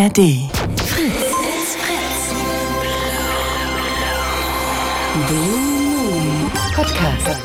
ARD. 0.00 0.16
Fritz. 0.76 1.76
Fritz. 1.76 2.32
Blue 5.28 6.50
Podcast. 6.74 7.42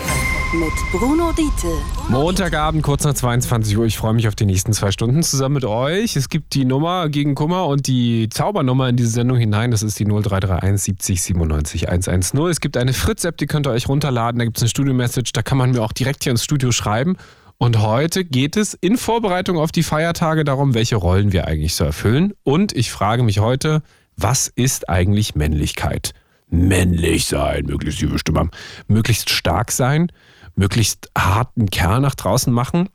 Mit 0.54 0.72
Bruno 0.94 1.34
Diete. 1.34 1.74
Montagabend, 2.08 2.82
kurz 2.82 3.04
nach 3.04 3.14
22 3.14 3.78
Uhr. 3.78 3.86
Ich 3.86 3.98
freue 3.98 4.14
mich 4.14 4.30
auf 4.30 4.36
die 4.36 4.46
nächsten 4.46 4.72
zwei 4.72 4.92
Stunden 4.92 5.22
zusammen 5.22 5.56
mit 5.56 5.66
euch. 5.66 6.16
Es 6.16 6.30
gibt 6.30 6.54
die 6.54 6.64
Nummer 6.64 7.10
gegen 7.10 7.36
Kummer 7.36 7.68
und 7.68 7.88
die 7.88 8.30
Zaubernummer 8.30 8.88
in 8.88 8.96
diese 8.96 9.10
Sendung 9.10 9.38
hinein. 9.38 9.72
Das 9.72 9.84
ist 9.84 10.00
die 10.00 10.06
0331 10.06 10.82
70 10.82 11.22
97 11.24 11.90
110. 11.90 12.40
Es 12.46 12.62
gibt 12.62 12.78
eine 12.78 12.94
Fritz-App, 12.94 13.36
die 13.36 13.48
könnt 13.48 13.68
ihr 13.68 13.72
euch 13.72 13.90
runterladen. 13.90 14.40
Da 14.40 14.46
gibt 14.46 14.56
es 14.56 14.64
eine 14.64 14.70
Studio-Message. 14.70 15.34
Da 15.34 15.42
kann 15.42 15.58
man 15.58 15.72
mir 15.72 15.82
auch 15.82 15.92
direkt 15.92 16.24
hier 16.24 16.32
ins 16.32 16.46
Studio 16.46 16.72
schreiben. 16.72 17.18
Und 17.58 17.82
heute 17.82 18.26
geht 18.26 18.58
es 18.58 18.74
in 18.74 18.98
Vorbereitung 18.98 19.58
auf 19.58 19.72
die 19.72 19.84
Feiertage 19.84 20.44
darum, 20.44 20.74
welche 20.74 20.98
Rollen 20.98 21.32
wir 21.32 21.48
eigentlich 21.48 21.76
so 21.76 21.86
erfüllen. 21.86 22.34
Und 22.44 22.76
ich 22.76 22.92
frage 22.92 23.24
mich 23.24 23.40
heute, 23.40 23.82
was 24.18 24.48
ist 24.48 24.90
eigentlich 24.90 25.36
Männlichkeit? 25.36 26.14
Männlich 26.50 27.26
sein, 27.26 27.66
möglichst 27.66 28.00
tiefe 28.00 28.20
Stimme 28.20 28.40
haben, 28.40 28.52
möglichst 28.88 29.30
stark 29.30 29.72
sein, 29.72 30.12
möglichst 30.56 31.10
harten 31.18 31.70
Kerl 31.70 32.02
nach 32.02 32.16
draußen 32.16 32.52
machen, 32.52 32.90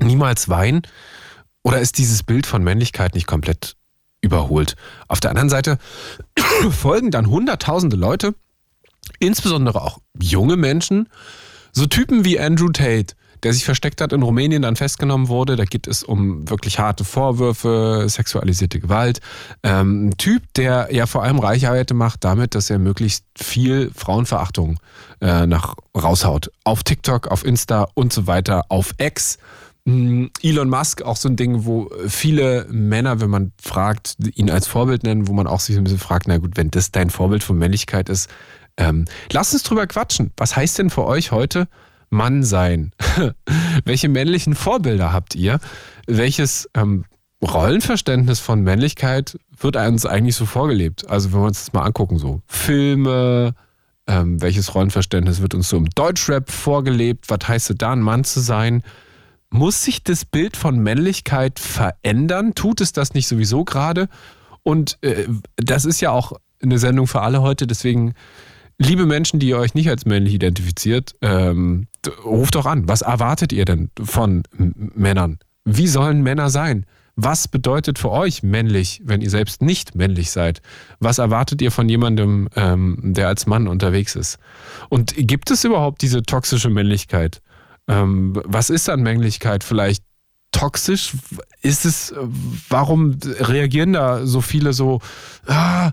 niemals 0.00 0.48
weinen? 0.48 0.82
Oder 1.62 1.80
ist 1.80 1.98
dieses 1.98 2.22
Bild 2.22 2.46
von 2.46 2.62
Männlichkeit 2.64 3.14
nicht 3.14 3.26
komplett 3.26 3.76
überholt? 4.22 4.76
Auf 5.08 5.20
der 5.20 5.30
anderen 5.30 5.50
Seite 5.50 5.78
folgen 6.70 7.10
dann 7.10 7.28
hunderttausende 7.28 7.96
Leute, 7.96 8.34
insbesondere 9.18 9.82
auch 9.82 9.98
junge 10.18 10.56
Menschen, 10.56 11.08
so 11.72 11.86
Typen 11.86 12.24
wie 12.24 12.40
Andrew 12.40 12.70
Tate, 12.70 13.14
der 13.44 13.52
sich 13.52 13.64
versteckt 13.64 14.00
hat 14.00 14.12
in 14.12 14.22
Rumänien, 14.22 14.62
dann 14.62 14.74
festgenommen 14.74 15.28
wurde. 15.28 15.56
Da 15.56 15.64
geht 15.64 15.86
es 15.86 16.02
um 16.02 16.48
wirklich 16.48 16.78
harte 16.78 17.04
Vorwürfe, 17.04 18.06
sexualisierte 18.08 18.80
Gewalt. 18.80 19.20
Ähm, 19.62 20.08
ein 20.08 20.16
Typ, 20.16 20.42
der 20.54 20.88
ja 20.90 21.06
vor 21.06 21.22
allem 21.22 21.38
Reichweite 21.38 21.94
macht 21.94 22.24
damit, 22.24 22.54
dass 22.54 22.70
er 22.70 22.78
möglichst 22.78 23.24
viel 23.36 23.90
Frauenverachtung 23.94 24.78
äh, 25.20 25.46
nach 25.46 25.74
raushaut. 25.96 26.50
Auf 26.64 26.82
TikTok, 26.82 27.28
auf 27.28 27.44
Insta 27.44 27.88
und 27.94 28.12
so 28.12 28.26
weiter, 28.26 28.64
auf 28.70 28.94
X. 28.98 29.38
Mm, 29.84 30.26
Elon 30.42 30.70
Musk, 30.70 31.02
auch 31.02 31.16
so 31.16 31.28
ein 31.28 31.36
Ding, 31.36 31.66
wo 31.66 31.90
viele 32.08 32.66
Männer, 32.70 33.20
wenn 33.20 33.28
man 33.28 33.52
fragt, 33.62 34.16
ihn 34.34 34.48
als 34.48 34.66
Vorbild 34.66 35.02
nennen, 35.02 35.28
wo 35.28 35.34
man 35.34 35.46
auch 35.46 35.60
sich 35.60 35.76
ein 35.76 35.84
bisschen 35.84 35.98
fragt, 35.98 36.26
na 36.26 36.38
gut, 36.38 36.56
wenn 36.56 36.70
das 36.70 36.90
dein 36.90 37.10
Vorbild 37.10 37.44
von 37.44 37.58
Männlichkeit 37.58 38.08
ist, 38.08 38.30
ähm, 38.78 39.04
lass 39.30 39.52
uns 39.52 39.62
drüber 39.62 39.86
quatschen. 39.86 40.32
Was 40.38 40.56
heißt 40.56 40.78
denn 40.78 40.88
für 40.88 41.04
euch 41.04 41.30
heute 41.30 41.68
Mann 42.14 42.42
sein? 42.42 42.92
Welche 43.84 44.08
männlichen 44.08 44.54
Vorbilder 44.54 45.12
habt 45.12 45.34
ihr? 45.34 45.58
Welches 46.06 46.68
ähm, 46.74 47.04
Rollenverständnis 47.42 48.40
von 48.40 48.62
Männlichkeit 48.62 49.38
wird 49.58 49.76
uns 49.76 50.06
eigentlich 50.06 50.36
so 50.36 50.46
vorgelebt? 50.46 51.08
Also 51.08 51.32
wenn 51.32 51.40
wir 51.40 51.46
uns 51.46 51.64
das 51.64 51.72
mal 51.72 51.82
angucken, 51.82 52.18
so 52.18 52.40
Filme, 52.46 53.54
ähm, 54.06 54.40
welches 54.40 54.74
Rollenverständnis 54.74 55.40
wird 55.40 55.54
uns 55.54 55.68
so 55.68 55.76
im 55.76 55.90
Deutschrap 55.90 56.50
vorgelebt? 56.50 57.28
Was 57.28 57.48
heißt 57.48 57.70
es 57.70 57.76
da, 57.76 57.92
ein 57.92 58.00
Mann 58.00 58.24
zu 58.24 58.40
sein? 58.40 58.82
Muss 59.50 59.84
sich 59.84 60.02
das 60.02 60.24
Bild 60.24 60.56
von 60.56 60.78
Männlichkeit 60.78 61.58
verändern? 61.58 62.54
Tut 62.54 62.80
es 62.80 62.92
das 62.92 63.14
nicht 63.14 63.28
sowieso 63.28 63.64
gerade? 63.64 64.08
Und 64.62 64.98
äh, 65.02 65.26
das 65.56 65.84
ist 65.84 66.00
ja 66.00 66.10
auch 66.10 66.32
eine 66.62 66.78
Sendung 66.78 67.06
für 67.06 67.20
alle 67.20 67.42
heute, 67.42 67.66
deswegen 67.66 68.14
liebe 68.78 69.06
Menschen, 69.06 69.38
die 69.38 69.48
ihr 69.48 69.58
euch 69.58 69.74
nicht 69.74 69.88
als 69.88 70.06
männlich 70.06 70.34
identifiziert, 70.34 71.14
ähm, 71.20 71.86
ruft 72.24 72.54
doch 72.54 72.66
an. 72.66 72.88
Was 72.88 73.02
erwartet 73.02 73.52
ihr 73.52 73.64
denn 73.64 73.90
von 74.02 74.42
Männern? 74.56 75.38
Wie 75.64 75.86
sollen 75.86 76.22
Männer 76.22 76.50
sein? 76.50 76.86
Was 77.16 77.46
bedeutet 77.46 77.98
für 77.98 78.10
euch 78.10 78.42
männlich, 78.42 79.00
wenn 79.04 79.20
ihr 79.20 79.30
selbst 79.30 79.62
nicht 79.62 79.94
männlich 79.94 80.32
seid? 80.32 80.60
Was 80.98 81.18
erwartet 81.18 81.62
ihr 81.62 81.70
von 81.70 81.88
jemandem, 81.88 82.48
ähm, 82.56 82.98
der 83.02 83.28
als 83.28 83.46
Mann 83.46 83.68
unterwegs 83.68 84.16
ist? 84.16 84.38
Und 84.88 85.14
gibt 85.16 85.50
es 85.50 85.62
überhaupt 85.64 86.02
diese 86.02 86.22
toxische 86.22 86.70
Männlichkeit? 86.70 87.40
Ähm, 87.86 88.40
was 88.44 88.68
ist 88.68 88.88
an 88.88 89.02
Männlichkeit 89.02 89.62
vielleicht 89.62 90.02
toxisch? 90.50 91.12
Ist 91.62 91.84
es, 91.84 92.12
warum 92.68 93.16
reagieren 93.22 93.92
da 93.92 94.26
so 94.26 94.40
viele 94.40 94.72
so, 94.72 95.00
ah, 95.46 95.92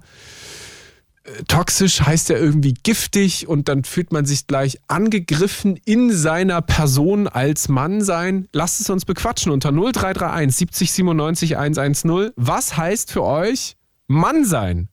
toxisch 1.47 2.01
heißt 2.01 2.29
ja 2.29 2.37
irgendwie 2.37 2.73
giftig 2.73 3.47
und 3.47 3.67
dann 3.67 3.83
fühlt 3.83 4.11
man 4.11 4.25
sich 4.25 4.47
gleich 4.47 4.79
angegriffen 4.87 5.77
in 5.85 6.11
seiner 6.11 6.61
Person 6.61 7.27
als 7.27 7.69
Mann 7.69 8.01
sein. 8.01 8.47
Lasst 8.53 8.81
es 8.81 8.89
uns 8.89 9.05
bequatschen 9.05 9.51
unter 9.51 9.71
0331 9.71 10.55
70 10.55 10.91
97 10.91 11.57
110. 11.57 12.31
Was 12.35 12.77
heißt 12.77 13.11
für 13.11 13.23
euch 13.23 13.77
Mann 14.07 14.45
sein? 14.45 14.89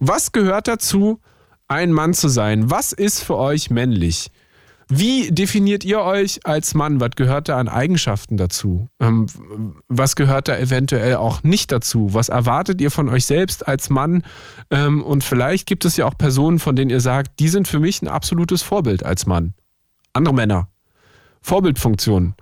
Was 0.00 0.32
gehört 0.32 0.68
dazu, 0.68 1.20
ein 1.68 1.92
Mann 1.92 2.14
zu 2.14 2.28
sein? 2.28 2.70
Was 2.70 2.92
ist 2.92 3.22
für 3.22 3.36
euch 3.36 3.70
männlich? 3.70 4.30
Wie 4.88 5.32
definiert 5.32 5.84
ihr 5.84 6.00
euch 6.00 6.46
als 6.46 6.74
Mann? 6.74 7.00
Was 7.00 7.10
gehört 7.16 7.48
da 7.48 7.58
an 7.58 7.68
Eigenschaften 7.68 8.36
dazu? 8.36 8.88
Ähm, 9.00 9.26
was 9.88 10.14
gehört 10.14 10.46
da 10.46 10.56
eventuell 10.56 11.16
auch 11.16 11.42
nicht 11.42 11.72
dazu? 11.72 12.14
Was 12.14 12.28
erwartet 12.28 12.80
ihr 12.80 12.92
von 12.92 13.08
euch 13.08 13.26
selbst 13.26 13.66
als 13.66 13.90
Mann? 13.90 14.22
Ähm, 14.70 15.02
und 15.02 15.24
vielleicht 15.24 15.66
gibt 15.66 15.84
es 15.84 15.96
ja 15.96 16.06
auch 16.06 16.16
Personen, 16.16 16.60
von 16.60 16.76
denen 16.76 16.90
ihr 16.90 17.00
sagt, 17.00 17.40
die 17.40 17.48
sind 17.48 17.66
für 17.66 17.80
mich 17.80 18.00
ein 18.00 18.06
absolutes 18.06 18.62
Vorbild 18.62 19.04
als 19.04 19.26
Mann. 19.26 19.54
Andere 20.12 20.34
Männer. 20.34 20.68
Vorbildfunktionen. 21.42 22.36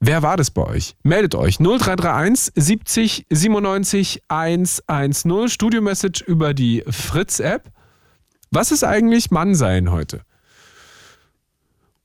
Wer 0.00 0.22
war 0.22 0.38
das 0.38 0.50
bei 0.50 0.62
euch? 0.62 0.96
Meldet 1.02 1.34
euch 1.34 1.58
0331 1.58 2.52
70 2.54 3.26
97 3.30 4.22
110 4.28 5.48
Studio-Message 5.48 6.22
über 6.22 6.54
die 6.54 6.84
Fritz-App. 6.88 7.70
Was 8.50 8.72
ist 8.72 8.84
eigentlich 8.84 9.30
Mannsein 9.30 9.90
heute? 9.90 10.22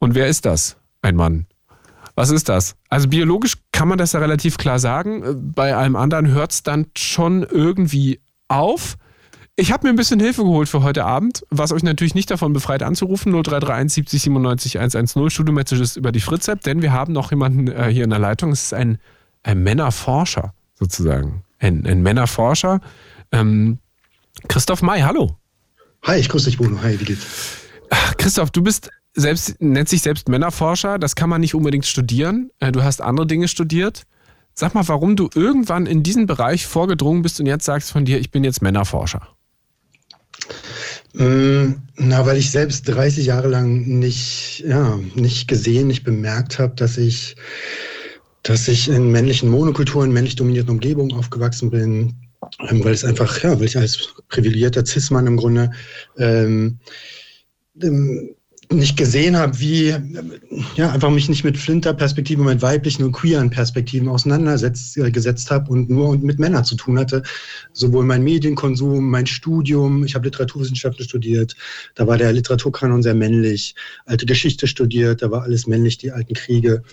Und 0.02 0.16
wer 0.16 0.28
ist 0.28 0.46
das? 0.46 0.78
Ein 1.04 1.16
Mann. 1.16 1.46
Was 2.16 2.32
ist 2.32 2.50
das? 2.50 2.76
Also 2.90 3.08
biologisch 3.08 3.54
kann 3.72 3.88
man 3.88 4.00
das 4.00 4.14
ja 4.14 4.20
relativ 4.20 4.58
klar 4.58 4.80
sagen. 4.80 5.54
Bei 5.56 5.76
allem 5.76 5.96
anderen 5.96 6.28
hört 6.28 6.52
es 6.52 6.64
dann 6.64 6.88
schon 6.98 7.44
irgendwie 7.44 8.20
auf. 8.48 8.98
Ich 9.56 9.72
habe 9.72 9.86
mir 9.86 9.94
ein 9.94 9.96
bisschen 9.96 10.20
Hilfe 10.20 10.42
geholt 10.42 10.70
für 10.70 10.82
heute 10.82 11.06
Abend, 11.06 11.44
was 11.52 11.72
euch 11.72 11.84
natürlich 11.84 12.16
nicht 12.16 12.32
davon 12.32 12.52
befreit 12.52 12.82
anzurufen. 12.82 13.32
0331 13.32 13.94
70 13.94 14.22
97 14.24 14.80
110 14.80 15.30
Studio 15.30 15.54
Messages 15.54 15.98
über 15.98 16.12
die 16.12 16.20
Fritz-App, 16.20 16.62
denn 16.62 16.82
wir 16.82 16.92
haben 16.92 17.14
noch 17.14 17.30
jemanden 17.30 17.68
äh, 17.68 17.90
hier 17.94 18.04
in 18.04 18.10
der 18.10 18.20
Leitung. 18.20 18.52
Es 18.52 18.64
ist 18.64 18.74
ein, 18.74 18.98
ein 19.44 19.62
Männerforscher 19.62 20.56
sozusagen. 20.74 21.44
Ein, 21.60 21.86
ein 21.86 22.02
Männerforscher. 22.02 22.82
Ähm, 23.32 23.78
Christoph 24.48 24.82
May, 24.82 25.02
hallo. 25.02 25.38
Hi, 26.04 26.18
ich 26.18 26.28
grüße 26.28 26.46
dich, 26.46 26.58
Bruno. 26.58 26.82
Hi, 26.82 27.00
wie 27.00 27.06
geht's? 27.06 27.28
Christoph, 28.18 28.50
du 28.50 28.64
bist 28.64 28.90
selbst, 29.14 29.62
nennt 29.62 29.90
sich 29.90 30.02
selbst 30.02 30.30
Männerforscher. 30.30 31.00
Das 31.00 31.16
kann 31.16 31.30
man 31.30 31.42
nicht 31.42 31.56
unbedingt 31.56 31.86
studieren. 31.86 32.52
Äh, 32.60 32.72
du 32.72 32.84
hast 32.84 33.02
andere 33.02 33.28
Dinge 33.28 33.48
studiert. 33.48 34.04
Sag 34.54 34.74
mal, 34.76 34.88
warum 34.88 35.16
du 35.16 35.30
irgendwann 35.34 35.86
in 35.86 36.04
diesen 36.04 36.26
Bereich 36.28 36.68
vorgedrungen 36.68 37.22
bist 37.22 37.40
und 37.40 37.46
jetzt 37.46 37.66
sagst 37.66 37.92
von 37.92 38.06
dir, 38.06 38.20
ich 38.20 38.32
bin 38.32 38.44
jetzt 38.44 38.62
Männerforscher. 38.62 39.28
Mm, 41.14 41.74
na, 41.98 42.26
weil 42.26 42.38
ich 42.38 42.52
selbst 42.52 42.88
30 42.88 43.26
Jahre 43.26 43.48
lang 43.48 43.86
nicht, 44.00 44.64
ja, 44.66 45.00
nicht 45.16 45.48
gesehen, 45.48 45.88
nicht 45.88 46.04
bemerkt 46.04 46.60
habe, 46.60 46.76
dass 46.76 46.98
ich, 46.98 47.36
dass 48.44 48.68
ich 48.68 48.90
in 48.90 49.12
männlichen 49.12 49.50
Monokulturen, 49.50 50.12
männlich 50.12 50.36
dominierten 50.36 50.72
Umgebungen 50.72 51.14
aufgewachsen 51.14 51.70
bin, 51.70 52.16
ähm, 52.70 52.84
weil 52.84 52.94
es 52.94 53.04
einfach, 53.04 53.42
ja, 53.44 53.58
weil 53.58 53.66
ich 53.66 53.78
als 53.78 54.14
privilegierter 54.30 54.86
Cis-Mann 54.86 55.28
im 55.28 55.38
Grunde 55.38 55.72
ähm, 56.18 56.80
ähm 57.82 58.36
nicht 58.72 58.98
gesehen 58.98 59.38
habe, 59.38 59.60
wie, 59.60 59.96
ja, 60.76 60.92
einfach 60.92 61.10
mich 61.10 61.30
nicht 61.30 61.44
mit 61.44 61.58
Flinter-Perspektiven, 61.58 62.46
mit 62.46 62.62
weiblichen 62.62 63.04
und 63.04 63.12
queeren 63.12 63.50
Perspektiven 63.50 64.08
auseinandergesetzt 64.08 64.98
äh, 64.98 65.54
habe 65.54 65.72
und 65.72 65.90
nur 65.90 66.18
mit 66.18 66.40
Männern 66.40 66.66
zu 66.66 66.76
tun 66.76 67.00
hatte. 67.00 67.24
Sowohl 67.74 68.06
mein 68.06 68.24
Medienkonsum, 68.24 69.10
mein 69.10 69.28
Studium, 69.28 70.04
ich 70.04 70.16
habe 70.16 70.26
Literaturwissenschaften 70.26 71.06
studiert, 71.06 71.56
da 71.96 72.08
war 72.08 72.18
der 72.18 72.34
Literaturkanon 72.34 73.04
sehr 73.04 73.16
männlich, 73.16 73.76
alte 74.06 74.26
Geschichte 74.26 74.68
studiert, 74.68 75.22
da 75.22 75.32
war 75.32 75.44
alles 75.44 75.68
männlich, 75.68 75.98
die 75.98 76.12
alten 76.12 76.34
Kriege. 76.34 76.84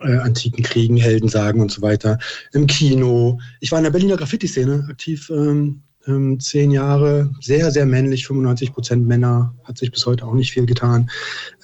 Äh, 0.00 0.16
antiken 0.16 0.62
Kriegen, 0.62 0.96
Heldensagen 0.96 1.60
und 1.60 1.70
so 1.70 1.82
weiter. 1.82 2.18
Im 2.52 2.66
Kino. 2.66 3.38
Ich 3.60 3.72
war 3.72 3.78
in 3.78 3.84
der 3.84 3.90
Berliner 3.90 4.16
Graffiti-Szene 4.16 4.86
aktiv, 4.88 5.30
ähm, 5.30 5.82
ähm, 6.06 6.38
zehn 6.40 6.70
Jahre, 6.70 7.30
sehr, 7.40 7.70
sehr 7.70 7.86
männlich, 7.86 8.26
95 8.26 8.72
Prozent 8.72 9.06
Männer, 9.06 9.54
hat 9.64 9.78
sich 9.78 9.90
bis 9.92 10.06
heute 10.06 10.24
auch 10.24 10.34
nicht 10.34 10.52
viel 10.52 10.66
getan. 10.66 11.10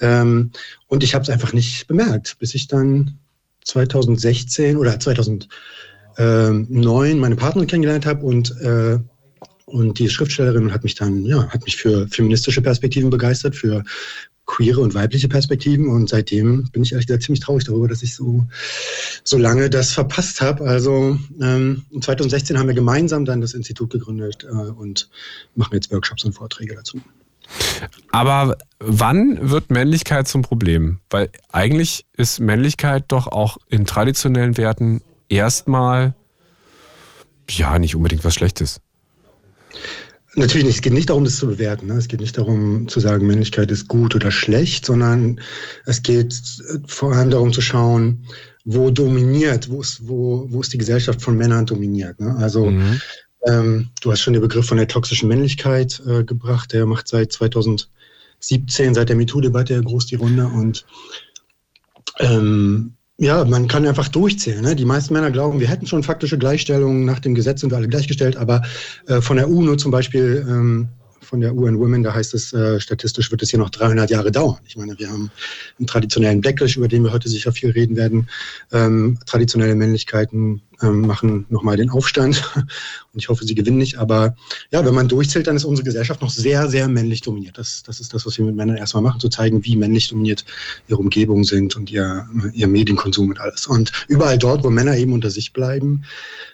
Ähm, 0.01 0.51
und 0.87 1.03
ich 1.03 1.13
habe 1.15 1.23
es 1.23 1.29
einfach 1.29 1.53
nicht 1.53 1.87
bemerkt, 1.87 2.37
bis 2.39 2.55
ich 2.55 2.67
dann 2.67 3.17
2016 3.65 4.77
oder 4.77 4.99
2009 4.99 5.47
meine 7.19 7.35
Partnerin 7.35 7.67
kennengelernt 7.67 8.05
habe 8.05 8.25
und 8.25 8.51
äh, 8.61 8.99
und 9.65 9.97
die 9.97 10.09
Schriftstellerin 10.09 10.71
hat 10.71 10.83
mich 10.83 10.93
dann, 10.95 11.25
ja, 11.25 11.47
hat 11.47 11.63
mich 11.63 11.77
für 11.77 12.07
feministische 12.09 12.61
Perspektiven 12.61 13.09
begeistert, 13.09 13.55
für 13.55 13.83
queere 14.45 14.81
und 14.81 14.93
weibliche 14.93 15.29
Perspektiven. 15.29 15.87
Und 15.87 16.09
seitdem 16.09 16.69
bin 16.71 16.83
ich 16.83 16.91
ehrlich 16.91 17.07
gesagt 17.07 17.23
ziemlich 17.23 17.41
traurig 17.41 17.63
darüber, 17.65 17.87
dass 17.87 18.03
ich 18.03 18.15
so, 18.15 18.45
so 19.23 19.37
lange 19.37 19.69
das 19.69 19.91
verpasst 19.91 20.41
habe. 20.41 20.65
Also 20.65 21.17
ähm, 21.41 21.83
2016 21.99 22.57
haben 22.57 22.67
wir 22.67 22.75
gemeinsam 22.75 23.25
dann 23.25 23.41
das 23.41 23.53
Institut 23.53 23.91
gegründet 23.91 24.43
äh, 24.43 24.51
und 24.51 25.09
machen 25.55 25.73
jetzt 25.73 25.91
Workshops 25.91 26.25
und 26.25 26.33
Vorträge 26.33 26.75
dazu. 26.75 27.01
Aber 28.11 28.57
wann 28.79 29.49
wird 29.49 29.69
Männlichkeit 29.69 30.27
zum 30.27 30.41
Problem? 30.41 30.99
Weil 31.09 31.29
eigentlich 31.51 32.05
ist 32.15 32.39
Männlichkeit 32.39 33.05
doch 33.09 33.27
auch 33.27 33.57
in 33.69 33.85
traditionellen 33.85 34.57
Werten 34.57 35.01
erstmal 35.29 36.15
ja 37.49 37.79
nicht 37.79 37.95
unbedingt 37.95 38.23
was 38.23 38.33
Schlechtes. 38.33 38.81
Natürlich 40.35 40.65
nicht. 40.65 40.75
Es 40.75 40.81
geht 40.81 40.93
nicht 40.93 41.09
darum, 41.09 41.25
das 41.25 41.35
zu 41.35 41.47
bewerten. 41.47 41.87
Ne? 41.87 41.93
Es 41.93 42.07
geht 42.07 42.19
nicht 42.19 42.37
darum 42.37 42.87
zu 42.87 42.99
sagen, 42.99 43.27
Männlichkeit 43.27 43.69
ist 43.69 43.87
gut 43.87 44.15
oder 44.15 44.31
schlecht, 44.31 44.85
sondern 44.85 45.39
es 45.85 46.01
geht 46.01 46.35
vor 46.87 47.13
allem 47.13 47.29
darum 47.29 47.53
zu 47.53 47.61
schauen, 47.61 48.25
wo 48.65 48.89
dominiert, 48.89 49.69
wo 49.69 49.81
ist, 49.81 50.07
wo, 50.07 50.47
wo 50.49 50.61
ist 50.61 50.73
die 50.73 50.77
Gesellschaft 50.77 51.21
von 51.21 51.37
Männern 51.37 51.65
dominiert. 51.65 52.19
Ne? 52.19 52.35
Also 52.37 52.65
mhm. 52.65 53.01
ähm, 53.45 53.89
du 54.01 54.11
hast 54.11 54.21
schon 54.21 54.33
den 54.33 54.41
Begriff 54.41 54.65
von 54.65 54.77
der 54.77 54.87
toxischen 54.87 55.29
Männlichkeit 55.29 56.01
äh, 56.07 56.23
gebracht. 56.23 56.73
Der 56.73 56.87
macht 56.87 57.07
seit 57.07 57.31
2017, 57.31 57.89
seit 58.93 59.09
der 59.09 59.15
MeToo-Debatte 59.15 59.81
groß 59.81 60.07
die 60.07 60.15
Runde 60.15 60.47
und 60.47 60.85
ähm, 62.19 62.95
ja, 63.17 63.45
man 63.45 63.67
kann 63.67 63.85
einfach 63.85 64.07
durchzählen. 64.07 64.61
Ne? 64.61 64.75
Die 64.75 64.85
meisten 64.85 65.13
Männer 65.13 65.31
glauben, 65.31 65.59
wir 65.59 65.67
hätten 65.67 65.85
schon 65.85 66.03
faktische 66.03 66.37
Gleichstellung, 66.37 67.05
nach 67.05 67.19
dem 67.19 67.35
Gesetz 67.35 67.61
sind 67.61 67.71
wir 67.71 67.77
alle 67.77 67.87
gleichgestellt, 67.87 68.37
aber 68.37 68.63
äh, 69.07 69.21
von 69.21 69.37
der 69.37 69.49
UNO 69.49 69.75
zum 69.75 69.91
Beispiel 69.91 70.45
ähm, 70.47 70.87
von 71.23 71.41
der 71.41 71.55
UN 71.55 71.79
Women, 71.79 72.03
da 72.03 72.13
heißt 72.13 72.33
es, 72.33 72.53
äh, 72.53 72.79
statistisch 72.79 73.31
wird 73.31 73.41
es 73.41 73.49
hier 73.49 73.59
noch 73.59 73.69
300 73.69 74.09
Jahre 74.09 74.31
dauern. 74.31 74.59
Ich 74.67 74.77
meine, 74.77 74.97
wir 74.99 75.09
haben 75.09 75.31
einen 75.79 75.87
traditionellen 75.87 76.41
Backlash, 76.41 76.77
über 76.77 76.87
den 76.87 77.03
wir 77.03 77.11
heute 77.11 77.29
sicher 77.29 77.51
viel 77.51 77.71
reden 77.71 77.95
werden. 77.95 78.29
Ähm, 78.71 79.17
traditionelle 79.25 79.75
Männlichkeiten 79.75 80.61
ähm, 80.81 81.01
machen 81.01 81.45
nochmal 81.49 81.77
den 81.77 81.89
Aufstand 81.89 82.43
und 82.55 83.19
ich 83.19 83.29
hoffe, 83.29 83.45
sie 83.45 83.55
gewinnen 83.55 83.77
nicht. 83.77 83.97
Aber 83.97 84.35
ja, 84.71 84.85
wenn 84.85 84.93
man 84.93 85.07
durchzählt, 85.07 85.47
dann 85.47 85.55
ist 85.55 85.65
unsere 85.65 85.85
Gesellschaft 85.85 86.21
noch 86.21 86.29
sehr, 86.29 86.69
sehr 86.69 86.87
männlich 86.87 87.21
dominiert. 87.21 87.57
Das, 87.57 87.83
das 87.83 87.99
ist 87.99 88.13
das, 88.13 88.25
was 88.25 88.37
wir 88.37 88.45
mit 88.45 88.55
Männern 88.55 88.77
erstmal 88.77 89.03
machen, 89.03 89.19
zu 89.19 89.29
zeigen, 89.29 89.63
wie 89.63 89.75
männlich 89.75 90.09
dominiert 90.09 90.45
ihre 90.87 90.99
Umgebung 90.99 91.43
sind 91.43 91.75
und 91.75 91.91
ihr, 91.91 92.27
ihr 92.53 92.67
Medienkonsum 92.67 93.29
und 93.29 93.39
alles. 93.39 93.67
Und 93.67 93.91
überall 94.07 94.37
dort, 94.37 94.63
wo 94.63 94.69
Männer 94.69 94.97
eben 94.97 95.13
unter 95.13 95.29
sich 95.29 95.53
bleiben, 95.53 96.03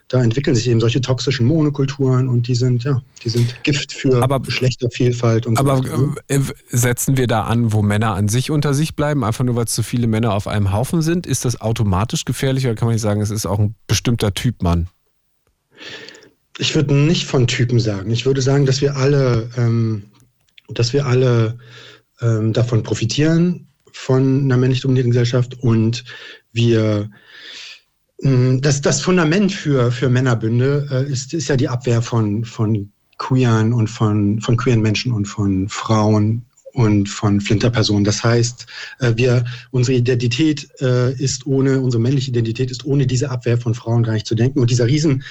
da 0.09 0.23
entwickeln 0.23 0.56
sich 0.56 0.67
eben 0.67 0.79
solche 0.79 1.01
toxischen 1.01 1.45
Monokulturen 1.45 2.27
und 2.27 2.47
die 2.47 2.56
sind, 2.56 2.83
ja, 2.83 3.01
die 3.23 3.29
sind 3.29 3.63
Gift 3.63 3.94
für 3.94 4.21
aber, 4.23 4.39
Geschlechtervielfalt 4.39 5.45
und 5.45 5.59
aber 5.59 5.77
so. 5.77 5.94
Aber 5.94 6.15
äh, 6.27 6.39
setzen 6.69 7.15
wir 7.15 7.27
da 7.27 7.44
an, 7.44 7.71
wo 7.71 7.83
Männer 7.83 8.15
an 8.15 8.27
sich 8.27 8.50
unter 8.50 8.73
sich 8.73 8.95
bleiben, 8.95 9.23
einfach 9.23 9.45
nur 9.45 9.56
weil 9.56 9.67
zu 9.67 9.83
viele 9.83 10.07
Männer 10.07 10.33
auf 10.33 10.47
einem 10.47 10.73
Haufen 10.73 11.03
sind? 11.03 11.27
Ist 11.27 11.45
das 11.45 11.61
automatisch 11.61 12.25
gefährlich 12.25 12.65
oder 12.65 12.73
kann 12.73 12.88
man 12.88 12.95
nicht 12.95 13.03
sagen, 13.03 13.21
es 13.21 13.29
ist 13.29 13.45
auch 13.45 13.59
ein 13.59 13.75
bestimmter 13.85 14.33
Typ 14.33 14.63
Mann? 14.63 14.88
Ich 16.57 16.73
würde 16.73 16.95
nicht 16.95 17.27
von 17.27 17.45
Typen 17.45 17.79
sagen. 17.79 18.09
Ich 18.09 18.25
würde 18.25 18.41
sagen, 18.41 18.65
dass 18.65 18.81
wir 18.81 18.95
alle, 18.95 19.51
ähm, 19.57 20.06
dass 20.69 20.91
wir 20.91 21.06
alle 21.06 21.59
ähm, 22.19 22.51
davon 22.51 22.81
profitieren, 22.81 23.67
von 23.91 24.45
einer 24.45 24.57
männlich 24.57 24.81
dominierten 24.81 25.11
Gesellschaft 25.11 25.59
und 25.59 26.03
wir 26.51 27.11
das, 28.21 28.81
das 28.81 29.01
Fundament 29.01 29.51
für, 29.54 29.92
für 29.92 30.10
Männerbünde 30.10 30.88
äh, 30.92 31.12
ist, 31.12 31.33
ist 31.33 31.48
ja 31.48 31.56
die 31.56 31.69
Abwehr 31.69 32.01
von, 32.01 32.44
von 32.44 32.92
queeren 33.18 33.74
und 33.74 33.89
von, 33.89 34.42
von 34.42 34.57
queeren 34.57 34.81
Menschen 34.81 35.13
und 35.13 35.25
von 35.25 35.69
Frauen 35.69 36.45
und 36.74 37.07
von 37.07 37.39
Flinterpersonen. 37.42 38.04
Das 38.04 38.24
heißt, 38.24 38.66
äh, 39.00 39.13
wir, 39.16 39.45
unsere 39.71 39.98
Identität 39.98 40.69
äh, 40.81 41.13
ist 41.13 41.45
ohne, 41.45 41.80
unsere 41.80 42.01
männliche 42.01 42.31
Identität 42.31 42.71
ist 42.71 42.86
ohne 42.86 43.07
diese 43.07 43.30
Abwehr 43.30 43.57
von 43.57 43.74
Frauen 43.74 44.04
gar 44.04 44.13
nicht 44.13 44.27
zu 44.27 44.36
denken. 44.36 44.60
Und 44.60 44.69
dieser 44.69 44.88
riesen 44.88 45.24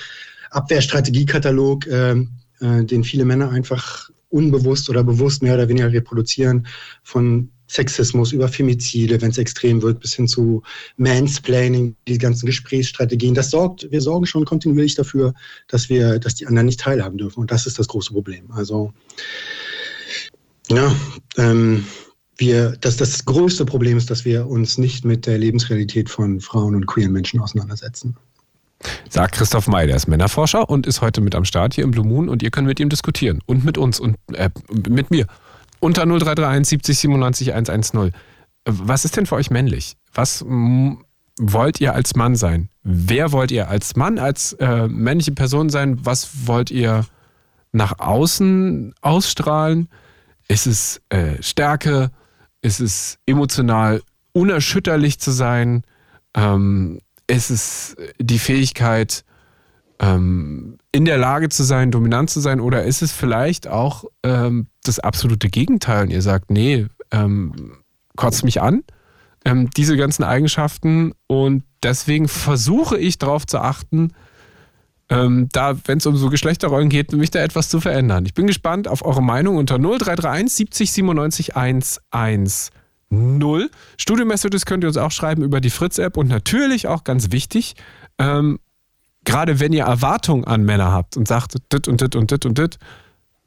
Abwehrstrategiekatalog, 0.50 1.86
äh, 1.86 2.12
äh, 2.12 2.84
den 2.84 3.04
viele 3.04 3.24
Männer 3.24 3.50
einfach 3.50 4.10
unbewusst 4.30 4.90
oder 4.90 5.04
bewusst 5.04 5.42
mehr 5.42 5.54
oder 5.54 5.68
weniger 5.68 5.92
reproduzieren, 5.92 6.66
von 7.02 7.50
Sexismus, 7.68 8.32
über 8.32 8.48
Femizide, 8.48 9.20
wenn 9.20 9.30
es 9.30 9.38
extrem 9.38 9.82
wird, 9.82 10.00
bis 10.00 10.14
hin 10.14 10.26
zu 10.26 10.62
Mansplaining, 10.96 11.94
die 12.08 12.18
ganzen 12.18 12.46
Gesprächsstrategien. 12.46 13.34
Das 13.34 13.50
sorgt, 13.50 13.90
wir 13.90 14.00
sorgen 14.00 14.26
schon 14.26 14.44
kontinuierlich 14.44 14.94
dafür, 14.94 15.34
dass 15.68 15.88
wir, 15.88 16.18
dass 16.18 16.34
die 16.34 16.46
anderen 16.46 16.66
nicht 16.66 16.80
teilhaben 16.80 17.18
dürfen. 17.18 17.40
Und 17.40 17.50
das 17.50 17.66
ist 17.66 17.78
das 17.78 17.88
große 17.88 18.12
Problem. 18.12 18.50
Also, 18.52 18.92
ja, 20.70 20.94
ähm, 21.36 21.84
wir, 22.38 22.76
dass 22.80 22.96
das 22.96 23.24
größte 23.24 23.64
Problem 23.64 23.98
ist, 23.98 24.10
dass 24.10 24.24
wir 24.24 24.46
uns 24.46 24.78
nicht 24.78 25.04
mit 25.04 25.26
der 25.26 25.38
Lebensrealität 25.38 26.08
von 26.08 26.40
Frauen 26.40 26.74
und 26.74 26.86
queeren 26.86 27.12
Menschen 27.12 27.40
auseinandersetzen. 27.40 28.16
Sagt 29.08 29.34
Christoph 29.34 29.66
May, 29.66 29.86
der 29.86 29.96
ist 29.96 30.06
Männerforscher 30.06 30.70
und 30.70 30.86
ist 30.86 31.00
heute 31.00 31.20
mit 31.20 31.34
am 31.34 31.44
Start 31.44 31.74
hier 31.74 31.84
im 31.84 31.90
Blue 31.90 32.06
Moon 32.06 32.28
und 32.28 32.42
ihr 32.42 32.50
könnt 32.50 32.68
mit 32.68 32.78
ihm 32.78 32.88
diskutieren 32.88 33.40
und 33.46 33.64
mit 33.64 33.76
uns 33.76 33.98
und 33.98 34.16
äh, 34.34 34.50
mit 34.88 35.10
mir 35.10 35.26
unter 35.80 36.02
0331 36.02 36.68
70 36.68 36.98
97 36.98 37.52
110. 37.54 38.12
Was 38.64 39.04
ist 39.04 39.16
denn 39.16 39.26
für 39.26 39.36
euch 39.36 39.50
männlich? 39.50 39.96
Was 40.12 40.44
wollt 40.44 41.80
ihr 41.80 41.94
als 41.94 42.14
Mann 42.16 42.36
sein? 42.36 42.68
Wer 42.82 43.32
wollt 43.32 43.50
ihr 43.50 43.68
als 43.68 43.96
Mann, 43.96 44.18
als 44.18 44.54
äh, 44.54 44.88
männliche 44.88 45.32
Person 45.32 45.70
sein? 45.70 46.04
Was 46.04 46.46
wollt 46.46 46.70
ihr 46.70 47.06
nach 47.72 47.98
außen 47.98 48.94
ausstrahlen? 49.00 49.88
Ist 50.48 50.66
es 50.66 51.00
äh, 51.10 51.42
Stärke? 51.42 52.10
Ist 52.62 52.80
es 52.80 53.18
emotional 53.26 54.02
unerschütterlich 54.32 55.20
zu 55.20 55.30
sein? 55.30 55.82
Ähm, 56.34 57.00
ist 57.26 57.50
es 57.50 57.96
die 58.18 58.38
Fähigkeit, 58.38 59.24
ähm, 60.00 60.78
in 60.92 61.04
der 61.04 61.18
Lage 61.18 61.48
zu 61.48 61.62
sein, 61.62 61.90
dominant 61.90 62.30
zu 62.30 62.40
sein? 62.40 62.60
Oder 62.60 62.84
ist 62.84 63.02
es 63.02 63.12
vielleicht 63.12 63.68
auch 63.68 64.04
ähm, 64.22 64.66
das 64.84 64.98
absolute 64.98 65.48
Gegenteil 65.48 66.04
und 66.04 66.10
ihr 66.10 66.22
sagt, 66.22 66.50
nee, 66.50 66.86
ähm, 67.10 67.78
kotzt 68.16 68.44
mich 68.44 68.60
an, 68.60 68.84
ähm, 69.44 69.70
diese 69.76 69.96
ganzen 69.96 70.24
Eigenschaften 70.24 71.12
und 71.26 71.62
deswegen 71.82 72.28
versuche 72.28 72.98
ich 72.98 73.18
darauf 73.18 73.46
zu 73.46 73.58
achten, 73.58 74.12
ähm, 75.10 75.48
da, 75.52 75.76
wenn 75.86 75.98
es 75.98 76.06
um 76.06 76.16
so 76.16 76.28
Geschlechterrollen 76.28 76.90
geht, 76.90 77.12
mich 77.12 77.30
da 77.30 77.40
etwas 77.40 77.68
zu 77.68 77.80
verändern. 77.80 78.26
Ich 78.26 78.34
bin 78.34 78.46
gespannt 78.46 78.88
auf 78.88 79.04
eure 79.04 79.22
Meinung 79.22 79.56
unter 79.56 79.78
0331 79.78 80.52
70 80.52 80.92
97 80.92 81.56
110. 81.56 82.70
Studio-Messages 83.96 84.66
könnt 84.66 84.84
ihr 84.84 84.88
uns 84.88 84.98
auch 84.98 85.10
schreiben 85.10 85.42
über 85.42 85.62
die 85.62 85.70
Fritz-App 85.70 86.18
und 86.18 86.28
natürlich 86.28 86.88
auch 86.88 87.04
ganz 87.04 87.32
wichtig, 87.32 87.74
ähm, 88.18 88.58
gerade 89.28 89.60
wenn 89.60 89.74
ihr 89.74 89.84
Erwartungen 89.84 90.44
an 90.44 90.64
Männer 90.64 90.90
habt 90.90 91.18
und 91.18 91.28
sagt, 91.28 91.56
dit 91.70 91.86
und 91.86 92.00
dit 92.00 92.16
und 92.16 92.30
dit 92.30 92.46
und 92.46 92.56
dit, 92.56 92.78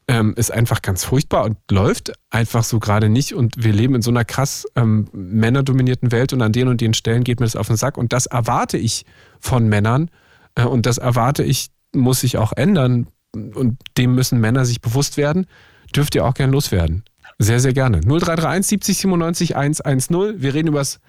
ähm, 0.08 0.36
ist 0.36 0.52
einfach 0.52 0.84
ganz 0.84 1.04
furchtbar 1.04 1.44
und 1.44 1.58
läuft 1.72 2.14
einfach 2.30 2.64
so 2.64 2.80
gerade 2.80 3.10
nicht. 3.10 3.34
Und 3.34 3.56
wir 3.58 3.74
leben 3.74 3.96
in 3.96 4.04
so 4.04 4.12
einer 4.12 4.24
krass 4.24 4.68
ähm, 4.76 5.08
männerdominierten 5.12 6.12
Welt 6.12 6.34
und 6.34 6.42
an 6.44 6.52
den 6.52 6.68
und 6.68 6.82
den 6.82 6.94
Stellen 6.94 7.24
geht 7.24 7.40
mir 7.40 7.48
das 7.48 7.56
auf 7.56 7.66
den 7.66 7.78
Sack. 7.78 7.98
Und 7.98 8.14
das 8.14 8.28
erwarte 8.28 8.78
ich 8.78 9.06
von 9.40 9.68
Männern 9.70 10.12
äh, 10.54 10.66
und 10.66 10.86
das 10.86 11.00
erwarte 11.00 11.44
ich, 11.44 11.72
muss 11.96 12.20
sich 12.20 12.38
auch 12.38 12.54
ändern. 12.54 13.08
Und 13.34 13.80
dem 13.98 14.14
müssen 14.14 14.40
Männer 14.40 14.66
sich 14.66 14.82
bewusst 14.82 15.18
werden. 15.18 15.48
Dürft 15.96 16.14
ihr 16.14 16.26
auch 16.26 16.36
gern 16.36 16.52
loswerden. 16.52 17.04
Sehr, 17.40 17.60
sehr 17.60 17.74
gerne. 17.74 18.02
0331 18.02 18.68
70 18.68 18.98
97 19.00 19.56
110. 19.56 20.42
Wir 20.42 20.54
reden 20.54 20.68
über 20.68 20.80
das 20.80 21.00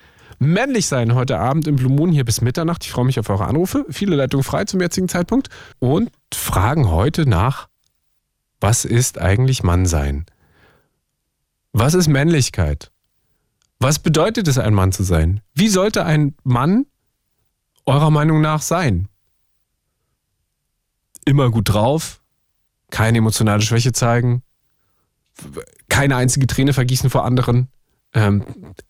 männlich 0.43 0.87
sein 0.87 1.15
heute 1.15 1.39
Abend 1.39 1.67
im 1.67 1.77
Blue 1.77 1.93
Moon 1.93 2.11
hier 2.11 2.25
bis 2.25 2.41
Mitternacht. 2.41 2.85
Ich 2.85 2.91
freue 2.91 3.05
mich 3.05 3.19
auf 3.19 3.31
eure 3.31 3.47
Anrufe. 3.47 3.85
Viele 3.91 4.17
Leitungen 4.17 4.45
frei 4.45 4.65
zum 4.65 4.81
jetzigen 4.81 5.09
Zeitpunkt. 5.09 5.49
Und 5.79 6.11
fragen 6.33 6.91
heute 6.91 7.29
nach 7.29 7.69
was 8.63 8.85
ist 8.85 9.21
eigentlich 9.21 9.65
Mannsein? 9.65 10.25
Was 11.73 11.95
ist 11.95 12.07
Männlichkeit? 12.07 12.93
Was 13.81 13.99
bedeutet 13.99 14.47
es, 14.47 14.57
ein 14.57 14.73
Mann 14.73 14.93
zu 14.93 15.03
sein? 15.03 15.41
Wie 15.53 15.69
sollte 15.69 16.05
ein 16.05 16.37
Mann 16.45 16.87
eurer 17.87 18.11
Meinung 18.11 18.41
nach 18.41 18.63
sein? 18.63 19.09
Immer 21.25 21.51
gut 21.51 21.71
drauf, 21.71 22.23
keine 22.91 23.19
emotionale 23.19 23.63
Schwäche 23.63 23.91
zeigen, 23.91 24.45
keine 25.89 26.15
einzige 26.15 26.47
Träne 26.47 26.73
vergießen 26.73 27.11
vor 27.11 27.25
anderen, 27.25 27.69
ähm, 28.15 28.45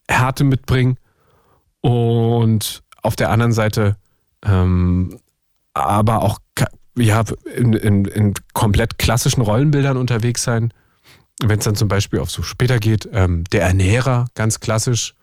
Härte 0.07 0.45
mitbringen 0.45 0.99
und 1.83 2.83
auf 3.03 3.17
der 3.17 3.31
anderen 3.31 3.53
Seite 3.53 3.97
ähm, 4.45 5.19
aber 5.75 6.23
auch 6.23 6.39
ja, 6.97 7.25
in, 7.57 7.73
in, 7.73 8.05
in 8.05 8.35
komplett 8.53 8.99
klassischen 8.99 9.41
Rollenbildern 9.41 9.97
unterwegs 9.97 10.43
sein. 10.43 10.73
Wenn 11.43 11.59
es 11.59 11.65
dann 11.65 11.75
zum 11.75 11.89
Beispiel 11.89 12.19
auf 12.21 12.31
so 12.31 12.43
später 12.43 12.79
geht, 12.79 13.09
ähm, 13.12 13.45
der 13.53 13.62
Ernährer, 13.62 14.27
ganz 14.35 14.61
klassisch 14.61 15.15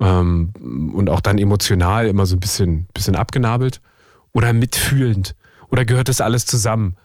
ähm, 0.00 0.52
und 0.94 1.10
auch 1.10 1.20
dann 1.20 1.38
emotional 1.38 2.06
immer 2.06 2.26
so 2.26 2.36
ein 2.36 2.40
bisschen, 2.40 2.86
bisschen 2.94 3.16
abgenabelt 3.16 3.80
oder 4.32 4.52
mitfühlend 4.52 5.34
oder 5.70 5.84
gehört 5.84 6.08
das 6.08 6.20
alles 6.20 6.46
zusammen? 6.46 6.96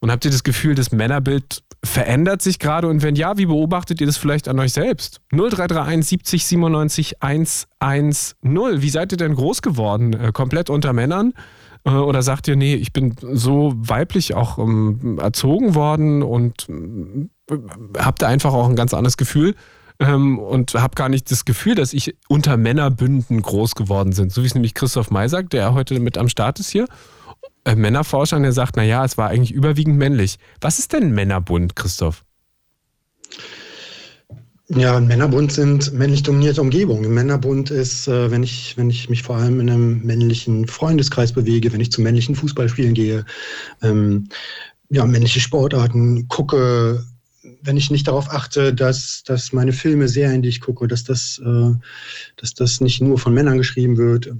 Und 0.00 0.10
habt 0.10 0.24
ihr 0.24 0.30
das 0.30 0.44
Gefühl, 0.44 0.74
das 0.74 0.92
Männerbild 0.92 1.62
verändert 1.84 2.42
sich 2.42 2.58
gerade? 2.58 2.88
Und 2.88 3.02
wenn 3.02 3.16
ja, 3.16 3.36
wie 3.36 3.46
beobachtet 3.46 4.00
ihr 4.00 4.06
das 4.06 4.16
vielleicht 4.16 4.48
an 4.48 4.58
euch 4.58 4.72
selbst? 4.72 5.20
0331 5.32 6.06
70 6.08 6.46
97 6.46 7.22
110. 7.22 8.82
Wie 8.82 8.90
seid 8.90 9.12
ihr 9.12 9.18
denn 9.18 9.34
groß 9.34 9.62
geworden? 9.62 10.12
Äh, 10.12 10.32
komplett 10.32 10.70
unter 10.70 10.92
Männern? 10.92 11.34
Äh, 11.84 11.90
oder 11.90 12.22
sagt 12.22 12.48
ihr, 12.48 12.56
nee, 12.56 12.74
ich 12.74 12.92
bin 12.92 13.16
so 13.20 13.72
weiblich 13.76 14.34
auch 14.34 14.58
ähm, 14.58 15.18
erzogen 15.20 15.74
worden 15.74 16.22
und 16.22 16.68
äh, 16.68 17.56
habt 17.98 18.22
ihr 18.22 18.28
einfach 18.28 18.52
auch 18.52 18.68
ein 18.68 18.76
ganz 18.76 18.94
anderes 18.94 19.16
Gefühl? 19.16 19.54
Ähm, 20.00 20.38
und 20.38 20.74
habe 20.74 20.94
gar 20.94 21.08
nicht 21.08 21.28
das 21.30 21.44
Gefühl, 21.44 21.74
dass 21.74 21.92
ich 21.92 22.14
unter 22.28 22.56
Männerbünden 22.56 23.42
groß 23.42 23.74
geworden 23.74 24.14
bin. 24.14 24.30
So 24.30 24.42
wie 24.42 24.46
es 24.46 24.54
nämlich 24.54 24.74
Christoph 24.74 25.10
May 25.10 25.28
sagt, 25.28 25.52
der 25.52 25.74
heute 25.74 25.98
mit 25.98 26.16
am 26.18 26.28
Start 26.28 26.60
ist 26.60 26.70
hier. 26.70 26.86
Äh, 27.68 27.76
Männerforscher, 27.76 28.40
der 28.40 28.52
sagt, 28.52 28.76
naja, 28.76 29.04
es 29.04 29.18
war 29.18 29.28
eigentlich 29.28 29.52
überwiegend 29.52 29.98
männlich. 29.98 30.38
Was 30.58 30.78
ist 30.78 30.94
denn 30.94 31.12
Männerbund, 31.12 31.76
Christoph? 31.76 32.24
Ja, 34.70 34.98
Männerbund 35.00 35.52
sind 35.52 35.92
männlich 35.92 36.22
dominierte 36.22 36.62
Umgebungen. 36.62 37.04
Ein 37.04 37.12
Männerbund 37.12 37.70
ist, 37.70 38.08
äh, 38.08 38.30
wenn, 38.30 38.42
ich, 38.42 38.78
wenn 38.78 38.88
ich 38.88 39.10
mich 39.10 39.22
vor 39.22 39.36
allem 39.36 39.60
in 39.60 39.68
einem 39.68 40.02
männlichen 40.02 40.66
Freundeskreis 40.66 41.32
bewege, 41.32 41.70
wenn 41.70 41.80
ich 41.80 41.92
zu 41.92 42.00
männlichen 42.00 42.34
Fußballspielen 42.36 42.94
gehe, 42.94 43.26
ähm, 43.82 44.28
ja, 44.88 45.04
männliche 45.04 45.40
Sportarten 45.40 46.26
gucke, 46.28 47.04
wenn 47.68 47.76
ich 47.76 47.90
nicht 47.90 48.08
darauf 48.08 48.30
achte, 48.30 48.72
dass, 48.72 49.22
dass 49.24 49.52
meine 49.52 49.74
Filme, 49.74 50.08
Serien, 50.08 50.40
die 50.40 50.48
ich 50.48 50.62
gucke, 50.62 50.88
dass 50.88 51.04
das, 51.04 51.38
äh, 51.44 51.74
dass 52.36 52.54
das 52.54 52.80
nicht 52.80 53.02
nur 53.02 53.18
von 53.18 53.34
Männern 53.34 53.58
geschrieben 53.58 53.98
wird. 53.98 54.32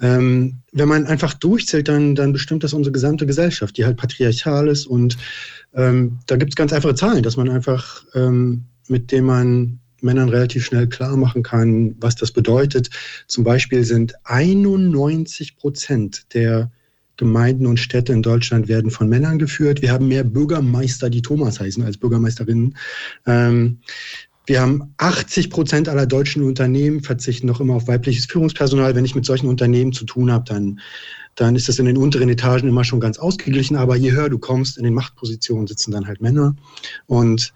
Ähm, 0.00 0.54
wenn 0.72 0.88
man 0.88 1.04
einfach 1.04 1.34
durchzählt, 1.34 1.86
dann, 1.86 2.14
dann 2.14 2.32
bestimmt 2.32 2.64
das 2.64 2.72
unsere 2.72 2.92
gesamte 2.92 3.26
Gesellschaft, 3.26 3.76
die 3.76 3.84
halt 3.84 3.98
patriarchal 3.98 4.68
ist. 4.68 4.86
Und 4.86 5.18
ähm, 5.74 6.18
da 6.26 6.36
gibt 6.36 6.52
es 6.52 6.56
ganz 6.56 6.72
einfache 6.72 6.94
Zahlen, 6.94 7.22
dass 7.22 7.36
man 7.36 7.50
einfach, 7.50 8.02
ähm, 8.14 8.64
mit 8.88 9.12
dem 9.12 9.26
man 9.26 9.80
Männern 10.00 10.30
relativ 10.30 10.64
schnell 10.64 10.88
klar 10.88 11.18
machen 11.18 11.42
kann, 11.42 11.94
was 12.00 12.14
das 12.16 12.32
bedeutet. 12.32 12.88
Zum 13.26 13.44
Beispiel 13.44 13.84
sind 13.84 14.14
91 14.24 15.58
Prozent 15.58 16.32
der 16.32 16.70
Gemeinden 17.16 17.66
und 17.66 17.78
Städte 17.78 18.12
in 18.12 18.22
Deutschland 18.22 18.68
werden 18.68 18.90
von 18.90 19.08
Männern 19.08 19.38
geführt. 19.38 19.82
Wir 19.82 19.92
haben 19.92 20.08
mehr 20.08 20.24
Bürgermeister, 20.24 21.10
die 21.10 21.22
Thomas 21.22 21.60
heißen, 21.60 21.84
als 21.84 21.96
Bürgermeisterinnen. 21.96 22.76
Ähm, 23.26 23.78
wir 24.46 24.60
haben 24.60 24.94
80 24.98 25.48
Prozent 25.48 25.88
aller 25.88 26.06
deutschen 26.06 26.42
Unternehmen 26.42 27.02
verzichten 27.02 27.46
noch 27.46 27.60
immer 27.60 27.74
auf 27.74 27.88
weibliches 27.88 28.26
Führungspersonal. 28.26 28.94
Wenn 28.94 29.04
ich 29.04 29.14
mit 29.14 29.24
solchen 29.24 29.48
Unternehmen 29.48 29.92
zu 29.92 30.04
tun 30.04 30.30
habe, 30.30 30.44
dann, 30.44 30.80
dann 31.34 31.56
ist 31.56 31.68
das 31.68 31.78
in 31.78 31.86
den 31.86 31.96
unteren 31.96 32.28
Etagen 32.28 32.68
immer 32.68 32.84
schon 32.84 33.00
ganz 33.00 33.18
ausgeglichen. 33.18 33.76
Aber 33.76 33.96
je 33.96 34.12
höher 34.12 34.28
du 34.28 34.38
kommst, 34.38 34.76
in 34.76 34.84
den 34.84 34.92
Machtpositionen 34.92 35.66
sitzen 35.66 35.92
dann 35.92 36.06
halt 36.06 36.20
Männer. 36.20 36.54
Und 37.06 37.54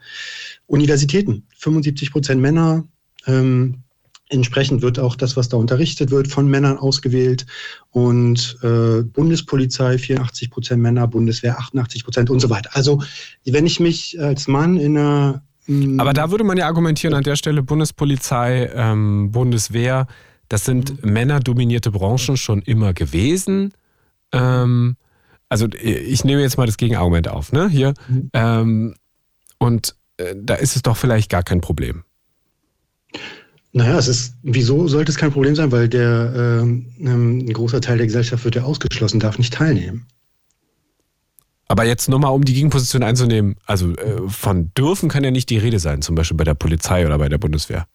Universitäten, 0.66 1.46
75 1.56 2.10
Prozent 2.10 2.40
Männer. 2.40 2.88
Ähm, 3.26 3.82
Entsprechend 4.30 4.82
wird 4.82 4.98
auch 4.98 5.16
das, 5.16 5.36
was 5.36 5.48
da 5.48 5.56
unterrichtet 5.56 6.10
wird, 6.10 6.28
von 6.28 6.48
Männern 6.48 6.76
ausgewählt. 6.76 7.46
Und 7.90 8.58
äh, 8.62 9.02
Bundespolizei 9.02 9.96
84 9.96 10.50
Prozent 10.50 10.82
Männer, 10.82 11.06
Bundeswehr 11.08 11.58
88 11.58 12.04
Prozent 12.04 12.30
und 12.30 12.40
so 12.40 12.50
weiter. 12.50 12.70
Also 12.74 13.02
wenn 13.46 13.66
ich 13.66 13.80
mich 13.80 14.20
als 14.20 14.46
Mann 14.46 14.76
in 14.76 14.98
einer... 14.98 15.42
Mm, 15.66 15.98
Aber 15.98 16.12
da 16.12 16.30
würde 16.30 16.44
man 16.44 16.58
ja 16.58 16.66
argumentieren 16.66 17.14
an 17.14 17.22
der 17.22 17.36
Stelle, 17.36 17.62
Bundespolizei, 17.62 18.70
ähm, 18.74 19.30
Bundeswehr, 19.32 20.06
das 20.48 20.64
sind 20.64 21.02
mhm. 21.02 21.12
männerdominierte 21.12 21.90
Branchen 21.90 22.36
schon 22.36 22.62
immer 22.62 22.92
gewesen. 22.92 23.72
Ähm, 24.32 24.96
also 25.48 25.66
ich 25.80 26.24
nehme 26.24 26.42
jetzt 26.42 26.58
mal 26.58 26.66
das 26.66 26.76
Gegenargument 26.76 27.28
auf, 27.28 27.52
ne? 27.52 27.68
Hier. 27.68 27.94
Mhm. 28.08 28.30
Ähm, 28.34 28.94
und 29.58 29.94
äh, 30.18 30.34
da 30.36 30.54
ist 30.54 30.76
es 30.76 30.82
doch 30.82 30.96
vielleicht 30.96 31.30
gar 31.30 31.42
kein 31.42 31.60
Problem. 31.60 32.04
Naja, 33.78 33.96
es 33.96 34.08
ist, 34.08 34.34
wieso 34.42 34.88
sollte 34.88 35.12
es 35.12 35.16
kein 35.16 35.30
Problem 35.30 35.54
sein? 35.54 35.70
Weil 35.70 35.88
der, 35.88 36.34
äh, 36.34 36.62
ein 36.62 37.52
großer 37.52 37.80
Teil 37.80 37.98
der 37.98 38.06
Gesellschaft 38.06 38.44
wird 38.44 38.56
ja 38.56 38.64
ausgeschlossen, 38.64 39.20
darf 39.20 39.38
nicht 39.38 39.54
teilnehmen. 39.54 40.04
Aber 41.68 41.84
jetzt 41.84 42.08
nochmal, 42.08 42.32
um 42.32 42.44
die 42.44 42.54
Gegenposition 42.54 43.04
einzunehmen, 43.04 43.54
also 43.66 43.92
äh, 43.92 44.28
von 44.28 44.72
dürfen 44.76 45.08
kann 45.08 45.22
ja 45.22 45.30
nicht 45.30 45.48
die 45.48 45.58
Rede 45.58 45.78
sein, 45.78 46.02
zum 46.02 46.16
Beispiel 46.16 46.36
bei 46.36 46.42
der 46.42 46.54
Polizei 46.54 47.06
oder 47.06 47.18
bei 47.18 47.28
der 47.28 47.38
Bundeswehr. 47.38 47.86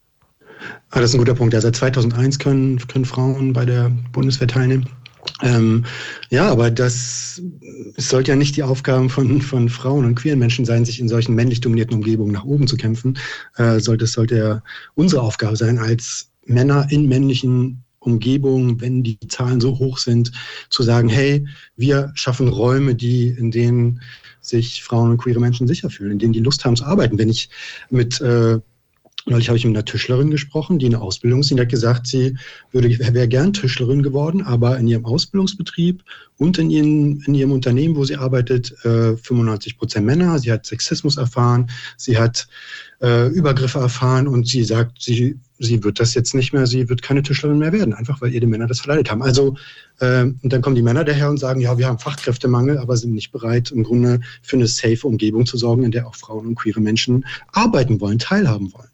Ah, 0.89 1.01
das 1.01 1.09
ist 1.09 1.15
ein 1.15 1.17
guter 1.17 1.35
Punkt. 1.35 1.53
Ja, 1.53 1.59
seit 1.59 1.75
2001 1.75 2.39
können, 2.39 2.77
können 2.87 3.03
Frauen 3.03 3.51
bei 3.51 3.65
der 3.65 3.91
Bundeswehr 4.13 4.47
teilnehmen. 4.47 4.87
Ähm, 5.41 5.85
ja, 6.29 6.49
aber 6.49 6.69
das 6.69 7.41
sollte 7.97 8.31
ja 8.31 8.35
nicht 8.35 8.55
die 8.55 8.63
Aufgabe 8.63 9.09
von, 9.09 9.41
von 9.41 9.69
Frauen 9.69 10.05
und 10.05 10.15
queeren 10.15 10.39
Menschen 10.39 10.65
sein, 10.65 10.85
sich 10.85 10.99
in 10.99 11.09
solchen 11.09 11.35
männlich 11.35 11.61
dominierten 11.61 11.95
Umgebungen 11.95 12.31
nach 12.31 12.45
oben 12.45 12.67
zu 12.67 12.77
kämpfen. 12.77 13.17
Äh, 13.55 13.79
sollte, 13.79 14.05
es 14.05 14.13
sollte 14.13 14.37
ja 14.37 14.63
unsere 14.95 15.21
Aufgabe 15.21 15.55
sein, 15.55 15.79
als 15.79 16.29
Männer 16.45 16.87
in 16.89 17.07
männlichen 17.07 17.83
Umgebungen, 17.99 18.81
wenn 18.81 19.03
die 19.03 19.17
Zahlen 19.29 19.61
so 19.61 19.79
hoch 19.79 19.97
sind, 19.97 20.31
zu 20.69 20.83
sagen, 20.83 21.09
hey, 21.09 21.47
wir 21.75 22.11
schaffen 22.15 22.47
Räume, 22.47 22.95
die, 22.95 23.27
in 23.29 23.49
denen 23.49 24.01
sich 24.41 24.83
Frauen 24.83 25.11
und 25.11 25.17
queere 25.17 25.39
Menschen 25.39 25.67
sicher 25.67 25.89
fühlen, 25.89 26.11
in 26.11 26.19
denen 26.19 26.33
die 26.33 26.41
Lust 26.41 26.65
haben 26.65 26.75
zu 26.75 26.83
arbeiten. 26.83 27.17
Wenn 27.17 27.29
ich 27.29 27.49
mit 27.89 28.19
äh, 28.19 28.59
Neulich 29.25 29.47
habe 29.47 29.57
ich 29.57 29.63
mit 29.63 29.75
einer 29.75 29.85
Tischlerin 29.85 30.31
gesprochen, 30.31 30.79
die 30.79 30.87
eine 30.87 30.99
Ausbildung 30.99 31.39
ist. 31.39 31.49
Die 31.49 31.59
hat 31.59 31.69
gesagt, 31.69 32.07
sie 32.07 32.37
würde, 32.71 32.89
wäre 32.99 33.27
gern 33.29 33.53
Tischlerin 33.53 34.03
geworden, 34.03 34.41
aber 34.41 34.77
in 34.77 34.87
ihrem 34.87 35.05
Ausbildungsbetrieb 35.05 36.03
und 36.37 36.57
in, 36.57 36.69
ihren, 36.69 37.21
in 37.21 37.33
ihrem 37.33 37.53
Unternehmen, 37.53 37.95
wo 37.95 38.03
sie 38.03 38.17
arbeitet, 38.17 38.73
äh, 38.83 39.15
95 39.15 39.77
Prozent 39.77 40.05
Männer. 40.05 40.39
Sie 40.39 40.51
hat 40.51 40.65
Sexismus 40.65 41.15
erfahren, 41.15 41.69
sie 41.95 42.17
hat 42.17 42.49
äh, 43.01 43.27
Übergriffe 43.29 43.79
erfahren 43.79 44.27
und 44.27 44.45
sie 44.45 44.65
sagt, 44.65 45.01
sie, 45.01 45.39
sie 45.57 45.81
wird 45.85 46.01
das 46.01 46.15
jetzt 46.15 46.35
nicht 46.35 46.51
mehr, 46.51 46.67
sie 46.67 46.89
wird 46.89 47.01
keine 47.01 47.23
Tischlerin 47.23 47.59
mehr 47.59 47.71
werden, 47.71 47.93
einfach 47.93 48.19
weil 48.19 48.33
ihr 48.33 48.41
die 48.41 48.47
Männer 48.47 48.67
das 48.67 48.81
verleidet 48.81 49.09
haben. 49.09 49.21
Also, 49.21 49.55
äh, 49.99 50.23
und 50.23 50.51
dann 50.51 50.61
kommen 50.61 50.75
die 50.75 50.81
Männer 50.81 51.05
daher 51.05 51.29
und 51.29 51.37
sagen, 51.37 51.61
ja, 51.61 51.77
wir 51.77 51.87
haben 51.87 51.99
Fachkräftemangel, 51.99 52.77
aber 52.77 52.97
sind 52.97 53.13
nicht 53.13 53.31
bereit, 53.31 53.71
im 53.71 53.83
Grunde 53.83 54.19
für 54.41 54.57
eine 54.57 54.67
safe 54.67 55.07
Umgebung 55.07 55.45
zu 55.45 55.55
sorgen, 55.55 55.83
in 55.83 55.91
der 55.91 56.07
auch 56.07 56.15
Frauen 56.15 56.47
und 56.47 56.55
queere 56.55 56.81
Menschen 56.81 57.25
arbeiten 57.53 58.01
wollen, 58.01 58.19
teilhaben 58.19 58.73
wollen. 58.73 58.92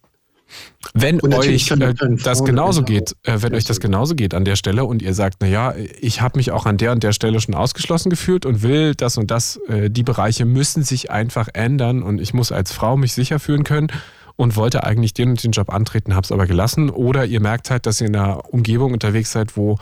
Wenn 0.94 1.22
euch 1.22 1.70
äh, 1.70 1.94
das 2.22 2.44
genauso 2.44 2.82
geht, 2.82 3.14
äh, 3.22 3.38
wenn 3.40 3.54
euch 3.54 3.64
das 3.64 3.80
genauso 3.80 4.14
geht 4.14 4.34
an 4.34 4.44
der 4.44 4.56
Stelle 4.56 4.84
und 4.84 5.02
ihr 5.02 5.14
sagt, 5.14 5.40
naja, 5.40 5.74
ich 6.00 6.20
habe 6.20 6.38
mich 6.38 6.50
auch 6.50 6.66
an 6.66 6.78
der 6.78 6.92
und 6.92 7.02
der 7.02 7.12
Stelle 7.12 7.40
schon 7.40 7.54
ausgeschlossen 7.54 8.10
gefühlt 8.10 8.46
und 8.46 8.62
will 8.62 8.94
das 8.94 9.16
und 9.16 9.30
das, 9.30 9.58
äh, 9.68 9.90
die 9.90 10.02
Bereiche 10.02 10.44
müssen 10.44 10.82
sich 10.82 11.10
einfach 11.10 11.48
ändern 11.52 12.02
und 12.02 12.20
ich 12.20 12.34
muss 12.34 12.52
als 12.52 12.72
Frau 12.72 12.96
mich 12.96 13.12
sicher 13.12 13.38
fühlen 13.38 13.64
können 13.64 13.88
und 14.36 14.56
wollte 14.56 14.84
eigentlich 14.84 15.12
den 15.12 15.30
und 15.30 15.44
den 15.44 15.52
Job 15.52 15.70
antreten, 15.72 16.14
habe 16.14 16.24
es 16.24 16.32
aber 16.32 16.46
gelassen. 16.46 16.88
Oder 16.88 17.26
ihr 17.26 17.40
merkt 17.40 17.70
halt, 17.70 17.84
dass 17.84 18.00
ihr 18.00 18.06
in 18.06 18.16
einer 18.16 18.52
Umgebung 18.52 18.94
unterwegs 18.94 19.32
seid, 19.32 19.56
wo 19.56 19.78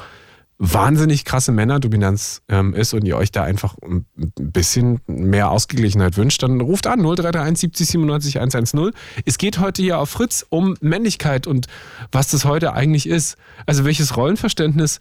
wahnsinnig 0.58 1.24
krasse 1.24 1.52
Männerdominanz 1.52 2.42
ähm, 2.48 2.74
ist 2.74 2.92
und 2.92 3.04
ihr 3.04 3.16
euch 3.16 3.30
da 3.30 3.44
einfach 3.44 3.76
ein 3.80 4.04
bisschen 4.16 5.00
mehr 5.06 5.50
Ausgeglichenheit 5.50 6.16
wünscht, 6.16 6.42
dann 6.42 6.60
ruft 6.60 6.88
an 6.88 6.98
0331 6.98 7.60
70 7.60 7.86
97 7.88 8.38
110. 8.38 8.90
Es 9.24 9.38
geht 9.38 9.60
heute 9.60 9.82
hier 9.82 9.98
auf 9.98 10.10
Fritz 10.10 10.44
um 10.48 10.74
Männlichkeit 10.80 11.46
und 11.46 11.66
was 12.10 12.30
das 12.30 12.44
heute 12.44 12.72
eigentlich 12.72 13.08
ist. 13.08 13.36
Also 13.66 13.84
welches 13.84 14.16
Rollenverständnis 14.16 14.98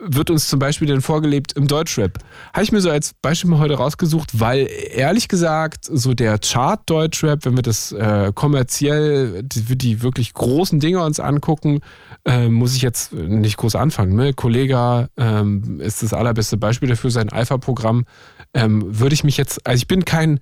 wird 0.00 0.30
uns 0.30 0.48
zum 0.48 0.60
Beispiel 0.60 0.86
denn 0.86 1.00
vorgelebt 1.00 1.54
im 1.54 1.66
Deutschrap? 1.66 2.18
Habe 2.52 2.62
ich 2.62 2.70
mir 2.70 2.80
so 2.80 2.90
als 2.90 3.12
Beispiel 3.20 3.50
mal 3.50 3.58
heute 3.58 3.74
rausgesucht, 3.74 4.38
weil 4.38 4.68
ehrlich 4.94 5.26
gesagt 5.26 5.86
so 5.90 6.14
der 6.14 6.38
Chart 6.38 6.80
Deutschrap, 6.86 7.44
wenn 7.44 7.56
wir 7.56 7.62
das 7.62 7.90
äh, 7.90 8.30
kommerziell, 8.32 9.42
die, 9.42 9.76
die 9.76 10.02
wirklich 10.02 10.34
großen 10.34 10.78
Dinge 10.78 11.02
uns 11.02 11.18
angucken, 11.18 11.80
äh, 12.24 12.48
muss 12.48 12.76
ich 12.76 12.82
jetzt 12.82 13.12
nicht 13.12 13.56
groß 13.56 13.74
anfangen. 13.74 14.14
Ne? 14.14 14.34
Kollega 14.34 14.99
ähm, 15.16 15.80
ist 15.80 16.02
das 16.02 16.12
allerbeste 16.12 16.56
Beispiel 16.56 16.88
dafür, 16.88 17.10
sein 17.10 17.30
Alpha-Programm. 17.30 18.04
Ähm, 18.52 18.98
würde 18.98 19.14
ich 19.14 19.24
mich 19.24 19.36
jetzt, 19.36 19.66
also 19.66 19.76
ich 19.76 19.86
bin 19.86 20.04
kein, 20.04 20.40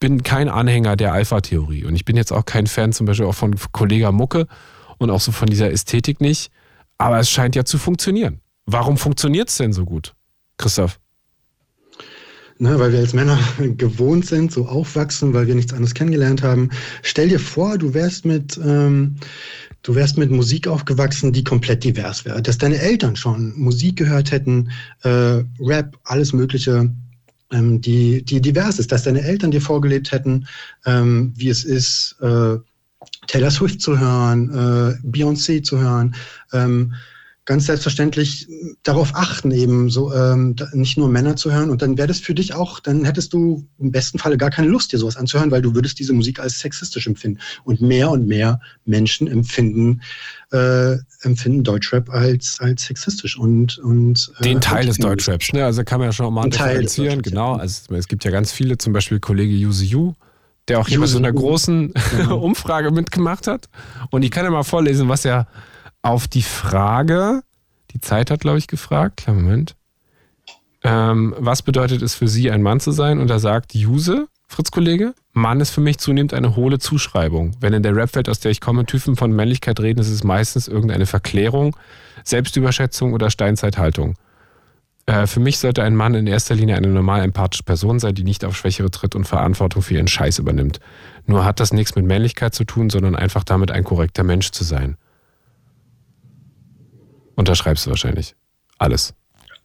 bin 0.00 0.22
kein 0.22 0.48
Anhänger 0.48 0.96
der 0.96 1.12
Alpha-Theorie 1.12 1.84
und 1.84 1.94
ich 1.94 2.04
bin 2.04 2.16
jetzt 2.16 2.32
auch 2.32 2.44
kein 2.44 2.66
Fan 2.66 2.92
zum 2.92 3.06
Beispiel 3.06 3.26
auch 3.26 3.34
von 3.34 3.56
Kollega 3.72 4.12
Mucke 4.12 4.46
und 4.98 5.10
auch 5.10 5.20
so 5.20 5.32
von 5.32 5.48
dieser 5.48 5.70
Ästhetik 5.70 6.20
nicht. 6.20 6.50
Aber 6.98 7.18
es 7.18 7.30
scheint 7.30 7.56
ja 7.56 7.64
zu 7.64 7.78
funktionieren. 7.78 8.40
Warum 8.66 8.96
funktioniert 8.96 9.48
es 9.48 9.56
denn 9.56 9.72
so 9.72 9.84
gut, 9.84 10.14
Christoph? 10.56 10.98
Ne, 12.60 12.76
weil 12.76 12.90
wir 12.90 12.98
als 12.98 13.14
Männer 13.14 13.38
gewohnt 13.76 14.26
sind, 14.26 14.50
so 14.50 14.66
aufwachsen, 14.66 15.32
weil 15.32 15.46
wir 15.46 15.54
nichts 15.54 15.72
anderes 15.72 15.94
kennengelernt 15.94 16.42
haben. 16.42 16.70
Stell 17.02 17.28
dir 17.28 17.38
vor, 17.38 17.78
du 17.78 17.94
wärst 17.94 18.24
mit, 18.24 18.58
ähm, 18.64 19.14
du 19.82 19.94
wärst 19.94 20.18
mit 20.18 20.32
Musik 20.32 20.66
aufgewachsen, 20.66 21.32
die 21.32 21.44
komplett 21.44 21.84
divers 21.84 22.24
wäre. 22.24 22.42
Dass 22.42 22.58
deine 22.58 22.78
Eltern 22.78 23.14
schon 23.14 23.56
Musik 23.56 23.96
gehört 23.96 24.32
hätten, 24.32 24.70
äh, 25.04 25.44
Rap, 25.60 25.96
alles 26.02 26.32
Mögliche, 26.32 26.92
ähm, 27.52 27.80
die, 27.80 28.24
die 28.24 28.40
divers 28.40 28.80
ist. 28.80 28.90
Dass 28.90 29.04
deine 29.04 29.22
Eltern 29.22 29.52
dir 29.52 29.62
vorgelebt 29.62 30.10
hätten, 30.10 30.48
ähm, 30.84 31.32
wie 31.36 31.50
es 31.50 31.62
ist, 31.62 32.16
äh, 32.20 32.56
Taylor 33.28 33.52
Swift 33.52 33.80
zu 33.80 34.00
hören, 34.00 34.50
äh, 34.50 35.06
Beyoncé 35.06 35.62
zu 35.62 35.78
hören. 35.78 36.16
Ähm, 36.52 36.92
ganz 37.48 37.64
selbstverständlich 37.64 38.46
darauf 38.82 39.14
achten, 39.14 39.52
eben 39.52 39.88
so 39.88 40.12
ähm, 40.12 40.54
nicht 40.74 40.98
nur 40.98 41.08
Männer 41.08 41.34
zu 41.34 41.50
hören. 41.50 41.70
Und 41.70 41.80
dann 41.80 41.96
wäre 41.96 42.06
das 42.06 42.20
für 42.20 42.34
dich 42.34 42.52
auch, 42.52 42.78
dann 42.78 43.06
hättest 43.06 43.32
du 43.32 43.66
im 43.78 43.90
besten 43.90 44.18
Falle 44.18 44.36
gar 44.36 44.50
keine 44.50 44.68
Lust, 44.68 44.92
dir 44.92 44.98
sowas 44.98 45.16
anzuhören, 45.16 45.50
weil 45.50 45.62
du 45.62 45.74
würdest 45.74 45.98
diese 45.98 46.12
Musik 46.12 46.40
als 46.40 46.58
sexistisch 46.58 47.06
empfinden. 47.06 47.40
Und 47.64 47.80
mehr 47.80 48.10
und 48.10 48.26
mehr 48.26 48.60
Menschen 48.84 49.26
empfinden 49.28 50.02
äh, 50.52 50.96
empfinden 51.22 51.64
Deutschrap 51.64 52.10
als, 52.10 52.58
als 52.60 52.84
sexistisch 52.84 53.38
und, 53.38 53.78
und 53.78 54.30
äh, 54.40 54.42
den 54.42 54.60
Teil 54.60 54.84
des 54.84 54.98
Deutschraps, 54.98 55.50
ne? 55.54 55.64
Also 55.64 55.84
kann 55.84 56.00
man 56.00 56.10
ja 56.10 56.12
schon 56.12 56.32
mal 56.32 56.50
differenzieren, 56.50 57.22
genau. 57.22 57.54
Also 57.54 57.94
es 57.94 58.08
gibt 58.08 58.24
ja 58.24 58.30
ganz 58.30 58.52
viele, 58.52 58.76
zum 58.76 58.92
Beispiel 58.92 59.20
Kollege 59.20 59.54
Yuzi 59.54 59.86
Yu, 59.86 60.12
der 60.68 60.80
auch 60.80 60.88
hier 60.88 61.00
bei 61.00 61.06
so 61.06 61.16
einer 61.16 61.32
großen 61.32 61.94
genau. 62.14 62.38
Umfrage 62.42 62.90
mitgemacht 62.90 63.46
hat. 63.46 63.70
Und 64.10 64.22
ich 64.22 64.30
kann 64.30 64.44
ja 64.44 64.50
mal 64.50 64.64
vorlesen, 64.64 65.08
was 65.08 65.24
er 65.24 65.46
auf 66.08 66.26
die 66.26 66.42
Frage, 66.42 67.42
die 67.90 68.00
Zeit 68.00 68.30
hat, 68.30 68.40
glaube 68.40 68.56
ich, 68.56 68.66
gefragt, 68.66 69.28
Moment. 69.28 69.76
Ähm, 70.82 71.34
was 71.38 71.60
bedeutet 71.60 72.00
es 72.00 72.14
für 72.14 72.28
Sie, 72.28 72.50
ein 72.50 72.62
Mann 72.62 72.80
zu 72.80 72.92
sein? 72.92 73.18
Und 73.18 73.30
er 73.30 73.40
sagt, 73.40 73.74
Juse, 73.74 74.26
Fritz-Kollege, 74.46 75.14
Mann 75.34 75.60
ist 75.60 75.70
für 75.70 75.82
mich 75.82 75.98
zunehmend 75.98 76.32
eine 76.32 76.56
hohle 76.56 76.78
Zuschreibung. 76.78 77.56
Wenn 77.60 77.74
in 77.74 77.82
der 77.82 77.94
Rapwelt, 77.94 78.30
aus 78.30 78.40
der 78.40 78.50
ich 78.50 78.62
komme, 78.62 78.86
Typen 78.86 79.16
von 79.16 79.32
Männlichkeit 79.32 79.80
reden, 79.80 80.00
ist 80.00 80.08
es 80.08 80.24
meistens 80.24 80.66
irgendeine 80.66 81.04
Verklärung, 81.04 81.76
Selbstüberschätzung 82.24 83.12
oder 83.12 83.28
Steinzeithaltung. 83.28 84.14
Äh, 85.04 85.26
für 85.26 85.40
mich 85.40 85.58
sollte 85.58 85.82
ein 85.82 85.94
Mann 85.94 86.14
in 86.14 86.26
erster 86.26 86.54
Linie 86.54 86.76
eine 86.76 86.88
normal 86.88 87.22
empathische 87.22 87.64
Person 87.64 87.98
sein, 87.98 88.14
die 88.14 88.24
nicht 88.24 88.46
auf 88.46 88.56
Schwächere 88.56 88.90
tritt 88.90 89.14
und 89.14 89.26
Verantwortung 89.26 89.82
für 89.82 89.92
ihren 89.92 90.08
Scheiß 90.08 90.38
übernimmt. 90.38 90.80
Nur 91.26 91.44
hat 91.44 91.60
das 91.60 91.74
nichts 91.74 91.96
mit 91.96 92.06
Männlichkeit 92.06 92.54
zu 92.54 92.64
tun, 92.64 92.88
sondern 92.88 93.14
einfach 93.14 93.44
damit, 93.44 93.70
ein 93.70 93.84
korrekter 93.84 94.24
Mensch 94.24 94.52
zu 94.52 94.64
sein. 94.64 94.96
Unterschreibst 97.38 97.86
du 97.86 97.90
wahrscheinlich. 97.90 98.34
Alles. 98.78 99.14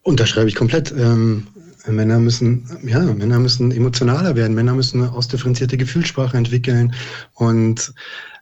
Unterschreibe 0.03 0.47
ich 0.47 0.53
komplett. 0.53 0.93
Ähm, 0.95 1.47
Männer 1.87 2.19
müssen, 2.19 2.69
ja, 2.83 2.99
Männer 2.99 3.39
müssen 3.39 3.71
emotionaler 3.71 4.35
werden. 4.35 4.53
Männer 4.53 4.75
müssen 4.75 5.01
eine 5.01 5.11
ausdifferenzierte 5.11 5.75
Gefühlssprache 5.75 6.37
entwickeln 6.37 6.93
und 7.33 7.91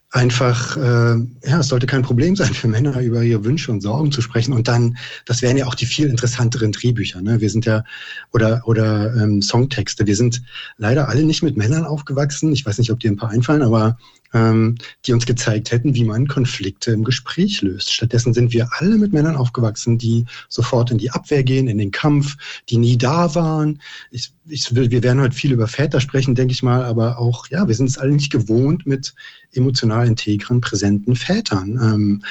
einfach, 0.09 0.75
äh, 0.75 1.15
ja, 1.47 1.59
es 1.61 1.69
sollte 1.69 1.87
kein 1.87 2.01
Problem 2.01 2.35
sein 2.35 2.53
für 2.53 2.67
Männer, 2.67 2.99
über 2.99 3.23
ihre 3.23 3.45
Wünsche 3.45 3.71
und 3.71 3.79
Sorgen 3.79 4.11
zu 4.11 4.21
sprechen. 4.21 4.51
Und 4.51 4.67
dann, 4.67 4.97
das 5.25 5.41
wären 5.41 5.55
ja 5.55 5.65
auch 5.65 5.75
die 5.75 5.85
viel 5.85 6.09
interessanteren 6.09 6.73
Drehbücher. 6.73 7.21
Ne? 7.21 7.39
Wir 7.39 7.49
sind 7.49 7.65
ja, 7.65 7.85
oder, 8.33 8.63
oder 8.65 9.15
ähm, 9.15 9.41
Songtexte. 9.41 10.07
Wir 10.07 10.17
sind 10.17 10.41
leider 10.75 11.07
alle 11.07 11.23
nicht 11.23 11.41
mit 11.41 11.55
Männern 11.55 11.85
aufgewachsen. 11.85 12.51
Ich 12.51 12.65
weiß 12.65 12.79
nicht, 12.79 12.91
ob 12.91 12.99
dir 12.99 13.09
ein 13.09 13.15
paar 13.15 13.29
einfallen, 13.29 13.61
aber 13.61 13.97
ähm, 14.33 14.77
die 15.05 15.13
uns 15.13 15.25
gezeigt 15.25 15.71
hätten, 15.71 15.95
wie 15.95 16.03
man 16.03 16.27
Konflikte 16.27 16.91
im 16.91 17.03
Gespräch 17.03 17.61
löst. 17.61 17.93
Stattdessen 17.93 18.33
sind 18.33 18.53
wir 18.53 18.69
alle 18.77 18.97
mit 18.97 19.13
Männern 19.13 19.35
aufgewachsen, 19.35 19.97
die 19.97 20.25
sofort 20.49 20.91
in 20.91 20.97
die 20.97 21.11
Abwehr 21.11 21.43
gehen, 21.43 21.67
in 21.67 21.77
den 21.77 21.91
Kampf, 21.91 22.37
die 22.69 22.77
nie 22.77 22.97
da 22.97 23.33
waren. 23.35 23.81
Ich, 24.11 24.33
ich 24.47 24.73
will, 24.75 24.91
wir 24.91 25.03
werden 25.03 25.21
heute 25.21 25.35
viel 25.35 25.51
über 25.51 25.67
Väter 25.67 26.01
sprechen, 26.01 26.35
denke 26.35 26.53
ich 26.53 26.63
mal, 26.63 26.83
aber 26.83 27.17
auch, 27.17 27.47
ja, 27.47 27.67
wir 27.67 27.75
sind 27.75 27.89
es 27.89 27.97
alle 27.97 28.11
nicht 28.11 28.31
gewohnt 28.31 28.85
mit 28.85 29.13
emotional 29.53 30.07
integren, 30.07 30.61
präsenten 30.61 31.15
Vätern. 31.15 31.79
Ähm, 31.81 32.23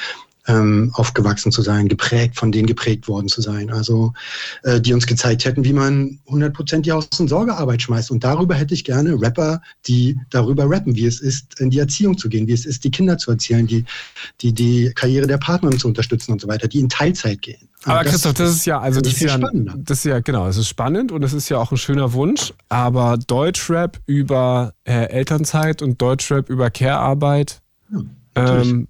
ähm, 0.47 0.91
aufgewachsen 0.93 1.51
zu 1.51 1.61
sein, 1.61 1.87
geprägt, 1.87 2.37
von 2.37 2.51
denen 2.51 2.67
geprägt 2.67 3.07
worden 3.07 3.27
zu 3.27 3.41
sein. 3.41 3.69
Also 3.69 4.13
äh, 4.63 4.81
die 4.81 4.93
uns 4.93 5.07
gezeigt 5.07 5.45
hätten, 5.45 5.63
wie 5.63 5.73
man 5.73 6.19
100% 6.27 6.81
die 6.81 6.91
Haus- 6.91 7.07
und 7.19 7.27
Sorgearbeit 7.27 7.81
schmeißt. 7.81 8.11
Und 8.11 8.23
darüber 8.23 8.55
hätte 8.55 8.73
ich 8.73 8.83
gerne 8.83 9.19
Rapper, 9.21 9.61
die 9.87 10.17
darüber 10.29 10.69
rappen, 10.69 10.95
wie 10.95 11.05
es 11.05 11.21
ist, 11.21 11.59
in 11.59 11.69
die 11.69 11.79
Erziehung 11.79 12.17
zu 12.17 12.29
gehen, 12.29 12.47
wie 12.47 12.53
es 12.53 12.65
ist, 12.65 12.83
die 12.83 12.91
Kinder 12.91 13.17
zu 13.17 13.31
erzählen, 13.31 13.67
die 13.67 13.85
die, 14.41 14.53
die 14.53 14.91
Karriere 14.95 15.27
der 15.27 15.37
Partnerin 15.37 15.77
zu 15.77 15.87
unterstützen 15.87 16.31
und 16.31 16.41
so 16.41 16.47
weiter, 16.47 16.67
die 16.67 16.79
in 16.79 16.89
Teilzeit 16.89 17.41
gehen. 17.41 17.69
Aber 17.83 18.03
das, 18.03 18.13
Christoph, 18.13 18.33
das 18.33 18.51
ist 18.51 18.65
ja, 18.65 18.79
also 18.79 19.01
das, 19.01 19.13
das 19.13 19.21
ist 19.21 19.27
ja, 19.27 19.37
das 19.75 19.97
ist 19.97 20.03
ja, 20.05 20.19
genau, 20.19 20.47
es 20.47 20.57
ist 20.57 20.67
spannend 20.67 21.11
und 21.11 21.23
es 21.23 21.33
ist 21.33 21.49
ja 21.49 21.57
auch 21.57 21.71
ein 21.71 21.77
schöner 21.77 22.13
Wunsch, 22.13 22.53
aber 22.69 23.17
Deutschrap 23.17 23.99
über 24.05 24.73
äh, 24.83 25.05
Elternzeit 25.05 25.81
und 25.81 26.01
Deutschrap 26.01 26.49
über 26.49 26.69
Care-Arbeit, 26.69 27.61
ja, 27.91 28.61
ähm, 28.61 28.87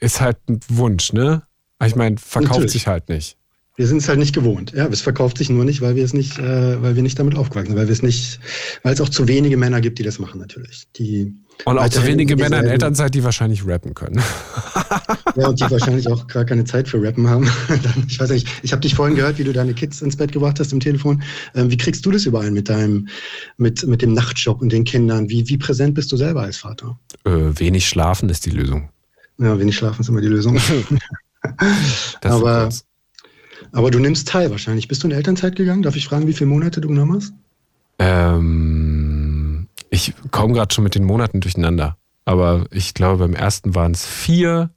ist 0.00 0.20
halt 0.20 0.38
ein 0.48 0.60
Wunsch, 0.68 1.12
ne? 1.12 1.42
Ich 1.84 1.94
meine, 1.94 2.16
verkauft 2.18 2.52
Natürlich. 2.52 2.72
sich 2.72 2.86
halt 2.86 3.08
nicht. 3.08 3.36
Wir 3.76 3.86
sind 3.86 3.98
es 3.98 4.08
halt 4.08 4.18
nicht 4.18 4.34
gewohnt. 4.34 4.72
Ja, 4.72 4.88
es 4.88 5.00
verkauft 5.00 5.38
sich 5.38 5.50
nur 5.50 5.64
nicht, 5.64 5.80
weil 5.80 5.94
wir 5.94 6.04
es 6.04 6.12
nicht, 6.12 6.36
äh, 6.38 6.82
weil 6.82 6.96
wir 6.96 7.02
nicht 7.04 7.16
damit 7.16 7.36
aufgewachsen 7.36 7.68
sind, 7.68 7.76
weil 7.76 7.86
wir 7.86 7.92
es 7.92 8.02
nicht, 8.02 8.40
weil 8.82 8.92
es 8.92 9.00
auch 9.00 9.08
zu 9.08 9.28
wenige 9.28 9.56
Männer 9.56 9.80
gibt, 9.80 10.00
die 10.00 10.02
das 10.02 10.18
machen 10.18 10.40
natürlich. 10.40 10.88
Die 10.96 11.32
und 11.64 11.78
auch 11.78 11.88
zu 11.88 12.04
wenige 12.04 12.34
Männer 12.36 12.58
in 12.58 12.66
Elternzeit, 12.66 13.14
die 13.14 13.22
wahrscheinlich 13.22 13.64
rappen 13.64 13.94
können. 13.94 14.20
ja, 15.36 15.48
und 15.48 15.60
die 15.60 15.70
wahrscheinlich 15.70 16.08
auch 16.08 16.26
gar 16.26 16.44
keine 16.44 16.64
Zeit 16.64 16.88
für 16.88 17.00
Rappen 17.00 17.28
haben. 17.28 17.48
ich 18.08 18.18
weiß 18.18 18.30
nicht, 18.30 18.48
ich 18.64 18.72
habe 18.72 18.80
dich 18.80 18.96
vorhin 18.96 19.14
gehört, 19.16 19.38
wie 19.38 19.44
du 19.44 19.52
deine 19.52 19.74
Kids 19.74 20.02
ins 20.02 20.16
Bett 20.16 20.32
gebracht 20.32 20.58
hast 20.58 20.72
im 20.72 20.80
Telefon. 20.80 21.22
Ähm, 21.54 21.70
wie 21.70 21.76
kriegst 21.76 22.04
du 22.04 22.10
das 22.10 22.26
überall 22.26 22.50
mit 22.50 22.68
deinem, 22.68 23.06
mit, 23.58 23.86
mit 23.86 24.02
dem 24.02 24.12
Nachtjob 24.12 24.60
und 24.60 24.72
den 24.72 24.82
Kindern? 24.82 25.28
Wie, 25.28 25.48
wie 25.48 25.56
präsent 25.56 25.94
bist 25.94 26.10
du 26.10 26.16
selber 26.16 26.42
als 26.42 26.56
Vater? 26.56 26.98
Äh, 27.24 27.30
wenig 27.30 27.88
schlafen 27.88 28.28
ist 28.28 28.44
die 28.46 28.50
Lösung. 28.50 28.88
Ja, 29.38 29.58
wenig 29.58 29.76
schlafen 29.76 30.00
ist 30.00 30.08
immer 30.08 30.20
die 30.20 30.28
Lösung. 30.28 30.58
aber, 32.22 32.68
aber 33.72 33.90
du 33.90 33.98
nimmst 33.98 34.28
teil 34.28 34.50
wahrscheinlich. 34.50 34.88
Bist 34.88 35.02
du 35.02 35.08
in 35.08 35.14
Elternzeit 35.14 35.56
gegangen? 35.56 35.82
Darf 35.82 35.96
ich 35.96 36.06
fragen, 36.06 36.26
wie 36.26 36.32
viele 36.32 36.50
Monate 36.50 36.80
du 36.80 36.88
genommen 36.88 37.14
hast? 37.14 37.32
Ähm, 37.98 39.68
ich 39.90 40.14
komme 40.30 40.54
gerade 40.54 40.74
schon 40.74 40.84
mit 40.84 40.94
den 40.94 41.04
Monaten 41.04 41.40
durcheinander. 41.40 41.96
Aber 42.24 42.66
ich 42.70 42.94
glaube, 42.94 43.18
beim 43.18 43.34
ersten 43.34 43.74
waren 43.74 43.92
es 43.92 44.04
vier. 44.04 44.70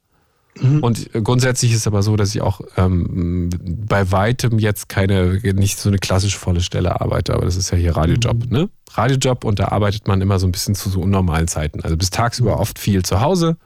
Mhm. 0.60 0.82
Und 0.82 1.10
grundsätzlich 1.12 1.72
ist 1.72 1.78
es 1.78 1.86
aber 1.86 2.02
so, 2.02 2.16
dass 2.16 2.34
ich 2.34 2.40
auch 2.40 2.60
ähm, 2.76 3.50
bei 3.60 4.10
weitem 4.10 4.58
jetzt 4.58 4.88
keine, 4.88 5.40
nicht 5.42 5.78
so 5.78 5.88
eine 5.88 5.98
klassisch 5.98 6.36
volle 6.36 6.60
Stelle 6.60 7.00
arbeite, 7.00 7.34
aber 7.34 7.44
das 7.44 7.56
ist 7.56 7.70
ja 7.70 7.78
hier 7.78 7.96
Radiojob, 7.96 8.46
mhm. 8.46 8.50
ne? 8.50 8.70
Radiojob 8.94 9.44
und 9.44 9.58
da 9.58 9.68
arbeitet 9.68 10.06
man 10.08 10.20
immer 10.20 10.38
so 10.38 10.46
ein 10.46 10.52
bisschen 10.52 10.74
zu 10.74 10.90
so 10.90 11.00
unnormalen 11.00 11.48
Zeiten. 11.48 11.80
Also 11.80 11.96
bis 11.96 12.10
tagsüber 12.10 12.60
oft 12.60 12.78
viel 12.78 13.02
zu 13.02 13.20
Hause, 13.20 13.56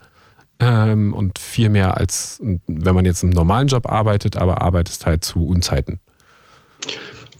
ähm, 0.60 1.12
und 1.12 1.38
viel 1.38 1.68
mehr 1.68 1.96
als 1.96 2.40
wenn 2.66 2.94
man 2.94 3.04
jetzt 3.04 3.22
im 3.22 3.30
normalen 3.30 3.68
Job 3.68 3.88
arbeitet, 3.88 4.36
aber 4.36 4.62
arbeitest 4.62 5.06
halt 5.06 5.24
zu 5.24 5.46
Unzeiten. 5.46 6.00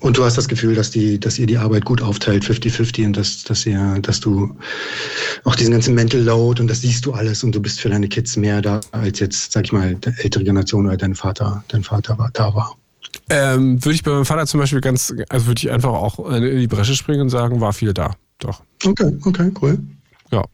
Und 0.00 0.18
du 0.18 0.24
hast 0.24 0.36
das 0.36 0.46
Gefühl, 0.46 0.74
dass, 0.74 0.90
die, 0.90 1.18
dass 1.18 1.38
ihr 1.38 1.46
die 1.46 1.56
Arbeit 1.56 1.84
gut 1.84 2.02
aufteilt, 2.02 2.44
50-50, 2.44 3.06
und 3.06 3.16
dass, 3.16 3.44
dass, 3.44 3.64
ihr, 3.64 3.98
dass 4.02 4.20
du 4.20 4.54
auch 5.44 5.56
diesen 5.56 5.72
ganzen 5.72 5.94
Mental 5.94 6.20
Load 6.20 6.60
und 6.60 6.68
das 6.68 6.82
siehst 6.82 7.06
du 7.06 7.12
alles 7.12 7.42
und 7.42 7.54
du 7.54 7.60
bist 7.60 7.80
für 7.80 7.88
deine 7.88 8.06
Kids 8.08 8.36
mehr 8.36 8.60
da, 8.60 8.80
als 8.92 9.20
jetzt, 9.20 9.52
sag 9.52 9.64
ich 9.64 9.72
mal, 9.72 9.94
die 9.94 10.10
ältere 10.18 10.44
Generation 10.44 10.86
oder 10.86 10.96
dein 10.96 11.14
Vater, 11.14 11.64
dein 11.68 11.82
Vater 11.82 12.18
war, 12.18 12.30
da 12.34 12.54
war. 12.54 12.76
Ähm, 13.30 13.82
würde 13.84 13.94
ich 13.94 14.02
bei 14.02 14.10
meinem 14.10 14.26
Vater 14.26 14.46
zum 14.46 14.60
Beispiel 14.60 14.80
ganz, 14.80 15.14
also 15.30 15.46
würde 15.46 15.60
ich 15.60 15.70
einfach 15.70 15.90
auch 15.90 16.30
in 16.30 16.58
die 16.58 16.66
Bresche 16.66 16.94
springen 16.94 17.22
und 17.22 17.30
sagen, 17.30 17.60
war 17.60 17.72
viel 17.72 17.94
da. 17.94 18.14
Doch. 18.38 18.62
Okay, 18.84 19.16
okay, 19.24 19.50
cool. 19.62 19.78
Ja, 20.30 20.44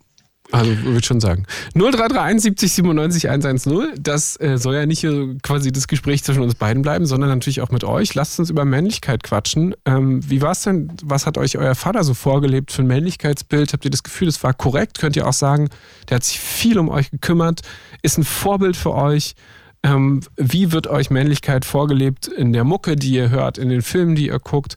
also 0.53 0.85
würde 0.85 1.05
schon 1.05 1.21
sagen. 1.21 1.47
0331 1.75 2.43
70 2.43 2.73
97 2.73 3.31
110. 3.31 3.95
Das 3.99 4.39
äh, 4.39 4.59
soll 4.59 4.75
ja 4.75 4.87
nicht 4.87 5.03
äh, 5.03 5.35
quasi 5.43 5.73
das 5.73 5.89
Gespräch 5.89 6.23
zwischen 6.23 6.43
uns 6.43 6.55
beiden 6.55 6.83
bleiben, 6.83 7.07
sondern 7.07 7.31
natürlich 7.31 7.63
auch 7.63 7.71
mit 7.71 7.85
euch. 7.85 8.15
Lasst 8.15 8.39
uns 8.39 8.51
über 8.51 8.67
Männlichkeit 8.67 9.23
quatschen. 9.23 9.75
Ähm, 9.87 10.21
wie 10.29 10.43
war 10.43 10.53
es 10.53 10.63
denn? 10.63 10.93
Was 11.03 11.27
hat 11.27 11.39
euch 11.39 11.57
euer 11.57 11.75
Vater 11.75 12.05
so 12.05 12.13
vorgelebt 12.13 12.71
für 12.71 12.83
ein 12.83 12.87
Männlichkeitsbild? 12.87 13.73
Habt 13.73 13.85
ihr 13.87 13.91
das 13.91 14.03
Gefühl, 14.03 14.29
es 14.29 14.43
war 14.45 14.53
korrekt? 14.53 14.99
Könnt 14.99 15.17
ihr 15.17 15.27
auch 15.27 15.33
sagen, 15.33 15.71
der 16.09 16.17
hat 16.17 16.25
sich 16.25 16.39
viel 16.39 16.79
um 16.79 16.91
euch 16.91 17.11
gekümmert, 17.11 17.63
ist 18.03 18.19
ein 18.19 18.25
Vorbild 18.25 18.77
für 18.77 18.93
euch? 18.93 19.35
Ähm, 19.83 20.21
wie 20.37 20.71
wird 20.71 20.87
euch 20.87 21.11
Männlichkeit 21.11 21.65
vorgelebt 21.65 22.29
in 22.29 22.53
der 22.53 22.65
Mucke, 22.65 22.95
die 22.95 23.13
ihr 23.13 23.31
hört, 23.31 23.59
in 23.59 23.69
den 23.69 23.83
Filmen, 23.83 24.15
die 24.15 24.27
ihr 24.27 24.39
guckt? 24.39 24.77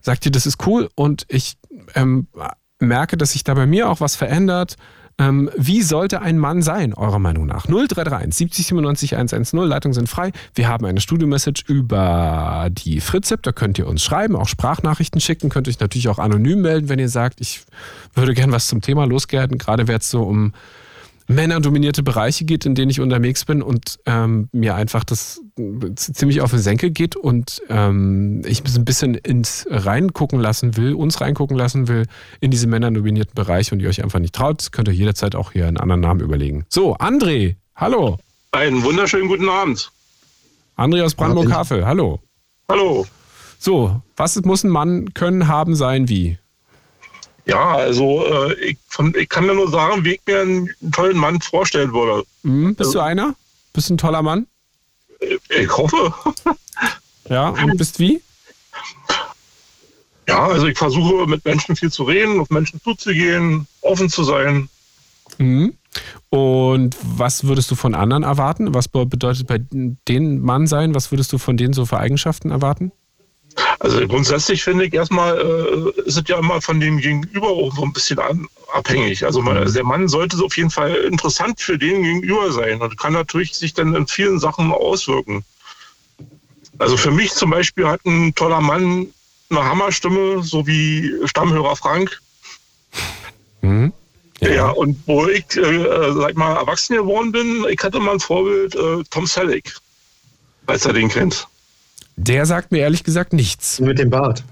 Sagt 0.00 0.26
ihr, 0.26 0.32
das 0.32 0.44
ist 0.44 0.64
cool 0.66 0.90
und 0.94 1.24
ich 1.28 1.56
ähm, 1.94 2.28
merke, 2.78 3.16
dass 3.16 3.32
sich 3.32 3.42
da 3.42 3.54
bei 3.54 3.66
mir 3.66 3.88
auch 3.88 4.00
was 4.00 4.16
verändert 4.16 4.76
ähm, 5.18 5.48
wie 5.56 5.82
sollte 5.82 6.20
ein 6.22 6.38
Mann 6.38 6.62
sein, 6.62 6.92
eurer 6.92 7.18
Meinung 7.20 7.46
nach? 7.46 7.66
0331 7.66 8.34
70 8.34 8.66
97 8.66 9.14
110, 9.14 9.60
Leitungen 9.60 9.94
sind 9.94 10.08
frei. 10.08 10.32
Wir 10.54 10.68
haben 10.68 10.84
eine 10.86 11.00
Studio-Message 11.00 11.64
über 11.68 12.68
die 12.70 13.00
Fritzip, 13.00 13.42
da 13.42 13.52
könnt 13.52 13.78
ihr 13.78 13.86
uns 13.86 14.02
schreiben, 14.02 14.34
auch 14.34 14.48
Sprachnachrichten 14.48 15.20
schicken, 15.20 15.50
könnt 15.50 15.68
euch 15.68 15.78
natürlich 15.78 16.08
auch 16.08 16.18
anonym 16.18 16.62
melden, 16.62 16.88
wenn 16.88 16.98
ihr 16.98 17.08
sagt, 17.08 17.40
ich 17.40 17.62
würde 18.14 18.34
gern 18.34 18.50
was 18.50 18.66
zum 18.66 18.80
Thema 18.80 19.06
loswerden, 19.06 19.58
gerade 19.58 19.86
wenn 19.86 19.96
es 19.96 20.10
so 20.10 20.22
um 20.22 20.52
männerdominierte 21.26 22.02
Bereiche 22.02 22.44
geht, 22.44 22.66
in 22.66 22.74
denen 22.74 22.90
ich 22.90 23.00
unterwegs 23.00 23.44
bin 23.44 23.62
und 23.62 23.98
ähm, 24.06 24.48
mir 24.52 24.74
einfach 24.74 25.04
das 25.04 25.40
ziemlich 25.96 26.40
auf 26.40 26.50
den 26.50 26.60
Senkel 26.60 26.90
geht 26.90 27.16
und 27.16 27.62
ähm, 27.68 28.42
ich 28.44 28.62
ein 28.64 28.84
bisschen 28.84 29.14
ins 29.14 29.66
reingucken 29.70 30.38
lassen 30.38 30.76
will, 30.76 30.94
uns 30.94 31.20
reingucken 31.20 31.56
lassen 31.56 31.88
will 31.88 32.06
in 32.40 32.50
diese 32.50 32.66
männerdominierten 32.66 33.34
Bereiche 33.34 33.74
und 33.74 33.80
ihr 33.80 33.88
euch 33.88 34.02
einfach 34.02 34.18
nicht 34.18 34.34
traut, 34.34 34.72
könnt 34.72 34.88
ihr 34.88 34.94
jederzeit 34.94 35.34
auch 35.34 35.52
hier 35.52 35.66
einen 35.66 35.78
anderen 35.78 36.00
Namen 36.00 36.20
überlegen. 36.20 36.66
So, 36.68 36.96
André, 36.96 37.56
hallo. 37.76 38.18
Einen 38.52 38.82
wunderschönen 38.82 39.28
guten 39.28 39.48
Abend. 39.48 39.90
André 40.76 41.04
aus 41.04 41.14
Brandenburg-Havel, 41.14 41.86
hallo. 41.86 42.20
Hallo. 42.68 43.06
So, 43.58 44.02
was 44.16 44.40
muss 44.44 44.64
ein 44.64 44.70
Mann 44.70 45.14
können, 45.14 45.48
haben, 45.48 45.74
sein, 45.74 46.08
wie? 46.08 46.38
Ja, 47.46 47.76
also 47.76 48.24
äh, 48.26 48.54
ich, 48.54 48.78
ich, 49.16 49.28
kann 49.28 49.46
ja 49.46 49.54
nur 49.54 49.70
sagen, 49.70 50.04
wie 50.04 50.14
ich 50.14 50.20
mir 50.26 50.40
einen 50.40 50.70
tollen 50.92 51.18
Mann 51.18 51.40
vorstellen 51.40 51.92
würde. 51.92 52.24
Mhm, 52.42 52.74
bist 52.74 52.88
also, 52.88 52.98
du 52.98 53.04
einer? 53.04 53.34
Bist 53.72 53.90
du 53.90 53.94
ein 53.94 53.98
toller 53.98 54.22
Mann? 54.22 54.46
Ich 55.48 55.76
hoffe. 55.76 56.14
Ja, 57.30 57.48
und 57.48 57.78
bist 57.78 57.98
wie? 58.00 58.20
Ja, 60.28 60.46
also 60.46 60.66
ich 60.66 60.76
versuche 60.76 61.26
mit 61.26 61.42
Menschen 61.44 61.74
viel 61.74 61.90
zu 61.90 62.02
reden, 62.02 62.40
auf 62.40 62.50
Menschen 62.50 62.82
zuzugehen, 62.82 63.66
offen 63.80 64.10
zu 64.10 64.24
sein. 64.24 64.68
Mhm. 65.38 65.74
Und 66.30 66.96
was 67.02 67.44
würdest 67.44 67.70
du 67.70 67.76
von 67.76 67.94
anderen 67.94 68.24
erwarten? 68.24 68.74
Was 68.74 68.88
bedeutet 68.88 69.46
bei 69.46 69.58
denen 70.08 70.40
Mann 70.42 70.66
sein? 70.66 70.94
Was 70.94 71.12
würdest 71.12 71.32
du 71.32 71.38
von 71.38 71.56
denen 71.56 71.72
so 71.72 71.86
für 71.86 71.98
Eigenschaften 71.98 72.50
erwarten? 72.50 72.92
Also 73.78 74.06
grundsätzlich 74.08 74.64
finde 74.64 74.86
ich 74.86 74.94
erstmal, 74.94 75.38
äh, 75.38 76.00
ist 76.02 76.16
es 76.16 76.24
ja 76.26 76.38
immer 76.38 76.60
von 76.60 76.80
dem 76.80 76.98
Gegenüber 76.98 77.48
auch 77.48 77.74
so 77.74 77.82
ein 77.82 77.92
bisschen 77.92 78.18
an, 78.18 78.46
abhängig. 78.72 79.24
Also 79.24 79.42
man, 79.42 79.72
der 79.72 79.84
Mann 79.84 80.08
sollte 80.08 80.42
auf 80.42 80.56
jeden 80.56 80.70
Fall 80.70 80.94
interessant 80.94 81.60
für 81.60 81.78
den 81.78 82.02
Gegenüber 82.02 82.50
sein 82.52 82.80
und 82.80 82.98
kann 82.98 83.12
natürlich 83.12 83.54
sich 83.54 83.74
dann 83.74 83.94
in 83.94 84.06
vielen 84.06 84.38
Sachen 84.38 84.72
auswirken. 84.72 85.44
Also 86.78 86.96
für 86.96 87.10
mich 87.10 87.32
zum 87.32 87.50
Beispiel 87.50 87.86
hat 87.86 88.04
ein 88.04 88.34
toller 88.34 88.60
Mann 88.60 89.08
eine 89.50 89.64
Hammerstimme, 89.64 90.42
so 90.42 90.66
wie 90.66 91.12
Stammhörer 91.26 91.76
Frank. 91.76 92.20
Mhm. 93.62 93.92
Ja. 94.40 94.50
ja. 94.50 94.68
und 94.70 94.96
wo 95.06 95.26
ich, 95.26 95.56
äh, 95.56 96.12
sag 96.12 96.36
mal, 96.36 96.56
erwachsen 96.56 96.96
geworden 96.96 97.32
bin, 97.32 97.64
ich 97.70 97.82
hatte 97.82 98.00
mal 98.00 98.12
ein 98.12 98.20
Vorbild, 98.20 98.74
äh, 98.74 99.04
Tom 99.10 99.26
Selleck, 99.26 99.74
falls 100.66 100.84
er 100.86 100.92
den 100.92 101.08
kennt. 101.08 101.46
Der 102.16 102.46
sagt 102.46 102.72
mir 102.72 102.78
ehrlich 102.78 103.04
gesagt 103.04 103.32
nichts. 103.32 103.80
Mit 103.80 103.98
dem 103.98 104.10
Bart. 104.10 104.44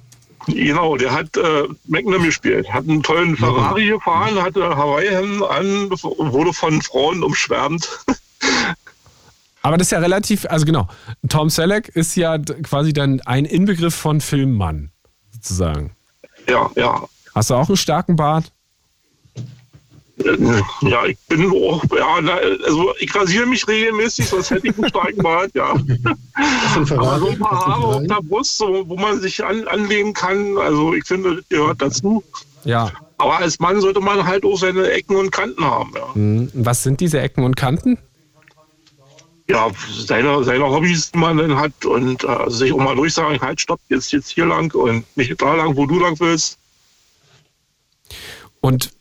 Genau, 0.47 0.97
der 0.97 1.13
hat 1.13 1.37
äh, 1.37 1.69
Magnum 1.87 2.25
gespielt, 2.25 2.73
hat 2.73 2.89
einen 2.89 3.03
tollen 3.03 3.37
Ferrari 3.37 3.85
mhm. 3.85 3.91
gefahren, 3.91 4.43
hatte 4.43 4.77
Hawaii-Hemden 4.77 5.43
an, 5.45 5.91
wurde 5.91 6.53
von 6.53 6.83
Frauen 6.83 7.23
umschwärmt. 7.23 7.89
Aber 9.63 9.77
das 9.77 9.87
ist 9.87 9.91
ja 9.93 10.01
relativ, 10.01 10.45
also 10.47 10.67
genau, 10.67 10.89
Tom 11.29 11.49
Selleck 11.49 11.89
ist 11.89 12.17
ja 12.17 12.37
quasi 12.39 12.93
dann 12.93 13.21
ein 13.21 13.45
Inbegriff 13.45 13.95
von 13.95 14.21
Filmmann, 14.21 14.91
sozusagen. 15.31 15.93
Ja, 16.49 16.69
ja. 16.75 17.05
Hast 17.33 17.51
du 17.51 17.55
auch 17.55 17.69
einen 17.69 17.77
starken 17.77 18.17
Bart? 18.17 18.51
Ja, 20.83 21.05
ich 21.07 21.19
bin 21.29 21.51
auch, 21.51 21.83
ja, 21.97 22.35
also 22.65 22.95
ich 22.99 23.15
rasiere 23.15 23.47
mich 23.47 23.67
regelmäßig, 23.67 24.27
sonst 24.27 24.51
hätte 24.51 24.69
ich 24.69 24.75
einen 24.79 24.89
starken 24.89 25.23
Bart, 25.23 25.51
ja. 25.55 25.75
Aber 26.91 27.19
so 27.19 27.29
ein 27.29 27.39
paar 27.39 27.67
Haare 27.67 27.85
auf 27.85 28.07
der 28.07 28.23
Brust, 28.23 28.59
so, 28.59 28.89
wo 28.89 28.97
man 28.97 29.21
sich 29.21 29.45
an, 29.45 29.67
anlehnen 29.69 30.13
kann, 30.13 30.59
also 30.59 30.95
ich 30.95 31.05
finde, 31.05 31.37
das 31.37 31.49
gehört 31.49 31.83
dazu. 31.83 32.23
Ja. 32.65 32.91
Aber 33.19 33.39
als 33.39 33.59
Mann 33.61 33.81
sollte 33.81 34.01
man 34.01 34.27
halt 34.27 34.45
auch 34.45 34.57
seine 34.57 34.91
Ecken 34.91 35.17
und 35.17 35.31
Kanten 35.31 35.65
haben, 35.65 35.93
ja. 35.95 36.15
Hm, 36.15 36.51
was 36.55 36.83
sind 36.83 37.01
diese 37.01 37.21
Ecken 37.21 37.45
und 37.45 37.57
Kanten? 37.57 37.99
Ja, 39.49 39.71
seine, 39.91 40.45
seine 40.45 40.65
Hobbys, 40.65 41.11
die 41.11 41.19
man 41.19 41.37
dann 41.37 41.57
hat 41.57 41.85
und 41.85 42.25
äh, 42.25 42.49
sich 42.49 42.73
auch 42.73 42.79
mal 42.79 42.97
durchsagen, 42.97 43.41
halt, 43.41 43.61
stopp, 43.61 43.81
jetzt, 43.89 44.13
jetzt 44.13 44.31
hier 44.31 44.47
lang 44.47 44.73
und 44.75 45.05
nicht 45.17 45.41
da 45.41 45.55
lang, 45.55 45.77
wo 45.77 45.87
du 45.87 45.99
lang 45.99 46.19
willst. 46.21 46.59
Und 48.61 48.93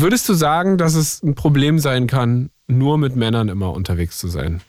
Würdest 0.00 0.28
du 0.28 0.34
sagen, 0.34 0.76
dass 0.76 0.94
es 0.94 1.22
ein 1.22 1.36
Problem 1.36 1.78
sein 1.78 2.08
kann, 2.08 2.50
nur 2.66 2.98
mit 2.98 3.14
Männern 3.14 3.48
immer 3.48 3.72
unterwegs 3.72 4.18
zu 4.18 4.26
sein? 4.26 4.60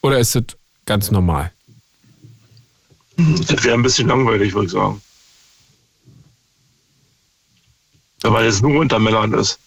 Oder 0.00 0.18
ist 0.18 0.34
das 0.34 0.44
ganz 0.86 1.10
normal? 1.10 1.52
Das 3.16 3.62
wäre 3.62 3.74
ein 3.74 3.82
bisschen 3.82 4.08
langweilig, 4.08 4.54
würde 4.54 4.66
ich 4.66 4.72
sagen. 4.72 5.02
Man 8.22 8.44
jetzt 8.44 8.62
nur 8.62 8.80
unter 8.80 8.98
Männern 8.98 9.34
ist. 9.34 9.58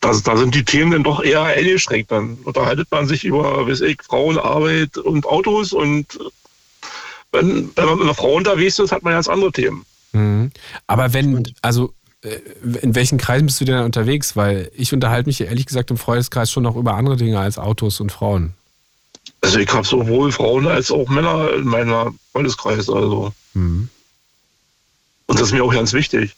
Das, 0.00 0.22
da 0.22 0.36
sind 0.38 0.54
die 0.54 0.64
Themen 0.64 0.92
dann 0.92 1.02
doch 1.02 1.22
eher 1.22 1.42
eingeschränkt. 1.42 2.12
Dann 2.12 2.38
unterhaltet 2.44 2.88
man 2.90 3.06
sich 3.06 3.24
über, 3.24 3.66
weiß 3.66 3.82
ich, 3.82 4.02
Frauen, 4.02 4.38
Arbeit 4.38 4.96
und 4.96 5.26
Autos 5.26 5.72
und 5.72 6.18
wenn, 7.32 7.76
wenn 7.76 7.84
man 7.84 7.94
mit 7.96 8.04
einer 8.04 8.14
Frau 8.14 8.34
unterwegs 8.34 8.78
ist, 8.78 8.92
hat 8.92 9.02
man 9.02 9.12
ganz 9.12 9.28
andere 9.28 9.52
Themen. 9.52 9.84
Mhm. 10.12 10.50
Aber 10.86 11.12
wenn, 11.12 11.42
also 11.60 11.92
in 12.82 12.94
welchen 12.94 13.18
Kreisen 13.18 13.46
bist 13.46 13.60
du 13.60 13.64
denn 13.64 13.78
unterwegs? 13.84 14.36
Weil 14.36 14.70
ich 14.74 14.92
unterhalte 14.92 15.28
mich 15.28 15.40
ehrlich 15.40 15.66
gesagt 15.66 15.90
im 15.90 15.96
Freundeskreis 15.96 16.50
schon 16.50 16.62
noch 16.62 16.76
über 16.76 16.94
andere 16.94 17.16
Dinge 17.16 17.38
als 17.38 17.58
Autos 17.58 18.00
und 18.00 18.12
Frauen. 18.12 18.54
Also 19.40 19.58
ich 19.58 19.72
habe 19.72 19.86
sowohl 19.86 20.32
Frauen 20.32 20.66
als 20.66 20.90
auch 20.90 21.08
Männer 21.08 21.52
in 21.54 21.64
meiner 21.64 22.12
Freundeskreis. 22.32 22.88
Also. 22.88 23.32
Mhm. 23.54 23.88
Und 25.26 25.40
das 25.40 25.48
ist 25.48 25.52
mir 25.52 25.64
auch 25.64 25.72
ganz 25.72 25.92
wichtig. 25.92 26.34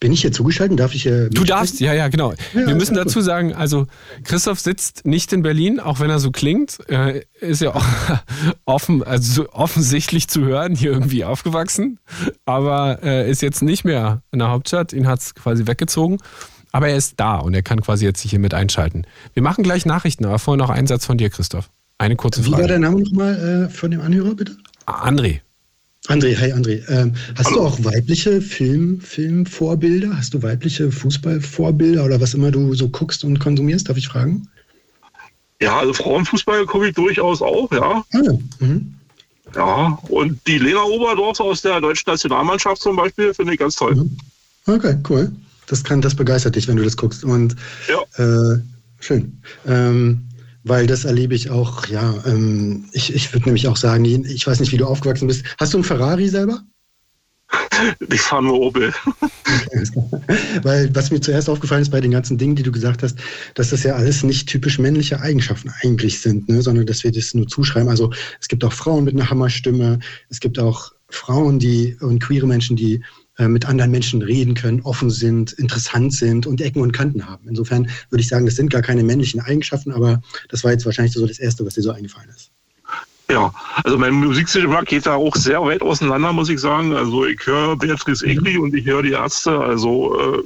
Bin 0.00 0.12
ich 0.12 0.20
hier 0.20 0.30
zugeschaltet? 0.30 0.78
Darf 0.78 0.94
ich 0.94 1.02
hier. 1.02 1.28
Du 1.28 1.42
darfst, 1.42 1.80
ja, 1.80 1.92
ja, 1.92 2.06
genau. 2.06 2.32
Ja, 2.54 2.66
Wir 2.68 2.74
müssen 2.76 2.94
dazu 2.94 3.20
sagen, 3.20 3.52
also 3.52 3.86
Christoph 4.22 4.60
sitzt 4.60 5.04
nicht 5.04 5.32
in 5.32 5.42
Berlin, 5.42 5.80
auch 5.80 5.98
wenn 5.98 6.08
er 6.08 6.20
so 6.20 6.30
klingt. 6.30 6.78
Äh, 6.88 7.22
ist 7.40 7.62
ja 7.62 7.74
auch 7.74 7.84
offen, 8.64 9.02
also 9.02 9.48
offensichtlich 9.50 10.28
zu 10.28 10.44
hören, 10.44 10.76
hier 10.76 10.92
irgendwie 10.92 11.24
aufgewachsen. 11.24 11.98
Aber 12.44 13.00
äh, 13.02 13.28
ist 13.28 13.42
jetzt 13.42 13.60
nicht 13.60 13.84
mehr 13.84 14.22
in 14.30 14.38
der 14.38 14.50
Hauptstadt. 14.50 14.92
Ihn 14.92 15.08
hat 15.08 15.18
es 15.18 15.34
quasi 15.34 15.66
weggezogen. 15.66 16.18
Aber 16.70 16.88
er 16.88 16.96
ist 16.96 17.14
da 17.16 17.36
und 17.36 17.54
er 17.54 17.62
kann 17.62 17.80
quasi 17.80 18.04
jetzt 18.04 18.20
sich 18.20 18.30
hier 18.30 18.40
mit 18.40 18.54
einschalten. 18.54 19.04
Wir 19.34 19.42
machen 19.42 19.64
gleich 19.64 19.84
Nachrichten, 19.84 20.26
aber 20.26 20.38
vorher 20.38 20.58
noch 20.58 20.70
einen 20.70 20.86
Satz 20.86 21.06
von 21.06 21.18
dir, 21.18 21.30
Christoph. 21.30 21.70
Eine 21.96 22.14
kurze 22.14 22.42
Frage. 22.42 22.56
Wie 22.56 22.60
war 22.60 22.68
der 22.68 22.78
Name 22.78 23.00
nochmal 23.00 23.68
äh, 23.68 23.74
von 23.74 23.90
dem 23.90 24.00
Anhörer, 24.00 24.34
bitte? 24.34 24.56
André. 24.86 25.40
André, 26.08 26.34
hi 26.38 26.52
André. 26.52 26.82
Ähm, 26.88 27.12
hast 27.36 27.50
Hallo. 27.50 27.60
du 27.60 27.66
auch 27.66 27.84
weibliche 27.84 28.40
Film, 28.40 28.98
Filmvorbilder? 29.00 30.16
Hast 30.16 30.32
du 30.32 30.42
weibliche 30.42 30.90
Fußballvorbilder 30.90 32.02
oder 32.02 32.18
was 32.18 32.32
immer 32.32 32.50
du 32.50 32.74
so 32.74 32.88
guckst 32.88 33.24
und 33.24 33.38
konsumierst? 33.38 33.90
Darf 33.90 33.98
ich 33.98 34.08
fragen? 34.08 34.48
Ja, 35.60 35.78
also 35.78 35.92
Frauenfußball 35.92 36.64
gucke 36.64 36.88
ich 36.88 36.94
durchaus 36.94 37.42
auch, 37.42 37.70
ja. 37.72 38.02
Ah, 38.12 38.20
ja. 38.22 38.32
Mhm. 38.60 38.94
ja, 39.54 39.98
und 40.08 40.40
die 40.46 40.58
Lena 40.58 40.82
Oberdorf 40.84 41.40
aus 41.40 41.60
der 41.60 41.80
deutschen 41.80 42.10
Nationalmannschaft 42.10 42.80
zum 42.80 42.96
Beispiel 42.96 43.34
finde 43.34 43.52
ich 43.52 43.58
ganz 43.58 43.76
toll. 43.76 43.94
Mhm. 43.94 44.16
Okay, 44.66 44.96
cool. 45.10 45.30
Das, 45.66 45.84
kann, 45.84 46.00
das 46.00 46.14
begeistert 46.14 46.56
dich, 46.56 46.68
wenn 46.68 46.76
du 46.76 46.84
das 46.84 46.96
guckst. 46.96 47.22
Und 47.22 47.54
ja. 47.86 48.00
äh, 48.24 48.58
schön. 49.00 49.42
Ähm, 49.66 50.27
weil 50.68 50.86
das 50.86 51.04
erlebe 51.04 51.34
ich 51.34 51.50
auch, 51.50 51.86
ja, 51.86 52.14
ähm, 52.26 52.84
ich, 52.92 53.14
ich 53.14 53.32
würde 53.32 53.46
nämlich 53.46 53.68
auch 53.68 53.76
sagen, 53.76 54.04
ich 54.04 54.46
weiß 54.46 54.60
nicht, 54.60 54.72
wie 54.72 54.76
du 54.76 54.86
aufgewachsen 54.86 55.28
bist. 55.28 55.44
Hast 55.58 55.72
du 55.72 55.78
einen 55.78 55.84
Ferrari 55.84 56.28
selber? 56.28 56.62
Ich 58.10 58.20
fahre 58.20 58.42
nur 58.42 58.60
Opel. 58.60 58.92
Weil 60.62 60.94
was 60.94 61.10
mir 61.10 61.20
zuerst 61.20 61.48
aufgefallen 61.48 61.82
ist 61.82 61.90
bei 61.90 62.00
den 62.00 62.10
ganzen 62.10 62.36
Dingen, 62.36 62.56
die 62.56 62.62
du 62.62 62.72
gesagt 62.72 63.02
hast, 63.02 63.18
dass 63.54 63.70
das 63.70 63.84
ja 63.84 63.94
alles 63.94 64.22
nicht 64.22 64.48
typisch 64.48 64.78
männliche 64.78 65.20
Eigenschaften 65.20 65.72
eigentlich 65.80 66.20
sind, 66.20 66.48
ne? 66.48 66.60
sondern 66.60 66.86
dass 66.86 67.04
wir 67.04 67.12
das 67.12 67.34
nur 67.34 67.46
zuschreiben. 67.46 67.88
Also 67.88 68.12
es 68.40 68.48
gibt 68.48 68.64
auch 68.64 68.72
Frauen 68.72 69.04
mit 69.04 69.14
einer 69.14 69.30
Hammerstimme, 69.30 70.00
es 70.28 70.40
gibt 70.40 70.58
auch 70.58 70.92
Frauen, 71.08 71.58
die 71.58 71.96
und 72.00 72.18
queere 72.18 72.46
Menschen, 72.46 72.76
die 72.76 73.02
mit 73.46 73.66
anderen 73.66 73.92
Menschen 73.92 74.22
reden 74.22 74.54
können, 74.54 74.80
offen 74.82 75.10
sind, 75.10 75.52
interessant 75.52 76.12
sind 76.12 76.46
und 76.46 76.60
Ecken 76.60 76.82
und 76.82 76.92
Kanten 76.92 77.26
haben. 77.26 77.46
Insofern 77.48 77.88
würde 78.10 78.22
ich 78.22 78.28
sagen, 78.28 78.46
das 78.46 78.56
sind 78.56 78.70
gar 78.70 78.82
keine 78.82 79.04
männlichen 79.04 79.40
Eigenschaften, 79.40 79.92
aber 79.92 80.20
das 80.48 80.64
war 80.64 80.72
jetzt 80.72 80.84
wahrscheinlich 80.84 81.12
so 81.12 81.24
das 81.24 81.38
Erste, 81.38 81.64
was 81.64 81.74
dir 81.74 81.82
so 81.82 81.92
eingefallen 81.92 82.30
ist. 82.30 82.50
Ja, 83.30 83.52
also 83.84 83.98
mein 83.98 84.14
Musikgeschmack 84.14 84.86
geht 84.86 85.04
da 85.04 85.14
auch 85.14 85.36
sehr 85.36 85.62
weit 85.62 85.82
auseinander, 85.82 86.32
muss 86.32 86.48
ich 86.48 86.58
sagen. 86.58 86.94
Also 86.94 87.26
ich 87.26 87.46
höre 87.46 87.76
Beatrice 87.76 88.24
Egli 88.24 88.56
mhm. 88.56 88.64
und 88.64 88.74
ich 88.74 88.86
höre 88.86 89.02
die 89.02 89.12
Ärzte. 89.12 89.58
Also 89.58 90.18
äh, 90.18 90.42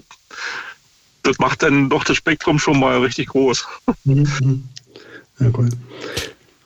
das 1.23 1.39
macht 1.39 1.63
dann 1.63 1.89
doch 1.89 2.03
das 2.03 2.17
Spektrum 2.17 2.59
schon 2.59 2.81
mal 2.81 3.01
richtig 3.01 3.29
groß. 3.29 3.67
Mhm. 4.05 4.27
mhm. 4.41 4.65
Ja, 5.39 5.51
cool. 5.57 5.69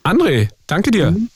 André, 0.03 0.49
danke 0.65 0.91
dir. 0.91 1.11
Mhm. 1.11 1.29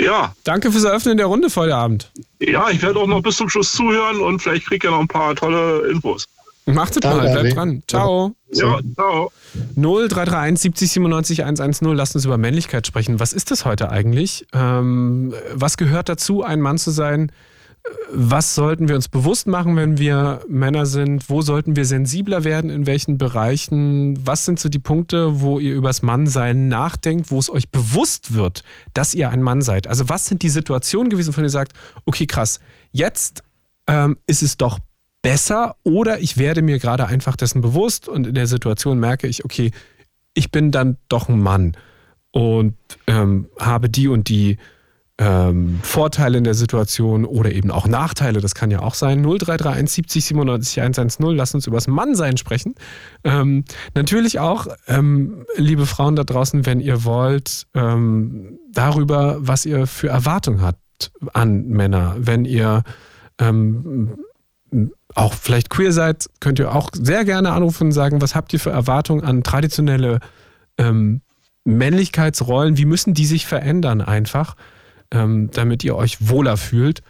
Ja. 0.00 0.34
Danke 0.44 0.72
fürs 0.72 0.84
Eröffnen 0.84 1.16
der 1.16 1.26
Runde 1.26 1.48
heute 1.54 1.74
Abend. 1.74 2.10
Ja, 2.40 2.70
ich 2.70 2.82
werde 2.82 2.98
auch 2.98 3.06
noch 3.06 3.22
bis 3.22 3.36
zum 3.36 3.48
Schluss 3.48 3.72
zuhören 3.72 4.20
und 4.20 4.40
vielleicht 4.40 4.66
kriege 4.66 4.76
ich 4.76 4.82
ja 4.84 4.90
noch 4.90 5.00
ein 5.00 5.08
paar 5.08 5.34
tolle 5.34 5.88
Infos. 5.88 6.26
Macht 6.66 6.96
es 6.96 7.02
mal, 7.04 7.20
bleibt 7.20 7.56
dran. 7.56 7.82
Ciao. 7.86 8.34
Ja, 8.52 8.80
ciao. 8.94 9.30
0331 9.76 10.60
70 10.60 10.90
97 10.90 11.44
110. 11.44 11.88
Lasst 11.94 12.16
uns 12.16 12.24
über 12.24 12.38
Männlichkeit 12.38 12.84
sprechen. 12.86 13.20
Was 13.20 13.32
ist 13.32 13.52
das 13.52 13.64
heute 13.64 13.90
eigentlich? 13.90 14.46
Ähm, 14.52 15.32
was 15.52 15.76
gehört 15.76 16.08
dazu, 16.08 16.42
ein 16.42 16.60
Mann 16.60 16.76
zu 16.76 16.90
sein? 16.90 17.30
Was 18.12 18.54
sollten 18.54 18.88
wir 18.88 18.94
uns 18.94 19.08
bewusst 19.08 19.46
machen, 19.46 19.76
wenn 19.76 19.98
wir 19.98 20.40
Männer 20.48 20.86
sind? 20.86 21.28
Wo 21.28 21.42
sollten 21.42 21.76
wir 21.76 21.84
sensibler 21.84 22.44
werden? 22.44 22.70
In 22.70 22.86
welchen 22.86 23.18
Bereichen? 23.18 24.18
Was 24.24 24.44
sind 24.44 24.60
so 24.60 24.68
die 24.68 24.78
Punkte, 24.78 25.40
wo 25.40 25.58
ihr 25.58 25.74
übers 25.74 26.02
Mannsein 26.02 26.68
nachdenkt, 26.68 27.30
wo 27.30 27.38
es 27.38 27.50
euch 27.50 27.68
bewusst 27.70 28.34
wird, 28.34 28.62
dass 28.94 29.14
ihr 29.14 29.30
ein 29.30 29.42
Mann 29.42 29.60
seid? 29.60 29.86
Also 29.86 30.08
was 30.08 30.26
sind 30.26 30.42
die 30.42 30.48
Situationen 30.48 31.10
gewesen, 31.10 31.32
von 31.32 31.42
denen 31.42 31.48
ihr 31.48 31.50
sagt, 31.50 31.72
okay, 32.04 32.26
krass, 32.26 32.60
jetzt 32.92 33.42
ähm, 33.86 34.16
ist 34.26 34.42
es 34.42 34.56
doch 34.56 34.78
besser 35.22 35.76
oder 35.82 36.20
ich 36.20 36.38
werde 36.38 36.62
mir 36.62 36.78
gerade 36.78 37.06
einfach 37.06 37.36
dessen 37.36 37.60
bewusst 37.60 38.08
und 38.08 38.26
in 38.26 38.34
der 38.34 38.46
Situation 38.46 39.00
merke 39.00 39.26
ich, 39.26 39.44
okay, 39.44 39.72
ich 40.34 40.50
bin 40.50 40.70
dann 40.70 40.96
doch 41.08 41.28
ein 41.28 41.40
Mann 41.40 41.76
und 42.30 42.76
ähm, 43.06 43.48
habe 43.58 43.90
die 43.90 44.08
und 44.08 44.28
die 44.28 44.58
ähm, 45.18 45.80
Vorteile 45.82 46.36
in 46.36 46.44
der 46.44 46.54
Situation 46.54 47.24
oder 47.24 47.50
eben 47.52 47.70
auch 47.70 47.86
Nachteile, 47.86 48.40
das 48.40 48.54
kann 48.54 48.70
ja 48.70 48.80
auch 48.80 48.94
sein. 48.94 49.22
0331 49.22 49.90
70 49.90 50.24
97 50.26 50.80
110, 50.82 51.30
lass 51.34 51.54
uns 51.54 51.66
über 51.66 51.78
das 51.78 51.88
Mannsein 51.88 52.36
sprechen. 52.36 52.74
Ähm, 53.24 53.64
natürlich 53.94 54.40
auch, 54.40 54.66
ähm, 54.88 55.46
liebe 55.56 55.86
Frauen 55.86 56.16
da 56.16 56.24
draußen, 56.24 56.66
wenn 56.66 56.80
ihr 56.80 57.04
wollt, 57.04 57.66
ähm, 57.74 58.58
darüber, 58.72 59.38
was 59.40 59.64
ihr 59.64 59.86
für 59.86 60.08
Erwartungen 60.08 60.60
habt 60.60 61.12
an 61.32 61.66
Männer. 61.68 62.16
Wenn 62.18 62.44
ihr 62.44 62.82
ähm, 63.38 64.16
auch 65.14 65.32
vielleicht 65.32 65.70
queer 65.70 65.92
seid, 65.92 66.28
könnt 66.40 66.58
ihr 66.58 66.74
auch 66.74 66.90
sehr 66.92 67.24
gerne 67.24 67.52
anrufen 67.52 67.84
und 67.84 67.92
sagen, 67.92 68.20
was 68.20 68.34
habt 68.34 68.52
ihr 68.52 68.60
für 68.60 68.70
Erwartungen 68.70 69.24
an 69.24 69.42
traditionelle 69.42 70.20
ähm, 70.76 71.22
Männlichkeitsrollen? 71.64 72.76
Wie 72.76 72.84
müssen 72.84 73.14
die 73.14 73.26
sich 73.26 73.46
verändern 73.46 74.02
einfach? 74.02 74.56
Ähm, 75.10 75.50
damit 75.52 75.84
ihr 75.84 75.96
euch 75.96 76.28
wohler 76.28 76.56
fühlt? 76.56 77.02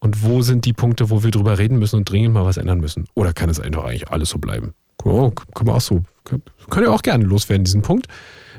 Und 0.00 0.22
wo 0.22 0.42
sind 0.42 0.66
die 0.66 0.72
Punkte, 0.72 1.08
wo 1.10 1.22
wir 1.22 1.30
drüber 1.30 1.58
reden 1.58 1.78
müssen 1.78 1.96
und 1.96 2.10
dringend 2.10 2.34
mal 2.34 2.44
was 2.44 2.58
ändern 2.58 2.80
müssen? 2.80 3.06
Oder 3.14 3.32
kann 3.32 3.48
es 3.48 3.58
einfach 3.58 3.84
eigentlich 3.84 4.08
alles 4.10 4.30
so 4.30 4.38
bleiben? 4.38 4.74
Oh, 5.02 5.30
können 5.30 5.68
wir 5.68 5.74
auch 5.74 5.80
so. 5.80 6.02
Könnt 6.24 6.86
ihr 6.86 6.92
auch 6.92 7.02
gerne 7.02 7.24
loswerden, 7.24 7.64
diesen 7.64 7.82
Punkt. 7.82 8.06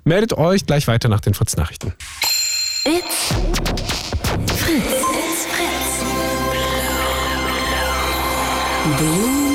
Meldet 0.03 0.33
euch 0.33 0.65
gleich 0.65 0.87
weiter 0.87 1.09
nach 1.09 1.21
den 1.21 1.33
Fritz-Nachrichten. 1.33 1.93
It's 2.85 3.33
Fritz. 4.53 4.83
It's 4.83 5.45
Fritz. 5.47 6.05
Blue 8.97 9.54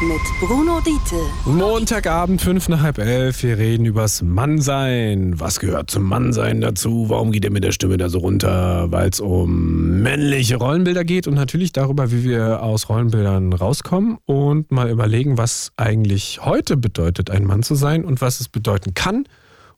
mit 0.00 0.20
Bruno 0.40 0.80
Diete. 0.80 1.16
Montagabend, 1.44 2.40
fünf 2.40 2.68
nach 2.68 2.82
halb 2.82 2.98
elf. 2.98 3.42
Wir 3.42 3.58
reden 3.58 3.84
übers 3.84 4.22
Mannsein. 4.22 5.40
Was 5.40 5.58
gehört 5.58 5.90
zum 5.90 6.04
Mannsein 6.04 6.60
dazu? 6.60 7.06
Warum 7.08 7.32
geht 7.32 7.44
er 7.44 7.50
mit 7.50 7.64
der 7.64 7.72
Stimme 7.72 7.96
da 7.96 8.08
so 8.08 8.18
runter? 8.18 8.92
Weil 8.92 9.08
es 9.08 9.18
um 9.18 10.00
männliche 10.02 10.56
Rollenbilder 10.56 11.04
geht 11.04 11.26
und 11.26 11.34
natürlich 11.34 11.72
darüber, 11.72 12.12
wie 12.12 12.22
wir 12.22 12.62
aus 12.62 12.88
Rollenbildern 12.88 13.52
rauskommen 13.52 14.18
und 14.24 14.70
mal 14.70 14.88
überlegen, 14.88 15.36
was 15.36 15.72
eigentlich 15.76 16.40
heute 16.44 16.76
bedeutet, 16.76 17.30
ein 17.30 17.44
Mann 17.44 17.62
zu 17.62 17.74
sein 17.74 18.04
und 18.04 18.20
was 18.20 18.40
es 18.40 18.48
bedeuten 18.48 18.94
kann 18.94 19.24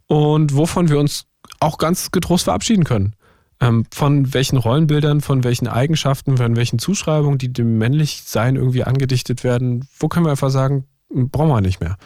und 0.06 0.54
wovon 0.54 0.90
wir 0.90 0.98
uns 0.98 1.26
auch 1.60 1.78
ganz 1.78 2.10
getrost 2.10 2.44
verabschieden 2.44 2.84
können. 2.84 3.14
Ähm, 3.60 3.84
von 3.92 4.32
welchen 4.32 4.56
Rollenbildern, 4.56 5.20
von 5.20 5.44
welchen 5.44 5.68
Eigenschaften, 5.68 6.38
von 6.38 6.56
welchen 6.56 6.78
Zuschreibungen, 6.78 7.38
die 7.38 7.52
dem 7.52 7.76
Männlichsein 7.78 8.56
irgendwie 8.56 8.84
angedichtet 8.84 9.44
werden, 9.44 9.86
wo 9.98 10.08
können 10.08 10.24
wir 10.24 10.30
einfach 10.30 10.50
sagen, 10.50 10.86
brauchen 11.10 11.48
wir 11.48 11.60
nicht 11.60 11.80
mehr. 11.80 11.96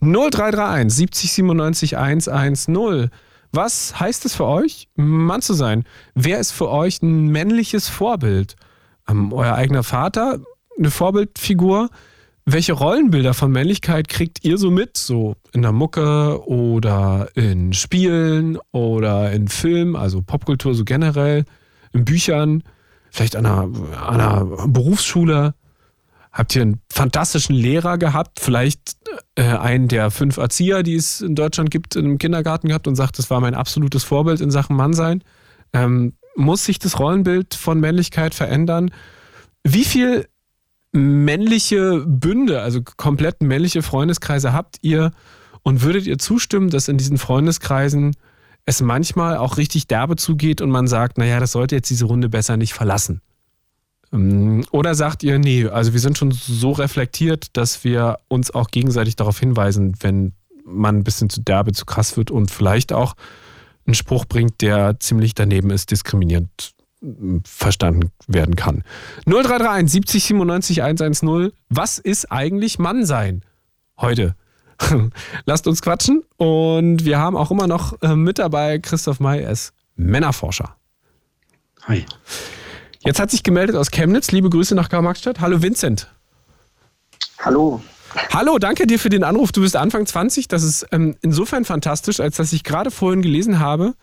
0331 0.00 0.92
70 0.92 1.32
97 1.32 1.96
110. 1.96 3.10
Was 3.52 3.98
heißt 3.98 4.24
es 4.24 4.34
für 4.34 4.46
euch, 4.46 4.88
Mann 4.96 5.42
zu 5.42 5.54
sein? 5.54 5.84
Wer 6.14 6.38
ist 6.40 6.52
für 6.52 6.68
euch 6.68 7.00
ein 7.02 7.28
männliches 7.28 7.88
Vorbild? 7.88 8.56
Ähm, 9.08 9.32
euer 9.32 9.54
eigener 9.54 9.82
Vater, 9.82 10.40
eine 10.76 10.90
Vorbildfigur? 10.90 11.88
Welche 12.48 12.74
Rollenbilder 12.74 13.34
von 13.34 13.50
Männlichkeit 13.50 14.08
kriegt 14.08 14.44
ihr 14.44 14.56
so 14.56 14.70
mit? 14.70 14.96
So 14.96 15.34
in 15.52 15.62
der 15.62 15.72
Mucke 15.72 16.46
oder 16.46 17.28
in 17.34 17.72
Spielen 17.72 18.56
oder 18.70 19.32
in 19.32 19.48
Filmen, 19.48 19.96
also 19.96 20.22
Popkultur 20.22 20.72
so 20.76 20.84
generell, 20.84 21.44
in 21.92 22.04
Büchern, 22.04 22.62
vielleicht 23.10 23.34
an 23.34 23.46
einer, 23.46 23.62
an 24.00 24.20
einer 24.20 24.68
Berufsschule? 24.68 25.54
Habt 26.30 26.54
ihr 26.54 26.62
einen 26.62 26.80
fantastischen 26.88 27.56
Lehrer 27.56 27.98
gehabt? 27.98 28.38
Vielleicht 28.38 28.96
äh, 29.34 29.42
einen 29.42 29.88
der 29.88 30.12
fünf 30.12 30.36
Erzieher, 30.36 30.84
die 30.84 30.94
es 30.94 31.22
in 31.22 31.34
Deutschland 31.34 31.72
gibt, 31.72 31.96
im 31.96 32.18
Kindergarten 32.18 32.68
gehabt 32.68 32.86
und 32.86 32.94
sagt, 32.94 33.18
das 33.18 33.28
war 33.28 33.40
mein 33.40 33.54
absolutes 33.54 34.04
Vorbild 34.04 34.40
in 34.40 34.52
Sachen 34.52 34.76
Mannsein? 34.76 35.24
Ähm, 35.72 36.12
muss 36.36 36.64
sich 36.64 36.78
das 36.78 37.00
Rollenbild 37.00 37.54
von 37.54 37.80
Männlichkeit 37.80 38.36
verändern? 38.36 38.92
Wie 39.64 39.84
viel 39.84 40.28
männliche 40.92 42.04
Bünde, 42.06 42.62
also 42.62 42.80
komplett 42.96 43.42
männliche 43.42 43.82
Freundeskreise 43.82 44.52
habt 44.52 44.78
ihr 44.82 45.12
und 45.62 45.82
würdet 45.82 46.06
ihr 46.06 46.18
zustimmen, 46.18 46.70
dass 46.70 46.88
in 46.88 46.98
diesen 46.98 47.18
Freundeskreisen 47.18 48.14
es 48.64 48.80
manchmal 48.80 49.36
auch 49.36 49.58
richtig 49.58 49.86
derbe 49.86 50.16
zugeht 50.16 50.60
und 50.60 50.70
man 50.70 50.88
sagt, 50.88 51.18
naja, 51.18 51.40
das 51.40 51.52
sollte 51.52 51.76
jetzt 51.76 51.90
diese 51.90 52.04
Runde 52.04 52.28
besser 52.28 52.56
nicht 52.56 52.72
verlassen? 52.72 53.20
Ähm, 54.12 54.64
oder 54.70 54.94
sagt 54.94 55.22
ihr, 55.22 55.38
nee, 55.38 55.66
also 55.66 55.92
wir 55.92 56.00
sind 56.00 56.18
schon 56.18 56.32
so 56.32 56.72
reflektiert, 56.72 57.48
dass 57.52 57.84
wir 57.84 58.18
uns 58.28 58.52
auch 58.52 58.68
gegenseitig 58.70 59.16
darauf 59.16 59.38
hinweisen, 59.38 59.94
wenn 60.00 60.32
man 60.64 60.98
ein 60.98 61.04
bisschen 61.04 61.30
zu 61.30 61.40
derbe, 61.40 61.72
zu 61.72 61.84
krass 61.84 62.16
wird 62.16 62.30
und 62.30 62.50
vielleicht 62.50 62.92
auch 62.92 63.14
einen 63.86 63.94
Spruch 63.94 64.24
bringt, 64.24 64.60
der 64.60 64.98
ziemlich 64.98 65.34
daneben 65.34 65.70
ist, 65.70 65.90
diskriminierend 65.92 66.75
verstanden 67.44 68.10
werden 68.26 68.56
kann. 68.56 68.84
0331 69.26 69.90
70 69.92 70.24
97 70.24 70.82
110. 70.82 71.52
Was 71.68 71.98
ist 71.98 72.30
eigentlich 72.32 72.78
Mannsein 72.78 73.42
heute? 73.98 74.34
Lasst 75.46 75.66
uns 75.66 75.82
quatschen 75.82 76.22
und 76.36 77.04
wir 77.04 77.18
haben 77.18 77.36
auch 77.36 77.50
immer 77.50 77.66
noch 77.66 78.00
äh, 78.02 78.14
mit 78.14 78.38
dabei 78.38 78.78
Christoph 78.78 79.20
May 79.20 79.44
als 79.44 79.72
Männerforscher. 79.96 80.76
Hi. 81.84 82.04
Jetzt 83.00 83.20
hat 83.20 83.30
sich 83.30 83.42
gemeldet 83.42 83.76
aus 83.76 83.90
Chemnitz. 83.90 84.32
Liebe 84.32 84.50
Grüße 84.50 84.74
nach 84.74 84.88
Karl-Marx-Stadt. 84.88 85.40
Hallo 85.40 85.62
Vincent. 85.62 86.08
Hallo. 87.38 87.80
Hallo, 88.32 88.58
danke 88.58 88.86
dir 88.86 88.98
für 88.98 89.08
den 89.08 89.24
Anruf. 89.24 89.52
Du 89.52 89.60
bist 89.60 89.76
Anfang 89.76 90.06
20. 90.06 90.48
Das 90.48 90.62
ist 90.62 90.86
ähm, 90.90 91.16
insofern 91.22 91.64
fantastisch, 91.64 92.20
als 92.20 92.36
dass 92.36 92.52
ich 92.52 92.64
gerade 92.64 92.90
vorhin 92.90 93.22
gelesen 93.22 93.60
habe, 93.60 93.94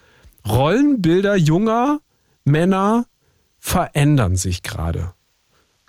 Rollenbilder 0.48 1.36
junger 1.36 2.00
Männer 2.45 3.06
verändern 3.60 4.36
sich 4.36 4.63
gerade. 4.63 5.13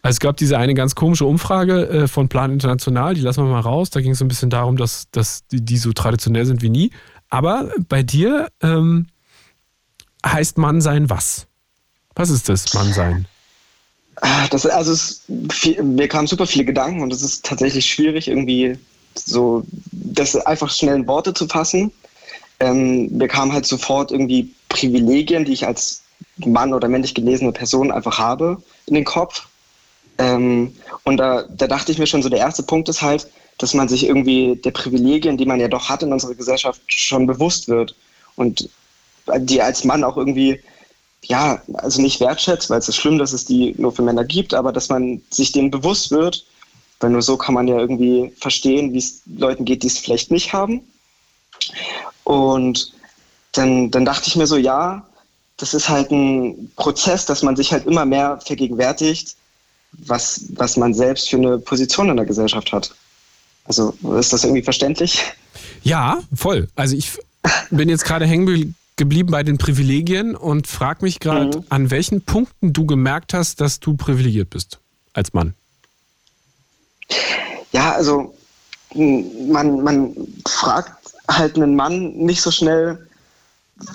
Also 0.02 0.16
es 0.16 0.20
gab 0.20 0.36
diese 0.36 0.58
eine 0.58 0.74
ganz 0.74 0.94
komische 0.94 1.24
Umfrage 1.24 1.88
äh, 1.88 2.08
von 2.08 2.28
Plan 2.28 2.52
International, 2.52 3.14
die 3.14 3.22
lassen 3.22 3.42
wir 3.42 3.50
mal 3.50 3.60
raus. 3.60 3.90
Da 3.90 4.00
ging 4.00 4.12
es 4.12 4.18
so 4.18 4.24
ein 4.24 4.28
bisschen 4.28 4.50
darum, 4.50 4.76
dass, 4.76 5.10
dass 5.10 5.46
die, 5.46 5.64
die 5.64 5.78
so 5.78 5.92
traditionell 5.92 6.44
sind 6.44 6.62
wie 6.62 6.68
nie. 6.68 6.90
Aber 7.30 7.70
bei 7.88 8.02
dir 8.02 8.48
ähm, 8.62 9.06
heißt 10.24 10.58
Mann 10.58 10.80
sein 10.80 11.10
was? 11.10 11.46
Was 12.14 12.30
ist 12.30 12.48
das, 12.48 12.74
Mann 12.74 12.92
sein? 12.92 13.26
Das, 14.50 14.66
also 14.66 14.92
es, 14.92 15.24
mir 15.82 16.06
kamen 16.06 16.28
super 16.28 16.46
viele 16.46 16.64
Gedanken 16.64 17.02
und 17.02 17.12
es 17.12 17.22
ist 17.22 17.44
tatsächlich 17.44 17.86
schwierig, 17.86 18.28
irgendwie 18.28 18.78
so 19.14 19.64
das 19.90 20.36
einfach 20.36 20.70
schnell 20.70 20.96
in 20.96 21.06
Worte 21.06 21.34
zu 21.34 21.48
fassen. 21.48 21.90
Ähm, 22.60 23.08
mir 23.10 23.26
kamen 23.26 23.52
halt 23.52 23.66
sofort 23.66 24.12
irgendwie 24.12 24.54
Privilegien, 24.68 25.44
die 25.44 25.52
ich 25.54 25.66
als 25.66 26.03
Mann 26.38 26.74
oder 26.74 26.88
männlich 26.88 27.14
gelesene 27.14 27.52
Person 27.52 27.90
einfach 27.90 28.18
habe 28.18 28.62
in 28.86 28.94
den 28.94 29.04
Kopf. 29.04 29.46
Ähm, 30.18 30.74
und 31.04 31.16
da, 31.16 31.44
da 31.48 31.66
dachte 31.66 31.92
ich 31.92 31.98
mir 31.98 32.06
schon, 32.06 32.22
so 32.22 32.28
der 32.28 32.40
erste 32.40 32.62
Punkt 32.62 32.88
ist 32.88 33.02
halt, 33.02 33.28
dass 33.58 33.74
man 33.74 33.88
sich 33.88 34.06
irgendwie 34.06 34.56
der 34.56 34.72
Privilegien, 34.72 35.36
die 35.36 35.46
man 35.46 35.60
ja 35.60 35.68
doch 35.68 35.88
hat 35.88 36.02
in 36.02 36.12
unserer 36.12 36.34
Gesellschaft, 36.34 36.80
schon 36.88 37.26
bewusst 37.26 37.68
wird. 37.68 37.94
Und 38.36 38.68
die 39.38 39.62
als 39.62 39.84
Mann 39.84 40.04
auch 40.04 40.16
irgendwie, 40.16 40.60
ja, 41.22 41.62
also 41.74 42.02
nicht 42.02 42.20
wertschätzt, 42.20 42.68
weil 42.70 42.78
es 42.78 42.88
ist 42.88 42.96
schlimm, 42.96 43.18
dass 43.18 43.32
es 43.32 43.44
die 43.44 43.74
nur 43.78 43.92
für 43.92 44.02
Männer 44.02 44.24
gibt, 44.24 44.54
aber 44.54 44.72
dass 44.72 44.88
man 44.88 45.22
sich 45.30 45.52
denen 45.52 45.70
bewusst 45.70 46.10
wird, 46.10 46.44
weil 47.00 47.10
nur 47.10 47.22
so 47.22 47.36
kann 47.36 47.54
man 47.54 47.68
ja 47.68 47.78
irgendwie 47.78 48.32
verstehen, 48.40 48.92
wie 48.92 48.98
es 48.98 49.22
Leuten 49.26 49.64
geht, 49.64 49.82
die 49.82 49.88
es 49.88 49.98
vielleicht 49.98 50.30
nicht 50.30 50.52
haben. 50.52 50.82
Und 52.24 52.92
dann, 53.52 53.90
dann 53.90 54.04
dachte 54.04 54.28
ich 54.28 54.36
mir 54.36 54.46
so, 54.46 54.56
ja, 54.56 55.06
das 55.56 55.74
ist 55.74 55.88
halt 55.88 56.10
ein 56.10 56.70
Prozess, 56.76 57.26
dass 57.26 57.42
man 57.42 57.56
sich 57.56 57.72
halt 57.72 57.86
immer 57.86 58.04
mehr 58.04 58.40
vergegenwärtigt, 58.44 59.36
was, 59.92 60.46
was 60.54 60.76
man 60.76 60.94
selbst 60.94 61.30
für 61.30 61.36
eine 61.36 61.58
Position 61.58 62.08
in 62.10 62.16
der 62.16 62.26
Gesellschaft 62.26 62.72
hat. 62.72 62.94
Also 63.64 63.94
ist 64.18 64.32
das 64.32 64.44
irgendwie 64.44 64.62
verständlich? 64.62 65.22
Ja, 65.82 66.18
voll. 66.34 66.68
Also 66.74 66.96
ich 66.96 67.12
bin 67.70 67.88
jetzt 67.88 68.04
gerade 68.04 68.26
hängen 68.26 68.74
geblieben 68.96 69.30
bei 69.30 69.42
den 69.42 69.58
Privilegien 69.58 70.34
und 70.36 70.66
frage 70.66 71.04
mich 71.04 71.20
gerade, 71.20 71.58
mhm. 71.58 71.64
an 71.68 71.90
welchen 71.90 72.22
Punkten 72.22 72.72
du 72.72 72.86
gemerkt 72.86 73.34
hast, 73.34 73.60
dass 73.60 73.80
du 73.80 73.96
privilegiert 73.96 74.50
bist 74.50 74.78
als 75.12 75.32
Mann. 75.32 75.54
Ja, 77.72 77.92
also 77.92 78.34
man, 78.94 79.82
man 79.82 80.16
fragt 80.46 80.92
halt 81.28 81.56
einen 81.56 81.74
Mann 81.74 82.12
nicht 82.16 82.40
so 82.40 82.50
schnell, 82.50 83.08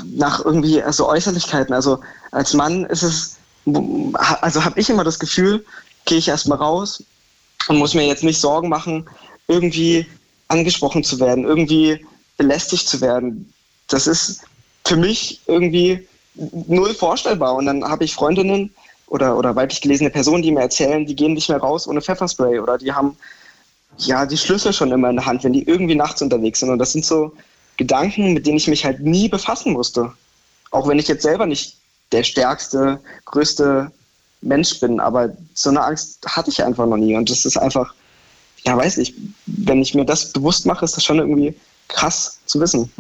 nach 0.06 0.44
irgendwie 0.44 0.82
also 0.82 1.08
Äußerlichkeiten. 1.08 1.74
Also 1.74 2.00
als 2.32 2.54
Mann 2.54 2.86
ist 2.86 3.04
es, 3.04 3.38
also 4.42 4.63
habe 4.63 4.80
ich 4.80 4.89
immer 4.89 5.04
das 5.04 5.20
Gefühl, 5.20 5.65
gehe 6.06 6.18
ich 6.18 6.28
erstmal 6.28 6.58
raus 6.58 7.04
und 7.68 7.78
muss 7.78 7.94
mir 7.94 8.06
jetzt 8.06 8.24
nicht 8.24 8.39
Sorgen 8.39 8.70
machen, 8.70 9.08
irgendwie 9.48 10.06
angesprochen 10.48 11.04
zu 11.04 11.20
werden, 11.20 11.46
irgendwie 11.46 12.06
belästigt 12.38 12.88
zu 12.88 13.02
werden. 13.02 13.54
Das 13.88 14.08
ist 14.08 14.42
für 14.86 14.96
mich 14.96 15.42
irgendwie 15.48 16.08
null 16.68 16.94
vorstellbar. 16.94 17.56
Und 17.56 17.65
dann 17.68 17.84
habe 17.84 18.04
ich 18.04 18.13
Freundinnen 18.13 18.74
oder, 19.08 19.38
oder 19.38 19.56
weiblich 19.56 19.82
gelesene 19.82 20.10
Personen, 20.10 20.44
die 20.44 20.52
mir 20.52 20.62
erzählen, 20.62 21.06
die 21.06 21.15
gehen 21.15 21.34
nicht 21.34 21.50
mehr 21.50 21.60
raus 21.60 21.88
ohne 21.88 22.02
Pfefferspray 22.02 22.60
oder 22.60 22.78
die 22.78 22.94
haben 22.94 23.18
ja 23.98 24.26
die 24.26 24.38
Schlüssel 24.38 24.72
schon 24.72 24.92
immer 24.92 25.10
in 25.10 25.18
der 25.18 25.26
Hand, 25.26 25.44
wenn 25.44 25.54
die 25.54 25.63
irgendwie 25.63 25.96
nachts 25.96 26.22
unterwegs 26.22 26.60
sind. 26.60 26.70
Und 26.70 26.80
das 26.80 26.92
sind 26.92 27.06
so 27.06 27.34
Gedanken, 27.80 28.34
mit 28.34 28.46
denen 28.46 28.58
ich 28.58 28.68
mich 28.68 28.84
halt 28.84 29.00
nie 29.00 29.30
befassen 29.30 29.72
musste. 29.72 30.12
Auch 30.70 30.88
wenn 30.88 31.00
ich 31.00 31.08
jetzt 31.08 31.24
selber 31.24 31.46
nicht 31.46 31.78
der 32.12 32.24
stärkste, 32.24 33.00
größte 33.24 33.89
Mensch 34.42 34.82
bin, 34.82 35.00
aber 35.00 35.36
so 35.54 35.70
eine 35.70 35.82
Angst 35.82 36.20
hatte 36.28 36.50
ich 36.50 36.62
einfach 36.62 36.86
noch 36.86 36.98
nie. 36.98 37.15
Und 37.15 37.30
das 37.30 37.46
ist 37.46 37.56
einfach, 37.56 37.94
ja, 38.65 38.76
weiß 38.76 38.98
ich, 38.98 39.13
wenn 39.46 39.82
ich 39.82 39.96
mir 39.96 40.04
das 40.04 40.34
bewusst 40.34 40.65
mache, 40.65 40.84
ist 40.84 40.98
das 40.98 41.06
schon 41.06 41.20
irgendwie 41.20 41.56
krass 41.88 42.39
zu 42.46 42.60
wissen. 42.60 42.92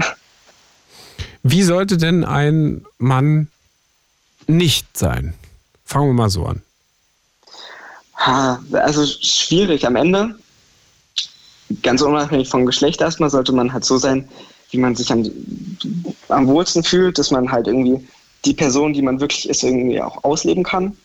Wie 1.43 1.63
sollte 1.63 1.97
denn 1.97 2.23
ein 2.23 2.85
Mann 2.99 3.49
nicht 4.47 4.97
sein? 4.97 5.33
Fangen 5.83 6.07
wir 6.07 6.13
mal 6.13 6.29
so 6.29 6.45
an. 6.45 6.61
Ha, 8.15 8.63
also 8.71 9.05
schwierig. 9.05 9.85
Am 9.85 9.97
Ende, 9.97 10.39
ganz 11.83 12.01
unabhängig 12.01 12.47
vom 12.47 12.65
Geschlecht 12.65 13.01
erstmal, 13.01 13.29
sollte 13.29 13.51
man 13.51 13.73
halt 13.73 13.83
so 13.83 13.97
sein, 13.97 14.29
wie 14.71 14.77
man 14.77 14.95
sich 14.95 15.11
am, 15.11 15.29
am 16.29 16.47
wohlsten 16.47 16.83
fühlt, 16.83 17.17
dass 17.17 17.31
man 17.31 17.51
halt 17.51 17.67
irgendwie 17.67 18.05
die 18.45 18.53
Person, 18.53 18.93
die 18.93 19.01
man 19.01 19.19
wirklich 19.19 19.49
ist, 19.49 19.63
irgendwie 19.63 20.01
auch 20.01 20.23
ausleben 20.23 20.63
kann. 20.63 20.95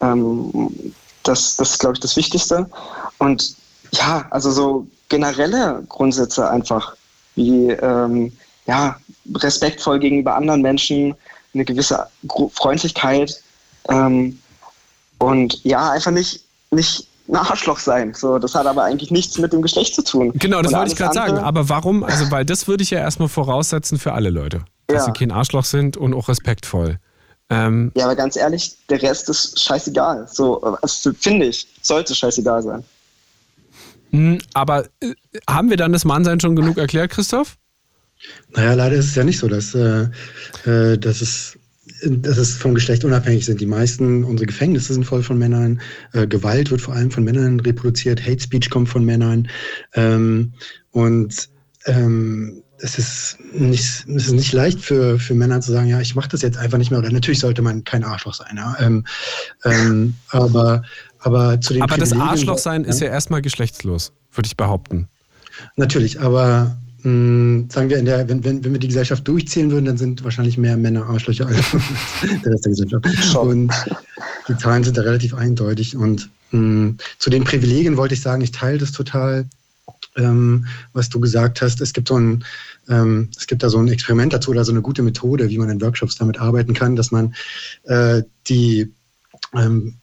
Ähm, 0.00 0.94
das, 1.24 1.56
das 1.56 1.70
ist, 1.70 1.78
glaube 1.78 1.94
ich, 1.94 2.00
das 2.00 2.16
Wichtigste. 2.16 2.68
Und 3.18 3.56
ja, 3.92 4.26
also 4.30 4.50
so 4.50 4.86
generelle 5.08 5.82
Grundsätze 5.88 6.48
einfach, 6.48 6.96
wie 7.34 7.70
ähm, 7.70 8.32
ja, 8.66 8.96
respektvoll 9.34 9.98
gegenüber 9.98 10.36
anderen 10.36 10.62
Menschen, 10.62 11.14
eine 11.54 11.64
gewisse 11.64 12.06
Freundlichkeit 12.52 13.42
ähm, 13.88 14.38
und 15.18 15.64
ja, 15.64 15.90
einfach 15.90 16.10
nicht, 16.10 16.44
nicht 16.70 17.08
ein 17.28 17.36
Arschloch 17.36 17.78
sein. 17.78 18.14
So, 18.14 18.38
das 18.38 18.54
hat 18.54 18.66
aber 18.66 18.84
eigentlich 18.84 19.10
nichts 19.10 19.38
mit 19.38 19.52
dem 19.52 19.62
Geschlecht 19.62 19.94
zu 19.94 20.02
tun. 20.02 20.32
Genau, 20.34 20.62
das 20.62 20.72
und 20.72 20.78
wollte 20.78 20.92
ich 20.92 20.98
gerade 20.98 21.14
sagen. 21.14 21.38
Aber 21.38 21.68
warum? 21.68 22.02
Also, 22.02 22.30
weil 22.30 22.44
das 22.44 22.66
würde 22.68 22.82
ich 22.82 22.90
ja 22.90 23.00
erstmal 23.00 23.28
voraussetzen 23.28 23.98
für 23.98 24.12
alle 24.12 24.30
Leute. 24.30 24.64
Dass 24.86 25.06
ja. 25.06 25.12
sie 25.12 25.12
kein 25.12 25.30
Arschloch 25.30 25.64
sind 25.64 25.96
und 25.96 26.14
auch 26.14 26.28
respektvoll. 26.28 26.98
Ähm, 27.50 27.92
ja, 27.94 28.04
aber 28.04 28.16
ganz 28.16 28.36
ehrlich, 28.36 28.76
der 28.88 29.02
Rest 29.02 29.28
ist 29.28 29.60
scheißegal. 29.60 30.26
So, 30.30 30.60
also, 30.60 31.12
finde 31.12 31.46
ich, 31.46 31.66
sollte 31.82 32.14
scheißegal 32.14 32.62
sein. 32.62 32.84
Hm, 34.10 34.38
aber 34.54 34.84
äh, 35.00 35.14
haben 35.48 35.70
wir 35.70 35.76
dann 35.76 35.92
das 35.92 36.04
Mannsein 36.04 36.40
schon 36.40 36.56
genug 36.56 36.78
erklärt, 36.78 37.10
Christoph? 37.10 37.56
Naja, 38.50 38.74
leider 38.74 38.96
ist 38.96 39.06
es 39.06 39.14
ja 39.14 39.24
nicht 39.24 39.38
so, 39.38 39.48
dass, 39.48 39.74
äh, 39.74 40.08
äh 40.64 40.98
dass 40.98 41.20
es 41.20 41.57
dass 42.02 42.38
es 42.38 42.54
vom 42.54 42.74
Geschlecht 42.74 43.04
unabhängig 43.04 43.44
sind. 43.44 43.60
Die 43.60 43.66
meisten, 43.66 44.24
unsere 44.24 44.46
Gefängnisse 44.46 44.94
sind 44.94 45.04
voll 45.04 45.22
von 45.22 45.38
Männern. 45.38 45.80
Äh, 46.12 46.26
Gewalt 46.26 46.70
wird 46.70 46.80
vor 46.80 46.94
allem 46.94 47.10
von 47.10 47.24
Männern 47.24 47.60
reproduziert. 47.60 48.24
Hate 48.24 48.40
Speech 48.40 48.70
kommt 48.70 48.88
von 48.88 49.04
Männern. 49.04 49.48
Ähm, 49.94 50.52
und 50.92 51.48
ähm, 51.86 52.62
es 52.80 52.98
ist 52.98 53.38
nicht, 53.52 53.80
es 53.80 54.06
ist 54.06 54.32
nicht 54.32 54.52
leicht 54.52 54.80
für, 54.80 55.18
für 55.18 55.34
Männer 55.34 55.60
zu 55.60 55.72
sagen, 55.72 55.88
ja, 55.88 56.00
ich 56.00 56.14
mache 56.14 56.28
das 56.28 56.42
jetzt 56.42 56.56
einfach 56.58 56.78
nicht 56.78 56.90
mehr. 56.90 57.00
Oder 57.00 57.10
natürlich 57.10 57.40
sollte 57.40 57.62
man 57.62 57.84
kein 57.84 58.04
Arschloch 58.04 58.34
sein. 58.34 58.56
Ja? 58.56 58.76
Ähm, 58.78 59.04
ähm 59.64 60.14
aber, 60.28 60.82
aber 61.18 61.60
zu 61.60 61.72
den 61.72 61.82
Aber 61.82 61.96
das 61.96 62.12
Arschlochsein 62.12 62.84
ja? 62.84 62.90
ist 62.90 63.00
ja 63.00 63.08
erstmal 63.08 63.42
geschlechtslos, 63.42 64.12
würde 64.32 64.46
ich 64.46 64.56
behaupten. 64.56 65.08
Natürlich, 65.76 66.20
aber 66.20 66.76
mh, 67.02 67.04
hm, 67.04 67.68
sagen 67.70 67.90
wir, 67.90 68.02
der, 68.02 68.28
wenn, 68.28 68.44
wenn, 68.44 68.64
wenn 68.64 68.72
wir 68.72 68.80
die 68.80 68.88
Gesellschaft 68.88 69.26
durchzählen 69.26 69.70
würden, 69.70 69.84
dann 69.84 69.98
sind 69.98 70.24
wahrscheinlich 70.24 70.58
mehr 70.58 70.76
Männer 70.76 71.06
Arschlöcher 71.06 71.46
als 71.46 71.56
der 72.44 72.52
Rest 72.52 72.64
der 72.64 72.70
Gesellschaft. 72.70 73.36
Und 73.36 73.72
die 74.48 74.56
Zahlen 74.56 74.84
sind 74.84 74.96
da 74.96 75.02
relativ 75.02 75.34
eindeutig. 75.34 75.96
Und 75.96 76.30
mh, 76.50 76.58
hm, 76.58 76.96
zu 77.18 77.30
den 77.30 77.44
Privilegien 77.44 77.96
wollte 77.96 78.14
ich 78.14 78.20
sagen, 78.20 78.42
ich 78.42 78.52
teile 78.52 78.78
das 78.78 78.92
total, 78.92 79.46
ähm, 80.16 80.66
was 80.92 81.08
du 81.08 81.20
gesagt 81.20 81.62
hast. 81.62 81.80
Es 81.80 81.92
gibt 81.92 82.08
so 82.08 82.18
ein, 82.18 82.44
ähm, 82.88 83.28
es 83.36 83.46
gibt 83.46 83.62
da 83.62 83.70
so 83.70 83.78
ein 83.78 83.88
Experiment 83.88 84.32
dazu 84.32 84.50
oder 84.50 84.64
so 84.64 84.72
eine 84.72 84.82
gute 84.82 85.02
Methode, 85.02 85.48
wie 85.50 85.58
man 85.58 85.70
in 85.70 85.80
Workshops 85.80 86.16
damit 86.16 86.40
arbeiten 86.40 86.74
kann, 86.74 86.96
dass 86.96 87.10
man 87.10 87.34
äh, 87.84 88.22
die 88.48 88.92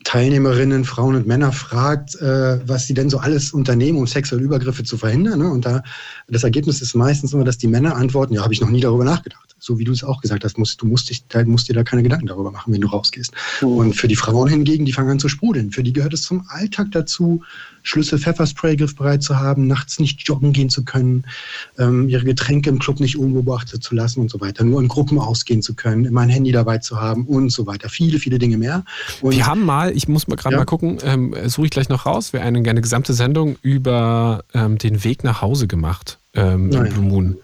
Teilnehmerinnen, 0.03 0.85
Frauen 0.85 1.15
und 1.15 1.27
Männer 1.27 1.51
fragt, 1.51 2.15
äh, 2.15 2.67
was 2.67 2.87
sie 2.87 2.95
denn 2.95 3.11
so 3.11 3.19
alles 3.19 3.53
unternehmen, 3.53 3.99
um 3.99 4.07
sexuelle 4.07 4.43
Übergriffe 4.43 4.83
zu 4.83 4.97
verhindern. 4.97 5.39
Ne? 5.39 5.51
Und 5.51 5.65
da 5.65 5.83
das 6.27 6.43
Ergebnis 6.43 6.81
ist 6.81 6.95
meistens 6.95 7.33
immer, 7.33 7.43
dass 7.43 7.59
die 7.59 7.67
Männer 7.67 7.95
antworten, 7.95 8.33
ja, 8.33 8.43
habe 8.43 8.53
ich 8.53 8.61
noch 8.61 8.69
nie 8.69 8.81
darüber 8.81 9.03
nachgedacht 9.03 9.45
so 9.65 9.79
wie 9.79 9.83
du 9.83 9.91
es 9.91 10.03
auch 10.03 10.21
gesagt 10.21 10.43
hast, 10.43 10.57
musst, 10.57 10.81
du 10.81 10.85
musst, 10.85 11.09
dich, 11.09 11.25
musst 11.45 11.67
dir 11.67 11.73
da 11.73 11.83
keine 11.83 12.03
Gedanken 12.03 12.27
darüber 12.27 12.51
machen, 12.51 12.71
wenn 12.71 12.81
du 12.81 12.87
rausgehst. 12.87 13.33
Mhm. 13.61 13.67
Und 13.67 13.93
für 13.93 14.07
die 14.07 14.15
Frauen 14.15 14.47
hingegen, 14.47 14.85
die 14.85 14.93
fangen 14.93 15.09
an 15.09 15.19
zu 15.19 15.27
sprudeln. 15.27 15.71
Für 15.71 15.83
die 15.83 15.93
gehört 15.93 16.13
es 16.13 16.23
zum 16.23 16.45
Alltag 16.49 16.91
dazu, 16.91 17.41
Schlüssel 17.85 18.19
Pfefferspray 18.19 18.75
griffbereit 18.75 19.21
zu 19.21 19.37
haben, 19.37 19.67
nachts 19.67 19.99
nicht 19.99 20.27
joggen 20.27 20.53
gehen 20.53 20.69
zu 20.69 20.83
können, 20.83 21.23
ähm, 21.77 22.09
ihre 22.09 22.25
Getränke 22.25 22.69
im 22.69 22.79
Club 22.79 22.99
nicht 22.99 23.17
unbeobachtet 23.17 23.83
zu 23.83 23.93
lassen 23.95 24.21
und 24.21 24.31
so 24.31 24.41
weiter, 24.41 24.63
nur 24.63 24.81
in 24.81 24.87
Gruppen 24.87 25.19
ausgehen 25.19 25.61
zu 25.61 25.75
können, 25.75 26.05
immer 26.05 26.21
ein 26.21 26.29
Handy 26.29 26.51
dabei 26.51 26.79
zu 26.79 26.99
haben 26.99 27.25
und 27.25 27.51
so 27.51 27.67
weiter. 27.67 27.87
Viele, 27.87 28.17
viele 28.19 28.39
Dinge 28.39 28.57
mehr. 28.57 28.83
Und 29.21 29.35
wir 29.35 29.45
haben 29.45 29.63
mal, 29.63 29.95
ich 29.95 30.07
muss 30.07 30.27
mal 30.27 30.35
gerade 30.35 30.55
ja. 30.55 30.59
mal 30.59 30.65
gucken, 30.65 30.97
ähm, 31.03 31.35
suche 31.45 31.67
ich 31.67 31.71
gleich 31.71 31.89
noch 31.89 32.05
raus, 32.05 32.33
wir 32.33 32.43
haben 32.43 32.55
eine 32.55 32.81
gesamte 32.81 33.13
Sendung 33.13 33.57
über 33.61 34.43
ähm, 34.53 34.77
den 34.79 35.03
Weg 35.03 35.23
nach 35.23 35.41
Hause 35.41 35.67
gemacht 35.67 36.17
ähm, 36.33 36.71
im 36.71 36.89
Blue 36.89 37.05
Moon. 37.05 37.37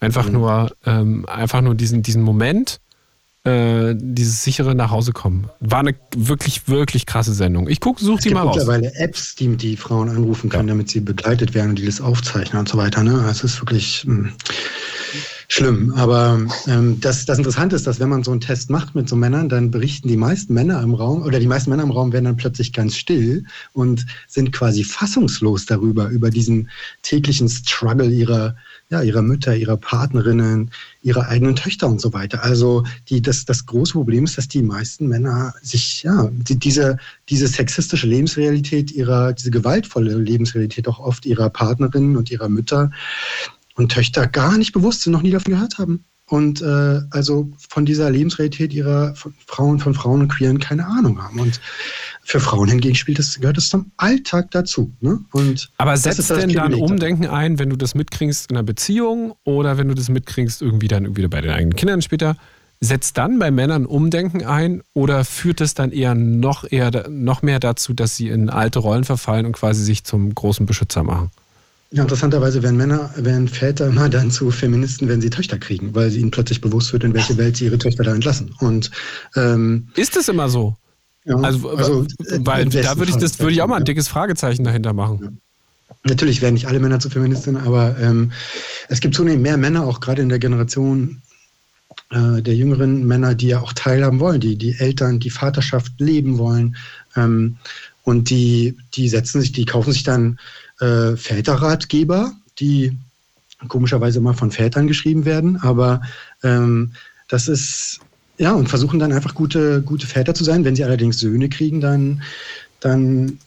Einfach 0.00 0.26
mhm. 0.26 0.32
nur, 0.32 0.72
ähm, 0.84 1.24
einfach 1.28 1.60
nur 1.60 1.74
diesen, 1.74 2.02
diesen 2.02 2.22
Moment, 2.22 2.80
äh, 3.44 3.94
dieses 3.96 4.42
sichere 4.42 4.74
nach 4.74 4.90
Hause 4.90 5.12
kommen. 5.12 5.50
War 5.60 5.80
eine 5.80 5.94
wirklich, 6.16 6.66
wirklich 6.66 7.04
krasse 7.04 7.34
Sendung. 7.34 7.68
Ich 7.68 7.80
gucke, 7.80 8.02
suche 8.02 8.22
die 8.22 8.30
mal 8.30 8.42
raus. 8.42 8.56
Es 8.56 8.64
gibt 8.64 8.72
mittlerweile 8.72 8.98
Apps, 8.98 9.34
die 9.34 9.56
die 9.56 9.76
Frauen 9.76 10.08
anrufen 10.08 10.48
können, 10.48 10.68
ja. 10.68 10.74
damit 10.74 10.88
sie 10.88 11.00
begleitet 11.00 11.54
werden 11.54 11.70
und 11.70 11.78
die 11.78 11.86
das 11.86 12.00
aufzeichnen 12.00 12.60
und 12.60 12.68
so 12.68 12.78
weiter. 12.78 13.02
Ne? 13.02 13.26
Es 13.30 13.44
ist 13.44 13.60
wirklich 13.60 14.04
mh, 14.06 14.14
hm, 14.14 14.32
schlimm. 15.48 15.92
Aber 15.94 16.40
ähm, 16.66 16.98
das, 17.00 17.26
das 17.26 17.38
Interessante 17.38 17.76
ist, 17.76 17.86
dass 17.86 18.00
wenn 18.00 18.08
man 18.08 18.24
so 18.24 18.30
einen 18.30 18.40
Test 18.40 18.70
macht 18.70 18.94
mit 18.94 19.08
so 19.08 19.16
Männern, 19.16 19.48
dann 19.48 19.70
berichten 19.70 20.08
die 20.08 20.16
meisten 20.16 20.54
Männer 20.54 20.82
im 20.82 20.94
Raum 20.94 21.22
oder 21.22 21.38
die 21.38 21.46
meisten 21.46 21.70
Männer 21.70 21.82
im 21.82 21.90
Raum 21.90 22.12
werden 22.12 22.24
dann 22.24 22.36
plötzlich 22.36 22.72
ganz 22.72 22.96
still 22.96 23.44
und 23.72 24.06
sind 24.26 24.52
quasi 24.52 24.84
fassungslos 24.84 25.66
darüber, 25.66 26.08
über 26.08 26.30
diesen 26.30 26.70
täglichen 27.02 27.48
Struggle 27.48 28.08
ihrer 28.08 28.56
ja, 28.90 29.02
ihrer 29.02 29.22
Mütter, 29.22 29.56
ihrer 29.56 29.76
Partnerinnen, 29.76 30.70
ihrer 31.02 31.28
eigenen 31.28 31.56
Töchter 31.56 31.88
und 31.88 32.00
so 32.00 32.12
weiter. 32.12 32.42
Also 32.42 32.84
die, 33.08 33.22
das, 33.22 33.44
das 33.44 33.66
große 33.66 33.92
Problem 33.92 34.24
ist, 34.24 34.38
dass 34.38 34.48
die 34.48 34.62
meisten 34.62 35.08
Männer 35.08 35.54
sich, 35.62 36.02
ja, 36.02 36.30
die, 36.32 36.58
diese, 36.58 36.98
diese 37.28 37.48
sexistische 37.48 38.06
Lebensrealität 38.06 38.92
ihrer, 38.92 39.32
diese 39.32 39.50
gewaltvolle 39.50 40.14
Lebensrealität 40.14 40.86
auch 40.88 40.98
oft 40.98 41.26
ihrer 41.26 41.50
Partnerinnen 41.50 42.16
und 42.16 42.30
ihrer 42.30 42.48
Mütter 42.48 42.90
und 43.76 43.90
Töchter 43.90 44.26
gar 44.26 44.58
nicht 44.58 44.72
bewusst 44.72 45.02
sind, 45.02 45.12
noch 45.12 45.22
nie 45.22 45.30
davon 45.30 45.52
gehört 45.52 45.78
haben 45.78 46.04
und 46.26 46.62
äh, 46.62 47.00
also 47.10 47.50
von 47.68 47.84
dieser 47.84 48.10
Lebensrealität 48.10 48.72
ihrer 48.72 49.14
von 49.14 49.34
Frauen, 49.46 49.78
von 49.78 49.94
Frauen 49.94 50.22
und 50.22 50.28
Queeren 50.28 50.58
keine 50.58 50.86
Ahnung 50.86 51.22
haben. 51.22 51.38
Und 51.38 51.60
für 52.24 52.40
Frauen 52.40 52.68
hingegen 52.68 52.94
spielt 52.94 53.18
das, 53.18 53.38
gehört 53.38 53.58
es 53.58 53.68
zum 53.68 53.92
Alltag 53.98 54.50
dazu. 54.50 54.90
Ne? 55.00 55.20
Und 55.32 55.70
Aber 55.76 55.96
setzt 55.96 56.30
denn 56.30 56.52
dann 56.52 56.74
Umdenken 56.74 57.26
ein, 57.26 57.58
wenn 57.58 57.68
du 57.68 57.76
das 57.76 57.94
mitkriegst 57.94 58.50
in 58.50 58.56
einer 58.56 58.64
Beziehung 58.64 59.34
oder 59.44 59.76
wenn 59.76 59.88
du 59.88 59.94
das 59.94 60.08
mitkriegst 60.08 60.62
irgendwie 60.62 60.88
dann 60.88 61.04
irgendwie 61.04 61.26
bei 61.28 61.42
den 61.42 61.50
eigenen 61.50 61.76
Kindern 61.76 62.02
später? 62.02 62.36
Setzt 62.80 63.16
dann 63.18 63.38
bei 63.38 63.50
Männern 63.50 63.86
Umdenken 63.86 64.44
ein 64.44 64.82
oder 64.94 65.24
führt 65.24 65.60
es 65.60 65.74
dann 65.74 65.92
eher 65.92 66.14
noch 66.14 66.70
eher 66.70 67.08
noch 67.08 67.42
mehr 67.42 67.60
dazu, 67.60 67.94
dass 67.94 68.16
sie 68.16 68.28
in 68.28 68.50
alte 68.50 68.78
Rollen 68.78 69.04
verfallen 69.04 69.46
und 69.46 69.52
quasi 69.52 69.84
sich 69.84 70.04
zum 70.04 70.34
großen 70.34 70.66
Beschützer 70.66 71.02
machen? 71.02 71.30
Ja, 71.92 72.02
interessanterweise 72.02 72.62
werden 72.62 72.76
Männer, 72.76 73.10
werden 73.16 73.46
Väter 73.46 73.86
immer 73.86 74.08
dann 74.08 74.30
zu 74.30 74.50
Feministen, 74.50 75.08
wenn 75.08 75.20
sie 75.20 75.30
Töchter 75.30 75.58
kriegen, 75.58 75.94
weil 75.94 76.10
sie 76.10 76.20
ihnen 76.20 76.32
plötzlich 76.32 76.60
bewusst 76.60 76.92
wird, 76.92 77.04
in 77.04 77.14
welche 77.14 77.36
Welt 77.36 77.56
sie 77.56 77.66
ihre 77.66 77.78
Töchter 77.78 78.02
da 78.02 78.12
entlassen. 78.12 78.52
Und 78.58 78.90
ähm, 79.36 79.88
ist 79.94 80.16
es 80.16 80.28
immer 80.28 80.48
so? 80.48 80.76
Ja, 81.24 81.36
also, 81.36 81.70
also 81.70 82.06
weil 82.38 82.66
da 82.66 82.98
würde 82.98 83.10
ich 83.10 83.16
das 83.16 83.38
würde 83.38 83.52
ich 83.52 83.62
auch 83.62 83.66
mal 83.66 83.76
ein 83.76 83.84
dickes 83.84 84.08
Fragezeichen 84.08 84.64
dahinter 84.64 84.92
machen. 84.92 85.18
Ja. 85.22 85.28
Natürlich 86.04 86.42
werden 86.42 86.54
nicht 86.54 86.66
alle 86.66 86.80
Männer 86.80 87.00
zu 87.00 87.08
Feministinnen, 87.08 87.62
aber 87.66 87.98
ähm, 87.98 88.32
es 88.88 89.00
gibt 89.00 89.14
zunehmend 89.14 89.42
mehr 89.42 89.56
Männer, 89.56 89.86
auch 89.86 90.00
gerade 90.00 90.20
in 90.20 90.28
der 90.28 90.38
Generation 90.38 91.22
äh, 92.10 92.42
der 92.42 92.54
jüngeren 92.54 93.06
Männer, 93.06 93.34
die 93.34 93.48
ja 93.48 93.60
auch 93.60 93.72
teilhaben 93.72 94.20
wollen, 94.20 94.40
die 94.40 94.56
die 94.56 94.78
Eltern, 94.78 95.18
die 95.18 95.30
Vaterschaft 95.30 95.92
leben 95.98 96.36
wollen. 96.36 96.76
Ähm, 97.16 97.56
und 98.02 98.28
die, 98.28 98.76
die 98.94 99.08
setzen 99.08 99.40
sich, 99.40 99.52
die 99.52 99.64
kaufen 99.64 99.92
sich 99.92 100.02
dann 100.02 100.38
äh, 100.80 101.16
Väterratgeber, 101.16 102.32
die 102.58 102.98
komischerweise 103.68 104.18
immer 104.18 104.34
von 104.34 104.50
Vätern 104.50 104.86
geschrieben 104.86 105.24
werden, 105.24 105.56
aber 105.56 106.02
ähm, 106.42 106.92
das 107.28 107.48
ist, 107.48 108.00
ja, 108.38 108.52
und 108.52 108.68
versuchen 108.68 108.98
dann 108.98 109.12
einfach 109.12 109.34
gute, 109.34 109.82
gute 109.82 110.06
Väter 110.06 110.34
zu 110.34 110.44
sein. 110.44 110.64
Wenn 110.64 110.76
sie 110.76 110.84
allerdings 110.84 111.18
Söhne 111.18 111.48
kriegen, 111.48 111.80
dann, 111.80 112.22
dann, 112.80 113.38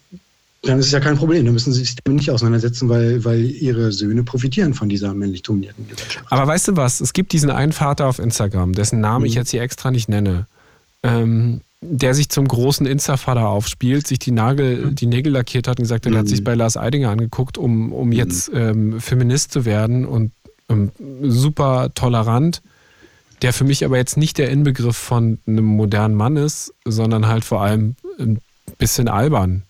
dann 0.64 0.80
ist 0.80 0.88
es 0.88 0.92
ja 0.92 1.00
kein 1.00 1.18
Problem. 1.18 1.46
Dann 1.46 1.54
müssen 1.54 1.74
sie 1.74 1.82
sich 1.82 1.96
damit 2.04 2.20
nicht 2.20 2.32
auseinandersetzen, 2.32 2.88
weil, 2.88 3.24
weil 3.26 3.44
ihre 3.44 3.92
Söhne 3.92 4.24
profitieren 4.24 4.74
von 4.74 4.90
dieser 4.90 5.14
männlich 5.14 5.44
dominierten 5.44 5.88
Gesellschaft. 5.88 6.26
Aber 6.30 6.48
weißt 6.48 6.70
du 6.70 6.76
was? 6.78 7.02
Es 7.02 7.14
gibt 7.14 7.34
diesen 7.34 7.50
einen 7.50 7.74
Vater 7.74 8.08
auf 8.08 8.20
Instagram, 8.20 8.74
dessen 8.74 9.02
Namen 9.02 9.24
mhm. 9.24 9.28
ich 9.28 9.36
jetzt 9.36 9.52
hier 9.52 9.62
extra 9.62 9.92
nicht 9.92 10.10
nenne. 10.10 10.48
Ähm, 11.04 11.62
der 11.82 12.16
sich 12.16 12.30
zum 12.30 12.48
großen 12.48 12.88
Insta-Vater 12.88 13.48
aufspielt, 13.48 14.08
sich 14.08 14.18
die, 14.18 14.32
Nagel, 14.32 14.94
die 14.94 15.06
Nägel 15.06 15.34
lackiert 15.34 15.68
hat 15.68 15.78
und 15.78 15.84
gesagt 15.84 16.06
hat, 16.06 16.14
er 16.14 16.20
hat 16.20 16.28
sich 16.28 16.40
mhm. 16.40 16.46
bei 16.46 16.56
Lars 16.56 16.76
Eidinger 16.76 17.12
angeguckt, 17.12 17.58
um, 17.58 17.94
um 17.94 18.12
jetzt 18.12 18.50
ähm, 18.54 19.00
Feminist 19.00 19.52
zu 19.52 19.64
werden 19.64 20.06
und 20.06 20.32
ähm, 20.70 20.92
super 21.22 21.92
tolerant. 21.94 22.62
Der 23.42 23.54
für 23.54 23.64
mich 23.64 23.86
aber 23.86 23.98
jetzt 23.98 24.18
nicht 24.18 24.38
der 24.38 24.50
Inbegriff 24.50 24.98
von 24.98 25.40
einem 25.48 25.66
modernen 25.66 26.16
Mann 26.16 26.38
ist, 26.38 26.74
sondern 26.86 27.28
halt 27.28 27.46
vor 27.46 27.62
allem 27.62 27.96
ein 28.20 28.40
bisschen 28.78 29.08
albern 29.08 29.64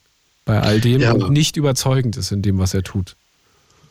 bei 0.46 0.60
all 0.62 0.80
dem 0.80 1.02
Ja. 1.02 1.12
und 1.12 1.32
nicht 1.32 1.58
überzeugend 1.58 2.16
ist 2.18 2.32
in 2.32 2.42
dem, 2.42 2.58
was 2.60 2.74
er 2.74 2.84
tut. 2.84 3.16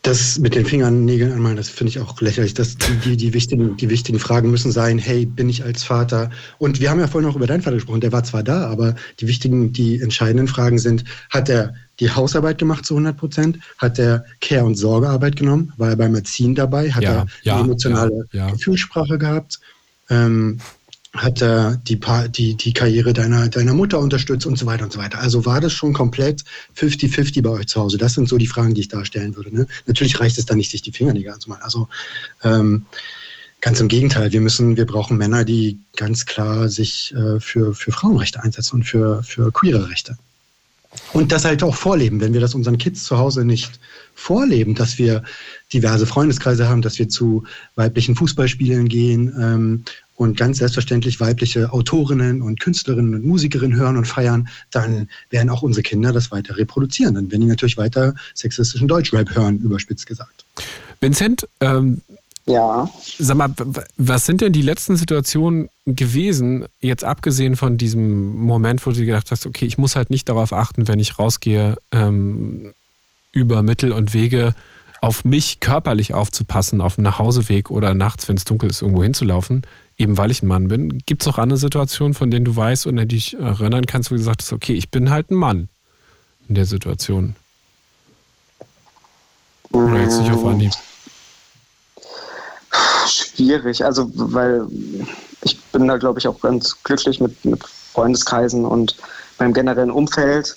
Das 0.07 0.39
mit 0.39 0.55
den 0.55 0.65
Fingernägeln 0.65 1.33
anmalen, 1.33 1.57
das 1.57 1.69
finde 1.69 1.91
ich 1.91 1.99
auch 1.99 2.21
lächerlich. 2.21 2.55
Das, 2.55 2.77
die, 3.05 3.17
die, 3.17 3.35
wichtigen, 3.35 3.77
die 3.77 3.91
wichtigen 3.91 4.21
Fragen 4.21 4.53
müssen 4.53 4.71
sein, 4.71 4.99
hey, 4.99 5.27
bin 5.27 5.49
ich 5.49 5.65
als 5.65 5.83
Vater? 5.83 6.31
Und 6.59 6.81
wir 6.81 6.91
haben 6.91 7.01
ja 7.01 7.09
vorhin 7.09 7.29
noch 7.29 7.35
über 7.35 7.49
deinen 7.49 7.63
Vater 7.63 7.75
gesprochen, 7.75 8.01
der 8.01 8.13
war 8.13 8.23
zwar 8.23 8.45
da, 8.45 8.69
aber 8.69 8.95
die 9.19 9.27
wichtigen, 9.27 9.73
die 9.73 10.01
entscheidenden 10.01 10.47
Fragen 10.47 10.79
sind, 10.79 11.05
hat 11.31 11.49
er 11.49 11.75
die 11.99 12.09
Hausarbeit 12.11 12.59
gemacht 12.59 12.87
zu 12.87 12.95
100 12.95 13.17
Prozent? 13.17 13.59
Hat 13.79 13.99
er 13.99 14.25
Care- 14.41 14.65
und 14.65 14.77
Sorgearbeit 14.77 15.35
genommen? 15.35 15.73
War 15.77 15.91
er 15.91 15.97
beim 15.97 16.15
Erziehen 16.15 16.55
dabei? 16.55 16.93
Hat 16.93 17.03
Ja, 17.03 17.13
er 17.13 17.27
ja, 17.43 17.61
emotionale 17.61 18.27
ja. 18.33 18.51
Gefühlssprache 18.51 19.19
gehabt? 19.19 19.59
Ähm, 20.09 20.61
hat 21.17 21.43
er 21.43 21.77
die, 21.77 21.99
die, 22.31 22.55
die 22.55 22.73
Karriere 22.73 23.12
deiner, 23.12 23.49
deiner 23.49 23.75
Mutter 23.75 23.99
unterstützt 23.99 24.47
und 24.47 24.59
so 24.59 24.67
weiter 24.67 24.85
und 24.85 24.93
so 24.93 24.99
weiter. 24.99 25.19
Also 25.19 25.45
war 25.47 25.61
das 25.61 25.73
schon 25.73 25.93
komplett 25.93 26.45
50-50 26.77 27.43
bei 27.43 27.51
euch 27.51 27.67
zu 27.67 27.81
Hause? 27.81 27.99
Das 27.99 28.14
sind 28.14 28.29
so 28.29 28.39
die 28.39 28.47
Fragen, 28.47 28.75
die 28.75 28.83
ich 28.83 28.89
da 28.89 29.05
stellen 29.05 29.37
würde. 29.37 29.55
Ne? 29.55 29.67
Natürlich 29.87 30.21
reicht 30.21 30.39
es 30.39 30.47
da 30.47 30.55
nicht, 30.55 30.71
sich 30.71 30.83
die 30.83 30.93
Fingernägel 30.93 31.33
anzumalen. 31.33 31.62
Also 31.62 31.89
ähm, 32.43 32.87
ganz 33.61 33.81
im 33.81 33.89
Gegenteil, 33.89 34.33
wir 34.33 34.41
müssen, 34.41 34.77
wir 34.77 34.87
brauchen 34.87 35.17
Männer, 35.17 35.45
die 35.45 35.79
ganz 35.97 36.27
klar 36.27 36.69
sich 36.69 37.14
äh, 37.14 37.41
für, 37.41 37.75
für 37.75 37.93
Frauenrechte 37.93 38.43
einsetzen 38.43 38.77
und 38.77 38.85
für, 38.85 39.23
für 39.23 39.53
queere 39.53 39.89
Rechte. 39.91 40.17
Und 41.12 41.33
das 41.33 41.45
halt 41.45 41.62
auch 41.62 41.75
vorleben, 41.75 42.21
wenn 42.21 42.33
wir 42.33 42.41
das 42.41 42.55
unseren 42.55 42.79
Kids 42.79 43.05
zu 43.05 43.19
Hause 43.19 43.45
nicht 43.45 43.81
vorleben, 44.14 44.75
dass 44.75 44.99
wir 44.99 45.23
diverse 45.73 46.07
Freundeskreise 46.07 46.69
haben, 46.69 46.83
dass 46.83 46.99
wir 46.99 47.09
zu 47.09 47.45
weiblichen 47.75 48.17
Fußballspielen 48.17 48.89
gehen 48.89 49.35
ähm, 49.39 49.85
und 50.17 50.37
ganz 50.37 50.59
selbstverständlich 50.59 51.21
weibliche 51.21 51.73
Autorinnen 51.73 52.43
und 52.43 52.59
Künstlerinnen 52.61 53.14
und 53.14 53.25
Musikerinnen 53.25 53.77
hören 53.77 53.97
und 53.97 54.07
feiern, 54.07 54.49
dann 54.71 55.09
werden 55.31 55.51
auch 55.51 55.62
unsere 55.62 55.83
Kinder 55.83 56.12
das 56.12 56.31
weiter 56.31 56.57
reproduzieren. 56.57 57.14
Dann 57.14 57.31
werden 57.31 57.43
die 57.43 57.47
natürlich 57.47 57.77
weiter 57.77 58.14
sexistischen 58.35 58.89
Deutschrap 58.89 59.35
hören, 59.35 59.59
überspitzt 59.59 60.07
gesagt. 60.07 60.45
Vincent, 61.01 61.47
ähm, 61.61 62.01
Ja. 62.47 62.89
Sag 63.19 63.37
mal, 63.37 63.53
was 63.97 64.25
sind 64.25 64.41
denn 64.41 64.53
die 64.53 64.62
letzten 64.62 64.97
Situationen 64.97 65.69
gewesen, 65.85 66.67
jetzt 66.81 67.03
abgesehen 67.03 67.57
von 67.57 67.77
diesem 67.77 68.37
Moment, 68.37 68.87
wo 68.87 68.91
du 68.91 68.99
dir 68.99 69.07
gedacht 69.07 69.31
hast, 69.33 69.47
okay, 69.47 69.67
ich 69.67 69.79
muss 69.79 69.97
halt 69.97 70.11
nicht 70.11 70.29
darauf 70.29 70.53
achten, 70.53 70.87
wenn 70.87 71.01
ich 71.01 71.19
rausgehe, 71.19 71.77
ähm, 71.91 72.73
über 73.33 73.62
Mittel 73.62 73.93
und 73.93 74.14
Wege 74.14 74.55
auf 75.01 75.25
mich 75.25 75.61
körperlich 75.61 76.14
aufzupassen, 76.14 76.81
auf 76.81 76.95
dem 76.95 77.05
Nachhauseweg 77.05 77.71
oder 77.71 77.95
nachts, 77.95 78.29
wenn 78.29 78.37
es 78.37 78.45
dunkel 78.45 78.71
ist, 78.71 78.81
irgendwo 78.81 79.03
hinzulaufen, 79.03 79.62
eben 79.99 80.19
weil 80.19 80.31
ich 80.31 80.43
ein 80.43 80.47
Mann 80.47 80.69
bin. 80.69 80.99
Gibt 81.07 81.23
es 81.23 81.29
auch 81.29 81.39
andere 81.39 81.59
Situationen, 81.59 82.15
von 82.15 82.31
denen 82.31 82.45
du 82.45 82.55
weißt 82.55 82.87
und 82.87 82.99
an 82.99 83.09
die 83.09 83.17
dich 83.17 83.35
erinnern 83.39 83.87
kannst, 83.87 84.11
wo 84.11 84.15
du 84.15 84.21
gesagt 84.21 84.43
hast, 84.43 84.53
okay, 84.53 84.75
ich 84.75 84.91
bin 84.91 85.11
halt 85.11 85.31
ein 85.31 85.37
Mann 85.37 85.69
in 86.49 86.55
der 86.55 86.67
Situation? 86.67 87.35
Oder 89.73 90.01
jetzt 90.01 90.21
nicht 90.21 90.31
auf 90.31 90.45
Anhieb. 90.45 90.73
Schwierig, 93.09 93.85
also 93.85 94.11
weil 94.15 94.67
ich 95.43 95.61
bin 95.73 95.87
da, 95.87 95.97
glaube 95.97 96.19
ich, 96.19 96.29
auch 96.29 96.41
ganz 96.41 96.83
glücklich 96.83 97.21
mit, 97.21 97.45
mit 97.45 97.63
Freundeskreisen 97.65 98.65
und 98.65 98.97
beim 99.39 99.53
generellen 99.53 99.91
Umfeld, 99.91 100.57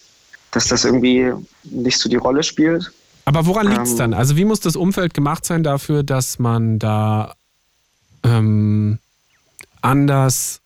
dass 0.51 0.67
das 0.67 0.85
irgendwie 0.85 1.31
nicht 1.63 1.99
so 1.99 2.09
die 2.09 2.15
Rolle 2.15 2.43
spielt. 2.43 2.91
Aber 3.25 3.45
woran 3.45 3.67
liegt 3.67 3.83
es 3.83 3.91
Ähm, 3.91 3.97
dann? 3.97 4.13
Also 4.13 4.35
wie 4.35 4.45
muss 4.45 4.59
das 4.59 4.75
Umfeld 4.75 5.13
gemacht 5.13 5.45
sein 5.45 5.63
dafür, 5.63 6.03
dass 6.03 6.39
man 6.39 6.79
da 6.79 7.35
ähm, 8.23 8.99
anders 9.81 10.61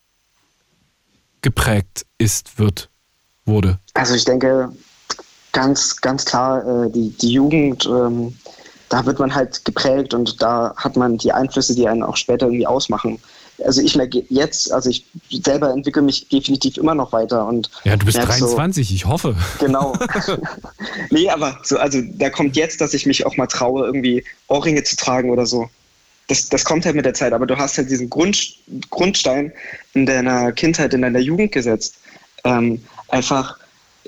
geprägt 1.42 2.06
ist, 2.18 2.58
wird, 2.60 2.90
wurde? 3.46 3.80
Also 3.94 4.16
ich 4.16 4.26
denke, 4.26 4.72
ganz, 5.52 6.00
ganz 6.02 6.26
klar, 6.26 6.86
äh, 6.86 6.90
die, 6.92 7.10
die 7.10 7.32
Jugend, 7.34 7.86
ähm, 7.86 8.36
da 8.90 9.06
wird 9.06 9.20
man 9.20 9.34
halt 9.34 9.66
geprägt 9.66 10.14
und 10.14 10.42
da 10.42 10.74
hat 10.78 10.96
man 10.96 11.18
die 11.18 11.32
Einflüsse, 11.32 11.76
die 11.76 11.88
einen 11.88 12.04
auch 12.04 12.16
später 12.16 12.46
irgendwie 12.46 12.68
ausmachen. 12.68 13.20
Also 13.64 13.82
ich 13.82 13.96
merke 13.96 14.24
jetzt, 14.30 14.72
also 14.72 14.90
ich 14.90 15.06
selber 15.30 15.72
entwickle 15.72 16.02
mich 16.02 16.28
definitiv 16.28 16.78
immer 16.78 16.96
noch 16.96 17.12
weiter 17.12 17.46
und 17.46 17.70
Ja, 17.84 17.96
du 17.96 18.06
bist 18.06 18.18
merk 18.18 18.32
so- 18.34 18.46
23, 18.48 18.94
ich 18.94 19.06
hoffe. 19.06 19.36
Genau. 19.60 19.94
nee, 21.12 21.30
aber 21.30 21.58
so, 21.64 21.78
also 21.78 22.00
da 22.14 22.30
kommt 22.30 22.56
jetzt, 22.56 22.82
dass 22.82 22.94
ich 22.94 23.06
mich 23.06 23.26
auch 23.26 23.38
mal 23.38 23.48
traue, 23.48 23.86
irgendwie 23.86 24.24
Ohrringe 24.48 24.84
zu 24.84 24.96
tragen 24.96 25.30
oder 25.30 25.46
so. 25.46 25.70
Das, 26.28 26.50
das 26.50 26.64
kommt 26.64 26.86
halt 26.86 26.96
mit 26.96 27.06
der 27.06 27.14
Zeit, 27.14 27.34
aber 27.34 27.46
du 27.46 27.58
hast 27.58 27.78
halt 27.78 27.90
diesen 27.90 28.10
Grund, 28.10 28.56
Grundstein 28.90 29.52
in 29.94 30.06
deiner 30.06 30.52
Kindheit, 30.52 30.94
in 30.94 31.02
deiner 31.02 31.20
Jugend 31.20 31.52
gesetzt. 31.52 31.96
Ähm, 32.46 32.82
einfach, 33.10 33.58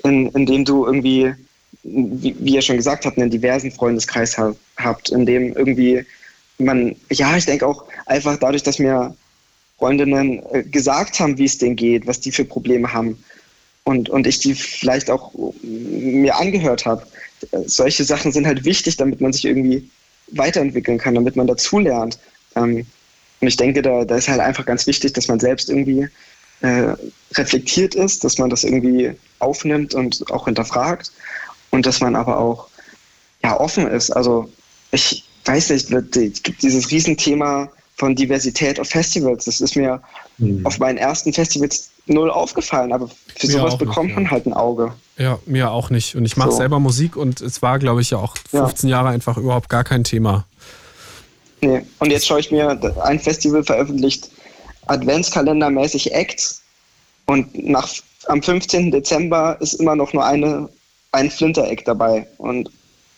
in, 0.02 0.28
indem 0.30 0.64
du 0.64 0.86
irgendwie, 0.86 1.34
wie, 1.82 2.34
wie 2.38 2.54
ihr 2.54 2.62
schon 2.62 2.76
gesagt 2.76 3.04
habt, 3.04 3.18
einen 3.18 3.30
diversen 3.30 3.70
Freundeskreis 3.70 4.36
ha 4.38 4.54
habt, 4.78 5.10
in 5.10 5.26
dem 5.26 5.54
irgendwie 5.54 6.04
man, 6.58 6.96
ja, 7.10 7.36
ich 7.36 7.44
denke 7.44 7.66
auch 7.66 7.84
einfach 8.06 8.38
dadurch, 8.38 8.62
dass 8.62 8.78
mir 8.78 9.14
Freundinnen 9.78 10.42
äh, 10.52 10.62
gesagt 10.62 11.20
haben, 11.20 11.36
wie 11.38 11.44
es 11.44 11.58
denen 11.58 11.76
geht, 11.76 12.06
was 12.06 12.20
die 12.20 12.32
für 12.32 12.44
Probleme 12.44 12.92
haben, 12.92 13.22
und, 13.86 14.08
und 14.08 14.26
ich 14.26 14.40
die 14.40 14.54
vielleicht 14.54 15.10
auch 15.10 15.32
mir 15.62 16.36
angehört 16.36 16.86
habe. 16.86 17.06
Solche 17.66 18.02
Sachen 18.02 18.32
sind 18.32 18.44
halt 18.44 18.64
wichtig, 18.64 18.96
damit 18.96 19.20
man 19.20 19.32
sich 19.32 19.44
irgendwie 19.44 19.88
weiterentwickeln 20.32 20.98
kann, 20.98 21.14
damit 21.14 21.36
man 21.36 21.46
dazulernt. 21.46 22.18
Ähm, 22.54 22.86
und 23.40 23.48
ich 23.48 23.56
denke, 23.56 23.82
da, 23.82 24.04
da 24.04 24.16
ist 24.16 24.28
halt 24.28 24.40
einfach 24.40 24.64
ganz 24.66 24.86
wichtig, 24.86 25.12
dass 25.12 25.28
man 25.28 25.40
selbst 25.40 25.68
irgendwie 25.68 26.08
äh, 26.62 26.94
reflektiert 27.34 27.94
ist, 27.94 28.24
dass 28.24 28.38
man 28.38 28.50
das 28.50 28.64
irgendwie 28.64 29.12
aufnimmt 29.38 29.94
und 29.94 30.30
auch 30.30 30.46
hinterfragt 30.46 31.12
und 31.70 31.84
dass 31.84 32.00
man 32.00 32.16
aber 32.16 32.38
auch 32.38 32.68
ja, 33.42 33.58
offen 33.60 33.86
ist. 33.86 34.10
Also 34.10 34.50
ich 34.90 35.24
weiß 35.44 35.70
nicht, 35.70 35.90
es 35.92 36.42
gibt 36.42 36.62
dieses 36.62 36.90
Riesenthema 36.90 37.70
von 37.96 38.14
Diversität 38.16 38.80
auf 38.80 38.88
Festivals. 38.88 39.44
Das 39.44 39.60
ist 39.60 39.76
mir 39.76 40.00
Mhm. 40.38 40.66
auf 40.66 40.78
meinen 40.78 40.98
ersten 40.98 41.32
Festivals 41.32 41.90
null 42.06 42.30
aufgefallen, 42.30 42.92
aber 42.92 43.08
für 43.08 43.46
Mir 43.46 43.52
sowas 43.54 43.74
auch 43.74 43.80
nicht, 43.80 43.88
bekommt 43.88 44.10
ja. 44.10 44.16
man 44.16 44.30
halt 44.30 44.46
ein 44.46 44.52
Auge. 44.52 44.92
Ja, 45.18 45.38
mir 45.46 45.70
auch 45.70 45.90
nicht. 45.90 46.14
Und 46.14 46.24
ich 46.26 46.36
mache 46.36 46.50
So. 46.50 46.58
selber 46.58 46.78
Musik 46.78 47.16
und 47.16 47.40
es 47.40 47.62
war, 47.62 47.78
glaube 47.78 48.02
ich, 48.02 48.10
ja 48.10 48.18
auch 48.18 48.36
Ja. 48.52 48.66
15 48.66 48.88
Jahre 48.90 49.08
einfach 49.08 49.36
überhaupt 49.38 49.68
gar 49.68 49.82
kein 49.84 50.04
Thema. 50.04 50.44
Nee. 51.62 51.82
Und 51.98 52.10
jetzt 52.10 52.26
schaue 52.26 52.40
ich 52.40 52.50
mir 52.50 52.78
ein 53.02 53.18
Festival 53.18 53.64
veröffentlicht, 53.64 54.28
adventskalendermäßig 54.86 56.12
Acts. 56.14 56.62
Und 57.26 57.66
nach, 57.66 57.88
am 58.26 58.42
15. 58.42 58.90
Dezember 58.90 59.56
ist 59.60 59.74
immer 59.74 59.96
noch 59.96 60.12
nur 60.12 60.24
eine, 60.24 60.68
ein 61.12 61.30
Flinter-Eck 61.30 61.84
dabei. 61.84 62.26
Und 62.38 62.70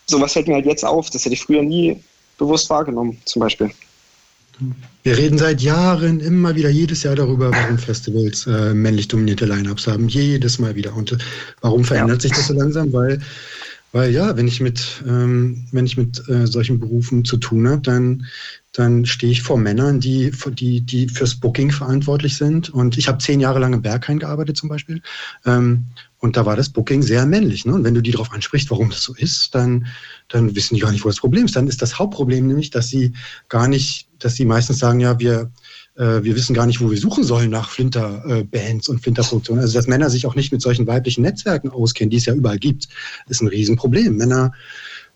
sowas 0.06 0.32
fällt 0.34 0.48
mir 0.48 0.54
halt 0.54 0.66
jetzt 0.66 0.84
auf. 0.84 1.10
Das 1.10 1.24
hätte 1.24 1.34
ich 1.34 1.42
früher 1.42 1.62
nie 1.62 2.02
bewusst 2.38 2.70
wahrgenommen, 2.70 3.20
zum 3.24 3.40
Beispiel. 3.40 3.70
Wir 5.02 5.16
reden 5.16 5.38
seit 5.38 5.60
Jahren 5.60 6.20
immer 6.20 6.54
wieder, 6.54 6.68
jedes 6.68 7.02
Jahr 7.02 7.14
darüber, 7.14 7.50
warum 7.50 7.78
Festivals 7.78 8.46
äh, 8.46 8.74
männlich 8.74 9.08
dominierte 9.08 9.46
Lineups 9.46 9.86
haben. 9.86 10.08
Jedes 10.08 10.58
Mal 10.58 10.74
wieder. 10.74 10.94
Und 10.94 11.12
äh, 11.12 11.18
warum 11.60 11.84
verändert 11.84 12.22
sich 12.22 12.32
das 12.32 12.48
so 12.48 12.54
langsam? 12.54 12.92
Weil, 12.92 13.20
weil 13.92 14.12
ja, 14.12 14.36
wenn 14.36 14.46
ich 14.48 14.60
mit, 14.60 15.02
ähm, 15.06 15.66
wenn 15.72 15.86
ich 15.86 15.96
mit 15.96 16.28
äh, 16.28 16.46
solchen 16.46 16.78
Berufen 16.78 17.24
zu 17.24 17.38
tun 17.38 17.66
habe, 17.66 17.80
dann, 17.80 18.26
dann 18.72 19.06
stehe 19.06 19.32
ich 19.32 19.42
vor 19.42 19.56
Männern, 19.56 19.98
die, 20.00 20.30
die, 20.52 20.82
die 20.82 21.08
fürs 21.08 21.36
Booking 21.36 21.70
verantwortlich 21.70 22.36
sind. 22.36 22.68
Und 22.68 22.98
ich 22.98 23.08
habe 23.08 23.18
zehn 23.18 23.40
Jahre 23.40 23.58
lang 23.58 23.72
im 23.72 23.82
Berghain 23.82 24.18
gearbeitet 24.18 24.58
zum 24.58 24.68
Beispiel. 24.68 25.00
Ähm, 25.46 25.86
und 26.18 26.36
da 26.36 26.44
war 26.44 26.56
das 26.56 26.68
Booking 26.68 27.02
sehr 27.02 27.24
männlich. 27.24 27.64
Ne? 27.64 27.74
Und 27.74 27.84
wenn 27.84 27.94
du 27.94 28.02
die 28.02 28.10
darauf 28.10 28.32
ansprichst, 28.32 28.70
warum 28.70 28.90
das 28.90 29.02
so 29.02 29.14
ist, 29.14 29.54
dann, 29.54 29.86
dann 30.28 30.54
wissen 30.54 30.74
die 30.74 30.80
gar 30.80 30.92
nicht, 30.92 31.04
wo 31.04 31.08
das 31.08 31.20
Problem 31.20 31.46
ist. 31.46 31.56
Dann 31.56 31.68
ist 31.68 31.80
das 31.80 31.98
Hauptproblem 31.98 32.46
nämlich, 32.46 32.70
dass 32.70 32.88
sie 32.88 33.12
gar 33.48 33.68
nicht, 33.68 34.08
dass 34.18 34.34
sie 34.34 34.44
meistens 34.44 34.80
sagen, 34.80 35.00
ja, 35.00 35.18
wir, 35.18 35.50
äh, 35.98 36.22
wir 36.22 36.36
wissen 36.36 36.54
gar 36.54 36.66
nicht, 36.66 36.80
wo 36.80 36.90
wir 36.90 36.96
suchen 36.96 37.24
sollen 37.24 37.50
nach 37.50 37.70
Flinter-Bands 37.70 38.88
und 38.88 39.00
Flinter-Produktionen. 39.00 39.60
Also 39.60 39.74
dass 39.74 39.88
Männer 39.88 40.08
sich 40.10 40.26
auch 40.26 40.36
nicht 40.36 40.52
mit 40.52 40.62
solchen 40.62 40.86
weiblichen 40.86 41.22
Netzwerken 41.22 41.70
auskennen, 41.70 42.10
die 42.10 42.16
es 42.16 42.26
ja 42.26 42.34
überall 42.34 42.58
gibt, 42.58 42.88
ist 43.28 43.42
ein 43.42 43.48
Riesenproblem. 43.48 44.16
Männer, 44.16 44.52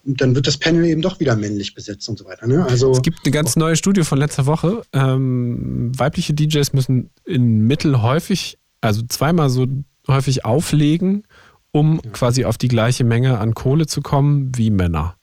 dann 0.04 0.34
wird 0.34 0.48
das 0.48 0.56
Panel 0.56 0.84
eben 0.84 1.00
doch 1.00 1.20
wieder 1.20 1.36
männlich 1.36 1.74
besetzt 1.74 2.08
und 2.08 2.18
so 2.18 2.24
weiter. 2.24 2.48
Ne? 2.48 2.66
Also 2.68 2.90
Es 2.90 3.02
gibt 3.02 3.20
eine 3.24 3.30
ganz 3.30 3.54
neue 3.54 3.76
Studie 3.76 4.02
von 4.02 4.18
letzter 4.18 4.46
Woche. 4.46 4.82
Ähm, 4.92 5.92
weibliche 5.96 6.34
DJs 6.34 6.72
müssen 6.72 7.10
in 7.24 7.66
Mittel 7.66 8.02
häufig, 8.02 8.58
also 8.80 9.02
zweimal 9.02 9.50
so 9.50 9.66
häufig 10.08 10.44
auflegen, 10.44 11.22
um 11.70 12.02
quasi 12.12 12.44
auf 12.44 12.58
die 12.58 12.68
gleiche 12.68 13.04
Menge 13.04 13.38
an 13.38 13.54
Kohle 13.54 13.86
zu 13.86 14.02
kommen 14.02 14.50
wie 14.56 14.70
Männer. 14.70 15.14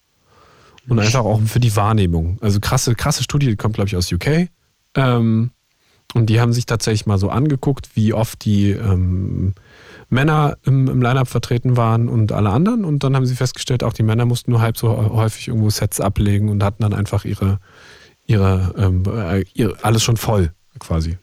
Und 0.88 1.00
einfach 1.00 1.20
auch 1.20 1.42
für 1.42 1.60
die 1.60 1.76
Wahrnehmung. 1.76 2.38
Also 2.40 2.62
krasse, 2.62 2.96
krasse 2.96 3.22
Studie, 3.22 3.48
die 3.48 3.58
kommt, 3.58 3.76
glaube 3.76 3.90
ich, 3.90 3.98
aus 3.98 4.12
UK. 4.12 4.50
Ähm, 4.96 5.52
und 6.16 6.28
die 6.28 6.42
haben 6.42 6.54
sich 6.54 6.66
tatsächlich 6.66 7.06
mal 7.06 7.20
so 7.20 7.30
angeguckt, 7.30 7.96
wie 7.96 8.14
oft 8.14 8.44
die 8.44 8.72
ähm, 8.72 9.54
Männer 10.10 10.58
im, 10.64 10.88
im 10.88 11.02
Line-Up 11.02 11.28
vertreten 11.28 11.78
waren 11.78 12.10
und 12.10 12.32
alle 12.32 12.50
anderen. 12.50 12.84
Und 12.84 13.04
dann 13.04 13.16
haben 13.16 13.28
sie 13.28 13.36
festgestellt, 13.36 13.84
auch 13.84 13.94
die 13.94 14.04
Männer 14.04 14.26
mussten 14.26 14.52
nur 14.52 14.62
halb 14.62 14.78
so 14.78 14.98
häufig 15.14 15.50
irgendwo 15.50 15.70
Sets 15.70 16.02
ablegen 16.02 16.50
und 16.50 16.64
hatten 16.64 16.82
dann 16.82 16.94
einfach 16.94 17.26
ihre, 17.26 17.60
ihre, 18.26 18.74
ähm, 18.78 19.04
äh, 19.06 19.46
ihre 19.54 19.84
alles 19.84 20.04
schon 20.04 20.18
voll. 20.18 20.52
quasi. 20.80 21.18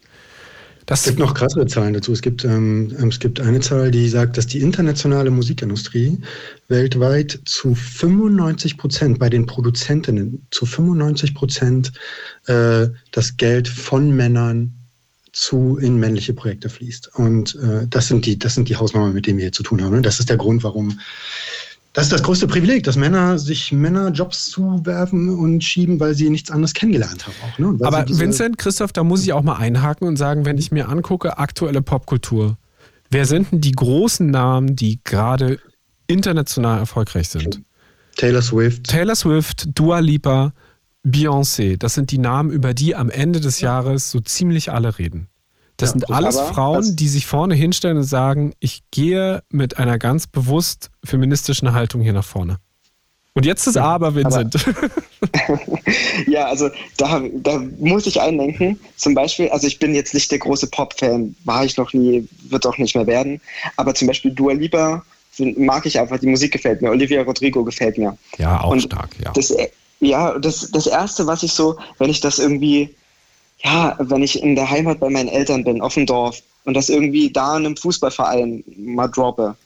Das 0.86 1.00
es 1.00 1.06
gibt 1.06 1.18
noch 1.18 1.34
krassere 1.34 1.66
Zahlen 1.66 1.94
dazu. 1.94 2.12
Es 2.12 2.22
gibt, 2.22 2.44
ähm, 2.44 2.94
es 3.08 3.18
gibt 3.18 3.40
eine 3.40 3.60
Zahl, 3.60 3.90
die 3.90 4.08
sagt, 4.08 4.38
dass 4.38 4.46
die 4.46 4.60
internationale 4.60 5.30
Musikindustrie 5.32 6.18
weltweit 6.68 7.40
zu 7.44 7.74
95 7.74 8.78
Prozent 8.78 9.18
bei 9.18 9.28
den 9.28 9.46
Produzentinnen 9.46 10.46
zu 10.52 10.64
95 10.64 11.34
Prozent 11.34 11.92
äh, 12.46 12.86
das 13.10 13.36
Geld 13.36 13.66
von 13.66 14.14
Männern 14.14 14.74
zu 15.32 15.76
in 15.76 15.98
männliche 15.98 16.32
Projekte 16.32 16.70
fließt. 16.70 17.14
Und 17.14 17.56
äh, 17.56 17.86
das 17.88 18.06
sind 18.06 18.24
die, 18.24 18.38
das 18.38 18.54
sind 18.54 18.68
die 18.68 18.76
Hausnummern, 18.76 19.12
mit 19.12 19.26
denen 19.26 19.38
wir 19.38 19.46
hier 19.46 19.52
zu 19.52 19.64
tun 19.64 19.82
haben. 19.82 19.94
Und 19.94 20.06
das 20.06 20.20
ist 20.20 20.30
der 20.30 20.38
Grund, 20.38 20.62
warum 20.62 20.98
das 21.96 22.04
ist 22.04 22.12
das 22.12 22.22
größte 22.22 22.46
Privileg, 22.46 22.84
dass 22.84 22.96
Männer 22.96 23.38
sich 23.38 23.72
Männerjobs 23.72 24.50
zuwerfen 24.50 25.30
und 25.30 25.64
schieben, 25.64 25.98
weil 25.98 26.14
sie 26.14 26.28
nichts 26.28 26.50
anderes 26.50 26.74
kennengelernt 26.74 27.26
haben. 27.26 27.34
Auch, 27.42 27.58
ne? 27.58 27.86
Aber 27.86 28.04
Vincent, 28.06 28.58
Christoph, 28.58 28.92
da 28.92 29.02
muss 29.02 29.22
ich 29.22 29.32
auch 29.32 29.42
mal 29.42 29.56
einhaken 29.56 30.06
und 30.06 30.16
sagen, 30.16 30.44
wenn 30.44 30.58
ich 30.58 30.70
mir 30.70 30.90
angucke, 30.90 31.38
aktuelle 31.38 31.80
Popkultur, 31.80 32.58
wer 33.10 33.24
sind 33.24 33.50
denn 33.50 33.62
die 33.62 33.72
großen 33.72 34.30
Namen, 34.30 34.76
die 34.76 35.00
gerade 35.04 35.58
international 36.06 36.80
erfolgreich 36.80 37.30
sind? 37.30 37.62
Taylor 38.18 38.42
Swift. 38.42 38.84
Taylor 38.84 39.14
Swift, 39.14 39.66
Dua 39.74 40.00
Lipa, 40.00 40.52
Beyoncé. 41.02 41.78
Das 41.78 41.94
sind 41.94 42.10
die 42.10 42.18
Namen, 42.18 42.50
über 42.50 42.74
die 42.74 42.94
am 42.94 43.08
Ende 43.08 43.40
des 43.40 43.62
Jahres 43.62 44.10
so 44.10 44.20
ziemlich 44.20 44.70
alle 44.70 44.98
reden. 44.98 45.28
Das 45.76 45.90
ja, 45.90 45.92
sind 45.92 46.10
alles 46.10 46.38
Frauen, 46.40 46.96
die 46.96 47.08
sich 47.08 47.26
vorne 47.26 47.54
hinstellen 47.54 47.98
und 47.98 48.04
sagen, 48.04 48.54
ich 48.60 48.82
gehe 48.90 49.42
mit 49.50 49.78
einer 49.78 49.98
ganz 49.98 50.26
bewusst 50.26 50.90
feministischen 51.04 51.72
Haltung 51.72 52.00
hier 52.00 52.12
nach 52.12 52.24
vorne. 52.24 52.58
Und 53.36 53.44
jetzt 53.44 53.66
ist 53.66 53.76
aber 53.76 54.14
Vincent. 54.14 54.56
Aber, 54.66 55.60
ja, 56.26 56.46
also 56.46 56.70
da, 56.96 57.22
da 57.34 57.62
muss 57.78 58.06
ich 58.06 58.18
einlenken. 58.18 58.80
Zum 58.96 59.14
Beispiel, 59.14 59.50
also 59.50 59.66
ich 59.66 59.78
bin 59.78 59.94
jetzt 59.94 60.14
nicht 60.14 60.30
der 60.32 60.38
große 60.38 60.68
Pop-Fan, 60.68 61.36
war 61.44 61.62
ich 61.62 61.76
noch 61.76 61.92
nie, 61.92 62.26
wird 62.48 62.66
auch 62.66 62.78
nicht 62.78 62.96
mehr 62.96 63.06
werden. 63.06 63.42
Aber 63.76 63.94
zum 63.94 64.08
Beispiel 64.08 64.30
Dua 64.30 64.54
Lipa 64.54 65.04
mag 65.38 65.84
ich 65.84 66.00
einfach, 66.00 66.18
die 66.18 66.28
Musik 66.28 66.50
gefällt 66.50 66.80
mir. 66.80 66.88
Olivia 66.88 67.22
Rodrigo 67.24 67.62
gefällt 67.62 67.98
mir. 67.98 68.16
Ja, 68.38 68.62
auch 68.62 68.70
und 68.70 68.80
stark, 68.80 69.10
ja. 69.22 69.32
Das, 69.34 69.54
ja, 70.00 70.38
das, 70.38 70.70
das 70.70 70.86
Erste, 70.86 71.26
was 71.26 71.42
ich 71.42 71.52
so, 71.52 71.76
wenn 71.98 72.08
ich 72.08 72.20
das 72.20 72.38
irgendwie 72.38 72.94
ja, 73.66 73.96
wenn 73.98 74.22
ich 74.22 74.40
in 74.40 74.54
der 74.54 74.70
Heimat 74.70 75.00
bei 75.00 75.10
meinen 75.10 75.28
Eltern 75.28 75.64
bin, 75.64 75.80
auf 75.80 75.94
dem 75.94 76.06
Dorf 76.06 76.40
und 76.64 76.74
das 76.74 76.88
irgendwie 76.88 77.32
da 77.32 77.56
in 77.56 77.66
einem 77.66 77.76
Fußballverein 77.76 78.62
mal 78.76 79.08
droppe, 79.08 79.56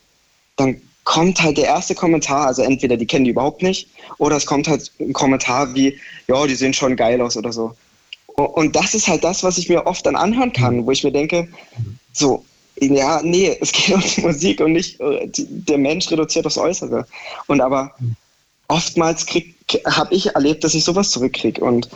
dann 0.57 0.80
kommt 1.05 1.42
halt 1.42 1.59
der 1.59 1.66
erste 1.66 1.94
Kommentar, 1.94 2.46
also 2.46 2.62
entweder 2.62 2.96
die 2.96 3.07
kennen 3.07 3.26
die 3.26 3.32
überhaupt 3.32 3.62
nicht 3.62 3.88
oder 4.16 4.36
es 4.36 4.46
kommt 4.46 4.68
halt 4.68 4.90
ein 5.01 5.12
Kommentar 5.12 5.74
wie, 5.74 5.98
ja, 6.28 6.46
die 6.46 6.55
sehen 6.55 6.72
schon 6.72 6.96
geil 6.96 7.20
aus 7.20 7.36
oder 7.36 7.53
so. 7.53 7.74
Und 8.26 8.74
das 8.74 8.94
ist 8.94 9.07
halt 9.07 9.22
das, 9.22 9.42
was 9.42 9.59
ich 9.59 9.68
mir 9.68 9.86
oft 9.86 10.07
dann 10.07 10.16
anhören 10.16 10.55
kann, 10.55 10.86
wo 10.86 10.92
ich 10.92 11.05
mir 11.05 11.12
denke, 11.12 11.48
so, 12.14 12.42
ja, 12.80 13.20
nee, 13.22 13.55
es 13.61 13.70
geht 13.72 13.94
um 13.94 14.01
die 14.01 14.22
Musik 14.22 14.61
und 14.61 14.72
nicht 14.72 14.98
äh, 15.01 15.28
der 15.36 15.76
Mensch 15.76 16.11
reduziert 16.11 16.46
aufs 16.46 16.57
Äußere. 16.57 17.07
Und 17.48 17.61
aber 17.61 17.94
oftmals 18.68 19.26
habe 19.84 20.14
ich 20.14 20.34
erlebt, 20.34 20.64
dass 20.64 20.74
ich 20.74 20.84
sowas 20.84 21.11
zurückkriege 21.11 21.62
und 21.62 21.90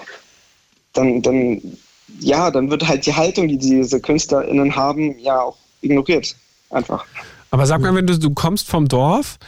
dann, 0.93 1.23
dann 1.23 1.79
ja, 2.21 2.51
dann 2.51 2.71
wird 2.71 2.87
halt 2.87 3.07
die 3.07 3.15
Haltung, 3.15 3.49
die 3.49 3.59
diese 3.59 4.01
KünstlerInnen 4.01 4.75
haben, 4.77 5.19
ja 5.19 5.41
auch 5.41 5.57
ignoriert. 5.81 6.37
Einfach. 6.71 7.05
Aber 7.51 7.67
sag 7.67 7.81
mal, 7.81 7.95
wenn 7.95 8.07
du, 8.07 8.19
du 8.19 8.31
kommst 8.31 8.69
vom 8.69 8.89
Dorf 8.89 9.39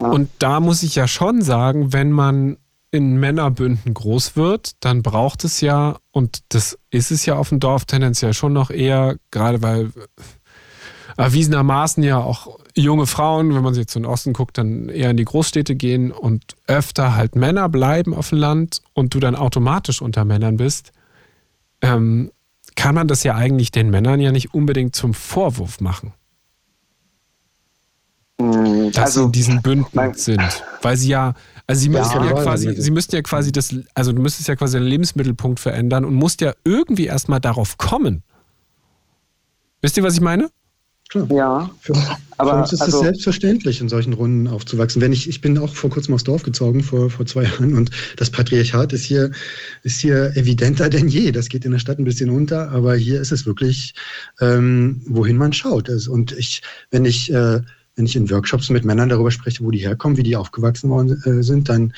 ja. 0.00 0.08
und 0.08 0.30
da 0.38 0.60
muss 0.60 0.82
ich 0.82 0.94
ja 0.94 1.06
schon 1.06 1.42
sagen, 1.42 1.92
wenn 1.92 2.12
man 2.12 2.56
in 2.92 3.20
Männerbünden 3.20 3.94
groß 3.94 4.36
wird, 4.36 4.72
dann 4.80 5.02
braucht 5.02 5.44
es 5.44 5.60
ja, 5.60 5.98
und 6.10 6.40
das 6.48 6.78
ist 6.90 7.10
es 7.10 7.24
ja 7.26 7.36
auf 7.36 7.50
dem 7.50 7.60
Dorf 7.60 7.84
tendenziell 7.84 8.34
schon 8.34 8.52
noch 8.52 8.70
eher, 8.70 9.16
gerade 9.30 9.62
weil 9.62 9.92
erwiesenermaßen 11.16 12.02
ja 12.02 12.18
auch 12.18 12.58
junge 12.74 13.06
Frauen, 13.06 13.54
wenn 13.54 13.62
man 13.62 13.74
sich 13.74 13.82
jetzt 13.82 13.96
in 13.96 14.02
den 14.02 14.10
Osten 14.10 14.32
guckt, 14.32 14.58
dann 14.58 14.88
eher 14.88 15.10
in 15.10 15.16
die 15.16 15.24
Großstädte 15.24 15.76
gehen 15.76 16.10
und 16.10 16.56
öfter 16.66 17.14
halt 17.14 17.36
Männer 17.36 17.68
bleiben 17.68 18.14
auf 18.14 18.30
dem 18.30 18.38
Land 18.38 18.80
und 18.94 19.14
du 19.14 19.20
dann 19.20 19.36
automatisch 19.36 20.00
unter 20.02 20.24
Männern 20.24 20.56
bist 20.56 20.92
ähm, 21.82 22.30
kann 22.74 22.94
man 22.94 23.08
das 23.08 23.24
ja 23.24 23.34
eigentlich 23.34 23.70
den 23.70 23.90
Männern 23.90 24.20
ja 24.20 24.32
nicht 24.32 24.54
unbedingt 24.54 24.94
zum 24.94 25.14
Vorwurf 25.14 25.80
machen. 25.80 26.12
Mm, 28.40 28.90
dass 28.92 29.04
also, 29.04 29.20
sie 29.20 29.26
in 29.26 29.32
diesen 29.32 29.62
Bünden 29.62 30.14
sind. 30.14 30.64
Weil 30.82 30.96
sie 30.96 31.08
ja, 31.08 31.34
also 31.66 31.80
sie 31.80 31.88
müssen 31.88 32.14
ja, 32.14 32.24
ja 32.24 32.32
quasi, 32.32 32.74
sie 32.80 32.90
müssten 32.90 33.16
ja 33.16 33.22
quasi 33.22 33.52
das, 33.52 33.74
also 33.94 34.12
du 34.12 34.22
müsstest 34.22 34.48
ja 34.48 34.56
quasi 34.56 34.78
den 34.78 34.86
Lebensmittelpunkt 34.86 35.60
verändern 35.60 36.04
und 36.04 36.14
musst 36.14 36.40
ja 36.40 36.52
irgendwie 36.64 37.06
erstmal 37.06 37.40
darauf 37.40 37.76
kommen. 37.78 38.22
Wisst 39.82 39.96
ihr, 39.96 40.02
was 40.02 40.14
ich 40.14 40.20
meine? 40.20 40.50
Klar. 41.10 41.26
Ja. 41.32 41.70
Für, 41.80 41.94
aber, 42.36 42.52
für 42.52 42.56
uns 42.58 42.72
ist 42.72 42.80
es 42.80 42.80
also, 42.82 43.02
selbstverständlich, 43.02 43.80
in 43.80 43.88
solchen 43.88 44.12
Runden 44.12 44.46
aufzuwachsen. 44.46 45.02
Wenn 45.02 45.12
ich, 45.12 45.28
ich 45.28 45.40
bin 45.40 45.58
auch 45.58 45.74
vor 45.74 45.90
kurzem 45.90 46.14
aufs 46.14 46.22
Dorf 46.22 46.44
gezogen, 46.44 46.84
vor, 46.84 47.10
vor 47.10 47.26
zwei 47.26 47.42
Jahren, 47.50 47.74
und 47.74 47.90
das 48.16 48.30
Patriarchat 48.30 48.92
ist 48.92 49.04
hier, 49.04 49.32
ist 49.82 50.00
hier 50.00 50.36
evidenter 50.36 50.88
denn 50.88 51.08
je. 51.08 51.32
Das 51.32 51.48
geht 51.48 51.64
in 51.64 51.72
der 51.72 51.80
Stadt 51.80 51.98
ein 51.98 52.04
bisschen 52.04 52.30
unter, 52.30 52.70
aber 52.70 52.94
hier 52.94 53.20
ist 53.20 53.32
es 53.32 53.44
wirklich, 53.44 53.94
ähm, 54.40 55.02
wohin 55.04 55.36
man 55.36 55.52
schaut. 55.52 55.88
Und 55.88 56.30
ich, 56.32 56.62
wenn 56.92 57.04
ich, 57.04 57.32
äh, 57.32 57.60
wenn 57.96 58.06
ich 58.06 58.14
in 58.14 58.30
Workshops 58.30 58.70
mit 58.70 58.84
Männern 58.84 59.08
darüber 59.08 59.32
spreche, 59.32 59.64
wo 59.64 59.72
die 59.72 59.80
herkommen, 59.80 60.16
wie 60.16 60.22
die 60.22 60.36
aufgewachsen 60.36 60.90
worden 60.90 61.20
äh, 61.24 61.42
sind, 61.42 61.68
dann, 61.68 61.92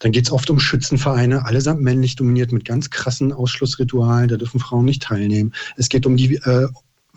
dann 0.00 0.12
geht 0.12 0.26
es 0.26 0.32
oft 0.32 0.50
um 0.50 0.60
Schützenvereine, 0.60 1.46
allesamt 1.46 1.80
männlich 1.80 2.14
dominiert 2.14 2.52
mit 2.52 2.66
ganz 2.66 2.90
krassen 2.90 3.32
Ausschlussritualen, 3.32 4.28
da 4.28 4.36
dürfen 4.36 4.60
Frauen 4.60 4.84
nicht 4.84 5.02
teilnehmen. 5.02 5.54
Es 5.78 5.88
geht 5.88 6.04
um 6.04 6.18
die 6.18 6.34
äh, 6.34 6.68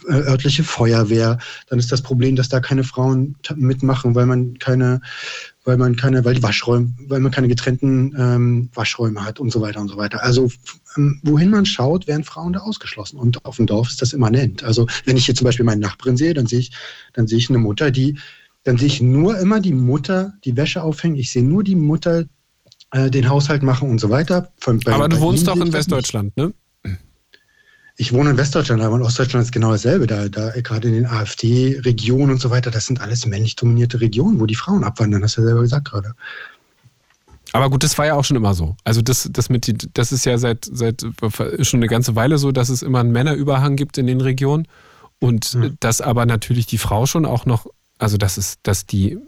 örtliche 0.08 0.64
Feuerwehr. 0.64 1.38
Dann 1.68 1.80
ist 1.80 1.92
das 1.92 2.02
Problem, 2.02 2.36
dass 2.36 2.50
da 2.50 2.60
keine 2.60 2.84
Frauen 2.84 3.36
mitmachen, 3.56 4.16
weil 4.16 4.26
man 4.26 4.58
keine, 4.60 5.02
weil 5.64 5.78
man 5.78 5.96
keine, 5.96 6.26
weil 6.26 6.36
die 6.36 6.44
Waschräume, 6.44 6.94
weil 7.08 7.20
man 7.20 7.32
keine 7.32 7.48
getrennten 7.48 8.16
ähm, 8.18 8.70
Waschräume 8.74 9.24
hat 9.24 9.40
und 9.40 9.52
so 9.52 9.62
weiter 9.62 9.82
und 9.82 9.88
so 9.88 9.98
weiter. 9.98 10.24
Also 10.24 10.52
ähm, 10.98 11.20
wohin 11.24 11.50
man 11.50 11.66
schaut, 11.66 12.08
werden 12.08 12.24
Frauen 12.24 12.54
da 12.54 12.60
ausgeschlossen. 12.60 13.18
Und 13.18 13.44
auf 13.46 13.58
dem 13.58 13.66
Dorf 13.66 13.90
ist 13.90 14.02
das 14.02 14.14
immanent. 14.14 14.64
Also 14.64 14.88
wenn 15.06 15.18
ich 15.18 15.26
hier 15.26 15.36
zum 15.36 15.46
Beispiel 15.46 15.66
meinen 15.66 15.82
Nachbarin 15.82 16.18
sehe, 16.18 16.34
dann 16.34 16.48
sehe 16.48 16.60
ich, 16.60 16.72
dann 17.14 17.28
sehe 17.28 17.38
ich 17.38 17.50
eine 17.50 17.60
Mutter, 17.60 17.92
die, 17.92 18.18
dann 18.64 18.78
sehe 18.78 18.88
ich 18.88 19.02
nur 19.02 19.38
immer 19.40 19.60
die 19.60 19.74
Mutter, 19.74 20.34
die 20.44 20.56
Wäsche 20.56 20.84
aufhängen. 20.84 21.18
Ich 21.18 21.32
sehe 21.32 21.44
nur 21.44 21.64
die 21.64 21.76
Mutter, 21.76 22.26
äh, 22.92 23.10
den 23.10 23.30
Haushalt 23.30 23.64
machen 23.64 23.90
und 23.90 24.00
so 24.00 24.10
weiter. 24.10 24.52
Von, 24.58 24.80
bei, 24.80 24.94
Aber 24.94 25.10
du 25.10 25.20
wohnst 25.20 25.48
doch 25.48 25.58
in 25.58 25.74
Westdeutschland, 25.74 26.36
ne? 26.38 26.54
Ich 27.96 28.12
wohne 28.12 28.32
in 28.32 28.38
Westdeutschland, 28.38 28.82
aber 28.82 28.96
in 28.96 29.04
Ostdeutschland 29.04 29.46
ist 29.46 29.52
genau 29.52 29.72
dasselbe. 29.72 30.08
Da, 30.08 30.28
da 30.28 30.50
gerade 30.62 30.88
in 30.88 30.96
den 30.96 31.06
AfD-Regionen 31.06 32.32
und 32.32 32.42
so 32.42 32.50
weiter, 32.50 32.72
das 32.72 32.88
sind 32.88 33.02
alles 33.02 33.26
männlich 33.28 33.56
dominierte 33.56 34.02
Regionen, 34.02 34.40
wo 34.40 34.48
die 34.48 34.56
Frauen 34.56 34.84
abwandern. 34.84 35.24
Hast 35.24 35.38
du 35.38 35.42
ja 35.42 35.48
selber 35.48 35.62
gesagt 35.62 35.90
gerade. 35.90 36.14
Aber 37.52 37.70
gut, 37.70 37.84
das 37.84 37.96
war 38.00 38.08
ja 38.08 38.16
auch 38.16 38.26
schon 38.26 38.36
immer 38.36 38.56
so. 38.56 38.76
Also 38.84 39.04
das, 39.04 39.30
das 39.32 39.50
mit 39.50 39.90
das 39.96 40.12
ist 40.12 40.26
ja 40.26 40.40
seit, 40.40 40.68
seit 40.72 41.06
schon 41.62 41.80
eine 41.80 41.88
ganze 41.88 42.16
Weile 42.16 42.40
so, 42.40 42.52
dass 42.52 42.70
es 42.70 42.82
immer 42.82 43.00
einen 43.00 43.12
Männerüberhang 43.12 43.76
gibt 43.76 44.00
in 44.00 44.08
den 44.08 44.22
Regionen. 44.22 44.68
Und 45.20 45.54
mhm. 45.54 45.78
dass 45.80 46.02
aber 46.02 46.26
natürlich 46.26 46.66
die 46.66 46.80
Frau 46.80 47.06
schon 47.06 47.26
auch 47.26 47.46
noch, 47.46 47.68
also 48.00 48.18
das 48.18 48.40
ist, 48.40 48.60
dass 48.64 48.88
die. 48.88 49.20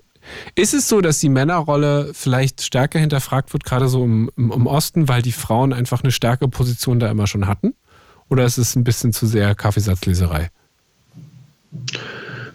Ist 0.56 0.74
es 0.74 0.90
so, 0.90 1.02
dass 1.02 1.20
die 1.20 1.30
Männerrolle 1.30 2.10
vielleicht 2.14 2.64
stärker 2.64 2.98
hinterfragt 2.98 3.54
wird, 3.54 3.64
gerade 3.64 3.88
so 3.88 4.04
im, 4.04 4.32
im 4.36 4.66
Osten, 4.66 5.08
weil 5.08 5.22
die 5.22 5.32
Frauen 5.32 5.72
einfach 5.72 6.02
eine 6.02 6.12
stärkere 6.12 6.50
Position 6.50 7.00
da 7.00 7.12
immer 7.12 7.28
schon 7.28 7.46
hatten? 7.46 7.76
Oder 8.30 8.46
ist 8.46 8.58
es 8.58 8.76
ein 8.76 8.84
bisschen 8.84 9.14
zu 9.14 9.28
sehr 9.28 9.54
Kaffeesatzleserei? 9.56 10.50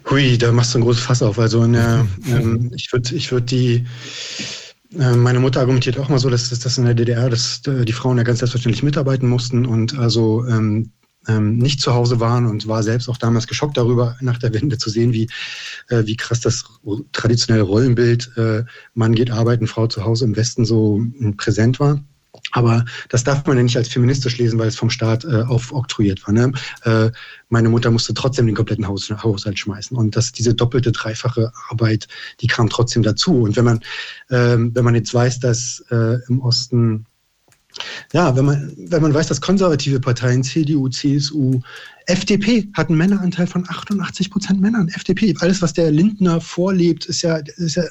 Hui, 0.09 0.37
da 0.37 0.51
machst 0.51 0.73
du 0.73 0.79
ein 0.79 0.83
großes 0.83 1.03
Fass 1.03 1.21
auf. 1.21 1.39
Also 1.39 1.65
der, 1.67 2.05
ähm, 2.27 2.71
ich 2.75 2.91
würde 2.91 3.15
ich 3.15 3.31
würd 3.31 3.49
die, 3.51 3.85
äh, 4.97 5.15
meine 5.15 5.39
Mutter 5.39 5.61
argumentiert 5.61 5.97
auch 5.97 6.09
mal 6.09 6.19
so, 6.19 6.29
dass, 6.29 6.49
dass 6.49 6.77
in 6.77 6.85
der 6.85 6.93
DDR, 6.93 7.29
dass 7.29 7.61
äh, 7.67 7.85
die 7.85 7.93
Frauen 7.93 8.17
ja 8.17 8.23
ganz 8.23 8.39
selbstverständlich 8.39 8.83
mitarbeiten 8.83 9.29
mussten 9.29 9.65
und 9.65 9.97
also 9.97 10.45
ähm, 10.47 10.91
ähm, 11.27 11.57
nicht 11.57 11.81
zu 11.81 11.93
Hause 11.93 12.19
waren 12.19 12.45
und 12.45 12.67
war 12.67 12.83
selbst 12.83 13.07
auch 13.07 13.17
damals 13.17 13.47
geschockt 13.47 13.77
darüber, 13.77 14.17
nach 14.21 14.39
der 14.39 14.53
Wende 14.53 14.77
zu 14.77 14.89
sehen, 14.89 15.13
wie, 15.13 15.29
äh, 15.89 16.03
wie 16.05 16.17
krass 16.17 16.41
das 16.41 16.65
traditionelle 17.11 17.63
Rollenbild, 17.63 18.31
äh, 18.37 18.63
Mann 18.95 19.13
geht 19.13 19.31
arbeiten, 19.31 19.67
Frau 19.67 19.87
zu 19.87 20.03
Hause 20.03 20.25
im 20.25 20.35
Westen 20.35 20.65
so 20.65 21.01
präsent 21.37 21.79
war. 21.79 22.03
Aber 22.51 22.85
das 23.09 23.23
darf 23.23 23.45
man 23.45 23.57
ja 23.57 23.63
nicht 23.63 23.77
als 23.77 23.89
feministisch 23.89 24.37
lesen, 24.37 24.57
weil 24.59 24.69
es 24.69 24.75
vom 24.75 24.89
Staat 24.89 25.25
äh, 25.25 25.43
aufoktroyiert 25.43 26.25
war. 26.25 26.33
Ne? 26.33 26.51
Äh, 26.83 27.11
meine 27.49 27.69
Mutter 27.69 27.91
musste 27.91 28.13
trotzdem 28.13 28.45
den 28.45 28.55
kompletten 28.55 28.87
Haus, 28.87 29.09
Haushalt 29.09 29.59
schmeißen. 29.59 29.95
Und 29.97 30.15
das, 30.15 30.31
diese 30.31 30.53
doppelte, 30.53 30.91
dreifache 30.91 31.51
Arbeit, 31.69 32.07
die 32.39 32.47
kam 32.47 32.69
trotzdem 32.69 33.03
dazu. 33.03 33.41
Und 33.41 33.55
wenn 33.55 33.65
man, 33.65 33.79
ähm, 34.29 34.71
wenn 34.73 34.85
man 34.85 34.95
jetzt 34.95 35.13
weiß, 35.13 35.39
dass 35.39 35.83
äh, 35.91 36.17
im 36.27 36.41
Osten 36.41 37.05
Ja, 38.11 38.35
wenn 38.35 38.45
man, 38.45 38.73
wenn 38.77 39.01
man 39.01 39.13
weiß, 39.13 39.27
dass 39.27 39.39
konservative 39.39 39.99
Parteien, 39.99 40.43
CDU, 40.43 40.89
CSU, 40.89 41.61
FDP 42.05 42.67
hat 42.73 42.89
einen 42.89 42.97
Männeranteil 42.97 43.47
von 43.47 43.65
88 43.69 44.29
Prozent 44.29 44.59
Männern. 44.59 44.89
FDP, 44.89 45.33
alles, 45.39 45.61
was 45.61 45.73
der 45.73 45.91
Lindner 45.91 46.41
vorlebt, 46.41 47.05
ist 47.05 47.21
ja, 47.21 47.37
ist 47.37 47.75
ja 47.75 47.83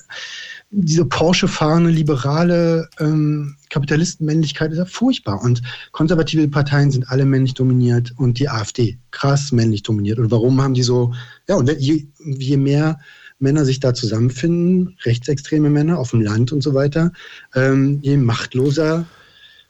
diese 0.71 1.05
Porsche-fahrende, 1.05 1.91
liberale 1.91 2.89
ähm, 3.01 3.57
Kapitalistenmännlichkeit 3.71 4.71
ist 4.71 4.79
ja 4.79 4.85
furchtbar. 4.85 5.43
Und 5.43 5.62
konservative 5.91 6.47
Parteien 6.49 6.93
sind 6.93 7.09
alle 7.09 7.25
männlich 7.25 7.55
dominiert 7.55 8.12
und 8.16 8.39
die 8.39 8.49
AfD 8.49 8.99
krass 9.11 9.51
männlich 9.51 9.83
dominiert. 9.83 10.18
Und 10.21 10.31
warum 10.31 10.62
haben 10.62 10.75
die 10.75 10.85
so, 10.85 11.12
ja, 11.49 11.57
und 11.57 11.71
je, 11.79 12.07
je 12.25 12.57
mehr 12.57 13.01
Männer 13.41 13.64
sich 13.64 13.81
da 13.81 13.95
zusammenfinden, 13.95 14.97
rechtsextreme 15.05 15.71
Männer 15.71 15.99
auf 15.99 16.11
dem 16.11 16.21
Land 16.21 16.53
und 16.53 16.62
so 16.62 16.75
weiter, 16.75 17.12
ähm, 17.55 17.99
je 18.03 18.16
machtloser 18.16 19.07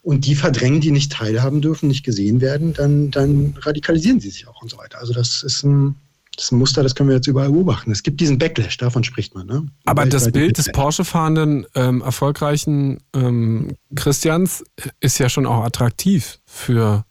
und 0.03 0.25
die 0.25 0.35
verdrängen, 0.35 0.81
die 0.81 0.91
nicht 0.91 1.11
teilhaben 1.11 1.61
dürfen, 1.61 1.87
nicht 1.87 2.03
gesehen 2.03 2.41
werden, 2.41 2.73
dann, 2.73 3.11
dann 3.11 3.55
radikalisieren 3.59 4.19
sie 4.19 4.29
sich 4.29 4.47
auch 4.47 4.61
und 4.61 4.69
so 4.69 4.77
weiter. 4.77 4.99
Also 4.99 5.13
das 5.13 5.41
ist 5.41 5.63
ein, 5.63 5.95
das 6.35 6.51
Muster, 6.51 6.81
das 6.83 6.95
können 6.95 7.09
wir 7.09 7.15
jetzt 7.15 7.27
überall 7.27 7.51
beobachten. 7.51 7.91
Es 7.91 8.03
gibt 8.03 8.21
diesen 8.21 8.37
Backlash, 8.37 8.77
davon 8.77 9.03
spricht 9.03 9.35
man. 9.35 9.47
Ne? 9.47 9.67
Aber 9.85 10.05
das 10.05 10.31
Bild 10.31 10.57
des 10.57 10.71
Porsche-fahrenden, 10.71 11.65
ähm, 11.75 12.01
erfolgreichen 12.01 12.99
ähm, 13.13 13.75
Christians 13.95 14.63
ist 14.99 15.17
ja 15.17 15.29
schon 15.29 15.45
auch 15.45 15.63
attraktiv 15.63 16.39
für 16.45 17.05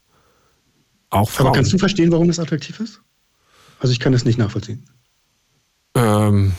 auch 1.11 1.29
Frauen. 1.29 1.49
Aber 1.49 1.57
kannst 1.57 1.73
du 1.73 1.79
verstehen, 1.79 2.11
warum 2.13 2.29
das 2.29 2.39
attraktiv 2.39 2.81
ist? 2.81 3.01
Also 3.81 3.93
ich 3.93 4.01
kann 4.01 4.13
das 4.13 4.25
nicht 4.25 4.39
nachvollziehen. 4.39 4.85
Ähm, 5.95 6.53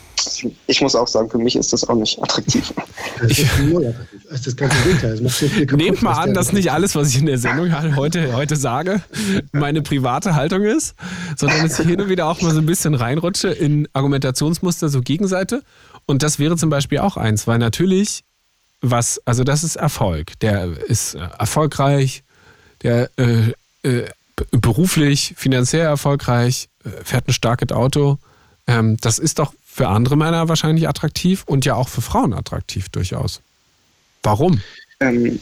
ich 0.67 0.81
muss 0.81 0.95
auch 0.95 1.07
sagen, 1.07 1.29
für 1.29 1.37
mich 1.37 1.55
ist 1.55 1.73
das 1.73 1.87
auch 1.87 1.95
nicht 1.95 2.21
attraktiv. 2.21 2.73
Das 3.21 3.37
ist 3.37 3.59
null 3.59 3.87
attraktiv. 3.87 4.21
Das 4.29 4.39
ist 4.39 4.47
das 4.47 4.55
ganze 4.55 4.77
Gegenteil. 4.83 5.11
Das 5.11 5.21
macht 5.21 5.35
so 5.35 5.47
viel 5.47 5.65
kaputt, 5.65 5.85
Nehmt 5.85 6.01
mal 6.01 6.13
an, 6.13 6.33
dass 6.33 6.53
nicht 6.53 6.71
alles, 6.71 6.95
was 6.95 7.09
ich 7.09 7.19
in 7.19 7.25
der 7.25 7.37
Sendung 7.37 7.71
halt 7.71 7.95
heute, 7.95 8.33
heute 8.35 8.55
sage, 8.55 9.01
meine 9.51 9.81
private 9.81 10.35
Haltung 10.35 10.63
ist, 10.63 10.95
sondern 11.37 11.63
dass 11.63 11.79
ich 11.79 11.87
hin 11.87 12.01
und 12.01 12.09
wieder 12.09 12.27
auch 12.27 12.41
mal 12.41 12.53
so 12.53 12.59
ein 12.59 12.65
bisschen 12.65 12.95
reinrutsche 12.95 13.49
in 13.49 13.87
Argumentationsmuster, 13.93 14.89
so 14.89 15.01
Gegenseite. 15.01 15.63
Und 16.05 16.23
das 16.23 16.39
wäre 16.39 16.57
zum 16.57 16.69
Beispiel 16.69 16.99
auch 16.99 17.17
eins, 17.17 17.47
weil 17.47 17.57
natürlich, 17.57 18.23
was, 18.81 19.21
also 19.25 19.43
das 19.43 19.63
ist 19.63 19.75
Erfolg. 19.75 20.39
Der 20.39 20.69
ist 20.87 21.15
äh, 21.15 21.19
erfolgreich, 21.37 22.23
der 22.83 23.09
äh, 23.17 23.53
äh, 23.83 24.05
beruflich, 24.51 25.33
finanziell 25.37 25.85
erfolgreich, 25.85 26.69
äh, 26.83 26.89
fährt 27.03 27.27
ein 27.27 27.33
starkes 27.33 27.71
Auto. 27.71 28.17
Ähm, 28.67 28.97
das 29.01 29.19
ist 29.19 29.39
doch 29.39 29.53
für 29.73 29.87
andere 29.87 30.17
Männer 30.17 30.49
wahrscheinlich 30.49 30.89
attraktiv 30.89 31.43
und 31.45 31.63
ja 31.63 31.75
auch 31.75 31.87
für 31.87 32.01
Frauen 32.01 32.33
attraktiv 32.33 32.89
durchaus. 32.89 33.39
Warum? 34.21 34.61
Ähm, 34.99 35.39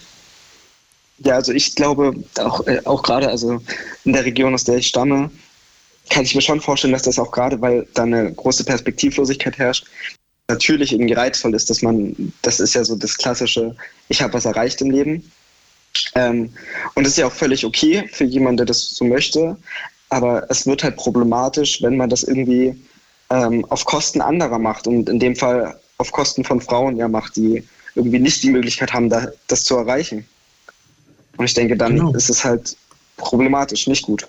ja, 1.18 1.34
also 1.34 1.52
ich 1.52 1.76
glaube, 1.76 2.14
auch, 2.38 2.66
äh, 2.68 2.80
auch 2.86 3.02
gerade 3.02 3.28
also 3.28 3.60
in 4.06 4.14
der 4.14 4.26
Region, 4.26 4.54
aus 4.54 4.66
der 4.66 4.78
ich 4.78 4.88
stamme, 4.88 5.32
kann 6.12 6.24
ich 6.24 6.36
mir 6.36 6.42
schon 6.42 6.62
vorstellen, 6.62 6.94
dass 6.94 7.02
das 7.04 7.18
auch 7.18 7.32
gerade, 7.32 7.60
weil 7.60 7.88
da 7.96 8.04
eine 8.04 8.32
große 8.32 8.64
Perspektivlosigkeit 8.64 9.58
herrscht, 9.58 9.88
natürlich 10.48 10.94
irgendwie 10.94 11.14
reizvoll 11.14 11.56
ist, 11.56 11.72
dass 11.72 11.82
man, 11.82 12.32
das 12.44 12.60
ist 12.60 12.76
ja 12.76 12.84
so 12.84 12.96
das 12.96 13.18
klassische, 13.18 13.76
ich 14.10 14.22
habe 14.22 14.34
was 14.34 14.46
erreicht 14.46 14.80
im 14.82 14.92
Leben. 14.92 15.32
Ähm, 16.14 16.54
und 16.94 17.04
das 17.04 17.14
ist 17.14 17.18
ja 17.18 17.26
auch 17.26 17.34
völlig 17.34 17.66
okay 17.66 18.08
für 18.14 18.26
jemanden, 18.26 18.58
der 18.58 18.66
das 18.68 18.92
so 18.92 19.06
möchte. 19.06 19.58
Aber 20.10 20.46
es 20.50 20.68
wird 20.68 20.84
halt 20.84 20.98
problematisch, 20.98 21.82
wenn 21.82 21.98
man 21.98 22.10
das 22.10 22.24
irgendwie 22.24 22.80
ähm, 23.30 23.66
auf 23.70 23.86
Kosten 23.86 24.22
anderer 24.22 24.60
macht 24.60 24.88
und 24.88 25.10
in 25.10 25.20
dem 25.20 25.36
Fall 25.36 25.80
auf 25.98 26.12
Kosten 26.12 26.44
von 26.44 26.62
Frauen 26.62 26.98
ja 26.98 27.08
macht, 27.08 27.36
die 27.36 27.64
irgendwie 27.96 28.20
nicht 28.20 28.42
die 28.44 28.50
Möglichkeit 28.52 28.94
haben, 28.94 29.10
da, 29.10 29.28
das 29.48 29.64
zu 29.64 29.76
erreichen. 29.78 30.26
Und 31.38 31.46
ich 31.46 31.54
denke, 31.54 31.76
dann 31.76 31.96
Genau. 31.96 32.14
ist 32.14 32.30
es 32.30 32.44
halt 32.44 32.76
problematisch, 33.18 33.88
nicht 33.88 34.04
gut. 34.04 34.28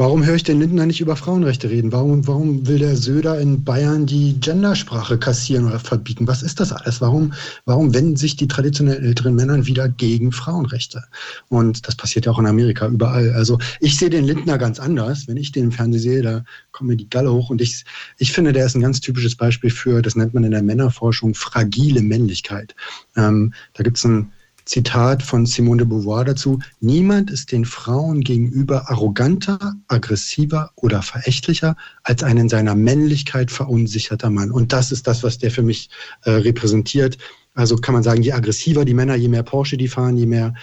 Warum 0.00 0.24
höre 0.24 0.36
ich 0.36 0.44
den 0.44 0.60
Lindner 0.60 0.86
nicht 0.86 1.02
über 1.02 1.14
Frauenrechte 1.14 1.68
reden? 1.68 1.92
Warum, 1.92 2.26
warum 2.26 2.66
will 2.66 2.78
der 2.78 2.96
Söder 2.96 3.38
in 3.38 3.64
Bayern 3.64 4.06
die 4.06 4.40
Gendersprache 4.40 5.18
kassieren 5.18 5.66
oder 5.66 5.78
verbieten? 5.78 6.26
Was 6.26 6.42
ist 6.42 6.58
das 6.58 6.72
alles? 6.72 7.02
Warum, 7.02 7.34
warum 7.66 7.92
wenden 7.92 8.16
sich 8.16 8.34
die 8.34 8.48
traditionell 8.48 9.04
älteren 9.04 9.34
Männer 9.34 9.66
wieder 9.66 9.90
gegen 9.90 10.32
Frauenrechte? 10.32 11.04
Und 11.50 11.86
das 11.86 11.96
passiert 11.96 12.24
ja 12.24 12.32
auch 12.32 12.38
in 12.38 12.46
Amerika 12.46 12.86
überall. 12.86 13.32
Also 13.32 13.58
ich 13.80 13.98
sehe 13.98 14.08
den 14.08 14.24
Lindner 14.24 14.56
ganz 14.56 14.80
anders. 14.80 15.28
Wenn 15.28 15.36
ich 15.36 15.52
den 15.52 15.64
im 15.64 15.72
Fernsehen 15.72 16.00
sehe, 16.00 16.22
da 16.22 16.44
kommt 16.72 16.88
mir 16.88 16.96
die 16.96 17.10
Galle 17.10 17.30
hoch. 17.30 17.50
Und 17.50 17.60
ich, 17.60 17.84
ich 18.16 18.32
finde, 18.32 18.54
der 18.54 18.64
ist 18.64 18.76
ein 18.76 18.80
ganz 18.80 19.00
typisches 19.02 19.36
Beispiel 19.36 19.68
für, 19.68 20.00
das 20.00 20.16
nennt 20.16 20.32
man 20.32 20.44
in 20.44 20.52
der 20.52 20.62
Männerforschung, 20.62 21.34
fragile 21.34 22.00
Männlichkeit. 22.00 22.74
Ähm, 23.16 23.52
da 23.74 23.82
gibt 23.82 23.98
es 23.98 24.04
ein 24.06 24.32
Zitat 24.70 25.24
von 25.24 25.46
Simone 25.46 25.78
de 25.78 25.86
Beauvoir 25.88 26.24
dazu. 26.24 26.60
Niemand 26.78 27.28
ist 27.32 27.50
den 27.50 27.64
Frauen 27.64 28.20
gegenüber 28.20 28.88
arroganter, 28.88 29.74
aggressiver 29.88 30.70
oder 30.76 31.02
verächtlicher 31.02 31.76
als 32.04 32.22
ein 32.22 32.36
in 32.36 32.48
seiner 32.48 32.76
Männlichkeit 32.76 33.50
verunsicherter 33.50 34.30
Mann. 34.30 34.52
Und 34.52 34.72
das 34.72 34.92
ist 34.92 35.08
das, 35.08 35.24
was 35.24 35.38
der 35.38 35.50
für 35.50 35.64
mich 35.64 35.90
äh, 36.22 36.30
repräsentiert. 36.30 37.18
Also 37.54 37.74
kann 37.74 37.94
man 37.94 38.04
sagen, 38.04 38.22
je 38.22 38.30
aggressiver 38.30 38.84
die 38.84 38.94
Männer, 38.94 39.16
je 39.16 39.26
mehr 39.26 39.42
Porsche 39.42 39.76
die 39.76 39.88
fahren, 39.88 40.16
je 40.16 40.26
mehr 40.26 40.54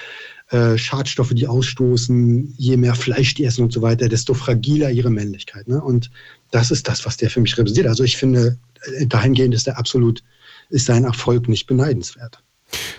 äh, 0.51 0.77
Schadstoffe 0.77 1.33
die 1.33 1.45
ausstoßen, 1.45 2.53
je 2.57 2.77
mehr 2.77 2.95
Fleisch 2.95 3.33
die 3.33 3.43
essen 3.43 3.65
und 3.65 3.73
so 3.73 3.81
weiter, 3.81 4.07
desto 4.07 4.33
fragiler 4.33 4.89
ihre 4.89 5.09
Männlichkeit. 5.09 5.67
Ne? 5.67 5.81
Und 5.83 6.11
das 6.51 6.71
ist 6.71 6.87
das, 6.87 7.05
was 7.05 7.17
der 7.17 7.29
für 7.29 7.41
mich 7.41 7.57
repräsentiert. 7.57 7.89
Also 7.89 8.05
ich 8.05 8.15
finde, 8.15 8.57
äh, 8.95 9.05
dahingehend 9.05 9.53
ist 9.53 9.67
er 9.67 9.77
absolut, 9.77 10.23
ist 10.69 10.85
sein 10.85 11.03
Erfolg 11.03 11.49
nicht 11.49 11.67
beneidenswert. 11.67 12.41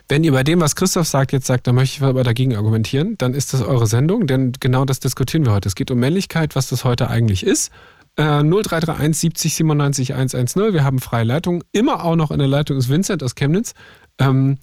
Wenn 0.08 0.24
ihr 0.24 0.32
bei 0.32 0.42
dem, 0.42 0.60
was 0.60 0.74
Christoph 0.74 1.06
sagt, 1.06 1.32
jetzt 1.32 1.46
sagt, 1.46 1.66
da 1.66 1.72
möchte 1.72 1.96
ich 1.96 2.02
aber 2.02 2.24
dagegen 2.24 2.56
argumentieren, 2.56 3.16
dann 3.18 3.34
ist 3.34 3.52
das 3.52 3.62
eure 3.62 3.86
Sendung, 3.86 4.26
denn 4.26 4.52
genau 4.58 4.84
das 4.84 5.00
diskutieren 5.00 5.44
wir 5.44 5.52
heute. 5.52 5.68
Es 5.68 5.74
geht 5.74 5.90
um 5.90 5.98
Männlichkeit, 5.98 6.56
was 6.56 6.68
das 6.68 6.84
heute 6.84 7.10
eigentlich 7.10 7.44
ist. 7.44 7.70
Äh, 8.16 8.42
0331 8.42 9.18
70 9.20 9.54
97 9.54 10.14
110. 10.14 10.72
Wir 10.72 10.84
haben 10.84 10.98
freie 10.98 11.24
Leitung. 11.24 11.62
Immer 11.72 12.04
auch 12.04 12.16
noch 12.16 12.30
in 12.30 12.38
der 12.38 12.48
Leitung 12.48 12.78
ist 12.78 12.88
Vincent 12.88 13.22
aus 13.22 13.34
Chemnitz. 13.34 13.74
Ähm, 14.18 14.58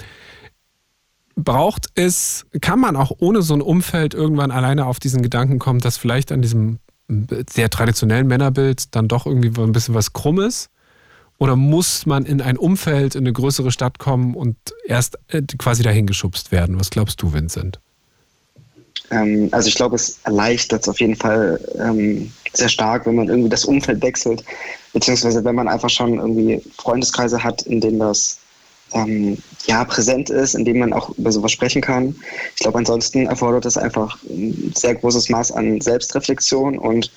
braucht 1.36 1.88
es, 1.96 2.46
kann 2.62 2.80
man 2.80 2.96
auch 2.96 3.12
ohne 3.20 3.42
so 3.42 3.54
ein 3.54 3.62
Umfeld 3.62 4.14
irgendwann 4.14 4.52
alleine 4.52 4.86
auf 4.86 5.00
diesen 5.00 5.22
Gedanken 5.22 5.60
kommen, 5.60 5.80
dass 5.80 5.98
vielleicht 5.98 6.32
an 6.32 6.42
diesem 6.42 6.80
sehr 7.50 7.70
traditionellen 7.70 8.28
Männerbild 8.28 8.96
dann 8.96 9.08
doch 9.08 9.26
irgendwie 9.26 9.52
ein 9.62 9.72
bisschen 9.72 9.94
was 9.94 10.14
krumm 10.14 10.40
ist? 10.40 10.70
Oder 11.38 11.56
muss 11.56 12.06
man 12.06 12.26
in 12.26 12.42
ein 12.42 12.58
Umfeld, 12.58 13.16
in 13.16 13.22
eine 13.22 13.34
größere 13.34 13.72
Stadt 13.72 14.00
kommen 14.00 14.36
und 14.36 14.56
erst 14.86 15.18
äh, 15.28 15.42
quasi 15.58 15.84
dahin 15.84 16.08
geschubst 16.08 16.52
werden? 16.52 16.80
Was 16.80 16.90
glaubst 16.90 17.22
du, 17.22 17.34
Vincent? 17.34 17.80
Ähm, 19.12 19.50
also 19.52 19.68
ich 19.68 19.76
glaube, 19.76 19.96
es 19.96 20.20
erleichtert 20.24 20.84
es 20.84 20.90
auf 20.90 21.00
jeden 21.00 21.16
Fall 21.16 21.60
ähm, 21.78 22.32
sehr 22.54 22.70
stark, 22.70 23.06
wenn 23.06 23.16
man 23.16 23.28
irgendwie 23.28 23.50
das 23.50 23.66
Umfeld 23.66 24.02
wechselt, 24.02 24.44
beziehungsweise 24.94 25.44
wenn 25.44 25.56
man 25.56 25.68
einfach 25.68 25.90
schon 25.90 26.20
irgendwie 26.20 26.62
Freundeskreise 26.78 27.44
hat, 27.44 27.64
in 27.64 27.82
denen 27.82 28.00
das 28.00 28.40
ähm, 28.94 29.38
ja 29.66 29.84
präsent 29.84 30.30
ist, 30.30 30.56
in 30.56 30.64
denen 30.64 30.80
man 30.80 30.94
auch 30.94 31.10
über 31.18 31.32
sowas 31.32 31.52
sprechen 31.52 31.82
kann. 31.82 32.16
Ich 32.56 32.62
glaube, 32.62 32.78
ansonsten 32.78 33.26
erfordert 33.26 33.66
es 33.66 33.78
einfach 33.78 34.18
ein 34.24 34.72
sehr 34.76 34.96
großes 34.96 35.30
Maß 35.30 35.52
an 35.52 35.82
Selbstreflexion 35.82 36.78
und 36.78 37.12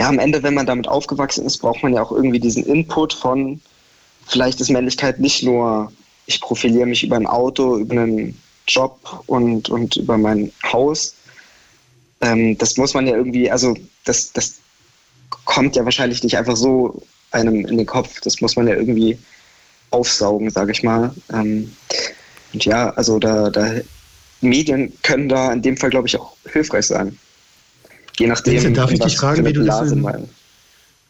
ja, 0.00 0.08
am 0.08 0.18
Ende, 0.18 0.42
wenn 0.42 0.54
man 0.54 0.66
damit 0.66 0.88
aufgewachsen 0.88 1.44
ist, 1.44 1.58
braucht 1.58 1.82
man 1.82 1.94
ja 1.94 2.02
auch 2.02 2.12
irgendwie 2.12 2.40
diesen 2.40 2.64
Input 2.64 3.12
von, 3.12 3.60
vielleicht 4.26 4.60
ist 4.60 4.70
Männlichkeit 4.70 5.20
nicht 5.20 5.42
nur, 5.42 5.92
ich 6.26 6.40
profiliere 6.40 6.86
mich 6.86 7.04
über 7.04 7.16
ein 7.16 7.26
Auto, 7.26 7.76
über 7.76 8.00
einen 8.00 8.40
Job 8.66 9.22
und, 9.26 9.68
und 9.68 9.96
über 9.96 10.16
mein 10.16 10.52
Haus. 10.64 11.14
Ähm, 12.20 12.56
das 12.56 12.76
muss 12.76 12.94
man 12.94 13.06
ja 13.06 13.16
irgendwie, 13.16 13.50
also 13.50 13.76
das, 14.04 14.32
das 14.32 14.56
kommt 15.44 15.76
ja 15.76 15.84
wahrscheinlich 15.84 16.22
nicht 16.22 16.36
einfach 16.36 16.56
so 16.56 17.02
einem 17.30 17.66
in 17.66 17.76
den 17.76 17.86
Kopf. 17.86 18.20
Das 18.20 18.40
muss 18.40 18.56
man 18.56 18.68
ja 18.68 18.74
irgendwie 18.74 19.18
aufsaugen, 19.90 20.50
sage 20.50 20.72
ich 20.72 20.82
mal. 20.82 21.14
Ähm, 21.32 21.74
und 22.52 22.64
ja, 22.64 22.90
also 22.90 23.18
da, 23.18 23.50
da 23.50 23.74
Medien 24.40 24.92
können 25.02 25.28
da 25.28 25.52
in 25.52 25.62
dem 25.62 25.76
Fall, 25.76 25.90
glaube 25.90 26.08
ich, 26.08 26.18
auch 26.18 26.36
hilfreich 26.50 26.86
sein. 26.86 27.18
Je 28.20 28.26
nachdem, 28.26 28.52
Vincent, 28.54 28.76
darf 28.76 28.92
ich 28.92 29.00
dich 29.00 29.16
fragen, 29.16 29.46
wie 29.46 29.52
du 29.54 29.64
das 29.64 29.90
in- 29.90 30.06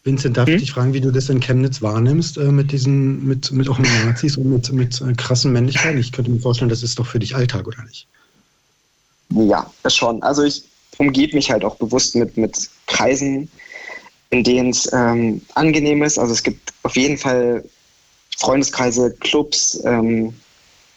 Vincent, 0.05 0.37
darf 0.37 0.47
Hm? 0.49 0.55
ich 0.55 0.63
dich 0.63 0.73
fragen, 0.73 0.95
wie 0.95 1.01
du 1.01 1.11
das 1.11 1.29
in 1.29 1.41
Chemnitz 1.41 1.83
wahrnimmst, 1.83 2.39
äh, 2.39 2.53
mit 2.53 2.71
diesen, 2.71 3.27
mit, 3.27 3.51
mit 3.51 3.69
auch 3.69 3.79
mit 3.79 3.91
Nazis 4.07 4.37
und 4.37 4.49
mit, 4.49 4.73
mit 4.73 5.01
äh, 5.01 5.13
krassen 5.15 5.53
Männlichkeiten? 5.53 5.99
Ich 5.99 6.13
könnte 6.13 6.31
mir 6.31 6.39
vorstellen, 6.39 6.69
das 6.69 6.85
ist 6.85 6.99
doch 7.01 7.07
für 7.07 7.19
dich 7.19 7.35
Alltag, 7.35 7.67
oder 7.67 7.83
nicht? 7.83 8.07
Ja, 9.31 9.69
schon. 9.89 10.23
Also 10.23 10.45
ich 10.45 10.63
umgebe 10.99 11.35
mich 11.35 11.51
halt 11.51 11.65
auch 11.65 11.75
bewusst 11.77 12.15
mit, 12.15 12.37
mit 12.37 12.71
Kreisen, 12.87 13.51
in 14.31 14.45
denen 14.45 14.71
es 14.71 14.89
ähm, 14.93 15.43
angenehm 15.55 16.03
ist. 16.05 16.17
Also 16.17 16.33
es 16.33 16.43
gibt 16.45 16.73
auf 16.85 16.97
jeden 16.97 17.19
Fall 17.19 17.65
Freundeskreise, 18.39 19.15
Clubs, 19.19 19.81
ähm, 19.85 20.33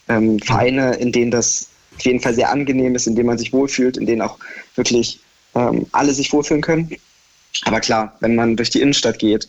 ähm, 0.07 0.37
Vereine, 0.39 0.93
in 0.95 1.11
denen 1.11 1.31
das 1.31 1.67
auf 1.95 2.01
jeden 2.05 2.19
Fall 2.19 2.35
sehr 2.35 2.51
angenehm 2.51 2.95
ist, 2.95 3.07
in 3.07 3.15
denen 3.15 3.27
man 3.27 3.37
sich 3.39 3.51
wohlfühlt, 3.51 3.97
in 3.97 4.05
denen 4.05 4.21
auch 4.21 4.37
wirklich 4.75 5.19
ähm, 5.55 5.85
alle 5.91 6.13
sich 6.13 6.31
wohlfühlen 6.33 6.61
können. 6.61 6.89
Aber 7.65 7.79
klar, 7.79 8.15
wenn 8.19 8.35
man 8.35 8.55
durch 8.55 8.69
die 8.69 8.81
Innenstadt 8.81 9.19
geht, 9.19 9.47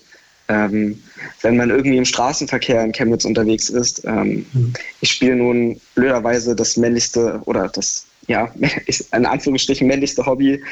ähm, 0.48 1.02
wenn 1.42 1.56
man 1.56 1.70
irgendwie 1.70 1.96
im 1.96 2.04
Straßenverkehr 2.04 2.84
in 2.84 2.92
Chemnitz 2.92 3.24
unterwegs 3.24 3.68
ist. 3.70 4.04
Ähm, 4.04 4.44
mhm. 4.52 4.72
Ich 5.00 5.12
spiele 5.12 5.36
nun 5.36 5.80
blöderweise 5.94 6.54
das 6.54 6.76
männlichste 6.76 7.40
oder 7.46 7.68
das, 7.68 8.06
ja, 8.26 8.52
in 9.12 9.26
Anführungsstrichen 9.26 9.86
männlichste 9.86 10.24
Hobby, 10.24 10.62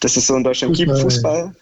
das 0.00 0.16
es 0.16 0.26
so 0.26 0.36
in 0.36 0.44
Deutschland 0.44 0.76
Fußball. 0.76 0.94
gibt, 0.94 1.02
Fußball. 1.02 1.56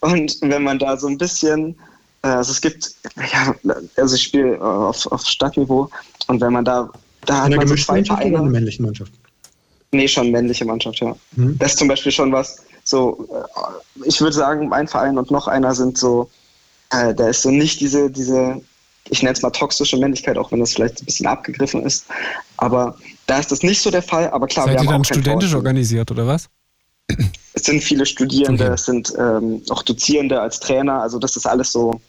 Und 0.00 0.38
wenn 0.42 0.62
man 0.62 0.78
da 0.78 0.96
so 0.96 1.08
ein 1.08 1.18
bisschen, 1.18 1.74
äh, 2.22 2.28
also 2.28 2.52
es 2.52 2.60
gibt, 2.60 2.92
ja, 3.32 3.54
also 3.96 4.14
ich 4.14 4.22
spiele 4.22 4.54
äh, 4.54 4.60
auf, 4.60 5.10
auf 5.10 5.22
Stadtniveau 5.22 5.90
und 6.28 6.40
wenn 6.40 6.52
man 6.52 6.64
da, 6.64 6.88
da 7.26 7.42
hat 7.42 7.50
man 7.50 7.66
so 7.66 7.74
zwei 7.74 8.04
Vereine. 8.04 8.30
Oder 8.30 8.42
eine 8.42 8.50
männliche 8.50 8.82
Mannschaft? 8.82 9.12
Nee, 9.90 10.06
schon 10.06 10.30
männliche 10.30 10.64
Mannschaft, 10.64 11.00
ja. 11.00 11.16
Mhm. 11.34 11.58
Das 11.58 11.72
ist 11.72 11.78
zum 11.78 11.88
Beispiel 11.88 12.12
schon 12.12 12.30
was, 12.30 12.62
so, 12.88 13.28
äh, 13.32 14.06
ich 14.06 14.20
würde 14.20 14.34
sagen, 14.34 14.72
ein 14.72 14.88
Verein 14.88 15.18
und 15.18 15.30
noch 15.30 15.46
einer 15.46 15.74
sind 15.74 15.98
so, 15.98 16.30
äh, 16.90 17.14
da 17.14 17.28
ist 17.28 17.42
so 17.42 17.50
nicht 17.50 17.80
diese, 17.80 18.10
diese, 18.10 18.60
ich 19.10 19.22
nenne 19.22 19.34
es 19.34 19.42
mal 19.42 19.50
toxische 19.50 19.98
Männlichkeit, 19.98 20.38
auch 20.38 20.50
wenn 20.52 20.60
das 20.60 20.72
vielleicht 20.72 21.02
ein 21.02 21.06
bisschen 21.06 21.26
abgegriffen 21.26 21.82
ist. 21.82 22.06
Aber 22.56 22.96
da 23.26 23.38
ist 23.38 23.52
das 23.52 23.62
nicht 23.62 23.82
so 23.82 23.90
der 23.90 24.02
Fall. 24.02 24.30
Aber 24.30 24.46
klar, 24.46 24.66
Seid 24.66 24.74
wir 24.74 24.82
ihr 24.84 24.88
haben 24.88 25.02
dann 25.02 25.04
studentisch 25.04 25.54
organisiert 25.54 26.10
oder 26.10 26.26
was? 26.26 26.48
Es 27.54 27.64
sind 27.64 27.82
viele 27.82 28.06
Studierende, 28.06 28.64
okay. 28.64 28.74
es 28.74 28.84
sind 28.84 29.12
ähm, 29.18 29.62
auch 29.70 29.82
Dozierende 29.82 30.40
als 30.40 30.60
Trainer. 30.60 31.02
Also 31.02 31.18
das 31.18 31.34
ist 31.34 31.46
alles 31.46 31.72
so 31.72 32.00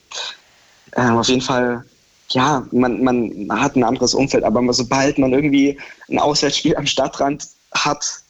äh, 0.92 1.02
auf 1.02 1.28
jeden 1.28 1.42
Fall 1.42 1.84
ja, 2.32 2.64
man, 2.72 3.04
man 3.04 3.48
hat 3.50 3.76
ein 3.76 3.84
anderes 3.84 4.14
Umfeld, 4.14 4.44
aber 4.44 4.72
sobald 4.72 5.18
man 5.18 5.34
irgendwie 5.34 5.80
ein 6.12 6.20
Auswärtsspiel 6.20 6.76
am 6.76 6.86
Stadtrand 6.86 7.48
hat, 7.72 8.22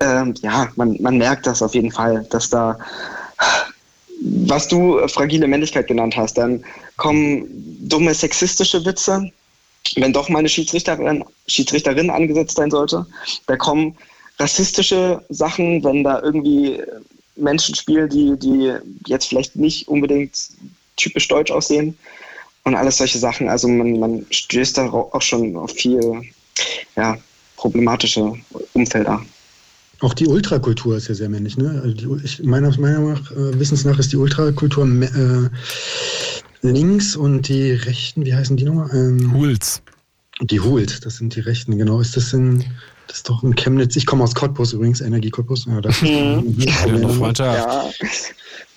ähm, 0.00 0.34
ja, 0.42 0.68
man, 0.76 0.96
man 1.00 1.18
merkt 1.18 1.46
das 1.46 1.62
auf 1.62 1.74
jeden 1.74 1.92
Fall, 1.92 2.26
dass 2.30 2.50
da 2.50 2.78
was 4.20 4.68
du 4.68 4.98
äh, 4.98 5.08
fragile 5.08 5.46
Männlichkeit 5.46 5.86
genannt 5.86 6.16
hast, 6.16 6.36
dann 6.38 6.64
kommen 6.96 7.46
dumme 7.88 8.14
sexistische 8.14 8.84
Witze, 8.84 9.30
wenn 9.96 10.12
doch 10.12 10.28
mal 10.28 10.40
eine 10.40 10.48
Schiedsrichterin, 10.48 11.24
Schiedsrichterin 11.46 12.10
angesetzt 12.10 12.56
sein 12.56 12.70
sollte. 12.70 13.06
Da 13.46 13.56
kommen 13.56 13.96
rassistische 14.38 15.24
Sachen, 15.30 15.82
wenn 15.84 16.04
da 16.04 16.20
irgendwie 16.20 16.82
Menschen 17.36 17.74
spielen, 17.74 18.08
die, 18.10 18.38
die 18.38 18.74
jetzt 19.06 19.26
vielleicht 19.26 19.56
nicht 19.56 19.88
unbedingt 19.88 20.36
typisch 20.96 21.28
deutsch 21.28 21.50
aussehen 21.50 21.96
und 22.64 22.74
alles 22.74 22.98
solche 22.98 23.18
Sachen. 23.18 23.48
Also 23.48 23.68
man, 23.68 23.98
man 23.98 24.26
stößt 24.30 24.76
da 24.76 24.90
auch 24.90 25.22
schon 25.22 25.56
auf 25.56 25.70
viel 25.72 26.22
ja, 26.96 27.16
problematische 27.56 28.34
Umfelder. 28.74 29.24
Auch 30.00 30.14
die 30.14 30.26
Ultrakultur 30.26 30.96
ist 30.96 31.08
ja 31.08 31.14
sehr 31.14 31.28
männlich. 31.28 31.58
Ne? 31.58 31.80
Also 31.82 31.94
die, 31.94 32.24
ich, 32.24 32.42
meiner, 32.42 32.76
meiner 32.78 33.00
nach, 33.00 33.30
äh, 33.32 33.58
Wissens 33.58 33.84
nach 33.84 33.98
ist 33.98 34.12
die 34.12 34.16
Ultrakultur 34.16 34.86
äh, 34.86 35.48
links 36.62 37.16
und 37.16 37.48
die 37.48 37.72
Rechten, 37.72 38.24
wie 38.24 38.34
heißen 38.34 38.56
die 38.56 38.64
nochmal? 38.64 38.90
Ähm, 38.94 39.32
Huls. 39.34 39.82
Die 40.40 40.58
Hult, 40.58 41.04
das 41.04 41.16
sind 41.16 41.34
die 41.34 41.40
Rechten, 41.40 41.76
genau. 41.76 42.00
Ist 42.00 42.16
das 42.16 42.32
in, 42.32 42.64
das 43.08 43.18
ist 43.18 43.28
doch 43.28 43.42
in 43.42 43.54
Chemnitz. 43.54 43.94
Ich 43.96 44.06
komme 44.06 44.24
aus 44.24 44.34
Cottbus 44.34 44.72
übrigens, 44.72 45.02
Energie 45.02 45.28
Cottbus. 45.28 45.66
Ja, 45.66 45.82
das 45.82 46.00
mhm. 46.00 46.56
ja. 46.56 47.90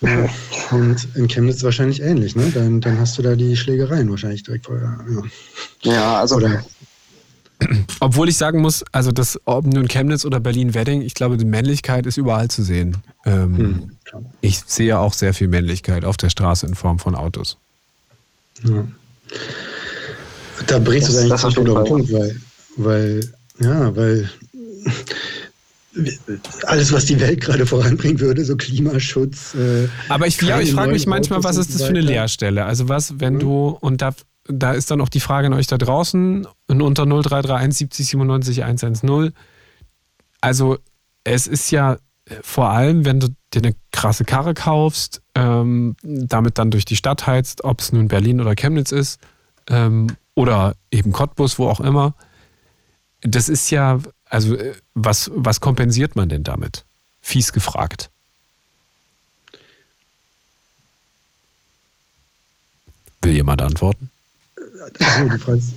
ja. 0.02 0.28
Und 0.72 1.08
in 1.14 1.26
Chemnitz 1.26 1.62
wahrscheinlich 1.62 2.02
ähnlich, 2.02 2.36
ne? 2.36 2.50
Dann, 2.52 2.82
dann 2.82 2.98
hast 2.98 3.16
du 3.16 3.22
da 3.22 3.34
die 3.34 3.56
Schlägereien 3.56 4.10
wahrscheinlich 4.10 4.42
direkt 4.42 4.66
vorher. 4.66 4.98
Ja, 5.82 5.90
ja 5.90 6.20
also. 6.20 6.36
Oder, 6.36 6.62
obwohl 8.00 8.28
ich 8.28 8.36
sagen 8.36 8.60
muss, 8.60 8.84
also 8.92 9.12
das, 9.12 9.38
ob 9.44 9.66
nun 9.66 9.88
Chemnitz 9.88 10.24
oder 10.24 10.40
Berlin-Wedding, 10.40 11.02
ich 11.02 11.14
glaube, 11.14 11.36
die 11.36 11.44
Männlichkeit 11.44 12.06
ist 12.06 12.16
überall 12.16 12.48
zu 12.48 12.62
sehen. 12.62 12.96
Ähm, 13.26 13.56
hm, 13.56 13.90
ich 14.40 14.60
sehe 14.66 14.98
auch 14.98 15.12
sehr 15.12 15.34
viel 15.34 15.48
Männlichkeit 15.48 16.04
auf 16.04 16.16
der 16.16 16.30
Straße 16.30 16.66
in 16.66 16.74
Form 16.74 16.98
von 16.98 17.14
Autos. 17.14 17.58
Ja. 18.62 18.84
Da 20.66 20.78
bringst 20.78 21.08
du 21.08 21.12
es 21.12 21.18
eigentlich 21.18 21.44
auf 21.44 21.54
den 21.54 21.64
Punkt, 21.64 22.12
weil, 22.12 22.40
weil, 22.76 23.32
ja, 23.58 23.94
weil 23.96 24.28
alles, 26.66 26.92
was 26.92 27.04
die 27.04 27.20
Welt 27.20 27.40
gerade 27.40 27.66
voranbringen 27.66 28.20
würde, 28.20 28.44
so 28.44 28.56
Klimaschutz. 28.56 29.54
Äh, 29.54 29.88
Aber 30.08 30.26
ich, 30.26 30.40
ja, 30.40 30.60
ich 30.60 30.72
frage 30.72 30.92
mich 30.92 31.06
manchmal, 31.06 31.44
was 31.44 31.56
ist 31.56 31.74
das 31.74 31.82
für 31.82 31.88
eine 31.88 32.00
Leerstelle? 32.00 32.64
Also 32.64 32.88
was, 32.88 33.20
wenn 33.20 33.38
du, 33.38 33.76
und 33.80 34.02
da 34.02 34.14
da 34.46 34.72
ist 34.72 34.90
dann 34.90 35.00
auch 35.00 35.08
die 35.08 35.20
Frage 35.20 35.46
an 35.46 35.54
euch 35.54 35.66
da 35.66 35.78
draußen 35.78 36.46
unter 36.68 37.06
0331 37.06 37.78
70 37.78 38.06
97 38.08 38.64
110. 38.64 39.32
Also 40.40 40.78
es 41.24 41.46
ist 41.46 41.70
ja 41.70 41.94
äh, 42.26 42.34
vor 42.42 42.70
allem, 42.70 43.04
wenn 43.04 43.20
du 43.20 43.28
dir 43.52 43.62
eine 43.62 43.74
krasse 43.92 44.24
Karre 44.24 44.54
kaufst, 44.54 45.22
ähm, 45.34 45.96
damit 46.02 46.58
dann 46.58 46.70
durch 46.70 46.84
die 46.84 46.96
Stadt 46.96 47.26
heizt, 47.26 47.64
ob 47.64 47.80
es 47.80 47.92
nun 47.92 48.08
Berlin 48.08 48.40
oder 48.40 48.54
Chemnitz 48.54 48.92
ist 48.92 49.20
ähm, 49.68 50.08
oder 50.34 50.74
eben 50.90 51.12
Cottbus, 51.12 51.58
wo 51.58 51.68
auch 51.68 51.80
immer. 51.80 52.14
Das 53.22 53.48
ist 53.48 53.70
ja, 53.70 54.00
also 54.28 54.56
äh, 54.56 54.74
was, 54.94 55.30
was 55.34 55.60
kompensiert 55.60 56.16
man 56.16 56.28
denn 56.28 56.44
damit? 56.44 56.84
Fies 57.22 57.52
gefragt. 57.52 58.10
Will 63.22 63.32
jemand 63.32 63.62
antworten? 63.62 64.10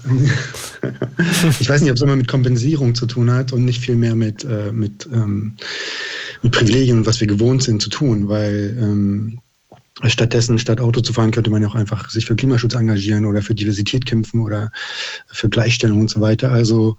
ich 1.59 1.69
weiß 1.69 1.81
nicht, 1.81 1.91
ob 1.91 1.97
es 1.97 2.01
immer 2.01 2.15
mit 2.15 2.27
Kompensierung 2.27 2.95
zu 2.95 3.05
tun 3.05 3.31
hat 3.31 3.53
und 3.53 3.63
nicht 3.63 3.81
viel 3.81 3.95
mehr 3.95 4.15
mit, 4.15 4.43
äh, 4.43 4.71
mit, 4.71 5.07
ähm, 5.13 5.55
mit 6.41 6.51
Privilegien 6.51 6.97
und 6.99 7.05
was 7.05 7.19
wir 7.19 7.27
gewohnt 7.27 7.61
sind 7.61 7.81
zu 7.81 7.89
tun, 7.89 8.27
weil 8.27 8.75
ähm, 8.79 9.39
stattdessen, 10.05 10.57
statt 10.59 10.79
Auto 10.79 11.01
zu 11.01 11.13
fahren, 11.13 11.31
könnte 11.31 11.49
man 11.49 11.61
ja 11.61 11.67
auch 11.67 11.75
einfach 11.75 12.09
sich 12.09 12.25
für 12.25 12.35
Klimaschutz 12.35 12.73
engagieren 12.73 13.25
oder 13.25 13.41
für 13.41 13.55
Diversität 13.55 14.05
kämpfen 14.05 14.41
oder 14.41 14.71
für 15.27 15.49
Gleichstellung 15.49 16.01
und 16.01 16.09
so 16.09 16.21
weiter. 16.21 16.51
Also 16.51 16.97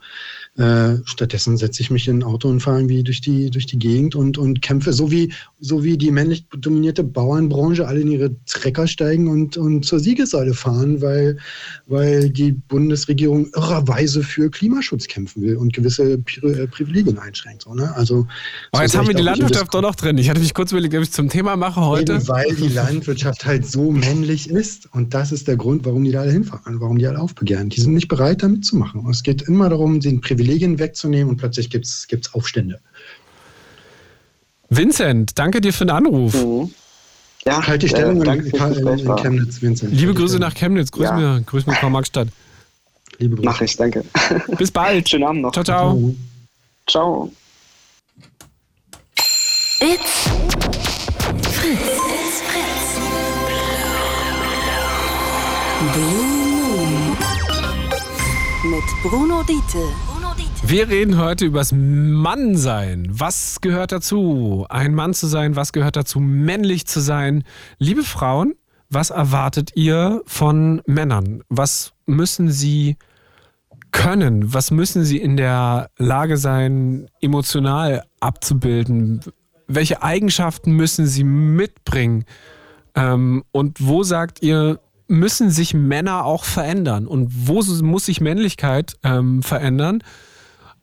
äh, 0.59 0.97
stattdessen 1.05 1.57
setze 1.57 1.83
ich 1.83 1.91
mich 1.91 2.09
in 2.09 2.19
ein 2.19 2.23
Auto 2.25 2.49
und 2.49 2.59
fahre 2.59 2.79
irgendwie 2.79 3.05
durch 3.05 3.21
die, 3.21 3.49
durch 3.49 3.67
die 3.67 3.79
Gegend 3.79 4.17
und, 4.17 4.39
und 4.39 4.61
kämpfe, 4.61 4.93
so 4.93 5.09
wie, 5.09 5.33
so 5.61 5.85
wie 5.85 5.97
die 5.97 6.11
männlich 6.11 6.47
dominierte 6.51 7.05
Bauernbranche 7.05 7.87
alle 7.87 8.01
in 8.01 8.11
ihre 8.11 8.35
Trecker 8.45 8.89
steigen 8.89 9.29
und, 9.29 9.57
und 9.57 9.85
zur 9.85 10.01
Siegessäule 10.01 10.55
fahren, 10.55 11.01
weil, 11.01 11.39
weil 11.87 12.31
die 12.31 12.51
Bundesregierung 12.51 13.49
irrerweise 13.55 14.25
für 14.25 14.51
Klimaschutz 14.51 15.07
kämpfen 15.07 15.43
will 15.43 15.57
und 15.57 15.73
gewisse 15.73 16.19
Pri 16.19 16.41
äh, 16.49 16.67
Privilegien 16.67 17.21
einschränkt. 17.21 17.63
So, 17.63 17.75
ne? 17.75 17.95
also, 17.95 18.27
Aber 18.73 18.83
jetzt 18.83 18.97
haben 18.97 19.07
wir 19.07 19.15
die 19.15 19.23
Landwirtschaft 19.23 19.73
doch 19.73 19.83
noch 19.83 19.95
drin. 19.95 20.19
Ich 20.19 20.29
hatte 20.29 20.41
mich 20.41 20.55
kurz 20.55 20.73
überlegt, 20.73 20.93
ob 20.97 21.03
ich 21.03 21.13
zum 21.13 21.29
Thema 21.29 21.55
mache 21.55 21.83
heute. 21.83 22.15
Eben 22.15 22.29
weil 22.29 22.53
die 22.57 22.67
Landwirtschaft 22.67 23.47
halt 23.47 23.65
so 23.65 23.93
männlich 23.93 24.51
ist. 24.51 24.93
Und 24.93 25.15
das 25.15 25.31
ist 25.31 25.47
der 25.47 25.57
Grund, 25.57 25.85
warum 25.85 26.03
die 26.03 26.11
da 26.11 26.23
alle 26.23 26.33
hinfahren, 26.33 26.81
warum 26.81 26.99
die 26.99 27.07
alle 27.07 27.21
aufbegehren. 27.21 27.69
Die 27.69 27.81
sind 27.81 27.95
nicht 27.95 28.09
bereit, 28.09 28.43
da 28.43 28.49
mitzumachen. 28.49 29.03
Und 29.03 29.13
es 29.13 29.23
geht 29.23 29.43
immer 29.43 29.69
darum, 29.69 30.01
den 30.01 30.21
Privilegien 30.21 30.47
Privilegien 30.49 30.78
wegzunehmen 30.78 31.28
und 31.28 31.36
plötzlich 31.36 31.68
gibt 31.68 31.84
es 31.84 32.09
Aufstände. 32.32 32.80
Vincent, 34.70 35.38
danke 35.38 35.61
dir 35.61 35.74
für 35.74 35.84
den 35.84 35.90
Anruf. 35.90 36.34
Mhm. 36.34 36.72
Ja, 37.44 37.66
halt 37.66 37.82
die 37.82 37.88
Stellung 37.88 38.22
äh, 38.22 38.34
in, 38.34 38.46
in, 38.46 39.16
Chemnitz, 39.16 39.61
Vincent. 39.62 39.92
Liebe 39.92 40.14
Grüße 40.14 40.38
nach 40.38 40.55
Chemnitz. 40.55 40.90
Grüß 40.90 41.05
ja. 41.05 41.12
mir, 41.12 41.42
grüß 41.42 41.66
mir 41.66 41.74
Karl-Marx-Stadt. 41.74 42.28
Liebe 43.18 43.36
Grüße. 43.36 43.49
Mach 43.49 43.61
ich, 43.61 43.76
danke. 43.76 44.05
Bis 44.59 44.70
bald. 44.70 45.09
Schönen 45.09 45.24
Abend 45.24 45.42
noch. 45.42 45.53
Ciao, 45.53 45.64
ciao. 45.64 46.14
Ciao. 46.86 47.30
It's 49.80 50.28
Fritz. 51.53 51.78
It's 52.09 52.40
Fritz. 52.40 52.96
Blue 55.94 57.16
mit 58.64 58.84
Bruno 59.03 59.42
Diete. 59.42 60.08
Wir 60.71 60.91
reden 60.91 61.16
heute 61.16 61.47
übers 61.47 61.73
Mannsein. 61.73 63.09
Was 63.09 63.62
gehört 63.62 63.91
dazu? 63.91 64.66
Ein 64.69 64.95
Mann 64.95 65.14
zu 65.14 65.27
sein, 65.27 65.57
was 65.57 65.73
gehört 65.73 65.97
dazu? 65.97 66.21
Männlich 66.21 66.87
zu 66.87 67.01
sein. 67.01 67.45
Liebe 67.79 68.03
Frauen, 68.03 68.55
was 68.91 69.09
erwartet 69.09 69.71
ihr 69.77 70.21
von 70.27 70.83
Männern? 70.85 71.43
Was 71.49 71.95
müssen 72.05 72.51
sie 72.51 72.99
können? 73.93 74.53
Was 74.53 74.71
müssen 74.71 75.05
sie 75.05 75.16
in 75.16 75.39
der 75.39 75.89
Lage 75.97 76.37
sein, 76.37 77.09
emotional 77.23 78.05
abzubilden? 78.21 79.23
Welche 79.69 80.03
Eigenschaften 80.03 80.73
müssen 80.73 81.07
sie 81.07 81.25
mitbringen? 81.25 82.27
Ähm, 82.95 83.43
und 83.53 83.79
wo 83.87 84.03
sagt 84.03 84.43
ihr, 84.43 84.81
müssen 85.07 85.49
sich 85.49 85.73
Männer 85.73 86.27
auch 86.27 86.45
verändern 86.45 87.07
und 87.07 87.49
wo 87.49 87.62
muss 87.83 88.05
sich 88.05 88.21
Männlichkeit 88.21 88.99
ähm, 89.03 89.43
verändern? 89.43 90.03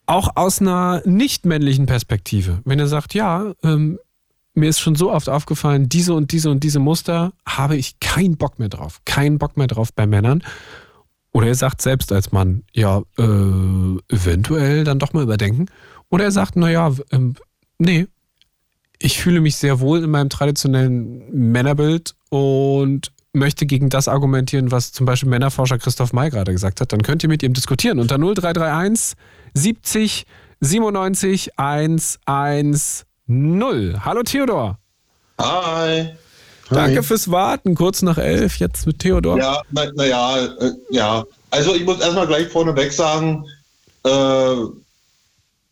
Auch 0.06 0.36
aus 0.36 0.62
einer 0.62 1.02
nicht 1.06 1.46
männlichen 1.46 1.86
Perspektive. 1.86 2.62
Wenn 2.66 2.80
er 2.80 2.88
sagt, 2.88 3.14
ja, 3.14 3.54
ähm, 3.64 3.98
mir 4.54 4.70
ist 4.70 4.80
schon 4.80 4.96
so 4.96 5.12
oft 5.12 5.30
aufgefallen, 5.30 5.90
diese 5.90 6.14
und 6.14 6.32
diese 6.32 6.50
und 6.50 6.64
diese 6.64 6.80
Muster 6.80 7.34
habe 7.48 7.76
ich 7.76 8.00
keinen 8.00 8.38
Bock 8.38 8.60
mehr 8.60 8.70
drauf. 8.70 9.02
Keinen 9.06 9.38
Bock 9.38 9.58
mehr 9.58 9.68
drauf 9.68 9.94
bei 9.94 10.08
Männern. 10.08 10.44
Oder 11.32 11.48
er 11.48 11.56
sagt 11.56 11.82
selbst 11.82 12.14
als 12.14 12.32
Mann, 12.32 12.64
ja, 12.74 13.02
äh, 13.18 13.24
eventuell 14.08 14.86
dann 14.86 15.00
doch 15.00 15.12
mal 15.12 15.24
überdenken. 15.24 15.66
Oder 16.10 16.26
er 16.26 16.32
sagt, 16.32 16.56
naja, 16.56 16.94
ähm, 17.12 17.36
nee, 17.78 18.08
ich 19.00 19.20
fühle 19.20 19.42
mich 19.42 19.58
sehr 19.58 19.82
wohl 19.82 20.04
in 20.04 20.10
meinem 20.10 20.30
traditionellen 20.30 21.52
Männerbild 21.52 22.16
und 22.30 23.12
möchte 23.34 23.66
gegen 23.66 23.90
das 23.90 24.08
argumentieren, 24.08 24.72
was 24.72 24.94
zum 24.94 25.06
Beispiel 25.06 25.30
Männerforscher 25.30 25.78
Christoph 25.78 26.14
May 26.14 26.30
gerade 26.30 26.54
gesagt 26.54 26.80
hat, 26.80 26.94
dann 26.94 27.02
könnt 27.02 27.22
ihr 27.24 27.30
mit 27.30 27.44
ihm 27.44 27.54
diskutieren. 27.54 28.00
Unter 28.00 28.18
0331 28.18 29.18
70 29.56 30.26
97 30.62 31.58
110. 31.58 33.06
Hallo 34.06 34.24
Theodor. 34.24 34.78
Hi. 35.40 36.16
Danke 36.70 37.04
fürs 37.04 37.30
Warten, 37.30 37.76
kurz 37.76 38.02
nach 38.02 38.18
elf, 38.18 38.58
jetzt 38.58 38.88
mit 38.88 39.00
Theodor. 39.00 39.38
Ja, 39.38 39.62
naja, 39.72 39.92
na 39.96 40.06
ja, 40.06 40.46
äh, 40.46 40.72
ja. 40.90 41.24
Also 41.52 41.76
ich 41.76 41.86
muss 41.86 42.00
erstmal 42.00 42.28
gleich 42.28 42.48
vorneweg 42.48 42.92
sagen, 42.92 43.46
äh, 44.04 44.10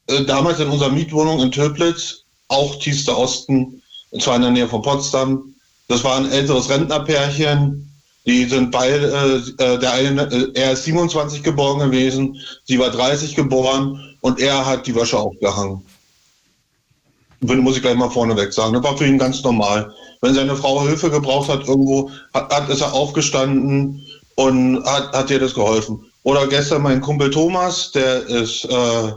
äh, 0.08 0.26
damals 0.26 0.60
in 0.60 0.70
unserer 0.70 0.92
Mietwohnung 0.92 1.42
in 1.42 1.52
Töplitz, 1.52 2.24
auch 2.48 2.78
tiefster 2.80 3.18
Osten, 3.18 3.82
und 4.12 4.22
zwar 4.22 4.36
in 4.36 4.44
der 4.44 4.52
Nähe 4.52 4.68
von 4.68 4.84
Potsdam, 4.84 5.56
das 5.88 6.04
war 6.04 6.18
ein 6.18 6.32
älteres 6.32 6.70
Rentnerpärchen, 6.70 7.90
die 8.26 8.46
sind 8.46 8.72
beide, 8.72 9.44
äh, 9.58 9.80
der 9.80 9.92
eine, 9.92 10.32
äh, 10.32 10.52
er 10.54 10.72
ist 10.74 10.86
27 10.86 11.44
geboren 11.44 11.80
gewesen, 11.80 12.38
sie 12.64 12.80
war 12.80 12.90
30 12.90 13.36
geboren 13.36 14.16
und 14.22 14.40
er 14.40 14.66
hat 14.66 14.88
die 14.88 14.96
Wäsche 14.96 15.18
aufgehangen. 15.18 15.82
Muss 17.42 17.76
ich 17.76 17.82
gleich 17.82 17.96
mal 17.96 18.10
vorneweg 18.10 18.54
sagen. 18.54 18.74
Das 18.74 18.84
war 18.84 18.98
für 18.98 19.06
ihn 19.06 19.18
ganz 19.18 19.44
normal. 19.44 19.94
Wenn 20.22 20.34
seine 20.34 20.56
Frau 20.56 20.82
Hilfe 20.88 21.10
gebraucht 21.12 21.50
hat 21.50 21.68
irgendwo, 21.68 22.10
hat, 22.34 22.50
hat 22.54 22.70
ist 22.70 22.80
er 22.80 22.94
aufgestanden 22.94 24.02
und 24.36 24.82
hat, 24.86 25.12
hat 25.12 25.30
ihr 25.30 25.40
das 25.40 25.54
geholfen. 25.54 26.06
Oder 26.24 26.48
gestern 26.48 26.84
mein 26.84 27.02
Kumpel 27.02 27.30
Thomas, 27.30 27.92
der 27.92 28.26
ist 28.28 28.64
äh, 28.64 29.12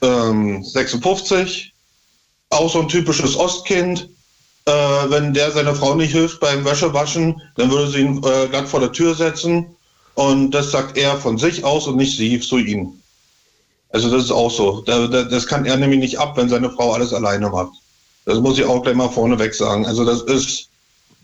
ähm, 0.00 0.64
56, 0.64 1.74
auch 2.48 2.72
so 2.72 2.80
ein 2.80 2.88
typisches 2.88 3.36
Ostkind. 3.36 4.08
Äh, 4.66 4.72
wenn 5.10 5.32
der 5.32 5.52
seiner 5.52 5.74
Frau 5.74 5.94
nicht 5.94 6.12
hilft 6.12 6.40
beim 6.40 6.64
Wäschewaschen, 6.64 7.40
dann 7.56 7.70
würde 7.70 7.90
sie 7.90 8.00
ihn 8.00 8.18
äh, 8.24 8.48
glatt 8.48 8.68
vor 8.68 8.80
der 8.80 8.92
Tür 8.92 9.14
setzen. 9.14 9.66
Und 10.14 10.50
das 10.50 10.70
sagt 10.70 10.96
er 10.96 11.16
von 11.16 11.38
sich 11.38 11.64
aus 11.64 11.86
und 11.86 11.96
nicht 11.96 12.16
sie 12.16 12.40
zu 12.40 12.58
ihm. 12.58 12.94
Also 13.90 14.10
das 14.10 14.24
ist 14.24 14.30
auch 14.30 14.50
so. 14.50 14.82
Das 14.82 15.46
kann 15.46 15.64
er 15.66 15.76
nämlich 15.76 16.00
nicht 16.00 16.18
ab, 16.18 16.36
wenn 16.36 16.48
seine 16.48 16.70
Frau 16.70 16.92
alles 16.92 17.12
alleine 17.12 17.48
macht. 17.48 17.72
Das 18.24 18.40
muss 18.40 18.58
ich 18.58 18.64
auch 18.64 18.82
gleich 18.82 18.96
mal 18.96 19.08
vorneweg 19.08 19.54
sagen. 19.54 19.86
Also 19.86 20.04
das 20.04 20.22
ist, 20.22 20.68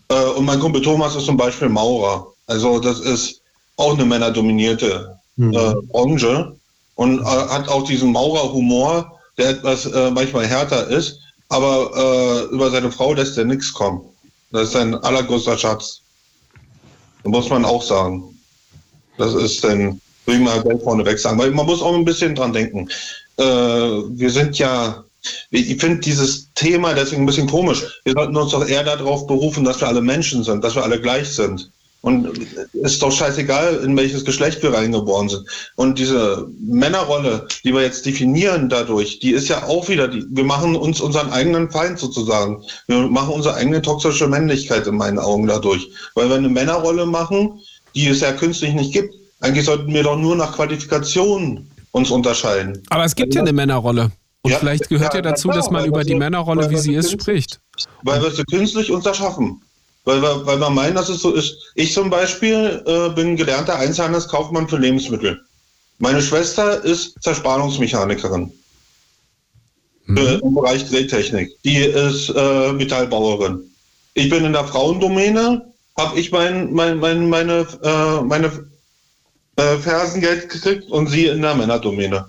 äh, 0.07 0.23
und 0.37 0.45
mein 0.45 0.59
Kumpel 0.59 0.81
Thomas 0.81 1.15
ist 1.15 1.25
zum 1.25 1.37
Beispiel 1.37 1.69
Maurer. 1.69 2.27
Also 2.47 2.79
das 2.79 2.99
ist 2.99 3.41
auch 3.75 3.93
eine 3.93 4.05
männerdominierte 4.05 5.19
mhm. 5.35 5.53
äh, 5.53 5.73
Branche 5.91 6.55
und 6.95 7.19
äh, 7.19 7.23
hat 7.25 7.67
auch 7.67 7.83
diesen 7.83 8.11
Maurerhumor, 8.11 9.19
der 9.37 9.49
etwas 9.49 9.85
äh, 9.85 10.11
manchmal 10.11 10.45
härter 10.45 10.87
ist, 10.87 11.19
aber 11.49 11.91
äh, 12.49 12.53
über 12.53 12.71
seine 12.71 12.91
Frau 12.91 13.13
lässt 13.13 13.37
er 13.37 13.45
nichts 13.45 13.71
kommen. 13.71 14.01
Das 14.51 14.63
ist 14.63 14.73
sein 14.73 14.95
allergrößter 14.95 15.57
Schatz. 15.57 16.01
Muss 17.23 17.49
man 17.49 17.65
auch 17.65 17.81
sagen. 17.81 18.23
Das 19.17 19.33
ist 19.33 19.63
dann, 19.63 20.01
will 20.25 20.35
ich 20.35 20.41
mal 20.41 20.61
gleich 20.61 20.81
vorneweg 20.81 21.19
sagen, 21.19 21.37
weil 21.37 21.51
man 21.51 21.65
muss 21.65 21.81
auch 21.81 21.93
ein 21.93 22.05
bisschen 22.05 22.35
dran 22.35 22.53
denken. 22.53 22.89
Äh, 23.37 23.43
wir 23.43 24.29
sind 24.29 24.57
ja 24.57 25.03
ich 25.51 25.79
finde 25.79 25.99
dieses 25.99 26.51
Thema 26.53 26.93
deswegen 26.93 27.23
ein 27.23 27.25
bisschen 27.25 27.47
komisch. 27.47 28.01
Wir 28.03 28.13
sollten 28.13 28.35
uns 28.35 28.51
doch 28.51 28.67
eher 28.67 28.83
darauf 28.83 29.25
berufen, 29.27 29.63
dass 29.63 29.79
wir 29.79 29.87
alle 29.87 30.01
Menschen 30.01 30.43
sind, 30.43 30.63
dass 30.63 30.75
wir 30.75 30.83
alle 30.83 30.99
gleich 30.99 31.29
sind. 31.29 31.71
Und 32.03 32.27
es 32.73 32.93
ist 32.93 33.01
doch 33.01 33.13
scheißegal, 33.13 33.77
in 33.77 33.95
welches 33.95 34.25
Geschlecht 34.25 34.61
wir 34.61 34.73
reingeboren 34.73 35.29
sind. 35.29 35.47
Und 35.77 35.97
diese 35.97 36.49
Männerrolle, 36.59 37.47
die 37.63 37.73
wir 37.73 37.81
jetzt 37.81 38.05
definieren 38.05 38.67
dadurch, 38.67 39.19
die 39.19 39.31
ist 39.31 39.47
ja 39.47 39.63
auch 39.63 39.87
wieder, 39.87 40.09
die, 40.09 40.25
wir 40.29 40.43
machen 40.43 40.75
uns 40.75 40.99
unseren 40.99 41.31
eigenen 41.31 41.71
Feind 41.71 41.97
sozusagen. 41.97 42.61
Wir 42.87 43.07
machen 43.07 43.33
unsere 43.33 43.55
eigene 43.55 43.81
toxische 43.81 44.27
Männlichkeit 44.27 44.85
in 44.85 44.97
meinen 44.97 45.17
Augen 45.17 45.47
dadurch. 45.47 45.89
Weil 46.13 46.27
wir 46.27 46.35
eine 46.35 46.49
Männerrolle 46.49 47.05
machen, 47.05 47.61
die 47.95 48.09
es 48.09 48.19
ja 48.19 48.33
künstlich 48.33 48.73
nicht 48.73 48.91
gibt. 48.91 49.15
Eigentlich 49.39 49.63
sollten 49.63 49.93
wir 49.93 50.03
doch 50.03 50.17
nur 50.17 50.35
nach 50.35 50.57
Qualifikationen 50.57 51.71
uns 51.91 52.11
unterscheiden. 52.11 52.83
Aber 52.89 53.05
es 53.05 53.15
gibt 53.15 53.33
ja 53.33 53.39
eine 53.39 53.53
Männerrolle. 53.53 54.11
Und 54.41 54.51
ja, 54.51 54.57
vielleicht 54.57 54.89
gehört 54.89 55.13
ja, 55.13 55.19
ja 55.19 55.21
dazu, 55.21 55.47
klar, 55.47 55.57
dass 55.57 55.71
man 55.71 55.85
über 55.85 56.03
die 56.03 56.15
Männerrolle, 56.15 56.69
wie 56.69 56.77
sie 56.77 56.95
ist, 56.95 57.11
spricht. 57.11 57.61
Weil 58.01 58.21
wir 58.21 58.29
sie 58.29 58.43
künstlich 58.43 58.91
uns 58.91 59.05
erschaffen. 59.05 59.61
Weil 60.05 60.21
wir, 60.21 60.45
weil 60.45 60.59
wir 60.59 60.69
meinen, 60.69 60.95
dass 60.95 61.09
es 61.09 61.21
so 61.21 61.33
ist. 61.33 61.55
Ich 61.75 61.93
zum 61.93 62.09
Beispiel 62.09 62.83
äh, 62.85 63.09
bin 63.09 63.37
gelernter 63.37 63.77
Einzelhandelskaufmann 63.77 64.67
für 64.67 64.77
Lebensmittel. 64.77 65.41
Meine 65.99 66.21
Schwester 66.21 66.83
ist 66.83 67.15
Zerspannungsmechanikerin 67.21 68.51
mhm. 70.05 70.17
äh, 70.17 70.35
im 70.35 70.55
Bereich 70.55 70.89
Drehtechnik. 70.89 71.51
Die 71.63 71.77
ist 71.77 72.29
äh, 72.29 72.73
Metallbauerin. 72.73 73.61
Ich 74.13 74.29
bin 74.29 74.43
in 74.43 74.53
der 74.53 74.65
Frauendomäne, 74.65 75.61
habe 75.97 76.19
ich 76.19 76.31
mein, 76.31 76.73
mein, 76.73 76.99
mein, 76.99 77.29
meine, 77.29 77.65
äh, 77.81 78.21
meine 78.21 78.51
äh, 79.55 79.77
Fersengeld 79.77 80.49
gekriegt 80.49 80.89
und 80.91 81.07
sie 81.07 81.27
in 81.27 81.41
der 81.41 81.55
Männerdomäne 81.55 82.25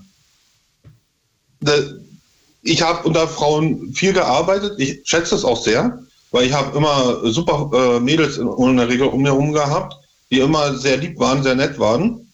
ich 2.63 2.83
habe 2.83 3.07
unter 3.07 3.29
Frauen 3.29 3.93
viel 3.93 4.13
gearbeitet. 4.13 4.79
Ich 4.79 5.01
schätze 5.05 5.35
es 5.35 5.45
auch 5.45 5.63
sehr, 5.63 6.03
weil 6.35 6.47
ich 6.47 6.53
habe 6.53 6.77
immer 6.77 7.21
super 7.31 7.71
äh, 7.73 8.01
Mädels 8.01 8.39
in, 8.39 8.49
in, 8.49 8.77
der 8.77 8.89
Regel 8.89 9.07
um 9.07 9.23
mir 9.23 9.29
herum 9.29 9.53
gehabt, 9.53 9.97
die 10.33 10.41
immer 10.41 10.75
sehr 10.75 10.97
lieb 10.97 11.17
waren, 11.21 11.45
sehr 11.45 11.55
nett 11.55 11.79
waren. 11.79 12.27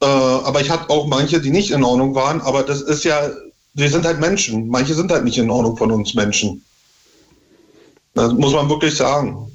Äh, 0.00 0.06
aber 0.06 0.62
ich 0.62 0.70
hatte 0.70 0.88
auch 0.88 1.06
manche, 1.06 1.38
die 1.38 1.50
nicht 1.50 1.70
in 1.70 1.84
Ordnung 1.84 2.14
waren. 2.14 2.40
Aber 2.40 2.62
das 2.62 2.80
ist 2.80 3.04
ja, 3.04 3.30
wir 3.74 3.90
sind 3.90 4.06
halt 4.06 4.20
Menschen. 4.20 4.68
Manche 4.68 4.94
sind 4.94 5.12
halt 5.12 5.24
nicht 5.24 5.36
in 5.36 5.50
Ordnung 5.50 5.76
von 5.76 5.92
uns 5.92 6.14
Menschen. 6.14 6.64
Das 8.14 8.32
muss 8.32 8.54
man 8.54 8.70
wirklich 8.70 8.96
sagen. 8.96 9.52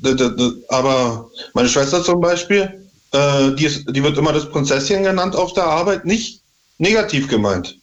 Aber 0.68 1.28
meine 1.56 1.70
Schwester 1.70 2.04
zum 2.04 2.22
Beispiel, 2.22 2.88
äh, 3.14 3.52
die, 3.56 3.66
ist, 3.66 3.84
die 3.90 4.04
wird 4.04 4.20
immer 4.20 4.32
das 4.32 4.48
Prinzesschen 4.52 5.02
genannt 5.02 5.36
auf 5.36 5.54
der 5.54 5.66
Arbeit, 5.66 6.06
nicht 6.06 6.44
negativ 6.78 7.28
gemeint 7.28 7.80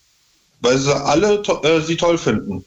weil 0.64 0.78
sie 0.78 0.95
alle 0.95 1.43
to 1.43 1.62
äh, 1.62 1.80
sie 1.80 1.97
toll 1.97 2.18
finden. 2.18 2.64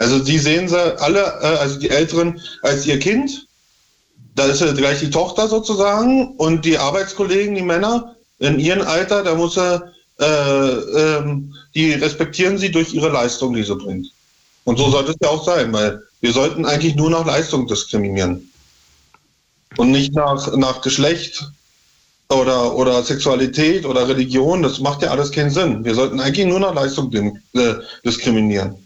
Also 0.00 0.18
sie 0.24 0.38
sehen 0.38 0.66
sie 0.66 1.00
alle, 1.00 1.20
äh, 1.20 1.58
also 1.58 1.78
die 1.78 1.90
Älteren, 1.90 2.40
als 2.62 2.86
ihr 2.86 2.98
Kind. 2.98 3.46
Da 4.34 4.46
ist 4.46 4.60
ja 4.62 4.72
gleich 4.72 5.00
die 5.00 5.10
Tochter 5.10 5.46
sozusagen 5.46 6.36
und 6.36 6.64
die 6.64 6.78
Arbeitskollegen, 6.78 7.54
die 7.54 7.62
Männer 7.62 8.16
in 8.38 8.58
ihrem 8.58 8.80
Alter, 8.86 9.22
da 9.22 9.34
muss 9.34 9.58
er, 9.58 9.92
äh, 10.18 10.24
ähm, 10.24 11.54
die 11.74 11.92
respektieren 11.92 12.56
sie 12.56 12.70
durch 12.70 12.94
ihre 12.94 13.10
Leistung, 13.10 13.52
die 13.52 13.62
sie 13.62 13.76
bringt. 13.76 14.06
Und 14.64 14.78
so 14.78 14.88
sollte 14.90 15.10
es 15.10 15.18
ja 15.20 15.28
auch 15.28 15.44
sein, 15.44 15.70
weil 15.72 16.02
wir 16.22 16.32
sollten 16.32 16.64
eigentlich 16.64 16.96
nur 16.96 17.10
nach 17.10 17.26
Leistung 17.26 17.66
diskriminieren 17.66 18.50
und 19.76 19.90
nicht 19.90 20.14
nach, 20.14 20.56
nach 20.56 20.80
Geschlecht 20.80 21.44
oder, 22.30 22.74
oder 22.74 23.02
Sexualität 23.02 23.84
oder 23.84 24.08
Religion, 24.08 24.62
das 24.62 24.80
macht 24.80 25.02
ja 25.02 25.10
alles 25.10 25.30
keinen 25.30 25.50
Sinn. 25.50 25.84
Wir 25.84 25.94
sollten 25.94 26.20
eigentlich 26.20 26.46
nur 26.46 26.60
nach 26.60 26.74
Leistung 26.74 27.12
äh, 27.12 27.74
diskriminieren. 28.04 28.76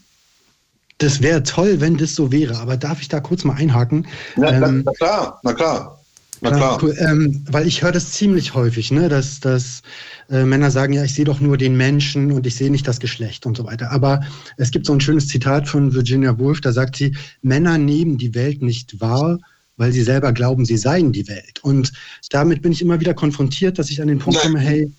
Das 0.98 1.22
wäre 1.22 1.42
toll, 1.42 1.80
wenn 1.80 1.96
das 1.96 2.14
so 2.14 2.30
wäre, 2.30 2.56
aber 2.58 2.76
darf 2.76 3.00
ich 3.00 3.08
da 3.08 3.20
kurz 3.20 3.44
mal 3.44 3.54
einhaken? 3.54 4.06
Ja, 4.36 4.52
ähm, 4.52 4.82
na, 4.84 4.92
klar, 4.92 5.40
na 5.42 5.52
klar. 5.52 6.00
Na 6.40 6.50
klar. 6.50 6.78
Cool. 6.82 6.94
Ähm, 6.98 7.42
weil 7.50 7.66
ich 7.66 7.82
höre 7.82 7.92
das 7.92 8.12
ziemlich 8.12 8.54
häufig, 8.54 8.90
ne? 8.90 9.08
dass, 9.08 9.40
dass 9.40 9.82
äh, 10.30 10.44
Männer 10.44 10.70
sagen, 10.70 10.92
ja, 10.92 11.02
ich 11.02 11.14
sehe 11.14 11.24
doch 11.24 11.40
nur 11.40 11.56
den 11.56 11.76
Menschen 11.76 12.32
und 12.32 12.46
ich 12.46 12.54
sehe 12.56 12.70
nicht 12.70 12.86
das 12.86 13.00
Geschlecht 13.00 13.46
und 13.46 13.56
so 13.56 13.64
weiter. 13.64 13.90
Aber 13.90 14.20
es 14.58 14.70
gibt 14.70 14.86
so 14.86 14.92
ein 14.92 15.00
schönes 15.00 15.28
Zitat 15.28 15.68
von 15.68 15.94
Virginia 15.94 16.38
Woolf, 16.38 16.60
da 16.60 16.72
sagt 16.72 16.96
sie, 16.96 17.16
Männer 17.42 17.78
nehmen 17.78 18.18
die 18.18 18.34
Welt 18.34 18.62
nicht 18.62 19.00
wahr, 19.00 19.38
weil 19.76 19.92
sie 19.92 20.02
selber 20.02 20.32
glauben, 20.32 20.64
sie 20.64 20.76
seien 20.76 21.12
die 21.12 21.26
Welt. 21.28 21.60
Und 21.62 21.92
damit 22.30 22.62
bin 22.62 22.72
ich 22.72 22.82
immer 22.82 23.00
wieder 23.00 23.14
konfrontiert, 23.14 23.78
dass 23.78 23.90
ich 23.90 24.02
an 24.02 24.08
den 24.08 24.18
Punkt 24.18 24.40
komme, 24.40 24.58
hey, 24.58 24.92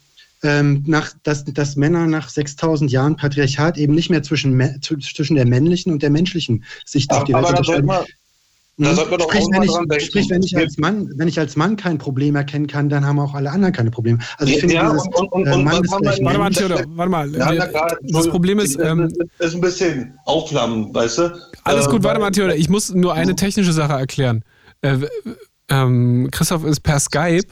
ähm, 0.46 0.84
nach, 0.86 1.12
dass, 1.24 1.44
dass 1.46 1.76
Männer 1.76 2.06
nach 2.08 2.30
6000 2.30 2.92
Jahren 2.92 3.16
Patriarchat 3.16 3.78
eben 3.78 3.96
nicht 3.96 4.10
mehr 4.10 4.24
zwischen, 4.24 4.80
zwischen 4.82 5.36
der 5.36 5.48
männlichen 5.48 5.92
und 5.92 6.04
der 6.04 6.10
menschlichen 6.10 6.64
Sicht 6.86 7.12
auf 7.12 7.24
die 7.24 7.34
Welt 7.34 7.50
unterscheiden. 7.50 7.90
Da 8.78 8.90
hm? 8.90 8.96
sollte 8.96 9.24
sprich, 9.24 9.46
wenn 9.52 9.64
ich, 9.64 10.06
sprich, 10.06 10.30
wenn 10.30 10.44
ich 10.44 10.58
als 10.58 10.78
Mann, 10.78 11.10
wenn 11.16 11.30
ich 11.30 11.40
als 11.40 11.56
Mann 11.56 11.78
kein 11.78 11.98
Problem 11.98 12.36
erkennen 12.36 12.68
kann, 12.68 12.90
dann 12.90 13.06
haben 13.06 13.20
auch 13.20 13.34
alle 13.34 13.50
anderen 13.50 13.74
keine 13.74 13.90
Probleme. 13.90 14.20
Also 14.38 14.52
ich 14.52 14.60
finde 14.60 14.76
ja, 14.76 14.92
dieses 14.92 15.08
und, 15.08 15.32
und, 15.32 15.48
äh, 15.48 15.58
Mann 15.58 15.82
warte 15.90 16.40
mal, 16.40 16.50
Theodor, 16.50 16.84
warte 16.90 17.10
mal. 17.10 17.34
Ja, 17.34 17.68
klar, 17.68 17.98
das 18.02 18.28
Problem 18.28 18.60
ist, 18.60 18.78
ähm, 18.78 19.10
ist 19.40 19.56
ein 19.56 19.62
bisschen 19.62 20.20
aufflammen, 20.26 20.94
weißt 20.94 21.18
du? 21.20 21.40
Alles 21.64 21.88
gut, 21.90 22.04
warte 22.04 22.20
mal, 22.20 22.32
Theodor. 22.32 22.56
Ich 22.56 22.68
muss 22.70 22.94
nur 22.94 23.14
eine 23.14 23.36
technische 23.36 23.72
Sache 23.72 23.94
erklären 23.94 24.44
äh, 24.86 24.98
ähm, 25.70 26.30
Christoph 26.32 26.64
ist 26.64 26.82
per 26.82 27.00
Skype 27.00 27.48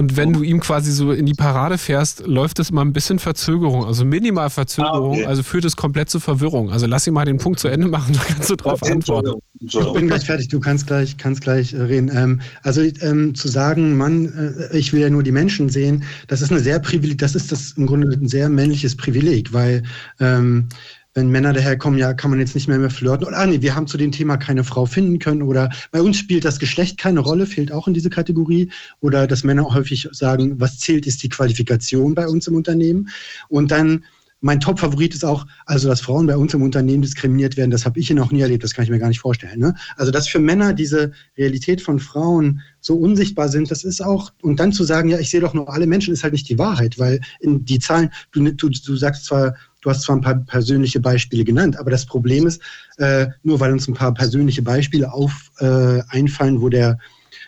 und 0.00 0.16
wenn 0.16 0.32
du 0.32 0.42
ihm 0.42 0.60
quasi 0.60 0.92
so 0.92 1.12
in 1.12 1.26
die 1.26 1.34
Parade 1.34 1.76
fährst, 1.76 2.26
läuft 2.26 2.58
es 2.58 2.70
immer 2.70 2.82
ein 2.82 2.94
bisschen 2.94 3.18
Verzögerung, 3.18 3.84
also 3.84 4.06
minimal 4.06 4.48
Verzögerung, 4.48 5.10
ah, 5.10 5.18
okay. 5.18 5.26
also 5.26 5.42
führt 5.42 5.66
es 5.66 5.76
komplett 5.76 6.08
zu 6.08 6.20
Verwirrung. 6.20 6.70
Also 6.70 6.86
lass 6.86 7.06
ihn 7.06 7.12
mal 7.12 7.26
den 7.26 7.36
Punkt 7.36 7.60
zu 7.60 7.68
Ende 7.68 7.86
machen, 7.86 8.14
dann 8.14 8.22
kannst 8.26 8.48
du 8.48 8.56
drauf 8.56 8.80
okay, 8.80 8.92
antworten. 8.92 9.42
Ich 9.60 9.92
bin 9.92 10.08
gleich 10.08 10.24
fertig, 10.24 10.48
du 10.48 10.58
kannst 10.58 10.86
gleich, 10.86 11.18
kannst 11.18 11.42
gleich 11.42 11.74
äh, 11.74 11.82
reden. 11.82 12.10
Ähm, 12.14 12.40
also 12.62 12.80
ähm, 12.80 13.34
zu 13.34 13.48
sagen, 13.48 13.98
Mann, 13.98 14.32
äh, 14.72 14.74
ich 14.74 14.94
will 14.94 15.02
ja 15.02 15.10
nur 15.10 15.22
die 15.22 15.32
Menschen 15.32 15.68
sehen, 15.68 16.02
das 16.28 16.40
ist 16.40 16.50
eine 16.50 16.60
sehr 16.60 16.78
Privileg, 16.78 17.18
das 17.18 17.34
ist 17.34 17.52
das 17.52 17.72
im 17.72 17.86
Grunde 17.86 18.08
ein 18.08 18.28
sehr 18.28 18.48
männliches 18.48 18.96
Privileg, 18.96 19.52
weil 19.52 19.82
ähm, 20.18 20.70
wenn 21.14 21.30
Männer 21.30 21.52
daherkommen, 21.52 21.98
ja, 21.98 22.14
kann 22.14 22.30
man 22.30 22.38
jetzt 22.38 22.54
nicht 22.54 22.68
mehr 22.68 22.78
mehr 22.78 22.90
flirten. 22.90 23.26
Oder, 23.26 23.38
ah, 23.38 23.46
nee, 23.46 23.62
wir 23.62 23.74
haben 23.74 23.86
zu 23.86 23.98
dem 23.98 24.12
Thema 24.12 24.36
keine 24.36 24.64
Frau 24.64 24.86
finden 24.86 25.18
können. 25.18 25.42
Oder 25.42 25.70
bei 25.90 26.00
uns 26.00 26.16
spielt 26.16 26.44
das 26.44 26.58
Geschlecht 26.58 26.98
keine 26.98 27.20
Rolle, 27.20 27.46
fehlt 27.46 27.72
auch 27.72 27.88
in 27.88 27.94
diese 27.94 28.10
Kategorie. 28.10 28.70
Oder 29.00 29.26
dass 29.26 29.44
Männer 29.44 29.64
häufig 29.74 30.08
sagen, 30.12 30.60
was 30.60 30.78
zählt, 30.78 31.06
ist 31.06 31.22
die 31.22 31.28
Qualifikation 31.28 32.14
bei 32.14 32.28
uns 32.28 32.46
im 32.46 32.54
Unternehmen. 32.54 33.08
Und 33.48 33.70
dann 33.70 34.04
mein 34.40 34.60
Top-Favorit 34.60 35.14
ist 35.14 35.24
auch, 35.24 35.46
also 35.66 35.88
dass 35.88 36.00
Frauen 36.00 36.26
bei 36.26 36.36
uns 36.36 36.54
im 36.54 36.62
Unternehmen 36.62 37.02
diskriminiert 37.02 37.56
werden, 37.56 37.70
das 37.70 37.84
habe 37.84 38.00
ich 38.00 38.06
hier 38.06 38.16
noch 38.16 38.32
nie 38.32 38.40
erlebt, 38.40 38.64
das 38.64 38.72
kann 38.72 38.84
ich 38.84 38.90
mir 38.90 38.98
gar 38.98 39.08
nicht 39.08 39.20
vorstellen. 39.20 39.60
Ne? 39.60 39.74
Also 39.96 40.10
dass 40.10 40.28
für 40.28 40.38
Männer 40.38 40.72
diese 40.72 41.12
Realität 41.36 41.82
von 41.82 41.98
Frauen 41.98 42.62
so 42.80 42.96
unsichtbar 42.96 43.48
sind, 43.48 43.70
das 43.70 43.84
ist 43.84 44.02
auch, 44.02 44.32
und 44.40 44.58
dann 44.58 44.72
zu 44.72 44.84
sagen, 44.84 45.10
ja, 45.10 45.18
ich 45.18 45.30
sehe 45.30 45.40
doch 45.40 45.52
nur 45.52 45.70
alle 45.70 45.86
Menschen, 45.86 46.14
ist 46.14 46.22
halt 46.22 46.32
nicht 46.32 46.48
die 46.48 46.58
Wahrheit, 46.58 46.98
weil 46.98 47.20
in 47.40 47.64
die 47.64 47.78
Zahlen, 47.78 48.10
du, 48.32 48.42
du, 48.52 48.70
du 48.70 48.96
sagst 48.96 49.26
zwar, 49.26 49.54
du 49.80 49.90
hast 49.90 50.02
zwar 50.02 50.16
ein 50.16 50.20
paar 50.20 50.36
persönliche 50.36 51.00
Beispiele 51.00 51.44
genannt, 51.44 51.78
aber 51.78 51.90
das 51.90 52.06
Problem 52.06 52.46
ist, 52.46 52.62
äh, 52.98 53.28
nur 53.42 53.60
weil 53.60 53.72
uns 53.72 53.88
ein 53.88 53.94
paar 53.94 54.14
persönliche 54.14 54.62
Beispiele 54.62 55.12
auf 55.12 55.50
äh, 55.58 56.00
einfallen, 56.08 56.60
wo 56.60 56.68
der, 56.68 56.98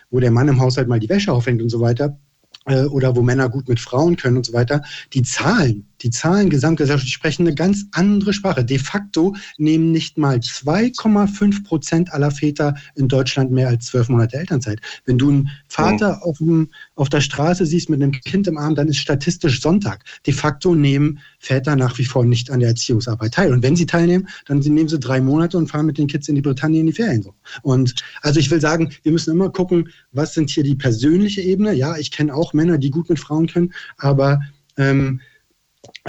wo 0.09 0.19
der 0.19 0.31
Mann 0.31 0.47
im 0.47 0.59
Haushalt 0.59 0.87
mal 0.87 0.99
die 0.99 1.09
Wäsche 1.09 1.31
aufhängt 1.31 1.61
und 1.61 1.69
so 1.69 1.79
weiter, 1.79 2.17
äh, 2.65 2.83
oder 2.85 3.15
wo 3.15 3.21
Männer 3.21 3.49
gut 3.49 3.67
mit 3.67 3.79
Frauen 3.79 4.15
können 4.15 4.37
und 4.37 4.45
so 4.45 4.53
weiter, 4.53 4.81
die 5.13 5.23
Zahlen 5.23 5.87
die 6.03 6.09
Zahlen 6.09 6.49
gesamtgesellschaftlich 6.49 7.13
sprechen 7.13 7.47
eine 7.47 7.55
ganz 7.55 7.85
andere 7.91 8.33
Sprache. 8.33 8.63
De 8.65 8.77
facto 8.77 9.35
nehmen 9.57 9.91
nicht 9.91 10.17
mal 10.17 10.37
2,5 10.37 11.63
Prozent 11.63 12.13
aller 12.13 12.31
Väter 12.31 12.75
in 12.95 13.07
Deutschland 13.07 13.51
mehr 13.51 13.69
als 13.69 13.87
zwölf 13.87 14.09
Monate 14.09 14.37
Elternzeit. 14.37 14.81
Wenn 15.05 15.17
du 15.17 15.29
einen 15.29 15.49
Vater 15.67 16.17
mhm. 16.17 16.21
auf, 16.23 16.37
dem, 16.37 16.69
auf 16.95 17.09
der 17.09 17.21
Straße 17.21 17.65
siehst 17.65 17.89
mit 17.89 18.01
einem 18.01 18.11
Kind 18.11 18.47
im 18.47 18.57
Arm, 18.57 18.75
dann 18.75 18.89
ist 18.89 18.97
statistisch 18.97 19.61
Sonntag. 19.61 20.03
De 20.25 20.33
facto 20.33 20.75
nehmen 20.75 21.19
Väter 21.39 21.75
nach 21.75 21.97
wie 21.97 22.05
vor 22.05 22.25
nicht 22.25 22.51
an 22.51 22.59
der 22.59 22.69
Erziehungsarbeit 22.69 23.33
teil. 23.33 23.53
Und 23.53 23.63
wenn 23.63 23.75
sie 23.75 23.85
teilnehmen, 23.85 24.27
dann 24.45 24.59
nehmen 24.59 24.89
sie 24.89 24.99
drei 24.99 25.21
Monate 25.21 25.57
und 25.57 25.67
fahren 25.67 25.85
mit 25.85 25.97
den 25.97 26.07
Kids 26.07 26.27
in 26.27 26.35
die 26.35 26.41
Bretagne 26.41 26.79
in 26.79 26.87
die 26.87 26.93
Ferien. 26.93 27.25
Und 27.61 27.95
also 28.21 28.39
ich 28.39 28.51
will 28.51 28.59
sagen, 28.59 28.89
wir 29.03 29.11
müssen 29.11 29.31
immer 29.31 29.49
gucken, 29.49 29.89
was 30.11 30.33
sind 30.33 30.49
hier 30.49 30.63
die 30.63 30.75
persönliche 30.75 31.41
Ebene. 31.41 31.73
Ja, 31.73 31.97
ich 31.97 32.11
kenne 32.11 32.33
auch 32.33 32.53
Männer, 32.53 32.77
die 32.77 32.91
gut 32.91 33.09
mit 33.09 33.19
Frauen 33.19 33.47
können, 33.47 33.73
aber 33.97 34.41
ähm, 34.77 35.21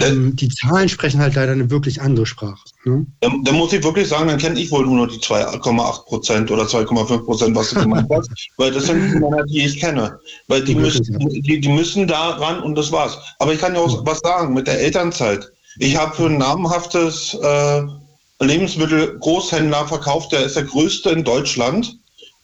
ähm, 0.01 0.35
die 0.35 0.49
Zahlen 0.49 0.89
sprechen 0.89 1.21
halt 1.21 1.35
leider 1.35 1.53
eine 1.53 1.69
wirklich 1.69 2.01
andere 2.01 2.25
Sprache. 2.25 2.59
Ne? 2.83 3.05
Da, 3.21 3.31
da, 3.43 3.51
muss 3.53 3.71
ich 3.71 3.83
wirklich 3.83 4.09
sagen, 4.09 4.27
dann 4.27 4.37
kenne 4.37 4.59
ich 4.59 4.69
wohl 4.69 4.85
nur 4.85 5.05
noch 5.05 5.07
die 5.07 5.19
2,8 5.19 6.05
Prozent 6.05 6.51
oder 6.51 6.63
2,5 6.63 7.23
Prozent, 7.23 7.55
was 7.55 7.69
du 7.69 7.81
gemeint 7.81 8.09
hast, 8.11 8.29
weil 8.57 8.71
das 8.71 8.87
sind 8.87 9.13
die 9.13 9.19
Männer, 9.19 9.43
die 9.43 9.65
ich 9.65 9.79
kenne. 9.79 10.19
Weil 10.47 10.63
die, 10.63 10.75
müssen, 10.75 11.17
die, 11.19 11.61
die 11.61 11.69
müssen 11.69 12.07
da 12.07 12.31
ran 12.31 12.61
und 12.61 12.75
das 12.75 12.91
war's. 12.91 13.17
Aber 13.39 13.53
ich 13.53 13.59
kann 13.59 13.73
ja 13.73 13.79
auch 13.79 14.05
was 14.05 14.19
sagen 14.19 14.53
mit 14.53 14.67
der 14.67 14.79
Elternzeit. 14.81 15.49
Ich 15.79 15.95
habe 15.95 16.13
für 16.13 16.25
ein 16.25 16.37
namenhaftes 16.37 17.33
äh, 17.35 17.83
Lebensmittelgroßhändler 18.39 19.87
verkauft, 19.87 20.33
der 20.33 20.45
ist 20.45 20.57
der 20.57 20.63
größte 20.63 21.11
in 21.11 21.23
Deutschland. 21.23 21.97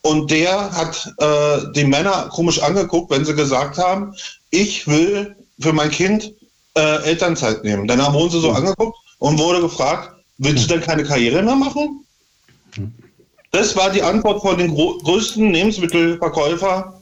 Und 0.03 0.31
der 0.31 0.71
hat 0.71 1.13
äh, 1.17 1.71
die 1.75 1.83
Männer 1.83 2.29
komisch 2.31 2.61
angeguckt, 2.61 3.11
wenn 3.11 3.25
sie 3.25 3.35
gesagt 3.35 3.77
haben, 3.77 4.15
ich 4.49 4.87
will 4.87 5.35
für 5.59 5.73
mein 5.73 5.91
Kind 5.91 6.33
äh, 6.75 7.03
Elternzeit 7.03 7.63
nehmen. 7.63 7.87
Danach 7.87 8.13
wurden 8.13 8.31
sie 8.31 8.41
so 8.41 8.49
mhm. 8.49 8.57
angeguckt 8.57 8.97
und 9.19 9.39
wurde 9.39 9.61
gefragt, 9.61 10.11
willst 10.37 10.65
du 10.65 10.75
denn 10.75 10.81
keine 10.81 11.03
Karriere 11.03 11.41
mehr 11.41 11.55
machen? 11.55 12.05
Das 13.51 13.75
war 13.75 13.89
die 13.89 14.01
Antwort 14.01 14.41
von 14.41 14.57
den 14.57 14.73
größten 14.73 15.53
Lebensmittelverkäufer, 15.53 16.99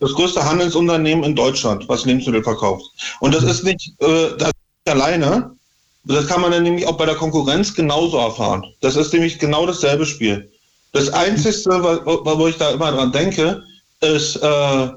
das 0.00 0.12
größte 0.12 0.44
Handelsunternehmen 0.44 1.24
in 1.24 1.34
Deutschland, 1.34 1.88
was 1.88 2.04
Lebensmittel 2.04 2.44
verkauft. 2.44 2.84
Und 3.20 3.34
das 3.34 3.44
ist 3.44 3.64
nicht 3.64 3.92
äh, 4.00 4.36
das 4.38 4.52
alleine. 4.86 5.50
Das 6.04 6.28
kann 6.28 6.40
man 6.40 6.52
dann 6.52 6.62
nämlich 6.62 6.86
auch 6.86 6.96
bei 6.96 7.06
der 7.06 7.16
Konkurrenz 7.16 7.74
genauso 7.74 8.18
erfahren. 8.18 8.64
Das 8.80 8.94
ist 8.94 9.12
nämlich 9.12 9.38
genau 9.38 9.66
dasselbe 9.66 10.06
Spiel. 10.06 10.48
Das 10.92 11.08
Einzige, 11.08 11.82
wo 11.82 12.46
ich 12.46 12.56
da 12.56 12.70
immer 12.70 12.92
dran 12.92 13.10
denke, 13.10 13.62
ist, 14.00 14.36
äh, 14.36 14.88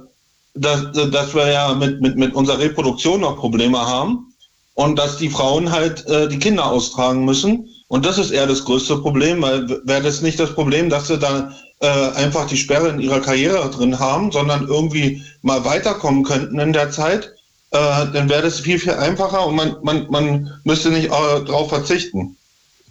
dass, 0.60 0.92
dass 1.12 1.34
wir 1.34 1.52
ja 1.52 1.74
mit, 1.74 2.02
mit, 2.02 2.18
mit 2.18 2.34
unserer 2.34 2.60
Reproduktion 2.60 3.22
noch 3.22 3.38
Probleme 3.38 3.80
haben 3.80 4.34
und 4.74 4.98
dass 4.98 5.18
die 5.18 5.30
Frauen 5.30 5.72
halt 5.72 6.08
äh, 6.08 6.28
die 6.28 6.40
Kinder 6.40 6.66
austragen 6.66 7.26
müssen. 7.26 7.68
Und 7.88 8.06
das 8.06 8.18
ist 8.18 8.32
eher 8.32 8.48
das 8.48 8.64
größte 8.64 8.98
Problem, 8.98 9.42
weil 9.42 9.68
wäre 9.86 10.04
das 10.04 10.22
nicht 10.22 10.40
das 10.40 10.54
Problem, 10.54 10.90
dass 10.90 11.08
sie 11.08 11.18
da 11.18 11.52
äh, 11.82 11.88
einfach 12.16 12.48
die 12.48 12.58
Sperre 12.58 12.90
in 12.90 13.00
ihrer 13.00 13.20
Karriere 13.20 13.70
drin 13.72 13.98
haben, 14.00 14.32
sondern 14.32 14.68
irgendwie 14.68 15.24
mal 15.42 15.64
weiterkommen 15.66 16.24
könnten 16.24 16.60
in 16.60 16.74
der 16.74 16.92
Zeit, 16.92 17.34
äh, 17.72 17.78
dann 18.14 18.30
wäre 18.30 18.44
das 18.44 18.60
viel, 18.60 18.80
viel 18.80 18.94
einfacher 18.94 19.46
und 19.46 19.56
man, 19.56 19.76
man, 19.84 20.08
man 20.10 20.52
müsste 20.64 20.90
nicht 20.90 21.08
äh, 21.08 21.10
darauf 21.46 21.70
verzichten. 21.70 22.36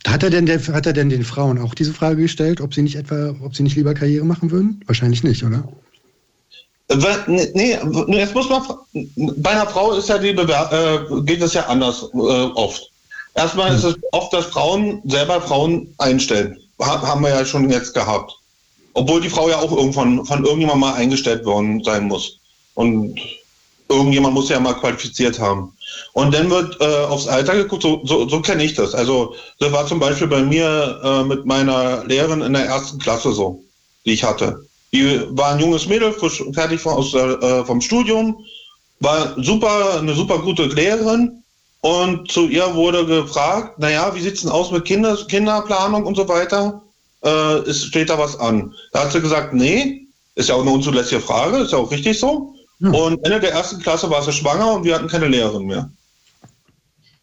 Hat 0.06 0.22
er, 0.22 0.30
denn 0.30 0.46
der, 0.46 0.64
hat 0.68 0.86
er 0.86 0.92
denn 0.92 1.10
den 1.10 1.24
Frauen 1.24 1.58
auch 1.58 1.74
diese 1.74 1.92
Frage 1.92 2.22
gestellt, 2.22 2.60
ob 2.60 2.72
sie 2.72 2.82
nicht 2.82 2.96
etwa, 2.96 3.34
ob 3.42 3.54
sie 3.54 3.62
nicht 3.62 3.76
lieber 3.76 3.94
Karriere 3.94 4.24
machen 4.24 4.50
würden? 4.50 4.80
Wahrscheinlich 4.86 5.24
nicht, 5.24 5.44
oder? 5.44 5.68
Nee, 6.88 7.78
jetzt 8.08 8.34
muss 8.34 8.48
man, 8.48 8.62
bei 9.16 9.50
einer 9.50 9.66
Frau 9.66 9.92
ist 9.92 10.08
ja 10.08 10.16
die 10.16 10.32
Bewer 10.32 10.72
äh, 10.72 11.20
geht 11.22 11.42
es 11.42 11.52
ja 11.52 11.66
anders 11.66 12.04
äh, 12.14 12.16
oft. 12.16 12.90
Erstmal 13.34 13.74
ist 13.74 13.84
es 13.84 13.96
oft, 14.12 14.32
dass 14.32 14.46
Frauen 14.46 15.02
selber 15.04 15.40
Frauen 15.40 15.94
einstellen. 15.98 16.58
Ha 16.80 17.02
haben 17.02 17.22
wir 17.22 17.30
ja 17.30 17.44
schon 17.44 17.70
jetzt 17.70 17.92
gehabt. 17.92 18.32
Obwohl 18.94 19.20
die 19.20 19.28
Frau 19.28 19.48
ja 19.48 19.58
auch 19.58 19.70
irgendwann 19.70 20.24
von 20.24 20.44
irgendjemand 20.44 20.80
mal 20.80 20.94
eingestellt 20.94 21.44
worden 21.44 21.84
sein 21.84 22.08
muss. 22.08 22.38
Und 22.74 23.20
irgendjemand 23.88 24.34
muss 24.34 24.48
ja 24.48 24.58
mal 24.58 24.74
qualifiziert 24.74 25.38
haben. 25.38 25.72
Und 26.12 26.34
dann 26.34 26.50
wird 26.50 26.80
äh, 26.80 27.04
aufs 27.04 27.28
Alter 27.28 27.54
geguckt, 27.54 27.82
so, 27.82 28.00
so, 28.04 28.28
so 28.28 28.40
kenne 28.40 28.64
ich 28.64 28.74
das. 28.74 28.94
Also 28.94 29.34
das 29.60 29.72
war 29.72 29.86
zum 29.86 30.00
Beispiel 30.00 30.26
bei 30.26 30.42
mir 30.42 31.00
äh, 31.04 31.24
mit 31.24 31.44
meiner 31.44 32.04
Lehrerin 32.04 32.42
in 32.42 32.54
der 32.54 32.66
ersten 32.66 32.98
Klasse 32.98 33.32
so, 33.32 33.62
die 34.04 34.14
ich 34.14 34.24
hatte. 34.24 34.66
Die 34.92 35.20
war 35.30 35.52
ein 35.52 35.60
junges 35.60 35.86
Mädel, 35.86 36.12
frisch 36.12 36.42
fertig 36.54 36.80
von, 36.80 36.94
aus, 36.94 37.14
äh, 37.14 37.64
vom 37.64 37.80
Studium, 37.80 38.44
war 39.00 39.34
super, 39.42 39.98
eine 39.98 40.14
super 40.14 40.38
gute 40.38 40.64
Lehrerin. 40.64 41.42
Und 41.80 42.30
zu 42.30 42.48
ihr 42.48 42.74
wurde 42.74 43.06
gefragt, 43.06 43.78
naja, 43.78 44.12
wie 44.14 44.20
sieht 44.20 44.34
es 44.34 44.40
denn 44.40 44.50
aus 44.50 44.72
mit 44.72 44.84
Kinder, 44.84 45.16
Kinderplanung 45.28 46.04
und 46.04 46.16
so 46.16 46.28
weiter? 46.28 46.82
Äh, 47.24 47.62
ist, 47.68 47.86
steht 47.86 48.10
da 48.10 48.18
was 48.18 48.38
an? 48.38 48.74
Da 48.92 49.04
hat 49.04 49.12
sie 49.12 49.20
gesagt, 49.20 49.54
nee, 49.54 50.06
ist 50.34 50.48
ja 50.48 50.56
auch 50.56 50.62
eine 50.62 50.70
unzulässige 50.70 51.20
Frage, 51.20 51.58
ist 51.58 51.72
ja 51.72 51.78
auch 51.78 51.90
richtig 51.90 52.18
so. 52.18 52.54
Hm. 52.80 52.94
Und 52.94 53.24
Ende 53.24 53.40
der 53.40 53.52
ersten 53.52 53.80
Klasse 53.80 54.10
war 54.10 54.22
sie 54.22 54.32
schwanger 54.32 54.74
und 54.74 54.84
wir 54.84 54.94
hatten 54.94 55.08
keine 55.08 55.28
Lehrerin 55.28 55.66
mehr. 55.66 55.90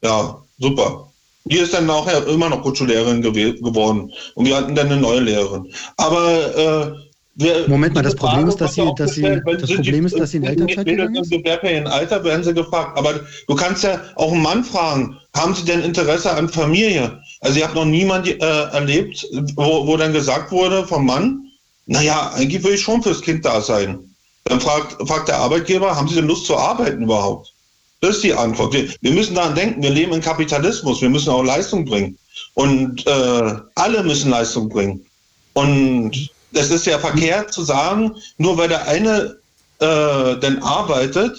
Ja, 0.02 0.42
super. 0.60 1.12
Die 1.46 1.58
ist 1.58 1.74
dann 1.74 1.86
nachher 1.86 2.26
immer 2.28 2.50
noch 2.50 2.62
Grundschullehrerin 2.62 3.22
geworden 3.22 4.12
und 4.34 4.46
wir 4.46 4.56
hatten 4.56 4.74
dann 4.74 4.88
eine 4.88 4.98
neue 4.98 5.20
Lehrerin. 5.20 5.72
Aber 5.98 6.58
äh, 6.58 6.92
wir, 7.36 7.68
Moment 7.68 7.94
mal, 7.94 8.02
das 8.02 8.16
Problem 8.16 8.48
ist, 8.48 8.62
dass 8.62 8.76
sie, 8.76 8.94
dass 8.96 9.14
sie, 9.14 9.22
das 9.22 9.74
Problem 9.74 10.06
ist, 10.06 10.18
dass 10.18 10.32
sie 10.32 10.38
in 10.38 10.46
Elternzeit 10.46 10.86
gegangen 10.86 11.16
ist? 11.16 11.32
In 11.32 11.88
Alter 11.88 12.24
werden 12.24 12.44
sie 12.44 12.54
gefragt. 12.54 12.98
Aber 12.98 13.20
du 13.48 13.56
kannst 13.56 13.84
ja 13.84 14.02
auch 14.16 14.32
einen 14.32 14.42
Mann 14.42 14.64
fragen, 14.64 15.18
haben 15.36 15.54
sie 15.54 15.66
denn 15.66 15.82
Interesse 15.82 16.32
an 16.32 16.48
Familie? 16.48 17.22
Also 17.42 17.58
ich 17.58 17.64
habe 17.64 17.76
noch 17.76 17.86
niemand 17.86 18.28
äh, 18.28 18.38
erlebt, 18.38 19.28
wo, 19.56 19.86
wo 19.86 19.98
dann 19.98 20.14
gesagt 20.14 20.52
wurde 20.52 20.88
vom 20.88 21.06
Mann, 21.06 21.52
naja, 21.88 22.32
eigentlich 22.36 22.64
will 22.64 22.76
ich 22.76 22.82
schon 22.82 23.04
fürs 23.04 23.22
Kind 23.22 23.44
da 23.44 23.60
sein. 23.60 24.16
Dann 24.46 24.62
fragt, 24.62 24.96
fragt 25.08 25.28
der 25.28 25.38
Arbeitgeber, 25.38 25.96
haben 25.96 26.08
Sie 26.08 26.16
denn 26.16 26.28
Lust 26.28 26.46
zu 26.46 26.56
arbeiten 26.56 27.04
überhaupt? 27.04 27.54
Das 28.00 28.16
ist 28.16 28.24
die 28.24 28.34
Antwort. 28.34 28.74
Wir, 28.74 28.88
wir 29.02 29.12
müssen 29.12 29.36
daran 29.36 29.56
denken, 29.56 29.84
wir 29.84 29.90
leben 29.90 30.14
in 30.14 30.22
Kapitalismus, 30.22 31.02
wir 31.02 31.10
müssen 31.10 31.30
auch 31.30 31.44
Leistung 31.44 31.84
bringen. 31.84 32.18
Und 32.54 33.06
äh, 33.08 33.54
alle 33.76 34.04
müssen 34.04 34.30
Leistung 34.30 34.70
bringen. 34.70 35.06
Und 35.54 36.30
es 36.56 36.72
ist 36.72 36.86
ja 36.86 36.98
verkehrt 36.98 37.54
zu 37.54 37.64
sagen, 37.64 38.16
nur 38.38 38.58
weil 38.58 38.70
der 38.70 38.88
eine 38.88 39.38
äh, 39.80 40.40
denn 40.40 40.62
arbeitet, 40.64 41.38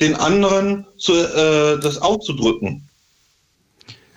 den 0.00 0.14
anderen 0.14 0.86
zu, 0.98 1.12
äh, 1.14 1.78
das 1.80 2.00
aufzudrücken. 2.00 2.82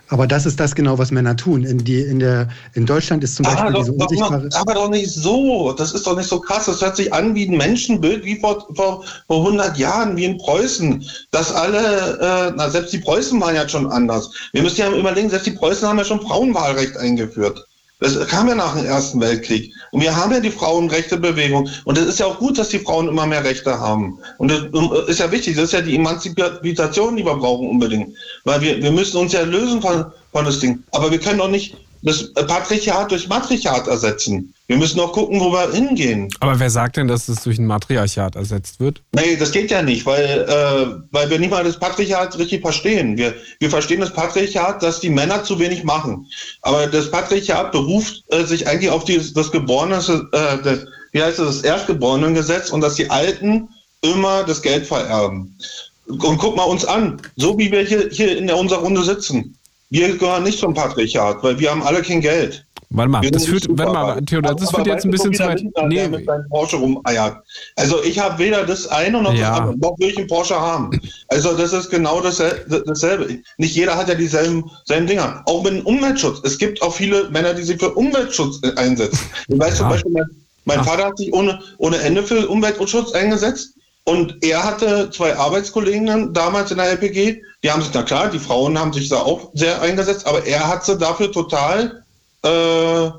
Aber 0.08 0.26
das 0.26 0.44
ist 0.44 0.58
das 0.58 0.74
genau, 0.74 0.98
was 0.98 1.12
Männer 1.12 1.36
tun. 1.36 1.62
In, 1.62 1.78
die, 1.78 2.00
in, 2.00 2.18
der, 2.18 2.48
in 2.74 2.84
Deutschland 2.84 3.22
ist 3.22 3.36
zum 3.36 3.44
Beispiel 3.44 3.68
aber 3.68 3.78
diese 3.78 3.92
unsichtbare... 3.92 4.48
Doch, 4.48 4.58
aber 4.58 4.74
doch 4.74 4.90
nicht 4.90 5.08
so. 5.08 5.72
Das 5.72 5.92
ist 5.92 6.04
doch 6.04 6.16
nicht 6.16 6.28
so 6.28 6.40
krass. 6.40 6.66
Das 6.66 6.80
hört 6.80 6.96
sich 6.96 7.12
an 7.14 7.36
wie 7.36 7.46
ein 7.46 7.56
Menschenbild, 7.56 8.24
wie 8.24 8.40
vor, 8.40 8.66
vor, 8.74 9.04
vor 9.28 9.46
100 9.46 9.78
Jahren, 9.78 10.16
wie 10.16 10.24
in 10.24 10.36
Preußen. 10.36 11.04
Dass 11.30 11.52
alle, 11.52 12.18
äh, 12.18 12.52
na, 12.56 12.68
selbst 12.68 12.92
die 12.92 12.98
Preußen 12.98 13.40
waren 13.40 13.54
ja 13.54 13.68
schon 13.68 13.86
anders. 13.86 14.32
Wir 14.52 14.62
müssen 14.62 14.80
ja 14.80 14.90
überlegen, 14.90 15.30
selbst 15.30 15.46
die 15.46 15.52
Preußen 15.52 15.86
haben 15.86 15.98
ja 15.98 16.04
schon 16.04 16.20
Frauenwahlrecht 16.20 16.96
eingeführt. 16.96 17.64
Das 18.00 18.26
kam 18.28 18.48
ja 18.48 18.54
nach 18.54 18.76
dem 18.76 18.86
Ersten 18.86 19.20
Weltkrieg. 19.20 19.72
Und 19.92 20.00
wir 20.00 20.16
haben 20.16 20.32
ja 20.32 20.40
die 20.40 20.50
Frauenrechtebewegung. 20.50 21.68
Und 21.84 21.98
es 21.98 22.06
ist 22.06 22.18
ja 22.18 22.26
auch 22.26 22.38
gut, 22.38 22.58
dass 22.58 22.70
die 22.70 22.78
Frauen 22.78 23.08
immer 23.08 23.26
mehr 23.26 23.44
Rechte 23.44 23.78
haben. 23.78 24.18
Und 24.38 24.50
das 24.50 25.08
ist 25.08 25.20
ja 25.20 25.30
wichtig. 25.30 25.56
Das 25.56 25.66
ist 25.66 25.72
ja 25.72 25.82
die 25.82 25.96
Emanzipation, 25.96 27.16
die 27.16 27.24
wir 27.24 27.36
brauchen 27.36 27.68
unbedingt. 27.68 28.16
Weil 28.44 28.62
wir, 28.62 28.82
wir 28.82 28.90
müssen 28.90 29.18
uns 29.18 29.32
ja 29.32 29.42
lösen 29.42 29.82
von, 29.82 30.06
von 30.32 30.44
das 30.46 30.60
Ding. 30.60 30.82
Aber 30.92 31.10
wir 31.10 31.20
können 31.20 31.38
doch 31.38 31.50
nicht 31.50 31.76
das 32.02 32.32
Patriarchat 32.32 33.10
durch 33.10 33.28
Matriarchat 33.28 33.86
ersetzen. 33.86 34.54
Wir 34.70 34.76
müssen 34.76 35.00
auch 35.00 35.10
gucken, 35.10 35.40
wo 35.40 35.50
wir 35.50 35.72
hingehen. 35.72 36.28
Aber 36.38 36.60
wer 36.60 36.70
sagt 36.70 36.96
denn, 36.96 37.08
dass 37.08 37.28
es 37.28 37.42
durch 37.42 37.58
ein 37.58 37.66
Matriarchat 37.66 38.36
ersetzt 38.36 38.78
wird? 38.78 39.02
Nee, 39.10 39.34
das 39.34 39.50
geht 39.50 39.68
ja 39.72 39.82
nicht, 39.82 40.06
weil, 40.06 40.46
äh, 40.48 40.94
weil 41.10 41.28
wir 41.28 41.40
nicht 41.40 41.50
mal 41.50 41.64
das 41.64 41.76
Patriarchat 41.76 42.38
richtig 42.38 42.60
verstehen. 42.60 43.18
Wir, 43.18 43.34
wir 43.58 43.68
verstehen 43.68 43.98
das 43.98 44.12
Patriarchat, 44.12 44.80
dass 44.80 45.00
die 45.00 45.10
Männer 45.10 45.42
zu 45.42 45.58
wenig 45.58 45.82
machen. 45.82 46.24
Aber 46.62 46.86
das 46.86 47.10
Patriarchat 47.10 47.72
beruft 47.72 48.22
äh, 48.28 48.44
sich 48.44 48.68
eigentlich 48.68 48.90
auf 48.90 49.02
die, 49.02 49.20
das 49.34 49.50
Geborene, 49.50 49.96
äh, 49.96 50.62
das, 50.62 50.86
wie 51.10 51.20
heißt 51.20 51.40
das, 51.40 51.62
das 51.62 51.62
Erstgeborenengesetz 51.62 52.70
und 52.70 52.80
dass 52.80 52.94
die 52.94 53.10
Alten 53.10 53.68
immer 54.02 54.44
das 54.44 54.62
Geld 54.62 54.86
vererben. 54.86 55.58
Und 56.06 56.38
guck 56.38 56.54
mal 56.54 56.62
uns 56.62 56.84
an, 56.84 57.20
so 57.34 57.58
wie 57.58 57.72
wir 57.72 57.82
hier, 57.82 58.08
hier 58.12 58.38
in 58.38 58.46
der, 58.46 58.56
unserer 58.56 58.82
Runde 58.82 59.02
sitzen. 59.02 59.56
Wir 59.92 60.16
gehören 60.16 60.44
nicht 60.44 60.60
zum 60.60 60.74
Patriarchat, 60.74 61.42
weil 61.42 61.58
wir 61.58 61.72
haben 61.72 61.82
alle 61.82 62.02
kein 62.02 62.20
Geld. 62.20 62.64
Warte 62.92 63.08
mal, 63.10 63.20
das 63.30 63.46
führt, 63.46 63.66
warte 63.70 63.92
mal, 63.92 64.20
Theodor, 64.22 64.54
das 64.56 64.70
führt 64.70 64.86
jetzt 64.88 65.04
ein 65.04 65.12
bisschen 65.12 65.32
zu 65.32 65.44
weit. 65.44 65.62
Nee. 65.86 66.08
mit 66.08 66.26
seinem 66.26 66.48
Porsche 66.48 66.76
rumeiert. 66.76 67.36
Also 67.76 68.02
ich 68.02 68.18
habe 68.18 68.38
weder 68.38 68.66
das 68.66 68.88
eine 68.88 69.22
noch 69.22 69.32
Ja. 69.32 69.50
das 69.50 69.60
andere, 69.60 69.78
noch 69.78 69.98
will 70.00 70.08
ich 70.08 70.18
einen 70.18 70.26
Porsche 70.26 70.60
haben. 70.60 70.90
Also 71.28 71.56
das 71.56 71.72
ist 71.72 71.88
genau 71.90 72.20
dassel- 72.20 72.64
dasselbe. 72.86 73.38
Nicht 73.58 73.76
jeder 73.76 73.96
hat 73.96 74.08
ja 74.08 74.16
dieselben 74.16 74.68
selben 74.86 75.06
Dinger. 75.06 75.42
Auch 75.46 75.62
mit 75.62 75.74
dem 75.74 75.86
Umweltschutz. 75.86 76.40
Es 76.44 76.58
gibt 76.58 76.82
auch 76.82 76.92
viele 76.92 77.30
Männer, 77.30 77.54
die 77.54 77.62
sich 77.62 77.78
für 77.78 77.94
Umweltschutz 77.94 78.58
äh, 78.64 78.74
einsetzen. 78.76 79.20
Ich 79.46 79.58
weiß 79.58 79.76
zum 79.76 79.86
Ja. 79.86 79.90
Beispiel, 79.92 80.12
mein, 80.12 80.24
mein. 80.64 80.84
Vater 80.84 81.04
hat 81.06 81.16
sich 81.18 81.32
ohne, 81.32 81.60
ohne 81.78 81.96
Ende 81.98 82.24
für 82.24 82.48
Umweltschutz 82.48 83.12
eingesetzt. 83.12 83.74
Und 84.04 84.36
er 84.42 84.64
hatte 84.64 85.10
zwei 85.10 85.36
Arbeitskollegen 85.36 86.32
damals 86.32 86.72
in 86.72 86.78
der 86.78 86.86
LPG, 86.90 87.40
die 87.62 87.70
haben 87.70 87.82
sich, 87.82 87.92
na 87.94 88.02
klar, 88.02 88.30
die 88.30 88.38
Frauen 88.40 88.76
haben 88.76 88.92
sich 88.92 89.08
da 89.10 89.16
auch 89.18 89.50
sehr 89.54 89.80
eingesetzt, 89.82 90.26
aber 90.26 90.44
er 90.46 90.66
hat 90.66 90.84
sie 90.84 90.96
dafür 90.96 91.30
total, 91.30 92.02
äh, 92.42 93.10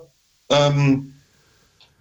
ähm, 0.49 1.13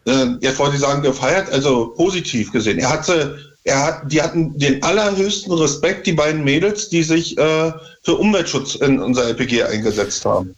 äh, 0.07 0.27
jetzt 0.41 0.59
wollte 0.59 0.77
ich 0.77 0.81
sagen, 0.81 1.03
gefeiert, 1.03 1.51
also 1.51 1.89
positiv 1.97 2.53
gesehen. 2.53 2.79
Er 2.79 2.91
hatte, 2.91 3.39
er 3.65 3.85
hat, 3.85 4.13
die 4.13 4.23
hatten 4.23 4.59
den 4.59 4.83
allerhöchsten 4.83 5.53
Respekt, 5.53 6.07
die 6.07 6.13
beiden 6.13 6.43
Mädels, 6.43 6.89
die 6.89 7.03
sich 7.03 7.37
äh, 7.39 7.73
für 8.03 8.17
Umweltschutz 8.17 8.77
in 8.77 9.01
unserer 9.01 9.29
LPG 9.29 9.63
eingesetzt 9.63 10.25
haben. 10.25 10.55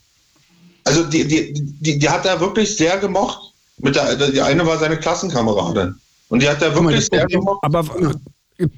Also 0.84 1.04
die, 1.04 1.26
die, 1.26 1.52
die, 1.54 1.98
die 1.98 2.08
hat 2.08 2.26
er 2.26 2.40
wirklich 2.40 2.76
sehr 2.76 2.98
gemocht. 2.98 3.52
Mit 3.78 3.96
der, 3.96 4.14
die 4.30 4.40
eine 4.40 4.66
war 4.66 4.78
seine 4.78 4.98
Klassenkameradin. 4.98 5.94
Und 6.28 6.42
die 6.42 6.48
hat 6.48 6.62
er 6.62 6.70
mal, 6.70 6.84
wirklich 6.84 7.08
das 7.08 7.18
sehr 7.18 7.26
gemocht. 7.26 7.60
Aber 7.62 7.84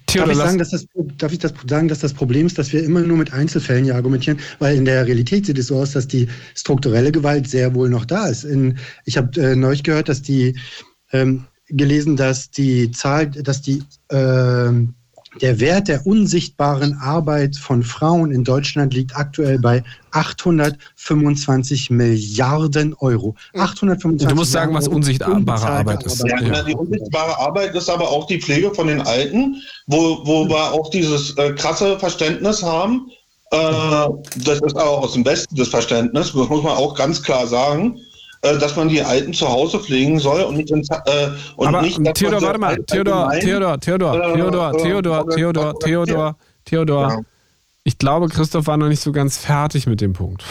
Theodor, 0.06 0.28
Darf 0.28 0.30
ich, 0.30 0.36
sagen, 0.36 0.58
dass 0.58 0.70
das, 0.70 0.86
darf 1.18 1.32
ich 1.32 1.38
das 1.38 1.54
sagen, 1.68 1.88
dass 1.88 1.98
das 2.00 2.14
Problem 2.14 2.46
ist, 2.46 2.58
dass 2.58 2.72
wir 2.72 2.82
immer 2.82 3.00
nur 3.00 3.16
mit 3.16 3.32
Einzelfällen 3.32 3.84
hier 3.84 3.94
argumentieren? 3.94 4.38
Weil 4.58 4.76
in 4.76 4.84
der 4.84 5.06
Realität 5.06 5.46
sieht 5.46 5.58
es 5.58 5.68
so 5.68 5.76
aus, 5.76 5.92
dass 5.92 6.08
die 6.08 6.28
strukturelle 6.54 7.12
Gewalt 7.12 7.48
sehr 7.48 7.74
wohl 7.74 7.90
noch 7.90 8.04
da 8.04 8.26
ist. 8.26 8.44
In, 8.44 8.78
ich 9.04 9.16
habe 9.16 9.40
äh, 9.40 9.56
neulich 9.56 9.82
gehört, 9.82 10.08
dass 10.08 10.22
die 10.22 10.58
ähm, 11.12 11.44
gelesen, 11.68 12.16
dass 12.16 12.50
die 12.50 12.90
Zahl, 12.90 13.30
dass 13.30 13.62
die 13.62 13.82
ähm, 14.10 14.94
der 15.40 15.60
Wert 15.60 15.88
der 15.88 16.06
unsichtbaren 16.06 16.94
Arbeit 16.98 17.56
von 17.56 17.82
Frauen 17.82 18.30
in 18.30 18.44
Deutschland 18.44 18.94
liegt 18.94 19.16
aktuell 19.16 19.58
bei 19.58 19.82
825 20.12 21.90
Milliarden 21.90 22.94
Euro. 22.94 23.34
825 23.56 24.28
Du 24.28 24.34
musst 24.34 24.52
sagen, 24.52 24.74
was 24.74 24.88
unsichtbare 24.88 25.66
Arbeit 25.66 26.04
ist. 26.04 26.24
Ja, 26.26 26.40
Ja. 26.40 26.62
die 26.62 26.74
unsichtbare 26.74 27.38
Arbeit 27.38 27.74
ist 27.74 27.88
aber 27.88 28.08
auch 28.08 28.26
die 28.26 28.40
Pflege 28.40 28.72
von 28.74 28.86
den 28.86 29.00
Alten, 29.00 29.56
wo, 29.86 30.20
wo 30.24 30.48
wir 30.48 30.72
auch 30.72 30.90
dieses 30.90 31.36
äh, 31.36 31.52
krasse 31.52 31.98
Verständnis 31.98 32.62
haben. 32.62 33.10
Äh, 33.50 33.56
das 34.44 34.60
ist 34.60 34.76
aber 34.76 34.98
aus 34.98 35.12
dem 35.14 35.24
Westen 35.24 35.56
das 35.56 35.68
Verständnis, 35.68 36.32
das 36.32 36.48
muss 36.48 36.62
man 36.62 36.72
auch 36.72 36.94
ganz 36.94 37.22
klar 37.22 37.46
sagen, 37.46 37.98
äh, 38.44 38.58
dass 38.58 38.76
man 38.76 38.88
die 38.88 39.02
Alten 39.02 39.32
zu 39.32 39.48
Hause 39.48 39.80
pflegen 39.80 40.18
soll 40.18 40.42
und 40.42 40.56
nicht 40.56 40.70
ins, 40.70 40.88
äh, 40.90 41.28
und 41.56 41.68
aber 41.68 41.82
nicht, 41.82 41.98
Theodor, 42.14 42.42
warte 42.42 42.58
mal, 42.58 42.76
Theodor, 42.84 43.32
Theodor, 43.40 43.80
Theodor, 43.80 44.12
Theodor, 44.20 44.76
Theodor, 44.76 45.28
Theodor, 45.28 45.78
Theodor, 45.80 46.36
Theodor. 46.64 47.08
Ja. 47.08 47.20
Ich 47.84 47.98
glaube, 47.98 48.28
Christoph 48.28 48.66
war 48.66 48.76
noch 48.76 48.88
nicht 48.88 49.00
so 49.00 49.12
ganz 49.12 49.38
fertig 49.38 49.86
mit 49.86 50.00
dem 50.00 50.12
Punkt. 50.12 50.44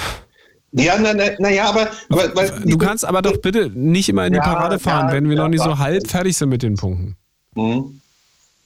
Ja, 0.71 0.97
na, 0.99 1.13
na, 1.13 1.25
na 1.37 1.49
ja, 1.49 1.69
aber, 1.69 1.87
aber 2.09 2.35
weil, 2.35 2.51
Du 2.65 2.77
kannst 2.79 3.05
aber 3.05 3.21
doch 3.21 3.37
bitte 3.37 3.69
nicht 3.73 4.09
immer 4.09 4.25
in 4.25 4.33
die 4.33 4.37
Ja, 4.37 4.43
Parade 4.43 4.79
fahren, 4.79 5.09
ja, 5.09 5.13
wenn 5.13 5.29
wir 5.29 5.35
noch 5.35 5.47
nicht 5.47 5.63
so 5.63 5.77
halb 5.77 6.07
fertig 6.07 6.35
sind 6.35 6.49
mit 6.49 6.63
den 6.63 6.75
Punkten. 6.75 7.15
Hm. 7.55 8.01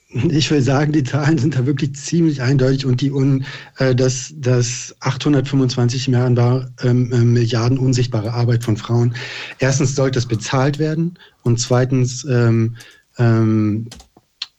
Ich 0.10 0.50
will 0.52 0.62
sagen, 0.62 0.94
die 0.94 1.04
Zahlen 1.04 1.38
sind 1.38 1.56
da 1.56 1.66
wirklich 1.66 1.94
ziemlich 1.96 2.42
eindeutig 2.42 2.86
und 2.86 3.02
die 3.02 3.12
un, 3.12 3.44
äh, 3.78 3.94
dass 3.94 4.34
das 4.38 4.96
825 5.02 6.08
Milliarden, 6.08 6.74
ähm, 6.82 7.12
äh, 7.12 7.18
Milliarden 7.18 7.78
unsichtbare 7.78 8.32
Arbeit 8.32 8.64
von 8.64 8.78
Frauen. 8.78 9.16
Erstens 9.60 9.96
sollte 9.96 10.20
es 10.20 10.26
bezahlt 10.26 10.80
werden 10.80 11.20
und 11.44 11.60
zweitens 11.60 12.26
ähm, 12.30 12.78
ähm, 13.18 13.90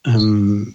ähm, 0.04 0.74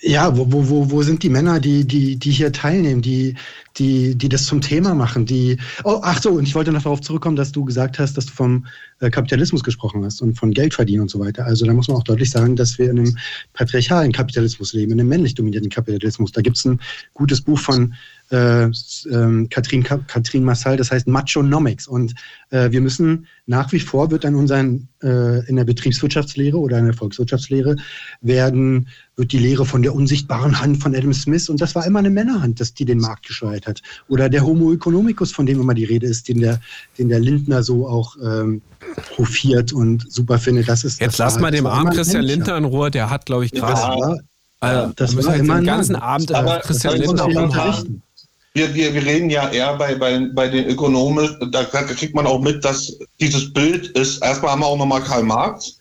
ja, 0.00 0.36
wo, 0.36 0.52
wo, 0.52 0.68
wo, 0.68 0.90
wo 0.90 1.02
sind 1.02 1.22
die 1.22 1.28
Männer, 1.28 1.58
die, 1.58 1.84
die, 1.84 2.16
die 2.16 2.30
hier 2.30 2.52
teilnehmen, 2.52 3.02
die, 3.02 3.34
die, 3.78 4.14
die 4.14 4.28
das 4.28 4.46
zum 4.46 4.60
Thema 4.60 4.94
machen, 4.94 5.26
die. 5.26 5.58
Oh, 5.84 6.00
ach 6.02 6.22
so, 6.22 6.30
und 6.30 6.44
ich 6.44 6.54
wollte 6.54 6.72
noch 6.72 6.82
darauf 6.82 7.00
zurückkommen, 7.00 7.36
dass 7.36 7.52
du 7.52 7.64
gesagt 7.64 7.98
hast, 7.98 8.16
dass 8.16 8.26
du 8.26 8.32
vom 8.32 8.66
äh, 9.00 9.10
Kapitalismus 9.10 9.64
gesprochen 9.64 10.04
hast 10.04 10.20
und 10.20 10.38
von 10.38 10.52
Geld 10.52 10.74
verdienen 10.74 11.02
und 11.02 11.10
so 11.10 11.18
weiter. 11.18 11.46
Also 11.46 11.66
da 11.66 11.72
muss 11.72 11.88
man 11.88 11.96
auch 11.96 12.04
deutlich 12.04 12.30
sagen, 12.30 12.54
dass 12.54 12.78
wir 12.78 12.90
in 12.90 12.98
einem 12.98 13.16
patriarchalen 13.54 14.12
Kapitalismus 14.12 14.72
leben, 14.72 14.92
in 14.92 15.00
einem 15.00 15.08
männlich 15.08 15.34
dominierten 15.34 15.70
Kapitalismus. 15.70 16.30
Da 16.30 16.42
gibt 16.42 16.56
es 16.56 16.64
ein 16.64 16.80
gutes 17.14 17.40
Buch 17.40 17.58
von 17.58 17.94
äh, 18.30 18.68
ähm, 19.10 19.48
Katrin, 19.48 19.82
Ka 19.82 19.98
Katrin 20.06 20.44
Massal, 20.44 20.76
das 20.76 20.90
heißt 20.90 21.08
Machonomics. 21.08 21.88
Und 21.88 22.14
äh, 22.50 22.70
wir 22.70 22.80
müssen 22.80 23.26
nach 23.46 23.72
wie 23.72 23.80
vor 23.80 24.10
wird 24.10 24.24
an 24.24 24.34
unseren 24.34 24.88
äh, 25.02 25.48
in 25.48 25.56
der 25.56 25.64
Betriebswirtschaftslehre 25.64 26.58
oder 26.58 26.78
in 26.78 26.84
der 26.84 26.94
Volkswirtschaftslehre 26.94 27.76
werden 28.20 28.88
wird 29.18 29.32
die 29.32 29.38
Lehre 29.38 29.66
von 29.66 29.82
der 29.82 29.94
unsichtbaren 29.94 30.60
Hand 30.60 30.80
von 30.80 30.94
Adam 30.94 31.12
Smith 31.12 31.48
und 31.48 31.60
das 31.60 31.74
war 31.74 31.84
immer 31.84 31.98
eine 31.98 32.10
Männerhand, 32.10 32.60
dass 32.60 32.72
die 32.72 32.84
den 32.84 32.98
Markt 32.98 33.26
gesteuert 33.26 33.66
hat. 33.66 33.82
Oder 34.08 34.28
der 34.28 34.44
Homo 34.46 34.72
economicus, 34.72 35.32
von 35.32 35.44
dem 35.44 35.60
immer 35.60 35.74
die 35.74 35.84
Rede 35.84 36.06
ist, 36.06 36.28
den 36.28 36.40
der, 36.40 36.60
den 36.98 37.08
der 37.08 37.18
Lindner 37.18 37.62
so 37.64 37.88
auch 37.88 38.16
ähm, 38.24 38.62
hofiert 39.18 39.72
und 39.72 40.10
super 40.10 40.38
findet. 40.38 40.68
Das 40.68 40.84
ist 40.84 41.00
Jetzt 41.00 41.18
das 41.18 41.34
lass 41.34 41.40
mal 41.40 41.50
das 41.50 41.58
dem 41.58 41.66
armen 41.66 41.92
Christian. 41.92 42.22
Lindner 42.22 42.56
in 42.56 42.64
Ruhe, 42.64 42.90
der 42.90 43.10
hat, 43.10 43.26
glaube 43.26 43.44
ich, 43.44 43.50
Das 43.50 43.60
gerade. 43.60 44.00
war, 44.00 44.18
Also, 44.60 44.92
das 44.94 45.16
war 45.16 45.34
immer 45.34 45.56
den 45.56 45.66
ganzen 45.66 45.92
Mann. 45.94 46.02
Abend 46.02 46.32
Aber 46.32 46.60
Christian 46.60 46.98
das 46.98 47.06
muss 47.06 47.20
Lindner 47.20 47.34
ja 47.34 47.44
unterrichten. 47.44 48.02
Wir, 48.54 48.74
wir, 48.74 48.94
wir 48.94 49.04
reden 49.04 49.30
ja 49.30 49.48
eher 49.50 49.76
bei, 49.76 49.94
bei, 49.96 50.26
bei 50.32 50.48
den 50.48 50.66
Ökonomen, 50.66 51.28
da 51.52 51.64
kriegt 51.64 52.14
man 52.14 52.26
auch 52.26 52.40
mit, 52.40 52.64
dass 52.64 52.96
dieses 53.20 53.52
Bild 53.52 53.88
ist, 53.88 54.22
erstmal 54.22 54.52
haben 54.52 54.60
wir 54.62 54.66
auch 54.66 54.78
nochmal 54.78 55.02
Karl 55.02 55.22
Marx. 55.22 55.78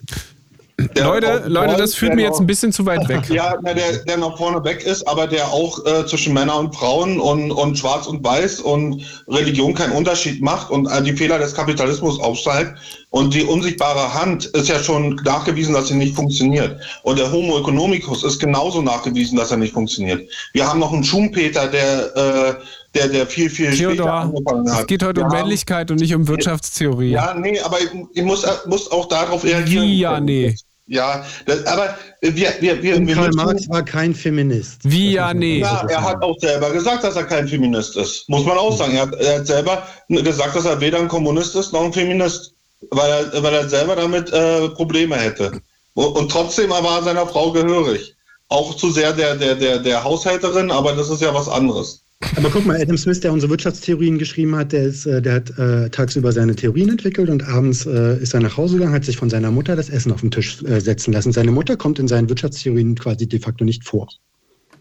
Der 0.93 1.05
Leute, 1.05 1.43
Leute, 1.47 1.75
das 1.75 1.95
führt 1.95 2.13
mir 2.13 2.21
jetzt 2.21 2.33
noch- 2.33 2.41
ein 2.41 2.45
bisschen 2.45 2.71
zu 2.71 2.85
weit 2.85 3.07
weg. 3.09 3.21
Ja, 3.29 3.55
der, 3.57 3.97
der 4.05 4.17
noch 4.17 4.37
vorne 4.37 4.63
weg 4.63 4.83
ist, 4.83 5.07
aber 5.07 5.25
der 5.25 5.47
auch 5.47 5.83
äh, 5.87 6.05
zwischen 6.05 6.35
Männern 6.35 6.67
und 6.67 6.75
Frauen 6.75 7.19
und, 7.19 7.49
und 7.51 7.79
Schwarz 7.79 8.05
und 8.05 8.23
Weiß 8.23 8.59
und 8.59 9.03
Religion 9.27 9.73
keinen 9.73 9.93
Unterschied 9.93 10.39
macht 10.43 10.69
und 10.69 10.85
äh, 10.85 11.01
die 11.01 11.13
Fehler 11.13 11.39
des 11.39 11.55
Kapitalismus 11.55 12.19
aufzeigt. 12.19 12.77
Und 13.09 13.33
die 13.33 13.43
unsichtbare 13.43 14.13
Hand 14.13 14.45
ist 14.45 14.67
ja 14.67 14.77
schon 14.77 15.15
nachgewiesen, 15.25 15.73
dass 15.73 15.87
sie 15.87 15.95
nicht 15.95 16.15
funktioniert. 16.15 16.79
Und 17.01 17.17
der 17.17 17.31
Homo 17.31 17.57
economicus 17.57 18.23
ist 18.23 18.37
genauso 18.37 18.83
nachgewiesen, 18.83 19.35
dass 19.35 19.49
er 19.49 19.57
nicht 19.57 19.73
funktioniert. 19.73 20.29
Wir 20.53 20.67
haben 20.67 20.79
noch 20.79 20.93
einen 20.93 21.03
Schumpeter, 21.03 21.67
der, 21.69 22.15
äh, 22.15 22.53
der, 22.93 23.07
der 23.07 23.25
viel, 23.25 23.49
viel 23.49 23.73
später 23.73 23.93
Theodor, 23.93 24.11
angefangen 24.13 24.71
hat. 24.71 24.81
es 24.81 24.87
geht 24.87 25.01
heute 25.01 25.21
Wir 25.21 25.25
um 25.25 25.31
Männlichkeit 25.31 25.89
und 25.89 25.99
nicht 25.99 26.13
um 26.13 26.27
Wirtschaftstheorie. 26.27 27.11
Ja, 27.11 27.33
nee, 27.33 27.59
aber 27.61 27.79
ich, 27.81 27.89
ich 28.13 28.23
muss, 28.23 28.45
muss 28.67 28.91
auch 28.91 29.07
darauf 29.07 29.43
reagieren. 29.43 29.87
Ja, 29.87 30.19
nee. 30.19 30.55
Ja, 30.87 31.25
das, 31.45 31.65
aber 31.65 31.97
wir, 32.21 32.53
wir, 32.61 32.81
wir, 32.81 32.95
Und 32.95 33.07
wir 33.07 33.15
Karl 33.15 33.31
Marx 33.31 33.67
war 33.69 33.83
kein 33.83 34.15
Feminist. 34.15 34.79
Wie, 34.83 35.11
ja, 35.11 35.33
nee. 35.33 35.59
Ja, 35.59 35.85
er 35.89 36.01
hat 36.01 36.21
auch 36.21 36.39
selber 36.39 36.71
gesagt, 36.71 37.03
dass 37.03 37.17
er 37.17 37.25
kein 37.25 37.45
Feminist 37.45 37.97
ist. 37.97 38.27
Muss 38.29 38.45
man 38.45 38.57
auch 38.57 38.75
sagen. 38.75 38.95
Er 38.95 39.01
hat, 39.01 39.15
er 39.15 39.39
hat 39.39 39.47
selber 39.47 39.85
gesagt, 40.07 40.55
dass 40.55 40.63
er 40.63 40.79
weder 40.79 40.99
ein 40.99 41.09
Kommunist 41.09 41.55
ist 41.55 41.73
noch 41.73 41.83
ein 41.83 41.91
Feminist, 41.91 42.53
weil 42.91 43.11
er, 43.11 43.43
weil 43.43 43.53
er 43.53 43.67
selber 43.67 43.97
damit 43.97 44.31
äh, 44.31 44.69
Probleme 44.69 45.17
hätte. 45.17 45.61
Und, 45.93 46.15
und 46.15 46.31
trotzdem 46.31 46.69
war 46.69 46.83
er 46.83 47.03
seiner 47.03 47.27
Frau 47.27 47.51
gehörig. 47.51 48.15
Auch 48.47 48.73
zu 48.75 48.89
sehr 48.89 49.11
der, 49.11 49.35
der, 49.35 49.55
der, 49.55 49.79
der 49.79 50.03
Haushälterin, 50.05 50.71
aber 50.71 50.93
das 50.93 51.09
ist 51.09 51.21
ja 51.21 51.33
was 51.33 51.49
anderes. 51.49 52.01
Aber 52.35 52.49
guck 52.49 52.65
mal, 52.65 52.81
Adam 52.81 52.97
Smith, 52.97 53.19
der 53.19 53.31
unsere 53.31 53.51
Wirtschaftstheorien 53.51 54.17
geschrieben 54.17 54.55
hat, 54.55 54.71
der, 54.71 54.83
ist, 54.83 55.05
äh, 55.05 55.21
der 55.21 55.35
hat 55.35 55.57
äh, 55.59 55.89
tagsüber 55.89 56.31
seine 56.31 56.55
Theorien 56.55 56.89
entwickelt 56.89 57.29
und 57.29 57.47
abends 57.47 57.85
äh, 57.85 58.17
ist 58.17 58.33
er 58.33 58.39
nach 58.39 58.57
Hause 58.57 58.77
gegangen, 58.77 58.93
hat 58.93 59.05
sich 59.05 59.17
von 59.17 59.29
seiner 59.29 59.51
Mutter 59.51 59.75
das 59.75 59.89
Essen 59.89 60.11
auf 60.11 60.21
den 60.21 60.31
Tisch 60.31 60.63
äh, 60.63 60.79
setzen 60.79 61.13
lassen. 61.13 61.31
Seine 61.31 61.51
Mutter 61.51 61.77
kommt 61.77 61.99
in 61.99 62.07
seinen 62.07 62.27
Wirtschaftstheorien 62.27 62.95
quasi 62.95 63.27
de 63.27 63.39
facto 63.39 63.63
nicht 63.63 63.85
vor. 63.85 64.07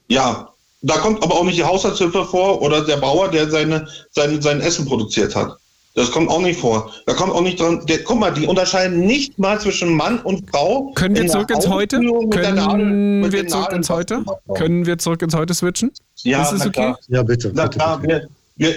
Ja, 0.08 0.48
da 0.80 0.96
kommt 0.98 1.22
aber 1.22 1.34
auch 1.34 1.44
nicht 1.44 1.58
die 1.58 1.64
Haushaltshilfe 1.64 2.24
vor 2.24 2.62
oder 2.62 2.84
der 2.84 2.96
Bauer, 2.96 3.30
der 3.30 3.50
seine, 3.50 3.86
seine, 4.10 4.40
sein 4.40 4.60
Essen 4.60 4.86
produziert 4.86 5.34
hat. 5.36 5.58
Das 5.96 6.10
kommt 6.10 6.28
auch 6.28 6.42
nicht 6.42 6.60
vor. 6.60 6.92
Da 7.06 7.14
kommt 7.14 7.32
auch 7.32 7.40
nicht 7.40 7.58
dran. 7.58 7.84
Der, 7.86 8.04
guck 8.04 8.18
mal, 8.20 8.30
die 8.30 8.46
unterscheiden 8.46 9.00
nicht 9.06 9.38
mal 9.38 9.58
zwischen 9.58 9.94
Mann 9.94 10.18
und 10.20 10.48
Frau. 10.50 10.92
Können 10.94 11.16
wir 11.16 11.26
zurück 11.26 11.50
ins 11.50 11.66
Heute? 11.68 11.96
Nadel- 11.98 12.28
Können 12.28 13.20
mit 13.22 13.32
wir 13.32 13.46
zurück 13.48 13.72
ins 13.72 13.88
Heute? 13.88 14.22
Können 14.54 14.84
wir 14.84 14.98
zurück 14.98 15.22
ins 15.22 15.34
Heute 15.34 15.54
switchen? 15.54 15.90
Ja, 16.22 16.42
Ist 16.42 16.52
es 16.52 16.58
na 16.58 16.66
okay? 16.66 16.72
klar. 16.72 16.98
Ja, 17.08 17.22
bitte. 17.22 17.50
Na 17.54 17.62
bitte, 17.64 17.78
klar, 17.78 17.98
bitte. 17.98 18.28
wir, 18.56 18.74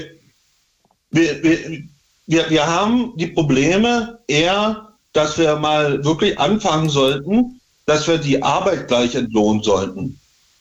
wir, 1.12 1.44
wir, 1.44 1.44
wir, 1.44 1.84
wir, 2.28 2.50
wir 2.50 2.68
haben 2.68 3.12
die 3.18 3.28
Probleme 3.28 4.20
eher, 4.28 4.88
dass 5.12 5.38
wir 5.38 5.58
mal 5.58 6.02
wirklich 6.06 6.40
anfangen 6.40 6.88
sollten, 6.90 7.60
dass 7.86 8.08
wir 8.08 8.18
die 8.18 8.42
Arbeit 8.42 8.88
gleich 8.88 9.14
entlohnen 9.16 9.62
sollten. 9.62 10.18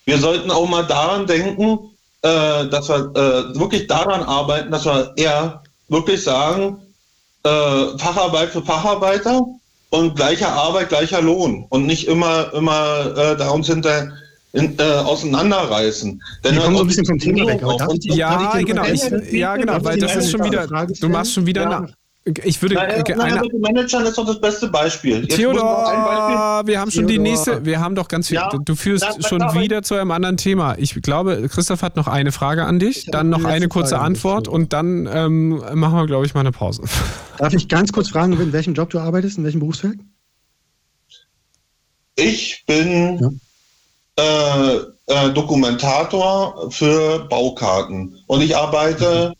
Wir 0.07 0.19
sollten 0.19 0.51
auch 0.51 0.69
mal 0.69 0.83
daran 0.83 1.25
denken, 1.29 1.79
äh, 2.23 2.67
dass 2.67 2.89
wir 2.89 3.13
äh, 3.15 3.57
wirklich 3.61 3.87
daran 3.87 4.23
arbeiten, 4.25 4.73
dass 4.73 4.85
wir 4.87 5.13
eher 5.15 5.63
wirklich 5.89 6.23
sagen, 6.23 6.79
äh, 7.45 7.99
Facharbeit 7.99 8.51
für 8.51 8.63
Facharbeiter 8.63 9.47
und 9.91 10.17
gleicher 10.17 10.53
Arbeit, 10.53 10.91
gleicher 10.91 11.23
Lohn 11.23 11.67
und 11.71 11.87
nicht 11.87 12.07
immer, 12.09 12.53
immer 12.55 13.17
äh, 13.17 13.37
da 13.37 13.51
uns 13.51 13.67
hinter 13.67 14.13
in, 14.53 14.79
äh, 14.79 14.83
auseinanderreißen. 14.83 16.23
Denn 16.45 16.55
Wir 16.55 16.63
kommen 16.63 16.77
so 16.77 16.83
ein 16.83 16.87
bisschen 16.89 17.07
vom 17.07 17.19
Thema 17.19 17.47
weg. 17.47 17.63
Aber 17.63 17.95
ich, 17.95 18.05
ja, 18.05 18.59
genau, 18.61 18.85
ich, 18.85 19.33
ja, 19.33 19.57
genau, 19.57 19.85
weil 19.85 19.99
das 19.99 20.17
ist 20.17 20.31
schon 20.31 20.45
wieder, 20.45 20.67
du 20.67 21.09
machst 21.09 21.33
schon 21.35 21.47
wieder 21.47 21.63
ja. 21.63 21.87
Ich 22.45 22.61
würde 22.63 22.75
naja, 22.75 23.03
na, 23.17 23.25
einer, 23.25 23.41
mit 23.43 23.53
den 23.53 23.61
Managern 23.61 24.07
ist 24.07 24.19
doch 24.19 24.27
das 24.27 24.41
beste 24.41 24.69
Beispiel. 24.69 25.23
Jetzt 25.23 25.37
Theodor, 25.37 25.85
Beispiel. 25.85 26.73
wir 26.73 26.81
haben 26.81 26.91
schon 26.91 27.07
Theodor. 27.07 27.25
die 27.25 27.31
nächste, 27.31 27.65
wir 27.65 27.81
haben 27.81 27.95
doch 27.95 28.09
ganz 28.09 28.29
viel. 28.29 28.37
Ja, 28.37 28.51
du 28.51 28.75
führst 28.75 29.07
na, 29.21 29.29
schon 29.29 29.41
wieder 29.55 29.83
zu 29.83 29.95
einem 29.95 30.11
anderen 30.11 30.37
Thema. 30.37 30.77
Ich 30.79 30.95
glaube, 30.95 31.49
Christoph 31.49 31.83
hat 31.83 31.97
noch 31.97 32.07
eine 32.07 32.33
Frage 32.33 32.65
an 32.65 32.79
dich, 32.79 33.07
dann 33.07 33.31
noch 33.31 33.45
eine 33.45 33.69
kurze 33.69 33.97
Frage 33.97 34.05
Antwort 34.05 34.49
und 34.49 34.73
dann 34.73 35.09
ähm, 35.13 35.63
machen 35.75 35.95
wir, 35.95 36.07
glaube 36.07 36.27
ich, 36.27 36.35
mal 36.35 36.41
eine 36.41 36.53
Pause. 36.53 36.83
Darf 37.39 37.53
ich 37.53 37.69
ganz 37.69 37.93
kurz 37.93 38.09
fragen, 38.09 38.33
in 38.33 38.53
welchem 38.53 38.75
Job 38.75 38.91
du 38.91 38.99
arbeitest, 38.99 39.39
in 39.39 39.45
welchem 39.45 39.61
Berufsfeld? 39.61 39.99
Ich 42.17 42.65
bin 42.67 43.21
ja 43.21 43.31
äh, 44.19 44.77
äh, 45.07 45.31
Dokumentator 45.33 46.71
für 46.71 47.21
Baukarten. 47.29 48.19
Und 48.27 48.43
ich 48.43 48.57
arbeite 48.57 49.33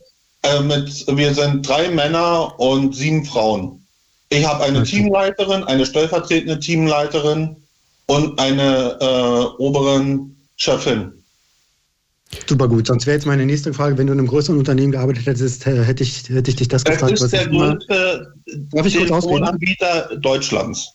äh, 0.43 0.61
mit, 0.61 1.05
wir 1.07 1.33
sind 1.33 1.67
drei 1.67 1.89
Männer 1.89 2.59
und 2.59 2.95
sieben 2.95 3.25
Frauen. 3.25 3.85
Ich 4.29 4.45
habe 4.45 4.63
eine 4.63 4.79
okay. 4.79 4.91
Teamleiterin, 4.91 5.63
eine 5.63 5.85
stellvertretende 5.85 6.59
Teamleiterin 6.59 7.55
und 8.05 8.39
eine 8.39 8.97
äh, 9.01 9.61
oberen 9.61 10.35
Chefin. 10.55 11.11
Super 12.47 12.67
gut. 12.67 12.85
Sonst 12.85 13.07
wäre 13.07 13.15
jetzt 13.15 13.25
meine 13.25 13.45
nächste 13.45 13.73
Frage, 13.73 13.97
wenn 13.97 14.05
du 14.05 14.13
in 14.13 14.19
einem 14.19 14.27
größeren 14.27 14.57
Unternehmen 14.57 14.91
gearbeitet 14.91 15.25
hättest, 15.25 15.65
hätte 15.65 16.03
ich, 16.03 16.29
hätte 16.29 16.51
ich 16.51 16.57
dich 16.57 16.67
das, 16.67 16.83
das 16.83 16.93
gefragt. 16.93 17.13
Das 17.13 17.21
ist 17.21 17.33
der 17.33 17.47
größte 17.47 18.33
Telefonanbieter 18.71 20.15
Deutschlands. 20.17 20.93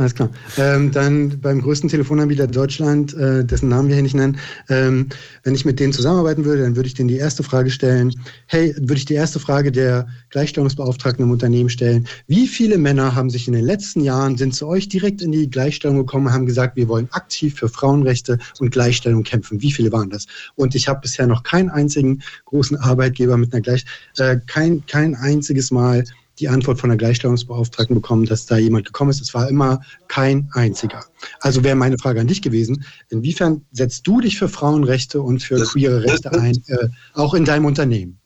Alles 0.00 0.14
klar. 0.14 0.30
Ähm, 0.56 0.90
dann 0.92 1.40
beim 1.42 1.60
größten 1.60 1.90
Telefonanbieter 1.90 2.46
Deutschland, 2.46 3.12
äh, 3.12 3.44
dessen 3.44 3.68
Namen 3.68 3.88
wir 3.88 3.96
hier 3.96 4.02
nicht 4.02 4.14
nennen, 4.14 4.38
ähm, 4.70 5.10
wenn 5.42 5.54
ich 5.54 5.66
mit 5.66 5.78
denen 5.78 5.92
zusammenarbeiten 5.92 6.46
würde, 6.46 6.62
dann 6.62 6.74
würde 6.74 6.86
ich 6.86 6.94
denen 6.94 7.08
die 7.08 7.18
erste 7.18 7.42
Frage 7.42 7.68
stellen, 7.68 8.14
hey, 8.46 8.74
würde 8.78 8.94
ich 8.94 9.04
die 9.04 9.12
erste 9.12 9.40
Frage 9.40 9.70
der 9.70 10.08
Gleichstellungsbeauftragten 10.30 11.22
im 11.22 11.30
Unternehmen 11.30 11.68
stellen, 11.68 12.06
wie 12.28 12.48
viele 12.48 12.78
Männer 12.78 13.14
haben 13.14 13.28
sich 13.28 13.46
in 13.46 13.52
den 13.52 13.66
letzten 13.66 14.00
Jahren, 14.00 14.38
sind 14.38 14.54
zu 14.54 14.66
euch 14.68 14.88
direkt 14.88 15.20
in 15.20 15.32
die 15.32 15.50
Gleichstellung 15.50 15.98
gekommen, 15.98 16.32
haben 16.32 16.46
gesagt, 16.46 16.76
wir 16.76 16.88
wollen 16.88 17.08
aktiv 17.10 17.56
für 17.56 17.68
Frauenrechte 17.68 18.38
und 18.58 18.70
Gleichstellung 18.70 19.22
kämpfen. 19.22 19.60
Wie 19.60 19.70
viele 19.70 19.92
waren 19.92 20.08
das? 20.08 20.26
Und 20.54 20.74
ich 20.74 20.88
habe 20.88 21.00
bisher 21.02 21.26
noch 21.26 21.42
keinen 21.42 21.68
einzigen 21.68 22.22
großen 22.46 22.78
Arbeitgeber 22.78 23.36
mit 23.36 23.52
einer 23.52 23.60
Gleich, 23.60 23.84
äh, 24.16 24.38
kein, 24.46 24.82
kein 24.86 25.14
einziges 25.14 25.70
Mal 25.70 26.04
die 26.40 26.48
Antwort 26.48 26.80
von 26.80 26.90
der 26.90 26.96
Gleichstellungsbeauftragten 26.96 27.94
bekommen, 27.94 28.24
dass 28.24 28.46
da 28.46 28.56
jemand 28.56 28.86
gekommen 28.86 29.10
ist. 29.10 29.20
Es 29.20 29.34
war 29.34 29.48
immer 29.48 29.80
kein 30.08 30.48
einziger. 30.54 31.04
Also 31.40 31.62
wäre 31.62 31.76
meine 31.76 31.98
Frage 31.98 32.20
an 32.20 32.26
dich 32.26 32.42
gewesen, 32.42 32.84
inwiefern 33.10 33.62
setzt 33.72 34.06
du 34.06 34.20
dich 34.20 34.38
für 34.38 34.48
Frauenrechte 34.48 35.20
und 35.20 35.42
für 35.42 35.62
queere 35.64 36.02
Rechte 36.02 36.32
ein, 36.32 36.56
äh, 36.68 36.88
auch 37.14 37.34
in 37.34 37.44
deinem 37.44 37.66
Unternehmen? 37.66 38.18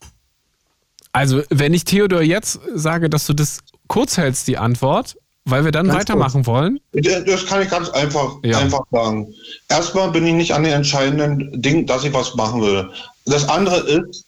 Also 1.13 1.43
wenn 1.51 1.75
ich 1.75 1.85
Theodor 1.85 2.23
jetzt 2.23 2.61
sage, 2.75 3.11
dass 3.11 3.27
du 3.27 3.35
das 3.35 3.61
kurz 3.89 4.17
hältst, 4.17 4.49
die 4.49 4.59
Antwort, 4.59 5.17
weil 5.45 5.65
wir 5.65 5.73
dann 5.73 5.87
ganz 5.87 6.01
weitermachen 6.01 6.45
kurz. 6.45 6.47
wollen? 6.47 6.81
Das 6.93 7.47
kann 7.47 7.63
ich 7.63 7.69
ganz 7.69 7.91
einfach, 7.91 8.39
ja. 8.43 8.59
einfach 8.59 8.83
sagen. 8.91 9.33
Erstmal 9.69 10.11
bin 10.11 10.27
ich 10.27 10.35
nicht 10.35 10.55
an 10.55 10.65
den 10.65 10.73
entscheidenden 10.73 11.61
Dingen, 11.61 11.87
dass 11.87 12.05
ich 12.05 12.13
was 12.13 12.35
machen 12.35 12.63
will. 12.63 12.91
Das 13.27 13.49
andere 13.49 13.81
ist, 13.81 14.25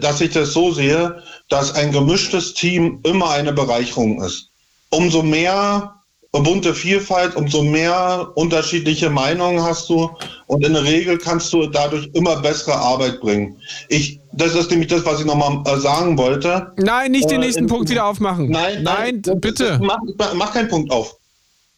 dass 0.00 0.20
ich 0.20 0.32
das 0.32 0.52
so 0.52 0.72
sehe, 0.72 1.22
dass 1.48 1.74
ein 1.74 1.92
gemischtes 1.92 2.54
Team 2.54 3.00
immer 3.02 3.30
eine 3.30 3.52
Bereicherung 3.52 4.22
ist. 4.22 4.50
Umso 4.90 5.22
mehr 5.22 5.96
bunte 6.42 6.74
Vielfalt, 6.74 7.36
umso 7.36 7.62
mehr 7.62 8.30
unterschiedliche 8.34 9.10
Meinungen 9.10 9.62
hast 9.62 9.88
du 9.88 10.10
und 10.46 10.64
in 10.64 10.74
der 10.74 10.84
Regel 10.84 11.18
kannst 11.18 11.52
du 11.52 11.66
dadurch 11.66 12.08
immer 12.14 12.36
bessere 12.36 12.74
Arbeit 12.74 13.20
bringen. 13.20 13.56
Ich, 13.88 14.20
das 14.32 14.54
ist 14.54 14.70
nämlich 14.70 14.88
das, 14.88 15.04
was 15.04 15.20
ich 15.20 15.26
nochmal 15.26 15.62
äh, 15.66 15.78
sagen 15.80 16.18
wollte. 16.18 16.72
Nein, 16.76 17.12
nicht 17.12 17.30
den 17.30 17.42
äh, 17.42 17.46
nächsten 17.46 17.64
in, 17.64 17.68
Punkt 17.68 17.88
wieder 17.88 18.06
aufmachen. 18.06 18.50
Nein, 18.50 18.82
nein, 18.82 19.22
nein 19.24 19.40
bitte. 19.40 19.78
Mach, 19.82 19.98
mach, 20.34 20.52
keinen 20.52 20.68
Punkt 20.68 20.90
auf. 20.90 21.16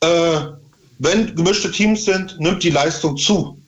Äh, 0.01 0.09
wenn 0.99 1.35
gemischte 1.35 1.71
Teams 1.71 2.05
sind, 2.05 2.39
nimmt 2.41 2.63
die 2.63 2.71
Leistung 2.71 3.17
zu 3.17 3.59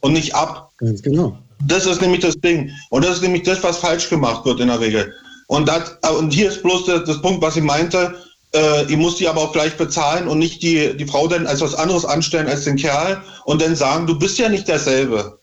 und 0.00 0.12
nicht 0.12 0.34
ab. 0.34 0.70
Ganz 0.78 1.02
genau. 1.02 1.38
Das 1.66 1.86
ist 1.86 2.00
nämlich 2.00 2.20
das 2.20 2.34
Ding. 2.40 2.70
Und 2.90 3.04
das 3.04 3.16
ist 3.16 3.22
nämlich 3.22 3.42
das, 3.42 3.62
was 3.62 3.78
falsch 3.78 4.08
gemacht 4.08 4.44
wird 4.44 4.60
in 4.60 4.68
der 4.68 4.80
Regel. 4.80 5.12
Und, 5.46 5.68
das, 5.68 5.96
und 6.18 6.32
hier 6.32 6.48
ist 6.48 6.62
bloß 6.62 6.86
das, 6.86 7.04
das 7.04 7.20
Punkt, 7.20 7.42
was 7.42 7.56
ich 7.56 7.62
meinte. 7.62 8.14
Äh, 8.54 8.84
ich 8.84 8.96
muss 8.96 9.16
die 9.16 9.28
aber 9.28 9.42
auch 9.42 9.52
gleich 9.52 9.76
bezahlen 9.76 10.28
und 10.28 10.38
nicht 10.38 10.62
die, 10.62 10.96
die 10.96 11.06
Frau 11.06 11.28
dann 11.28 11.46
als 11.46 11.60
was 11.60 11.74
anderes 11.74 12.04
anstellen 12.04 12.48
als 12.48 12.64
den 12.64 12.76
Kerl 12.76 13.22
und 13.44 13.60
dann 13.62 13.76
sagen, 13.76 14.06
du 14.06 14.18
bist 14.18 14.38
ja 14.38 14.48
nicht 14.48 14.68
derselbe. 14.68 15.38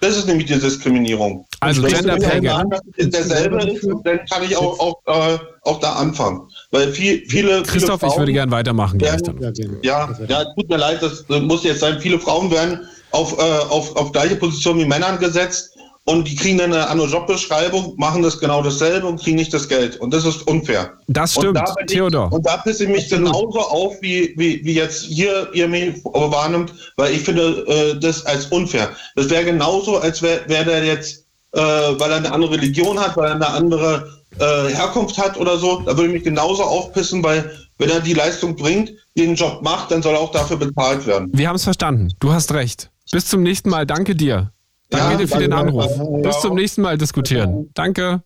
Das 0.00 0.16
ist 0.16 0.26
nämlich 0.26 0.46
die 0.46 0.58
Diskriminierung. 0.58 1.46
Also 1.60 1.82
Gender 1.82 2.16
Pay 2.16 2.40
Gap. 2.40 2.64
derselbe 2.96 3.62
ist, 3.70 3.86
dann 4.04 4.20
kann 4.30 4.42
ich 4.42 4.56
auch, 4.56 4.78
auch, 4.80 4.96
äh, 5.06 5.38
auch 5.62 5.78
da 5.78 5.92
anfangen. 5.92 6.48
Weil 6.70 6.90
viel, 6.92 7.22
viele. 7.28 7.62
Christoph, 7.62 8.00
viele 8.00 8.12
ich 8.12 8.18
würde 8.18 8.32
gerne 8.32 8.50
weitermachen. 8.50 8.98
Werden, 8.98 9.78
ja, 9.82 10.08
ja, 10.26 10.44
tut 10.54 10.68
mir 10.70 10.78
leid, 10.78 11.02
das 11.02 11.26
muss 11.28 11.64
jetzt 11.64 11.80
sein. 11.80 12.00
Viele 12.00 12.18
Frauen 12.18 12.50
werden 12.50 12.80
auf, 13.10 13.38
äh, 13.38 13.42
auf, 13.42 13.96
auf 13.96 14.12
gleiche 14.12 14.36
Position 14.36 14.78
wie 14.78 14.84
Männern 14.84 15.18
gesetzt 15.18 15.70
und 16.04 16.26
die 16.26 16.34
kriegen 16.34 16.58
dann 16.58 16.72
eine 16.72 16.88
andere 16.88 17.08
Jobbeschreibung, 17.08 17.94
machen 17.96 18.22
das 18.22 18.40
genau 18.40 18.62
dasselbe 18.62 19.06
und 19.06 19.20
kriegen 19.20 19.36
nicht 19.36 19.52
das 19.52 19.68
Geld. 19.68 19.96
Und 20.00 20.12
das 20.12 20.24
ist 20.24 20.46
unfair. 20.46 20.94
Das 21.08 21.32
stimmt, 21.32 21.48
und 21.48 21.54
da 21.58 21.74
ich, 21.78 21.86
Theodor. 21.86 22.32
Und 22.32 22.46
da 22.46 22.56
pisse 22.56 22.84
ich 22.84 22.90
mich 22.90 23.08
genauso 23.08 23.60
auf, 23.60 23.94
wie, 24.00 24.34
wie, 24.36 24.64
wie 24.64 24.74
jetzt 24.74 25.04
hier 25.04 25.48
ihr 25.52 25.68
mich 25.68 26.02
wahrnimmt, 26.04 26.72
weil 26.96 27.12
ich 27.12 27.20
finde 27.20 27.64
äh, 27.68 28.00
das 28.00 28.24
als 28.26 28.46
unfair. 28.46 28.90
Das 29.14 29.28
wäre 29.28 29.44
genauso, 29.44 29.98
als 29.98 30.22
wäre 30.22 30.40
wär 30.48 30.64
der 30.64 30.84
jetzt, 30.84 31.26
äh, 31.52 31.60
weil 31.60 32.10
er 32.10 32.16
eine 32.16 32.32
andere 32.32 32.52
Religion 32.52 32.98
hat, 32.98 33.16
weil 33.16 33.28
er 33.28 33.34
eine 33.34 33.48
andere 33.48 34.20
äh, 34.38 34.74
Herkunft 34.74 35.18
hat 35.18 35.38
oder 35.38 35.58
so, 35.58 35.80
da 35.80 35.96
würde 35.96 36.06
ich 36.06 36.14
mich 36.14 36.24
genauso 36.24 36.62
aufpissen, 36.62 37.22
weil 37.22 37.52
wenn 37.78 37.90
er 37.90 38.00
die 38.00 38.14
Leistung 38.14 38.56
bringt, 38.56 38.92
den 39.16 39.34
Job 39.34 39.62
macht, 39.62 39.90
dann 39.90 40.02
soll 40.02 40.14
er 40.14 40.20
auch 40.20 40.32
dafür 40.32 40.56
bezahlt 40.56 41.06
werden. 41.06 41.30
Wir 41.32 41.48
haben 41.48 41.56
es 41.56 41.64
verstanden. 41.64 42.12
Du 42.20 42.32
hast 42.32 42.52
recht. 42.52 42.90
Bis 43.12 43.26
zum 43.26 43.42
nächsten 43.42 43.70
Mal. 43.70 43.86
Danke 43.86 44.14
dir. 44.14 44.52
Danke 44.90 45.12
ja, 45.12 45.18
dir 45.18 45.28
für 45.28 45.38
den 45.38 45.52
Anruf. 45.52 45.90
Bis 46.22 46.40
zum 46.40 46.54
nächsten 46.54 46.82
Mal 46.82 46.98
diskutieren. 46.98 47.70
Danke. 47.74 48.22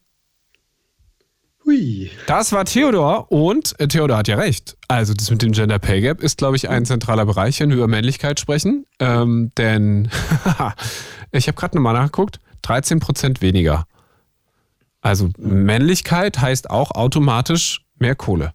Hui. 1.65 2.11
Das 2.27 2.53
war 2.53 2.65
Theodor 2.67 3.33
und 3.33 3.79
äh, 3.81 3.89
Theodor 3.89 4.19
hat 4.19 4.29
ja 4.29 4.37
recht. 4.37 4.77
Also 4.89 5.15
das 5.15 5.31
mit 5.31 5.41
dem 5.41 5.53
Gender 5.53 5.79
Pay 5.79 6.03
Gap 6.03 6.23
ist, 6.23 6.39
glaube 6.39 6.57
ich, 6.57 6.69
ein 6.69 6.85
zentraler 6.85 7.25
Bereich, 7.25 7.61
wenn 7.61 7.71
wir 7.71 7.77
über 7.79 7.89
Männlichkeit 7.89 8.39
sprechen. 8.39 8.87
Ähm, 8.99 9.51
denn 9.57 10.11
ich 11.33 11.49
habe 11.49 11.57
gerade 11.57 11.77
nochmal 11.77 11.95
nachgeguckt, 11.95 12.41
13 12.63 13.01
Prozent 13.01 13.41
weniger. 13.41 13.87
Also 15.01 15.31
Männlichkeit 15.39 16.41
heißt 16.41 16.71
auch 16.71 16.91
automatisch 16.91 17.85
mehr 17.99 18.15
Kohle. 18.15 18.53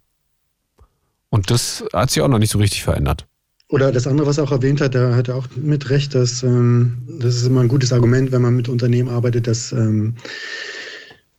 Und 1.30 1.52
das 1.52 1.84
hat 1.94 2.12
sich 2.12 2.22
auch 2.22 2.28
noch 2.28 2.40
nicht 2.40 2.52
so 2.52 2.60
richtig 2.60 2.84
verändert. 2.84 3.29
Oder 3.70 3.92
das 3.92 4.08
andere, 4.08 4.26
was 4.28 4.40
er 4.40 4.46
auch 4.46 4.52
erwähnt 4.52 4.82
hat, 4.82 4.96
da 4.96 5.16
hat 5.16 5.28
er 5.28 5.36
auch 5.36 5.48
mit 5.56 5.92
recht, 5.92 6.16
dass 6.16 6.42
ähm, 6.42 6.98
das 7.20 7.36
ist 7.36 7.46
immer 7.46 7.62
ein 7.62 7.68
gutes 7.68 7.94
Argument, 7.94 8.32
wenn 8.32 8.42
man 8.42 8.56
mit 8.56 8.68
Unternehmen 8.68 9.10
arbeitet, 9.10 9.46
dass, 9.46 9.72
ähm, 9.72 10.16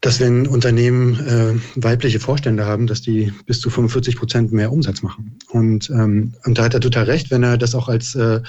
dass 0.00 0.20
wenn 0.20 0.46
Unternehmen 0.46 1.18
äh, 1.26 1.82
weibliche 1.82 2.20
Vorstände 2.20 2.64
haben, 2.64 2.86
dass 2.86 3.02
die 3.02 3.32
bis 3.46 3.60
zu 3.60 3.68
45 3.68 4.16
Prozent 4.16 4.52
mehr 4.52 4.70
Umsatz 4.70 5.02
machen. 5.02 5.38
Und, 5.48 5.90
ähm, 5.90 6.32
und 6.44 6.56
da 6.56 6.64
hat 6.64 6.74
er 6.74 6.80
total 6.80 7.04
recht, 7.04 7.32
wenn 7.32 7.42
er 7.42 7.58
das 7.58 7.74
auch 7.74 7.88
als 7.88 8.14
äh, 8.14 8.40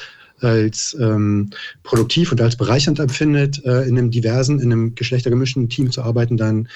als 0.43 0.97
ähm, 0.99 1.51
produktiv 1.83 2.31
und 2.31 2.41
als 2.41 2.55
bereichernd 2.55 2.99
empfindet, 2.99 3.63
äh, 3.65 3.83
in 3.83 3.97
einem 3.97 4.11
diversen, 4.11 4.59
in 4.59 4.71
einem 4.71 4.95
geschlechtergemischten 4.95 5.69
Team 5.69 5.91
zu 5.91 6.01
arbeiten, 6.01 6.37
dann 6.37 6.67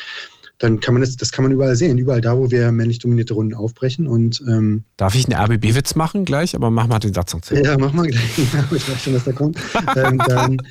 dann 0.58 0.80
kann 0.80 0.94
man 0.94 1.02
das, 1.02 1.18
das 1.18 1.32
kann 1.32 1.44
man 1.44 1.52
überall 1.52 1.76
sehen, 1.76 1.98
überall 1.98 2.22
da, 2.22 2.38
wo 2.38 2.50
wir 2.50 2.72
männlich 2.72 3.00
dominierte 3.00 3.34
Runden 3.34 3.54
aufbrechen. 3.54 4.08
Und, 4.08 4.42
ähm, 4.48 4.84
Darf 4.96 5.16
ich 5.16 5.26
einen 5.26 5.38
RBB-Witz 5.40 5.96
machen 5.96 6.24
gleich? 6.24 6.56
Aber 6.56 6.72
mach 6.72 6.88
mal 6.88 7.00
den 7.00 7.14
Satz 7.14 7.34
noch 7.34 7.42
zu. 7.42 7.56
Ja, 7.56 7.78
mach 7.78 7.92
mal 7.92 8.08
gleich. 8.08 8.38
ich 8.38 8.90
weiß 8.90 9.04
schon, 9.04 9.14
was 9.16 9.26
da 9.26 9.34
kommt. 9.34 9.58
ähm, 9.96 10.22
dann, 10.28 10.62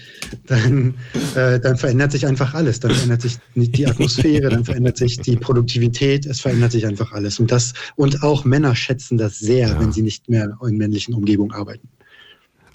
dann, 0.47 0.94
äh, 1.35 1.61
dann 1.61 1.77
verändert 1.77 2.12
sich 2.12 2.27
einfach 2.27 2.55
alles. 2.55 2.81
Dann 2.81 2.93
verändert 2.93 3.23
sich 3.23 3.39
die 3.55 3.86
Atmosphäre, 3.86 4.48
dann 4.48 4.65
verändert 4.65 4.97
sich 4.97 5.19
die 5.19 5.36
Produktivität, 5.36 6.24
es 6.24 6.40
verändert 6.40 6.73
sich 6.73 6.86
einfach 6.86 7.12
alles. 7.12 7.39
Und, 7.39 7.51
das, 7.51 7.74
und 7.97 8.23
auch 8.23 8.44
Männer 8.44 8.74
schätzen 8.74 9.19
das 9.19 9.39
sehr, 9.39 9.69
ja. 9.69 9.81
wenn 9.81 9.93
sie 9.93 10.02
nicht 10.02 10.31
mehr 10.31 10.56
in 10.66 10.78
männlichen 10.78 11.15
Umgebungen 11.15 11.52
arbeiten. 11.52 11.89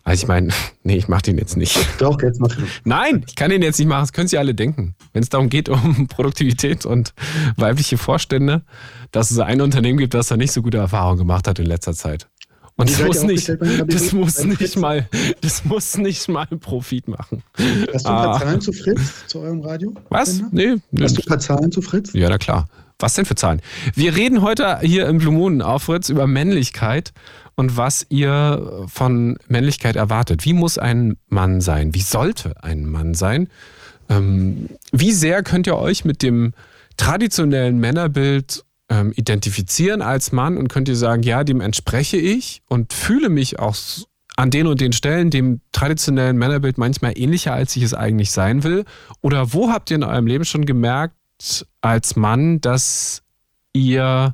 Also 0.09 0.23
ich 0.23 0.27
meine, 0.27 0.51
nee, 0.83 0.97
ich 0.97 1.07
mache 1.07 1.21
den 1.21 1.37
jetzt 1.37 1.55
nicht. 1.55 1.77
Doch, 1.99 2.19
jetzt 2.23 2.41
mach 2.41 2.49
Nein, 2.83 3.23
ich 3.27 3.35
kann 3.35 3.51
den 3.51 3.61
jetzt 3.61 3.77
nicht 3.77 3.87
machen. 3.87 4.01
Das 4.01 4.11
können 4.11 4.27
Sie 4.27 4.39
alle 4.39 4.55
denken. 4.55 4.95
Wenn 5.13 5.21
es 5.21 5.29
darum 5.29 5.49
geht, 5.49 5.69
um 5.69 6.07
Produktivität 6.09 6.83
und 6.87 7.13
weibliche 7.57 7.99
Vorstände, 7.99 8.63
dass 9.11 9.29
es 9.29 9.37
ein 9.37 9.61
Unternehmen 9.61 9.99
gibt, 9.99 10.15
das 10.15 10.29
da 10.29 10.35
nicht 10.35 10.51
so 10.51 10.63
gute 10.63 10.77
Erfahrungen 10.77 11.19
gemacht 11.19 11.47
hat 11.47 11.59
in 11.59 11.67
letzter 11.67 11.93
Zeit. 11.93 12.27
Und 12.75 12.89
das 12.89 13.03
muss, 13.05 13.23
nicht, 13.23 13.47
den 13.49 13.87
das 13.87 14.11
muss 14.13 14.43
nicht 14.43 14.77
mal, 14.77 15.07
das 15.41 15.65
muss 15.65 15.97
nicht 15.97 16.27
mal 16.27 16.47
Profit 16.47 17.07
machen. 17.07 17.43
Hast 17.93 18.05
du 18.05 18.09
ein 18.09 18.15
paar 18.15 18.35
Ah. 18.35 18.39
Zahlen 18.39 18.61
zu 18.61 18.73
Fritz, 18.73 19.27
zu 19.27 19.41
eurem 19.41 19.61
Radio? 19.61 19.93
Was? 20.09 20.41
Nee, 20.51 20.77
nee. 20.89 21.03
Hast 21.03 21.17
du 21.17 21.21
ein 21.21 21.25
paar 21.25 21.39
Zahlen 21.39 21.71
zu 21.71 21.83
Fritz? 21.83 22.13
Ja, 22.13 22.29
na 22.29 22.39
klar. 22.39 22.67
Was 22.97 23.13
denn 23.13 23.25
für 23.25 23.35
Zahlen? 23.35 23.61
Wir 23.95 24.15
reden 24.15 24.41
heute 24.41 24.79
hier 24.81 25.07
im 25.07 25.19
Blue 25.19 25.33
Moon 25.33 25.61
auf 25.61 25.83
Fritz 25.83 26.09
über 26.09 26.25
Männlichkeit 26.25 27.13
und 27.59 27.75
was 27.75 28.05
ihr 28.07 28.85
von 28.87 29.37
Männlichkeit 29.49 29.97
erwartet. 29.97 30.45
Wie 30.45 30.53
muss 30.53 30.77
ein 30.77 31.17
Mann 31.27 31.59
sein? 31.59 31.93
Wie 31.93 31.99
sollte 31.99 32.63
ein 32.63 32.85
Mann 32.85 33.15
sein? 33.15 33.49
Ähm, 34.07 34.69
wie 34.93 35.11
sehr 35.11 35.43
könnt 35.43 35.67
ihr 35.67 35.77
euch 35.77 36.05
mit 36.05 36.23
dem 36.23 36.53
traditionellen 36.95 37.77
Männerbild 37.77 38.63
ähm, 38.87 39.11
identifizieren 39.13 40.01
als 40.01 40.31
Mann 40.31 40.55
und 40.55 40.69
könnt 40.69 40.87
ihr 40.87 40.95
sagen, 40.95 41.21
ja, 41.23 41.43
dem 41.43 41.59
entspreche 41.59 42.15
ich 42.15 42.61
und 42.69 42.93
fühle 42.93 43.27
mich 43.27 43.59
auch 43.59 43.75
an 44.37 44.51
den 44.51 44.65
und 44.65 44.79
den 44.79 44.93
Stellen 44.93 45.29
dem 45.29 45.59
traditionellen 45.73 46.37
Männerbild 46.37 46.77
manchmal 46.77 47.11
ähnlicher, 47.17 47.51
als 47.51 47.75
ich 47.75 47.83
es 47.83 47.93
eigentlich 47.93 48.31
sein 48.31 48.63
will? 48.63 48.85
Oder 49.19 49.51
wo 49.51 49.69
habt 49.69 49.91
ihr 49.91 49.97
in 49.97 50.03
eurem 50.05 50.27
Leben 50.27 50.45
schon 50.45 50.65
gemerkt, 50.65 51.13
als 51.81 52.15
Mann, 52.15 52.61
dass 52.61 53.21
ihr 53.73 54.33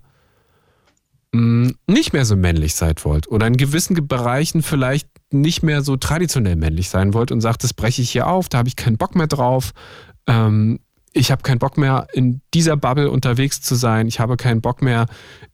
nicht 1.88 2.14
mehr 2.14 2.26
so 2.26 2.36
männlich 2.36 2.76
seid 2.76 3.06
wollt 3.06 3.28
oder 3.28 3.48
in 3.48 3.58
gewissen 3.58 3.96
Ge- 3.96 4.06
Bereichen 4.06 4.62
vielleicht 4.62 5.08
nicht 5.32 5.64
mehr 5.64 5.82
so 5.82 5.98
traditionell 5.98 6.56
männlich 6.56 6.90
sein 6.90 7.14
wollt 7.14 7.32
und 7.32 7.42
sagt, 7.42 7.64
das 7.64 7.74
breche 7.74 8.02
ich 8.02 8.12
hier 8.12 8.28
auf, 8.28 8.48
da 8.50 8.60
habe 8.60 8.68
ich 8.68 8.76
keinen 8.76 8.98
Bock 8.98 9.16
mehr 9.16 9.28
drauf. 9.28 9.72
Ähm, 10.28 10.80
ich 11.14 11.32
habe 11.32 11.44
keinen 11.44 11.60
Bock 11.60 11.78
mehr, 11.78 12.08
in 12.14 12.42
dieser 12.54 12.76
Bubble 12.78 13.10
unterwegs 13.10 13.62
zu 13.62 13.76
sein. 13.76 14.08
Ich 14.08 14.20
habe 14.20 14.36
keinen 14.38 14.62
Bock 14.62 14.82
mehr, 14.82 15.06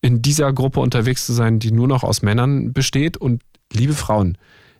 in 0.01 0.21
dieser 0.21 0.51
Gruppe 0.53 0.79
unterwegs 0.79 1.25
zu 1.25 1.33
sein, 1.33 1.59
die 1.59 1.71
nur 1.71 1.87
noch 1.87 2.03
aus 2.03 2.21
Männern 2.21 2.73
besteht. 2.73 3.15
Und 3.15 3.43
liebe 3.71 3.93
Frauen, 3.93 4.37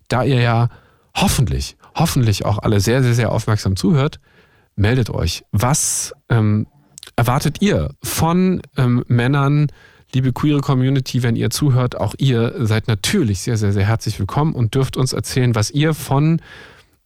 da 0.07 0.23
ihr 0.23 0.41
ja 0.41 0.69
hoffentlich, 1.15 1.78
hoffentlich 1.95 2.45
auch 2.45 2.57
alle 2.57 2.80
sehr, 2.80 3.03
sehr, 3.03 3.14
sehr 3.14 3.32
aufmerksam 3.32 3.76
zuhört, 3.76 4.19
meldet 4.76 5.11
euch. 5.11 5.44
Was 5.52 6.14
ähm, 6.30 6.65
erwartet 7.15 7.61
ihr 7.61 7.91
von 8.02 8.61
ähm, 8.76 9.03
Männern, 9.07 9.68
liebe 10.13 10.33
queere 10.33 10.61
Community, 10.61 11.23
wenn 11.23 11.35
ihr 11.35 11.49
zuhört? 11.49 11.95
Auch 11.99 12.15
ihr 12.17 12.53
seid 12.65 12.88
natürlich 12.88 13.39
sehr, 13.39 13.57
sehr, 13.57 13.73
sehr 13.73 13.85
herzlich 13.85 14.19
willkommen 14.19 14.53
und 14.53 14.75
dürft 14.75 14.97
uns 14.97 15.13
erzählen, 15.13 15.55
was 15.55 15.71
ihr 15.71 15.93
von 15.93 16.41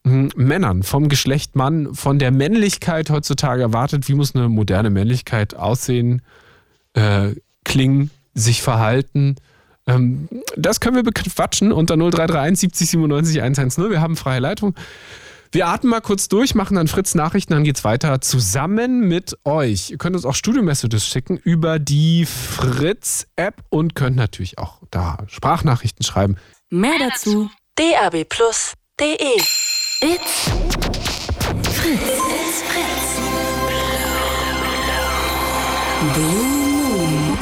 hm, 0.03 0.31
Männern, 0.35 0.83
vom 0.83 1.09
Geschlecht 1.09 1.55
Mann, 1.55 1.93
von 1.93 2.19
der 2.19 2.31
Männlichkeit 2.31 3.09
heutzutage 3.09 3.61
erwartet. 3.61 4.07
Wie 4.07 4.13
muss 4.13 4.35
eine 4.35 4.49
moderne 4.49 4.89
Männlichkeit 4.89 5.55
aussehen, 5.55 6.21
äh, 6.93 7.31
klingen, 7.63 8.11
sich 8.33 8.61
verhalten? 8.61 9.35
Ähm, 9.87 10.27
das 10.57 10.79
können 10.79 10.95
wir 10.95 11.03
bequatschen 11.03 11.71
unter 11.71 11.95
0331 11.95 12.59
70 12.59 12.89
97 12.89 13.41
110. 13.41 13.89
Wir 13.89 14.01
haben 14.01 14.15
freie 14.15 14.39
Leitung. 14.39 14.75
Wir 15.55 15.67
atmen 15.67 15.89
mal 15.89 16.01
kurz 16.01 16.27
durch, 16.27 16.53
machen 16.53 16.75
dann 16.75 16.89
Fritz 16.89 17.15
Nachrichten, 17.15 17.53
dann 17.53 17.63
geht's 17.63 17.85
weiter 17.85 18.19
zusammen 18.19 19.07
mit 19.07 19.37
euch. 19.45 19.89
Ihr 19.89 19.97
könnt 19.97 20.13
uns 20.13 20.25
auch 20.25 20.35
Studio-Messages 20.35 21.07
schicken 21.07 21.37
über 21.37 21.79
die 21.79 22.25
Fritz-App 22.25 23.63
und 23.69 23.95
könnt 23.95 24.17
natürlich 24.17 24.57
auch 24.57 24.81
da 24.91 25.19
Sprachnachrichten 25.27 26.03
schreiben. 26.03 26.35
Mehr 26.69 26.99
dazu 26.99 27.49
dabplus.de. 27.75 29.05
It's 29.07 30.51
Fritz. 31.71 32.01
It's 32.01 32.61
Fritz. 32.67 33.15
Blue 36.15 36.33
Moon. 36.91 37.37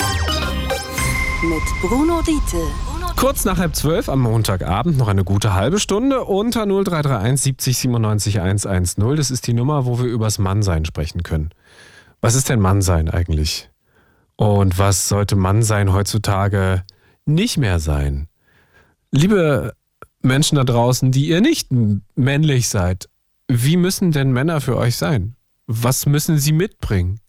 Mit 1.50 1.82
Bruno 1.82 2.22
Diete. 2.22 2.93
Kurz 3.16 3.46
nach 3.46 3.58
halb 3.58 3.76
zwölf 3.76 4.10
am 4.10 4.22
Montagabend 4.22 4.98
noch 4.98 5.08
eine 5.08 5.24
gute 5.24 5.54
halbe 5.54 5.80
Stunde 5.80 6.26
unter 6.26 6.66
0331 6.66 7.42
70 7.42 7.78
97 7.78 8.42
110. 8.42 9.16
Das 9.16 9.32
ist 9.32 9.48
die 9.48 9.54
Nummer, 9.54 9.86
wo 9.86 10.00
wir 10.00 10.06
übers 10.06 10.40
Mannsein 10.40 10.86
sprechen 10.86 11.24
können. 11.24 11.50
Was 12.22 12.36
ist 12.36 12.50
denn 12.50 12.60
Mannsein 12.60 13.10
eigentlich? 13.10 13.70
Und 14.36 14.78
was 14.78 15.08
sollte 15.10 15.36
Mannsein 15.36 15.94
heutzutage 15.94 16.84
nicht 17.26 17.58
mehr 17.58 17.80
sein? 17.80 18.28
Liebe 19.12 19.74
Menschen 20.22 20.56
da 20.56 20.64
draußen, 20.64 21.12
die 21.12 21.28
ihr 21.28 21.42
nicht 21.42 21.70
männlich 22.16 22.70
seid, 22.70 23.10
wie 23.48 23.78
müssen 23.78 24.12
denn 24.12 24.32
Männer 24.32 24.62
für 24.62 24.78
euch 24.78 24.96
sein? 24.96 25.36
Was 25.68 26.06
müssen 26.06 26.38
sie 26.38 26.54
mitbringen? 26.54 27.20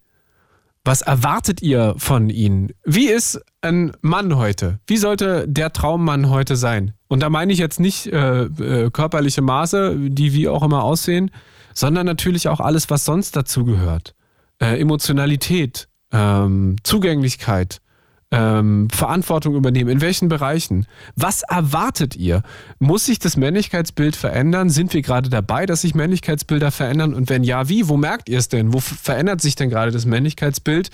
Was 0.86 1.00
erwartet 1.00 1.62
ihr 1.62 1.94
von 1.96 2.28
ihnen? 2.28 2.70
Wie 2.84 3.06
ist 3.08 3.40
ein 3.62 3.92
Mann 4.02 4.36
heute? 4.36 4.80
Wie 4.86 4.98
sollte 4.98 5.48
der 5.48 5.72
Traummann 5.72 6.28
heute 6.28 6.56
sein? 6.56 6.92
Und 7.08 7.20
da 7.20 7.30
meine 7.30 7.54
ich 7.54 7.58
jetzt 7.58 7.80
nicht 7.80 8.06
äh, 8.06 8.42
äh, 8.42 8.90
körperliche 8.90 9.40
Maße, 9.40 9.96
die 9.98 10.34
wie 10.34 10.46
auch 10.46 10.62
immer 10.62 10.84
aussehen, 10.84 11.30
sondern 11.72 12.04
natürlich 12.04 12.48
auch 12.48 12.60
alles, 12.60 12.90
was 12.90 13.06
sonst 13.06 13.34
dazu 13.34 13.64
gehört. 13.64 14.14
Äh, 14.60 14.78
Emotionalität, 14.78 15.88
ähm, 16.12 16.76
Zugänglichkeit, 16.82 17.80
ähm, 18.30 18.88
Verantwortung 18.90 19.54
übernehmen. 19.54 19.90
In 19.90 20.00
welchen 20.00 20.28
Bereichen? 20.28 20.86
Was 21.16 21.42
erwartet 21.42 22.16
ihr? 22.16 22.42
Muss 22.78 23.06
sich 23.06 23.18
das 23.18 23.36
Männlichkeitsbild 23.36 24.16
verändern? 24.16 24.70
Sind 24.70 24.92
wir 24.94 25.02
gerade 25.02 25.30
dabei, 25.30 25.66
dass 25.66 25.82
sich 25.82 25.94
Männlichkeitsbilder 25.94 26.70
verändern? 26.70 27.14
Und 27.14 27.28
wenn 27.28 27.44
ja, 27.44 27.68
wie? 27.68 27.88
Wo 27.88 27.96
merkt 27.96 28.28
ihr 28.28 28.38
es 28.38 28.48
denn? 28.48 28.72
Wo 28.72 28.80
verändert 28.80 29.40
sich 29.40 29.54
denn 29.54 29.70
gerade 29.70 29.92
das 29.92 30.06
Männlichkeitsbild? 30.06 30.90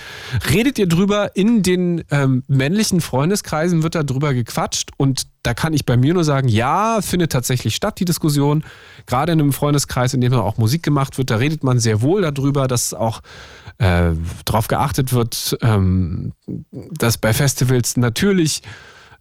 Redet 0.52 0.78
ihr 0.78 0.86
drüber 0.86 1.34
in 1.34 1.62
den 1.62 2.04
ähm, 2.10 2.42
männlichen 2.48 3.00
Freundeskreisen? 3.00 3.82
Wird 3.82 3.94
da 3.94 4.02
drüber 4.02 4.34
gequatscht? 4.34 4.90
Und 4.96 5.26
da 5.42 5.54
kann 5.54 5.72
ich 5.72 5.86
bei 5.86 5.96
mir 5.96 6.14
nur 6.14 6.24
sagen, 6.24 6.48
ja, 6.48 7.00
findet 7.00 7.32
tatsächlich 7.32 7.74
statt, 7.74 7.98
die 8.00 8.04
Diskussion. 8.04 8.64
Gerade 9.06 9.32
in 9.32 9.40
einem 9.40 9.52
Freundeskreis, 9.52 10.14
in 10.14 10.20
dem 10.20 10.32
auch 10.34 10.58
Musik 10.58 10.82
gemacht 10.82 11.18
wird, 11.18 11.30
da 11.30 11.36
redet 11.36 11.64
man 11.64 11.78
sehr 11.78 12.02
wohl 12.02 12.22
darüber, 12.22 12.68
dass 12.68 12.92
auch 12.92 13.20
äh, 13.78 14.10
darauf 14.44 14.68
geachtet 14.68 15.12
wird, 15.12 15.56
ähm, 15.62 16.32
dass 16.70 17.16
bei 17.16 17.32
Festivals 17.32 17.96
natürlich 17.96 18.62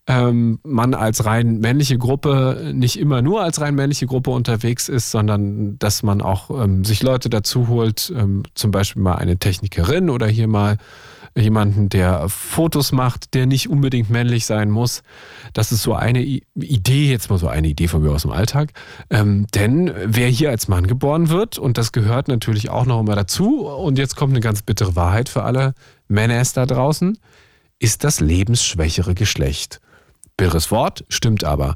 ähm, 0.07 0.59
man 0.63 0.95
als 0.95 1.25
rein 1.25 1.59
männliche 1.59 1.97
Gruppe 1.97 2.71
nicht 2.73 2.99
immer 2.99 3.21
nur 3.21 3.43
als 3.43 3.61
rein 3.61 3.75
männliche 3.75 4.07
Gruppe 4.07 4.31
unterwegs 4.31 4.89
ist, 4.89 5.11
sondern 5.11 5.77
dass 5.77 6.03
man 6.03 6.21
auch 6.21 6.49
ähm, 6.49 6.83
sich 6.83 7.03
Leute 7.03 7.29
dazu 7.29 7.67
holt, 7.67 8.11
ähm, 8.15 8.43
zum 8.55 8.71
Beispiel 8.71 9.03
mal 9.03 9.15
eine 9.15 9.37
Technikerin 9.37 10.09
oder 10.09 10.27
hier 10.27 10.47
mal 10.47 10.77
jemanden, 11.35 11.89
der 11.89 12.27
Fotos 12.29 12.91
macht, 12.91 13.33
der 13.33 13.45
nicht 13.45 13.69
unbedingt 13.69 14.09
männlich 14.09 14.45
sein 14.45 14.69
muss. 14.69 15.03
Das 15.53 15.71
ist 15.71 15.83
so 15.83 15.93
eine 15.93 16.21
Idee, 16.21 17.09
jetzt 17.09 17.29
mal 17.29 17.37
so 17.37 17.47
eine 17.47 17.67
Idee 17.67 17.87
von 17.87 18.01
mir 18.01 18.11
aus 18.11 18.23
dem 18.23 18.31
Alltag. 18.31 18.71
Ähm, 19.09 19.47
denn 19.53 19.93
wer 20.05 20.27
hier 20.27 20.49
als 20.49 20.67
Mann 20.67 20.87
geboren 20.87 21.29
wird, 21.29 21.57
und 21.57 21.77
das 21.77 21.91
gehört 21.91 22.27
natürlich 22.27 22.69
auch 22.69 22.85
noch 22.85 22.99
immer 22.99 23.15
dazu, 23.15 23.67
und 23.67 23.97
jetzt 23.97 24.15
kommt 24.15 24.33
eine 24.33 24.41
ganz 24.41 24.61
bittere 24.61 24.95
Wahrheit 24.95 25.29
für 25.29 25.43
alle 25.43 25.73
Männer 26.07 26.43
da 26.53 26.65
draußen, 26.65 27.17
ist 27.79 28.03
das 28.03 28.19
lebensschwächere 28.19 29.15
Geschlecht. 29.15 29.79
Birres 30.37 30.71
Wort, 30.71 31.05
stimmt 31.09 31.43
aber. 31.43 31.75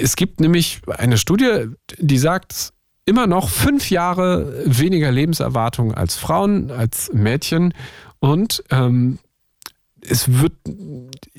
Es 0.00 0.16
gibt 0.16 0.40
nämlich 0.40 0.80
eine 0.88 1.18
Studie, 1.18 1.66
die 1.98 2.18
sagt, 2.18 2.72
immer 3.06 3.28
noch 3.28 3.48
fünf 3.48 3.90
Jahre 3.90 4.52
weniger 4.66 5.12
Lebenserwartung 5.12 5.94
als 5.94 6.16
Frauen, 6.16 6.70
als 6.70 7.10
Mädchen. 7.12 7.72
Und 8.26 8.64
ähm, 8.70 9.20
es 10.00 10.40
wird 10.40 10.52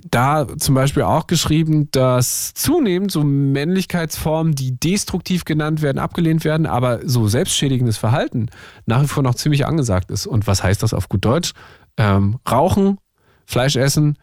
da 0.09 0.47
zum 0.57 0.73
Beispiel 0.73 1.03
auch 1.03 1.27
geschrieben, 1.27 1.91
dass 1.91 2.53
zunehmend 2.53 3.11
so 3.11 3.25
Männlichkeitsformen, 3.25 4.55
die 4.55 4.79
destruktiv 4.79 5.43
genannt 5.43 5.81
werden, 5.81 5.99
abgelehnt 5.99 6.45
werden, 6.45 6.65
aber 6.65 7.01
so 7.03 7.27
selbstschädigendes 7.27 7.97
Verhalten 7.97 8.47
nach 8.85 9.01
wie 9.03 9.07
vor 9.07 9.21
noch 9.21 9.35
ziemlich 9.35 9.65
angesagt 9.65 10.11
ist. 10.11 10.27
Und 10.27 10.47
was 10.47 10.63
heißt 10.63 10.81
das 10.81 10.93
auf 10.93 11.09
gut 11.09 11.25
Deutsch? 11.25 11.51
Ähm, 11.97 12.39
Rauchen, 12.49 12.99
Fleisch 13.45 13.75
essen, 13.75 14.17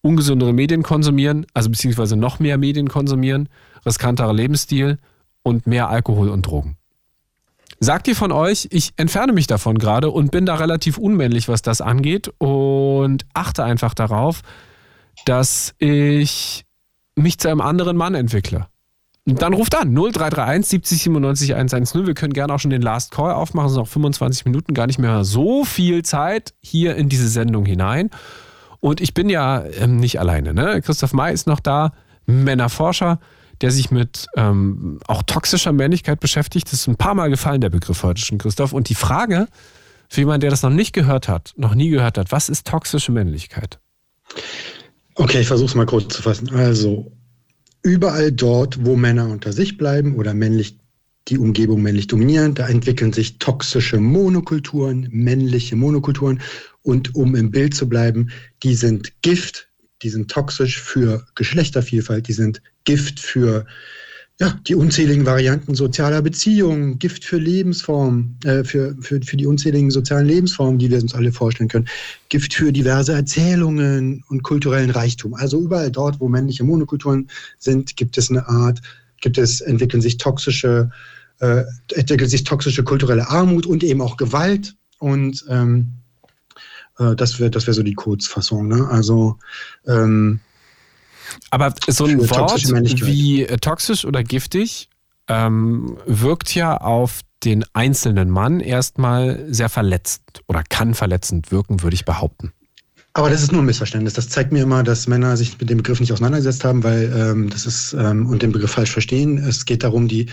ungesündere 0.00 0.54
Medien 0.54 0.82
konsumieren, 0.82 1.44
also 1.52 1.68
beziehungsweise 1.68 2.16
noch 2.16 2.38
mehr 2.38 2.56
Medien 2.56 2.88
konsumieren, 2.88 3.50
riskanterer 3.84 4.32
Lebensstil 4.32 4.96
und 5.42 5.66
mehr 5.66 5.90
Alkohol 5.90 6.30
und 6.30 6.46
Drogen. 6.46 6.78
Sagt 7.78 8.08
ihr 8.08 8.16
von 8.16 8.32
euch, 8.32 8.68
ich 8.70 8.92
entferne 8.96 9.32
mich 9.32 9.46
davon 9.46 9.78
gerade 9.78 10.10
und 10.10 10.30
bin 10.30 10.46
da 10.46 10.54
relativ 10.54 10.96
unmännlich, 10.96 11.48
was 11.48 11.62
das 11.62 11.80
angeht 11.80 12.30
und 12.38 13.26
achte 13.34 13.64
einfach 13.64 13.92
darauf, 13.92 14.40
dass 15.26 15.74
ich 15.78 16.64
mich 17.16 17.38
zu 17.38 17.48
einem 17.48 17.60
anderen 17.60 17.96
Mann 17.96 18.14
entwickle. 18.14 18.66
Dann 19.28 19.54
ruft 19.54 19.74
an 19.74 19.92
0331 19.92 20.68
70 20.68 21.02
97 21.02 21.54
110. 21.54 22.06
Wir 22.06 22.14
können 22.14 22.32
gerne 22.32 22.54
auch 22.54 22.60
schon 22.60 22.70
den 22.70 22.82
Last 22.82 23.10
Call 23.10 23.32
aufmachen. 23.32 23.66
Es 23.66 23.72
sind 23.72 23.82
noch 23.82 23.88
25 23.88 24.44
Minuten, 24.44 24.72
gar 24.72 24.86
nicht 24.86 25.00
mehr 25.00 25.24
so 25.24 25.64
viel 25.64 26.04
Zeit 26.04 26.54
hier 26.60 26.94
in 26.94 27.08
diese 27.08 27.28
Sendung 27.28 27.66
hinein. 27.66 28.10
Und 28.78 29.00
ich 29.00 29.14
bin 29.14 29.28
ja 29.28 29.64
ähm, 29.80 29.96
nicht 29.96 30.20
alleine. 30.20 30.54
Ne? 30.54 30.80
Christoph 30.80 31.12
May 31.12 31.34
ist 31.34 31.48
noch 31.48 31.58
da, 31.58 31.90
Männerforscher, 32.26 33.18
der 33.62 33.70
sich 33.70 33.90
mit 33.90 34.26
ähm, 34.36 34.98
auch 35.06 35.22
toxischer 35.22 35.72
Männlichkeit 35.72 36.20
beschäftigt. 36.20 36.66
Das 36.66 36.80
ist 36.80 36.86
ein 36.88 36.96
paar 36.96 37.14
Mal 37.14 37.30
gefallen, 37.30 37.60
der 37.60 37.70
Begriff 37.70 38.02
heute 38.02 38.20
schon, 38.20 38.38
Christoph. 38.38 38.72
Und 38.72 38.88
die 38.88 38.94
Frage, 38.94 39.48
für 40.08 40.20
jemanden, 40.20 40.42
der 40.42 40.50
das 40.50 40.62
noch 40.62 40.70
nicht 40.70 40.92
gehört 40.92 41.28
hat, 41.28 41.52
noch 41.56 41.74
nie 41.74 41.90
gehört 41.90 42.18
hat, 42.18 42.32
was 42.32 42.48
ist 42.48 42.66
toxische 42.66 43.12
Männlichkeit? 43.12 43.78
Okay, 45.14 45.40
ich 45.40 45.46
versuche 45.46 45.68
es 45.68 45.74
mal 45.74 45.86
kurz 45.86 46.14
zu 46.14 46.22
fassen. 46.22 46.50
Also, 46.50 47.12
überall 47.82 48.32
dort, 48.32 48.84
wo 48.84 48.96
Männer 48.96 49.28
unter 49.28 49.52
sich 49.52 49.78
bleiben 49.78 50.16
oder 50.16 50.34
männlich 50.34 50.78
die 51.28 51.38
Umgebung 51.38 51.82
männlich 51.82 52.06
dominieren, 52.06 52.54
da 52.54 52.68
entwickeln 52.68 53.12
sich 53.12 53.38
toxische 53.38 53.98
Monokulturen, 53.98 55.08
männliche 55.10 55.74
Monokulturen. 55.74 56.40
Und 56.82 57.16
um 57.16 57.34
im 57.34 57.50
Bild 57.50 57.74
zu 57.74 57.88
bleiben, 57.88 58.30
die 58.62 58.76
sind 58.76 59.22
Gift, 59.22 59.68
die 60.02 60.10
sind 60.10 60.30
toxisch 60.30 60.80
für 60.80 61.26
Geschlechtervielfalt, 61.34 62.28
die 62.28 62.32
sind 62.32 62.62
Gift 62.86 63.20
für 63.20 63.66
ja, 64.38 64.58
die 64.66 64.74
unzähligen 64.74 65.24
Varianten 65.24 65.74
sozialer 65.74 66.20
Beziehungen, 66.20 66.98
Gift 66.98 67.24
für 67.24 67.38
Lebensformen, 67.38 68.38
äh, 68.44 68.64
für, 68.64 68.94
für, 69.00 69.20
für 69.22 69.36
die 69.36 69.46
unzähligen 69.46 69.90
sozialen 69.90 70.26
Lebensformen, 70.26 70.78
die 70.78 70.90
wir 70.90 71.00
uns 71.00 71.14
alle 71.14 71.32
vorstellen 71.32 71.68
können, 71.68 71.88
Gift 72.28 72.52
für 72.52 72.70
diverse 72.70 73.14
Erzählungen 73.14 74.22
und 74.28 74.42
kulturellen 74.42 74.90
Reichtum. 74.90 75.34
Also 75.34 75.60
überall 75.60 75.90
dort, 75.90 76.20
wo 76.20 76.28
männliche 76.28 76.64
Monokulturen 76.64 77.28
sind, 77.58 77.96
gibt 77.96 78.18
es 78.18 78.30
eine 78.30 78.46
Art, 78.46 78.82
gibt 79.22 79.38
es, 79.38 79.62
entwickeln 79.62 80.02
sich 80.02 80.18
toxische, 80.18 80.90
äh, 81.40 81.62
entwickelt 81.94 82.28
sich 82.28 82.44
toxische 82.44 82.84
kulturelle 82.84 83.28
Armut 83.28 83.64
und 83.64 83.82
eben 83.82 84.02
auch 84.02 84.18
Gewalt. 84.18 84.74
Und 84.98 85.46
ähm, 85.48 85.92
äh, 86.98 87.16
das 87.16 87.40
wäre 87.40 87.50
das 87.50 87.66
wär 87.66 87.74
so 87.74 87.82
die 87.82 87.94
Kurzfassung. 87.94 88.68
Ne? 88.68 88.86
Also 88.90 89.38
ähm, 89.86 90.40
aber 91.50 91.74
so 91.86 92.04
ein 92.04 92.18
Wort 92.30 92.62
wie 93.06 93.42
äh, 93.42 93.56
toxisch 93.58 94.04
oder 94.04 94.22
giftig 94.22 94.88
ähm, 95.28 95.98
wirkt 96.06 96.54
ja 96.54 96.76
auf 96.76 97.20
den 97.44 97.64
einzelnen 97.72 98.30
Mann 98.30 98.60
erstmal 98.60 99.44
sehr 99.48 99.68
verletzend 99.68 100.42
oder 100.46 100.62
kann 100.62 100.94
verletzend 100.94 101.52
wirken, 101.52 101.82
würde 101.82 101.94
ich 101.94 102.04
behaupten. 102.04 102.52
Aber 103.16 103.30
das 103.30 103.42
ist 103.42 103.50
nur 103.50 103.62
ein 103.62 103.64
Missverständnis. 103.64 104.12
Das 104.12 104.28
zeigt 104.28 104.52
mir 104.52 104.62
immer, 104.62 104.82
dass 104.82 105.08
Männer 105.08 105.38
sich 105.38 105.58
mit 105.58 105.70
dem 105.70 105.78
Begriff 105.78 106.00
nicht 106.00 106.12
auseinandergesetzt 106.12 106.64
haben, 106.64 106.84
weil 106.84 107.10
ähm, 107.16 107.48
das 107.48 107.64
ist 107.64 107.96
ähm, 107.98 108.26
und 108.26 108.42
den 108.42 108.52
Begriff 108.52 108.72
falsch 108.72 108.92
verstehen. 108.92 109.38
Es 109.38 109.64
geht 109.64 109.84
darum, 109.84 110.06
die, 110.06 110.26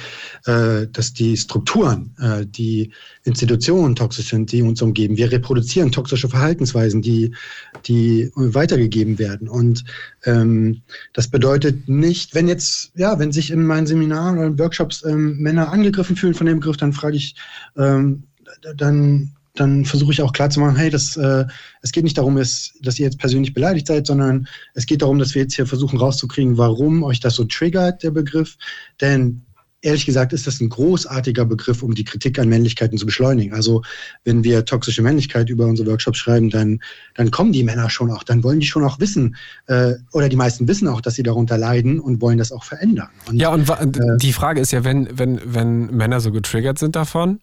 äh, 0.48 0.88
dass 0.92 1.14
die 1.14 1.38
Strukturen, 1.38 2.14
äh, 2.20 2.46
die 2.46 2.92
Institutionen 3.24 3.96
toxisch 3.96 4.32
sind, 4.32 4.52
die 4.52 4.62
uns 4.62 4.82
umgeben. 4.82 5.16
Wir 5.16 5.32
reproduzieren 5.32 5.94
toxische 5.94 6.28
Verhaltensweisen, 6.28 7.02
die, 7.02 7.34
die 7.86 8.30
weitergegeben 8.36 9.18
werden. 9.18 9.48
Und 9.48 9.86
ähm, 10.26 10.82
das 11.14 11.30
bedeutet 11.30 11.88
nicht, 11.88 12.36
wenn 12.36 12.50
jetzt, 12.50 12.92
ja, 12.96 13.18
wenn 13.18 13.32
sich 13.32 13.52
in 13.52 13.66
meinen 13.66 13.88
Seminaren 13.88 14.40
oder 14.40 14.60
Workshops 14.60 15.06
ähm, 15.06 15.38
Männer 15.38 15.72
angegriffen 15.72 16.18
fühlen 16.18 16.34
von 16.34 16.48
dem 16.48 16.60
Begriff, 16.60 16.76
dann 16.76 16.92
frage 16.92 17.16
ich, 17.16 17.36
ähm, 17.78 18.24
dann 18.76 19.32
dann 19.56 19.86
versuche 19.86 20.12
ich 20.12 20.22
auch 20.22 20.34
klarzumachen, 20.34 20.76
hey, 20.76 20.90
das, 20.90 21.16
äh, 21.16 21.46
es 21.82 21.92
geht 21.92 22.04
nicht 22.04 22.18
darum, 22.18 22.36
dass, 22.36 22.74
dass 22.82 22.98
ihr 22.98 23.06
jetzt 23.06 23.20
persönlich 23.20 23.54
beleidigt 23.54 23.88
seid, 23.88 24.08
sondern 24.08 24.48
es 24.74 24.86
geht 24.86 25.02
darum, 25.02 25.20
dass 25.20 25.36
wir 25.36 25.44
jetzt 25.44 25.56
hier 25.56 25.68
versuchen 25.68 26.00
rauszukriegen, 26.00 26.58
warum 26.58 27.04
euch 27.04 27.20
das 27.20 27.36
so 27.36 27.44
triggert, 27.44 28.02
der 28.04 28.12
Begriff. 28.12 28.58
Denn 29.00 29.44
ehrlich 29.84 30.06
gesagt 30.06 30.34
ist 30.34 30.48
das 30.48 30.60
ein 30.60 30.70
großartiger 30.70 31.46
Begriff, 31.46 31.84
um 31.84 31.94
die 31.94 32.06
Kritik 32.06 32.40
an 32.40 32.50
Männlichkeiten 32.50 32.98
zu 32.98 33.06
beschleunigen. 33.06 33.54
Also 33.54 33.84
wenn 34.24 34.44
wir 34.44 34.66
toxische 34.66 35.04
Männlichkeit 35.04 35.50
über 35.50 35.68
unsere 35.68 35.90
Workshops 35.90 36.18
schreiben, 36.18 36.50
dann, 36.50 36.80
dann 37.16 37.30
kommen 37.30 37.52
die 37.52 37.64
Männer 37.64 37.90
schon 37.90 38.10
auch, 38.10 38.24
dann 38.24 38.44
wollen 38.44 38.60
die 38.60 38.66
schon 38.66 38.84
auch 38.84 39.00
wissen, 39.00 39.36
äh, 39.68 39.94
oder 40.14 40.30
die 40.30 40.36
meisten 40.36 40.68
wissen 40.68 40.88
auch, 40.88 41.02
dass 41.02 41.16
sie 41.16 41.24
darunter 41.24 41.58
leiden 41.58 42.00
und 42.00 42.22
wollen 42.22 42.38
das 42.38 42.52
auch 42.52 42.64
verändern. 42.64 43.10
Und, 43.28 43.40
ja, 43.40 43.50
und 43.50 43.70
äh, 43.70 44.18
die 44.18 44.34
Frage 44.34 44.62
ist 44.62 44.72
ja, 44.72 44.84
wenn, 44.84 45.08
wenn, 45.18 45.40
wenn 45.46 45.88
Männer 45.88 46.22
so 46.22 46.32
getriggert 46.32 46.80
sind 46.80 46.96
davon, 46.96 47.40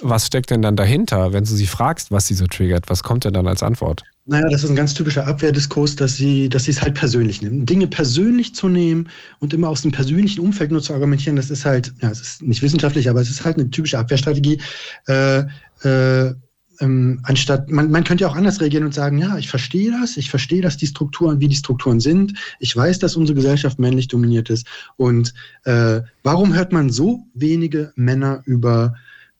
was 0.00 0.26
steckt 0.26 0.50
denn 0.50 0.62
dann 0.62 0.76
dahinter, 0.76 1.32
wenn 1.32 1.44
du 1.44 1.50
sie 1.50 1.66
fragst, 1.66 2.10
was 2.10 2.26
sie 2.26 2.34
so 2.34 2.46
triggert? 2.46 2.88
Was 2.88 3.02
kommt 3.02 3.24
denn 3.24 3.34
dann 3.34 3.46
als 3.46 3.62
Antwort? 3.62 4.02
Naja, 4.24 4.48
das 4.50 4.62
ist 4.62 4.70
ein 4.70 4.76
ganz 4.76 4.94
typischer 4.94 5.26
Abwehrdiskurs, 5.26 5.96
dass 5.96 6.16
sie, 6.16 6.48
dass 6.48 6.68
es 6.68 6.80
halt 6.80 6.94
persönlich 6.94 7.42
nehmen. 7.42 7.66
Dinge 7.66 7.88
persönlich 7.88 8.54
zu 8.54 8.68
nehmen 8.68 9.08
und 9.40 9.52
immer 9.52 9.68
aus 9.68 9.82
dem 9.82 9.90
persönlichen 9.90 10.40
Umfeld 10.40 10.70
nur 10.70 10.82
zu 10.82 10.92
argumentieren, 10.92 11.36
das 11.36 11.50
ist 11.50 11.64
halt, 11.64 11.92
ja, 12.00 12.10
es 12.10 12.20
ist 12.20 12.42
nicht 12.42 12.62
wissenschaftlich, 12.62 13.10
aber 13.10 13.20
es 13.20 13.30
ist 13.30 13.44
halt 13.44 13.56
eine 13.56 13.68
typische 13.70 13.98
Abwehrstrategie. 13.98 14.60
Äh, 15.08 15.44
äh, 15.82 16.34
ähm, 16.80 17.20
anstatt, 17.24 17.68
man, 17.68 17.90
man 17.90 18.04
könnte 18.04 18.22
ja 18.22 18.30
auch 18.30 18.36
anders 18.36 18.60
reagieren 18.60 18.84
und 18.84 18.94
sagen, 18.94 19.18
ja, 19.18 19.38
ich 19.38 19.48
verstehe 19.48 19.90
das, 19.90 20.16
ich 20.16 20.30
verstehe, 20.30 20.62
dass 20.62 20.76
die 20.76 20.86
Strukturen, 20.86 21.40
wie 21.40 21.48
die 21.48 21.56
Strukturen 21.56 22.00
sind, 22.00 22.34
ich 22.60 22.74
weiß, 22.76 22.98
dass 23.00 23.16
unsere 23.16 23.36
Gesellschaft 23.36 23.78
männlich 23.78 24.08
dominiert 24.08 24.50
ist. 24.50 24.66
Und 24.96 25.34
äh, 25.64 26.00
warum 26.22 26.54
hört 26.54 26.72
man 26.72 26.90
so 26.90 27.26
wenige 27.34 27.92
Männer 27.96 28.42
über 28.46 28.94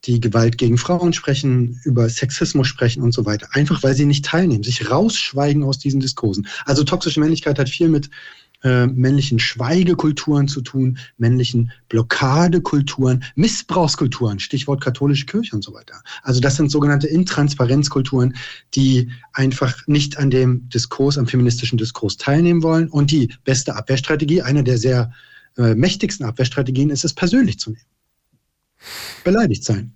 die 0.04 0.20
Gewalt 0.20 0.58
gegen 0.58 0.78
Frauen 0.78 1.12
sprechen, 1.12 1.80
über 1.84 2.08
Sexismus 2.08 2.66
sprechen 2.66 3.02
und 3.02 3.12
so 3.12 3.24
weiter. 3.24 3.48
Einfach 3.52 3.82
weil 3.82 3.94
sie 3.94 4.06
nicht 4.06 4.24
teilnehmen, 4.24 4.64
sich 4.64 4.90
rausschweigen 4.90 5.62
aus 5.62 5.78
diesen 5.78 6.00
Diskursen. 6.00 6.48
Also 6.64 6.82
toxische 6.82 7.20
Männlichkeit 7.20 7.58
hat 7.58 7.68
viel 7.68 7.88
mit 7.88 8.10
äh, 8.64 8.86
männlichen 8.86 9.38
Schweigekulturen 9.38 10.48
zu 10.48 10.60
tun, 10.60 10.98
männlichen 11.18 11.72
Blockadekulturen, 11.88 13.24
Missbrauchskulturen, 13.34 14.38
Stichwort 14.38 14.80
katholische 14.80 15.26
Kirche 15.26 15.54
und 15.54 15.62
so 15.62 15.72
weiter. 15.72 16.00
Also 16.22 16.40
das 16.40 16.56
sind 16.56 16.70
sogenannte 16.70 17.06
Intransparenzkulturen, 17.08 18.34
die 18.74 19.10
einfach 19.32 19.76
nicht 19.86 20.18
an 20.18 20.30
dem 20.30 20.68
Diskurs, 20.68 21.18
am 21.18 21.26
feministischen 21.26 21.78
Diskurs 21.78 22.16
teilnehmen 22.16 22.62
wollen. 22.62 22.88
Und 22.88 23.10
die 23.10 23.34
beste 23.44 23.74
Abwehrstrategie, 23.74 24.42
eine 24.42 24.64
der 24.64 24.78
sehr 24.78 25.12
äh, 25.56 25.74
mächtigsten 25.74 26.24
Abwehrstrategien, 26.26 26.90
ist 26.90 27.04
es 27.04 27.14
persönlich 27.14 27.58
zu 27.58 27.70
nehmen 27.70 27.91
beleidigt 29.24 29.64
sein. 29.64 29.94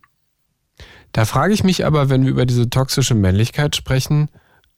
Da 1.12 1.24
frage 1.24 1.54
ich 1.54 1.64
mich 1.64 1.86
aber, 1.86 2.10
wenn 2.10 2.24
wir 2.24 2.30
über 2.30 2.46
diese 2.46 2.68
toxische 2.68 3.14
Männlichkeit 3.14 3.74
sprechen 3.74 4.28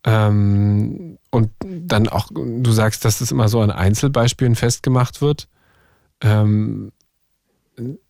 ähm, 0.04 1.18
und 1.30 1.50
dann 1.60 2.08
auch, 2.08 2.28
du 2.32 2.70
sagst, 2.70 3.04
dass 3.04 3.18
das 3.18 3.32
immer 3.32 3.48
so 3.48 3.60
an 3.60 3.70
Einzelbeispielen 3.70 4.54
festgemacht 4.54 5.20
wird, 5.20 5.48
ähm, 6.22 6.92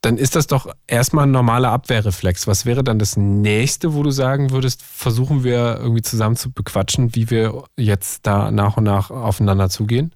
dann 0.00 0.16
ist 0.16 0.34
das 0.34 0.46
doch 0.46 0.72
erstmal 0.86 1.26
ein 1.26 1.30
normaler 1.30 1.70
Abwehrreflex. 1.70 2.46
Was 2.46 2.64
wäre 2.64 2.82
dann 2.82 2.98
das 2.98 3.16
nächste, 3.16 3.94
wo 3.94 4.02
du 4.02 4.10
sagen 4.10 4.50
würdest, 4.50 4.82
versuchen 4.82 5.44
wir 5.44 5.78
irgendwie 5.78 6.02
zusammen 6.02 6.36
zu 6.36 6.50
bequatschen, 6.50 7.14
wie 7.14 7.30
wir 7.30 7.64
jetzt 7.76 8.26
da 8.26 8.50
nach 8.50 8.76
und 8.76 8.84
nach 8.84 9.10
aufeinander 9.10 9.68
zugehen? 9.68 10.14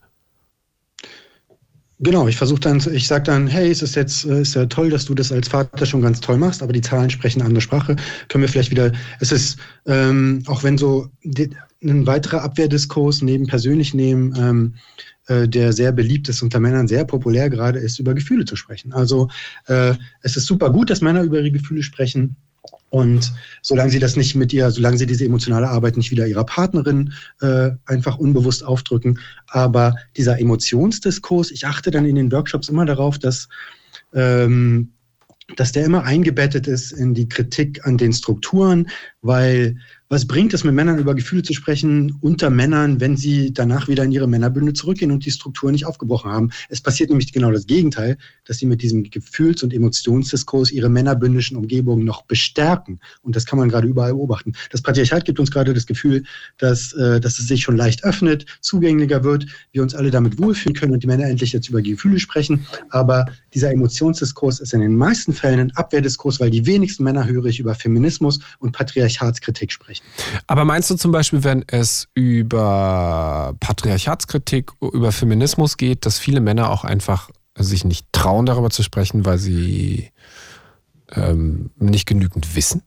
Genau, 2.04 2.26
ich 2.26 2.36
versuche 2.36 2.58
dann, 2.58 2.82
ich 2.92 3.06
sage 3.06 3.22
dann, 3.22 3.46
hey, 3.46 3.70
es 3.70 3.80
ist 3.80 3.94
jetzt 3.94 4.24
äh, 4.24 4.40
ist 4.40 4.56
ja 4.56 4.66
toll, 4.66 4.90
dass 4.90 5.04
du 5.04 5.14
das 5.14 5.30
als 5.30 5.46
Vater 5.46 5.86
schon 5.86 6.02
ganz 6.02 6.20
toll 6.20 6.36
machst, 6.36 6.60
aber 6.60 6.72
die 6.72 6.80
Zahlen 6.80 7.10
sprechen 7.10 7.40
eine 7.40 7.46
andere 7.46 7.60
Sprache. 7.60 7.94
Können 8.28 8.42
wir 8.42 8.48
vielleicht 8.48 8.72
wieder, 8.72 8.90
es 9.20 9.30
ist, 9.30 9.56
ähm, 9.86 10.42
auch 10.46 10.64
wenn 10.64 10.76
so 10.76 11.08
die, 11.22 11.50
ein 11.80 12.04
weiterer 12.04 12.42
Abwehrdiskurs 12.42 13.22
neben 13.22 13.46
persönlich 13.46 13.94
nehmen, 13.94 14.34
ähm, 14.36 14.74
äh, 15.28 15.46
der 15.46 15.72
sehr 15.72 15.92
beliebt 15.92 16.28
ist 16.28 16.42
unter 16.42 16.58
Männern, 16.58 16.88
sehr 16.88 17.04
populär 17.04 17.48
gerade 17.48 17.78
ist, 17.78 18.00
über 18.00 18.14
Gefühle 18.14 18.46
zu 18.46 18.56
sprechen. 18.56 18.92
Also 18.92 19.28
äh, 19.66 19.94
es 20.22 20.36
ist 20.36 20.46
super 20.46 20.70
gut, 20.70 20.90
dass 20.90 21.02
Männer 21.02 21.22
über 21.22 21.38
ihre 21.38 21.52
Gefühle 21.52 21.84
sprechen. 21.84 22.34
Und 22.92 23.32
solange 23.62 23.90
sie 23.90 23.98
das 24.00 24.16
nicht 24.16 24.34
mit 24.34 24.52
ihr, 24.52 24.70
solange 24.70 24.98
sie 24.98 25.06
diese 25.06 25.24
emotionale 25.24 25.66
Arbeit 25.66 25.96
nicht 25.96 26.10
wieder 26.10 26.26
ihrer 26.26 26.44
Partnerin 26.44 27.14
äh, 27.40 27.70
einfach 27.86 28.18
unbewusst 28.18 28.62
aufdrücken, 28.62 29.18
aber 29.48 29.94
dieser 30.18 30.38
Emotionsdiskurs, 30.38 31.52
ich 31.52 31.66
achte 31.66 31.90
dann 31.90 32.04
in 32.04 32.16
den 32.16 32.30
Workshops 32.30 32.68
immer 32.68 32.84
darauf, 32.84 33.18
dass 33.18 33.48
ähm, 34.12 34.92
dass 35.56 35.72
der 35.72 35.86
immer 35.86 36.04
eingebettet 36.04 36.66
ist 36.66 36.92
in 36.92 37.14
die 37.14 37.28
Kritik 37.28 37.86
an 37.86 37.96
den 37.96 38.12
Strukturen, 38.12 38.88
weil 39.22 39.76
was 40.12 40.26
bringt 40.26 40.52
es 40.52 40.62
mit 40.62 40.74
Männern 40.74 40.98
über 40.98 41.14
Gefühle 41.14 41.42
zu 41.42 41.54
sprechen 41.54 42.18
unter 42.20 42.50
Männern, 42.50 43.00
wenn 43.00 43.16
sie 43.16 43.54
danach 43.54 43.88
wieder 43.88 44.04
in 44.04 44.12
ihre 44.12 44.28
Männerbünde 44.28 44.74
zurückgehen 44.74 45.10
und 45.10 45.24
die 45.24 45.30
Struktur 45.30 45.72
nicht 45.72 45.86
aufgebrochen 45.86 46.30
haben? 46.30 46.50
Es 46.68 46.82
passiert 46.82 47.08
nämlich 47.08 47.32
genau 47.32 47.50
das 47.50 47.66
Gegenteil, 47.66 48.18
dass 48.44 48.58
sie 48.58 48.66
mit 48.66 48.82
diesem 48.82 49.04
Gefühls- 49.04 49.62
und 49.62 49.72
Emotionsdiskurs 49.72 50.70
ihre 50.70 50.90
männerbündischen 50.90 51.56
Umgebungen 51.56 52.04
noch 52.04 52.26
bestärken. 52.26 53.00
Und 53.22 53.36
das 53.36 53.46
kann 53.46 53.58
man 53.58 53.70
gerade 53.70 53.88
überall 53.88 54.12
beobachten. 54.12 54.52
Das 54.68 54.82
Patriarchat 54.82 55.24
gibt 55.24 55.40
uns 55.40 55.50
gerade 55.50 55.72
das 55.72 55.86
Gefühl, 55.86 56.24
dass, 56.58 56.92
äh, 56.92 57.18
dass 57.18 57.38
es 57.38 57.48
sich 57.48 57.62
schon 57.62 57.78
leicht 57.78 58.04
öffnet, 58.04 58.44
zugänglicher 58.60 59.24
wird, 59.24 59.46
wir 59.70 59.80
uns 59.80 59.94
alle 59.94 60.10
damit 60.10 60.38
wohlfühlen 60.38 60.76
können 60.76 60.92
und 60.92 61.02
die 61.02 61.06
Männer 61.06 61.24
endlich 61.24 61.54
jetzt 61.54 61.70
über 61.70 61.80
Gefühle 61.80 62.18
sprechen. 62.18 62.66
Aber 62.90 63.24
dieser 63.54 63.72
Emotionsdiskurs 63.72 64.60
ist 64.60 64.74
in 64.74 64.80
den 64.82 64.94
meisten 64.94 65.32
Fällen 65.32 65.58
ein 65.58 65.70
Abwehrdiskurs, 65.74 66.38
weil 66.38 66.50
die 66.50 66.66
wenigsten 66.66 67.02
Männer 67.02 67.26
höre 67.26 67.46
ich 67.46 67.60
über 67.60 67.74
Feminismus 67.74 68.40
und 68.58 68.72
Patriarchatskritik 68.72 69.72
sprechen. 69.72 70.01
Aber 70.46 70.64
meinst 70.64 70.90
du 70.90 70.96
zum 70.96 71.12
Beispiel, 71.12 71.44
wenn 71.44 71.64
es 71.66 72.08
über 72.14 73.54
Patriarchatskritik, 73.60 74.72
über 74.80 75.12
Feminismus 75.12 75.76
geht, 75.76 76.06
dass 76.06 76.18
viele 76.18 76.40
Männer 76.40 76.70
auch 76.70 76.84
einfach 76.84 77.30
sich 77.56 77.84
nicht 77.84 78.06
trauen, 78.12 78.46
darüber 78.46 78.70
zu 78.70 78.82
sprechen, 78.82 79.24
weil 79.24 79.38
sie 79.38 80.10
ähm, 81.14 81.70
nicht 81.78 82.06
genügend 82.06 82.56
wissen? 82.56 82.82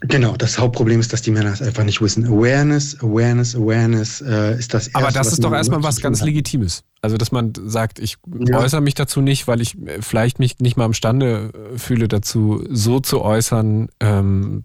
Genau, 0.00 0.36
das 0.36 0.58
Hauptproblem 0.58 1.00
ist, 1.00 1.12
dass 1.12 1.22
die 1.22 1.30
Männer 1.30 1.52
es 1.52 1.62
einfach 1.62 1.84
nicht 1.84 2.00
wissen. 2.02 2.26
Awareness, 2.26 2.98
Awareness, 3.00 3.54
Awareness 3.54 4.20
äh, 4.20 4.58
ist 4.58 4.74
das 4.74 4.88
erste, 4.88 4.98
Aber 4.98 5.12
das 5.12 5.32
ist 5.32 5.42
doch 5.42 5.52
erstmal 5.52 5.82
was 5.82 6.00
ganz 6.00 6.20
hat. 6.20 6.26
Legitimes. 6.26 6.82
Also, 7.00 7.16
dass 7.16 7.32
man 7.32 7.52
sagt, 7.64 7.98
ich 7.98 8.16
ja. 8.46 8.58
äußere 8.58 8.80
mich 8.80 8.94
dazu 8.94 9.20
nicht, 9.20 9.46
weil 9.46 9.60
ich 9.60 9.78
äh, 9.86 10.02
vielleicht 10.02 10.40
mich 10.40 10.58
nicht 10.58 10.76
mal 10.76 10.86
imstande 10.86 11.52
äh, 11.74 11.78
fühle, 11.78 12.08
dazu 12.08 12.64
so 12.70 13.00
zu 13.00 13.22
äußern, 13.22 13.88
ähm, 14.00 14.64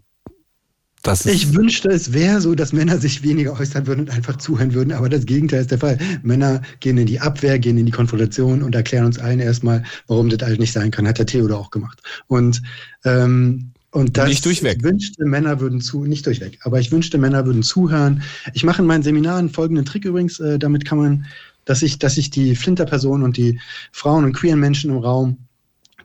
ich 1.26 1.54
wünschte, 1.54 1.90
es 1.90 2.14
wäre 2.14 2.42
so, 2.42 2.56
dass 2.56 2.74
Männer 2.74 2.98
sich 2.98 3.24
weniger 3.24 3.58
äußern 3.58 3.88
würden 3.88 4.02
und 4.02 4.10
einfach 4.10 4.38
zuhören 4.38 4.74
würden, 4.74 4.92
aber 4.92 5.08
das 5.08 5.26
Gegenteil 5.26 5.62
ist 5.62 5.72
der 5.72 5.78
Fall. 5.78 5.98
Männer 6.24 6.62
gehen 6.82 6.98
in 6.98 7.06
die 7.06 7.20
Abwehr, 7.20 7.58
gehen 7.58 7.78
in 7.78 7.86
die 7.86 7.92
Konfrontation 7.92 8.62
und 8.62 8.76
erklären 8.76 9.06
uns 9.06 9.18
allen 9.18 9.40
erstmal, 9.40 9.84
warum 10.08 10.30
das 10.30 10.46
halt 10.48 10.60
nicht 10.60 10.74
sein 10.74 10.92
kann. 10.92 11.08
Hat 11.08 11.18
der 11.18 11.26
Theodor 11.26 11.60
auch 11.60 11.72
gemacht. 11.72 12.02
Und 12.28 12.62
ähm, 13.06 13.72
und 13.92 14.18
das 14.18 14.30
nicht 14.30 14.46
durchweg. 14.46 14.78
Ich 14.78 14.84
wünschte, 14.84 15.26
Männer 15.26 15.60
würden 15.60 15.82
zu, 15.82 16.06
nicht 16.06 16.26
durchweg, 16.26 16.60
aber 16.62 16.80
ich 16.80 16.92
wünschte, 16.92 17.18
Männer 17.18 17.46
würden 17.46 17.64
zuhören. 17.64 18.22
Ich 18.54 18.64
mache 18.64 18.84
in 18.84 18.88
meinen 18.88 19.02
Seminaren 19.02 19.50
folgenden 19.50 19.86
Trick 19.86 20.06
übrigens, 20.06 20.40
äh, 20.40 20.60
damit 20.60 20.86
kann 20.86 21.00
man, 21.00 21.26
dass 21.66 21.82
ich, 21.82 21.98
dass 21.98 22.18
ich 22.18 22.30
die 22.30 22.56
Flinterpersonen 22.56 23.24
und 23.24 23.38
die 23.38 23.60
Frauen 23.92 24.26
und 24.26 24.34
queeren 24.34 24.60
Menschen 24.60 24.92
im 24.92 24.98
Raum, 24.98 25.38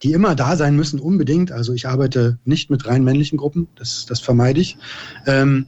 die 0.05 0.13
immer 0.13 0.35
da 0.35 0.57
sein 0.57 0.77
müssen, 0.77 1.01
unbedingt. 1.01 1.51
Also 1.51 1.73
ich 1.73 1.89
arbeite 1.89 2.39
nicht 2.45 2.71
mit 2.71 2.87
rein 2.87 3.03
männlichen 3.03 3.39
Gruppen, 3.39 3.69
das, 3.75 4.05
das 4.07 4.21
vermeide 4.21 4.61
ich, 4.61 4.77
ähm, 5.27 5.67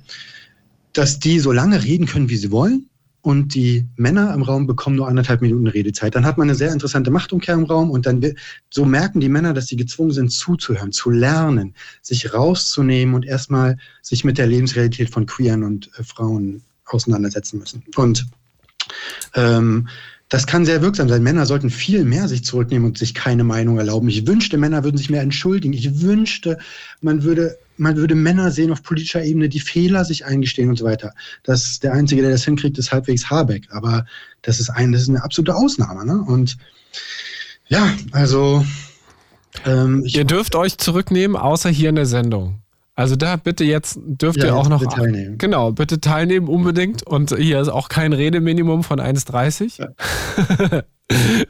dass 0.92 1.18
die 1.18 1.40
so 1.40 1.52
lange 1.52 1.82
reden 1.82 2.06
können, 2.06 2.28
wie 2.28 2.36
sie 2.36 2.52
wollen 2.52 2.88
und 3.22 3.54
die 3.54 3.86
Männer 3.96 4.32
im 4.34 4.42
Raum 4.42 4.66
bekommen 4.66 4.96
nur 4.96 5.08
anderthalb 5.08 5.40
Minuten 5.40 5.66
Redezeit. 5.66 6.14
Dann 6.14 6.26
hat 6.26 6.36
man 6.38 6.48
eine 6.48 6.54
sehr 6.54 6.72
interessante 6.72 7.10
Machtumkehr 7.10 7.54
im 7.54 7.64
Raum 7.64 7.90
und 7.90 8.06
dann 8.06 8.22
so 8.70 8.84
merken 8.84 9.20
die 9.20 9.30
Männer, 9.30 9.54
dass 9.54 9.66
sie 9.66 9.76
gezwungen 9.76 10.12
sind 10.12 10.30
zuzuhören, 10.30 10.92
zu 10.92 11.10
lernen, 11.10 11.74
sich 12.02 12.32
rauszunehmen 12.32 13.14
und 13.14 13.24
erstmal 13.24 13.78
sich 14.02 14.22
mit 14.22 14.38
der 14.38 14.46
Lebensrealität 14.46 15.10
von 15.10 15.26
Queeren 15.26 15.64
und 15.64 15.90
äh, 15.98 16.04
Frauen 16.04 16.62
auseinandersetzen 16.84 17.58
müssen. 17.58 17.82
Und 17.96 18.26
ähm, 19.34 19.88
das 20.28 20.46
kann 20.46 20.64
sehr 20.64 20.82
wirksam 20.82 21.08
sein. 21.08 21.22
Männer 21.22 21.46
sollten 21.46 21.70
viel 21.70 22.04
mehr 22.04 22.26
sich 22.26 22.44
zurücknehmen 22.44 22.88
und 22.88 22.98
sich 22.98 23.14
keine 23.14 23.44
Meinung 23.44 23.78
erlauben. 23.78 24.08
Ich 24.08 24.26
wünschte, 24.26 24.58
Männer 24.58 24.82
würden 24.82 24.96
sich 24.96 25.08
mehr 25.08 25.22
entschuldigen. 25.22 25.72
Ich 25.72 26.00
wünschte, 26.00 26.58
man 27.00 27.22
würde, 27.22 27.58
man 27.76 27.96
würde 27.96 28.16
Männer 28.16 28.50
sehen 28.50 28.72
auf 28.72 28.82
politischer 28.82 29.22
Ebene, 29.22 29.48
die 29.48 29.60
Fehler 29.60 30.04
sich 30.04 30.24
eingestehen 30.24 30.68
und 30.68 30.76
so 30.76 30.84
weiter. 30.84 31.14
Das, 31.44 31.78
der 31.78 31.92
Einzige, 31.92 32.22
der 32.22 32.32
das 32.32 32.44
hinkriegt, 32.44 32.76
ist 32.76 32.90
halbwegs 32.90 33.30
Habeck. 33.30 33.68
Aber 33.70 34.04
das 34.42 34.58
ist, 34.58 34.68
ein, 34.70 34.90
das 34.90 35.02
ist 35.02 35.10
eine 35.10 35.22
absolute 35.22 35.54
Ausnahme. 35.54 36.04
Ne? 36.04 36.20
Und 36.20 36.56
ja, 37.68 37.92
also. 38.10 38.64
Ähm, 39.64 40.02
Ihr 40.06 40.24
dürft 40.24 40.56
euch 40.56 40.76
zurücknehmen, 40.76 41.36
außer 41.36 41.70
hier 41.70 41.90
in 41.90 41.94
der 41.94 42.06
Sendung. 42.06 42.60
Also 42.96 43.14
da 43.14 43.36
bitte 43.36 43.62
jetzt 43.62 43.98
dürft 44.02 44.38
ja, 44.38 44.46
ihr 44.46 44.56
auch 44.56 44.70
noch 44.70 44.80
bitte 44.80 44.96
teilnehmen. 44.96 45.38
Genau, 45.38 45.70
bitte 45.70 46.00
teilnehmen 46.00 46.48
unbedingt 46.48 47.06
und 47.06 47.36
hier 47.36 47.60
ist 47.60 47.68
auch 47.68 47.90
kein 47.90 48.14
Redeminimum 48.14 48.82
von 48.84 49.00
1,30. 49.00 49.78
Ja. 49.78 50.82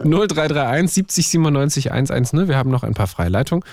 0331 0.01 0.93
70 0.93 1.28
97 1.28 1.93
110. 1.93 2.48
Wir 2.48 2.56
haben 2.56 2.70
noch 2.70 2.82
ein 2.82 2.94
paar 2.94 3.06
Freileitungen 3.06 3.64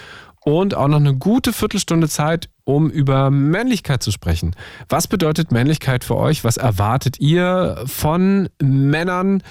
und 0.46 0.76
auch 0.76 0.88
noch 0.88 1.00
eine 1.00 1.16
gute 1.16 1.52
Viertelstunde 1.52 2.08
Zeit, 2.08 2.48
um 2.64 2.92
über 2.92 3.32
Männlichkeit 3.32 4.04
zu 4.04 4.12
sprechen. 4.12 4.56
Was 4.88 5.08
bedeutet 5.08 5.52
Männlichkeit 5.52 6.04
für 6.04 6.16
euch? 6.16 6.44
Was 6.44 6.58
erwartet 6.58 7.20
ihr 7.20 7.84
von 7.88 8.50
Männern? 8.62 9.42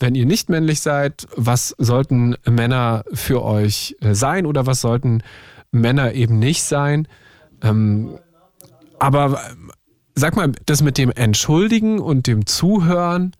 Wenn 0.00 0.16
ihr 0.16 0.26
nicht 0.26 0.48
männlich 0.48 0.80
seid, 0.80 1.28
was 1.36 1.76
sollten 1.78 2.34
Männer 2.44 3.04
für 3.12 3.44
euch 3.44 3.96
sein 4.00 4.46
oder 4.46 4.66
was 4.66 4.80
sollten 4.80 5.22
Männer 5.70 6.14
eben 6.14 6.40
nicht 6.40 6.64
sein? 6.64 7.06
Ähm, 7.62 8.18
aber 8.98 9.40
sag 10.14 10.36
mal, 10.36 10.52
das 10.66 10.82
mit 10.82 10.98
dem 10.98 11.10
Entschuldigen 11.10 11.98
und 12.00 12.26
dem 12.26 12.46
Zuhören 12.46 13.32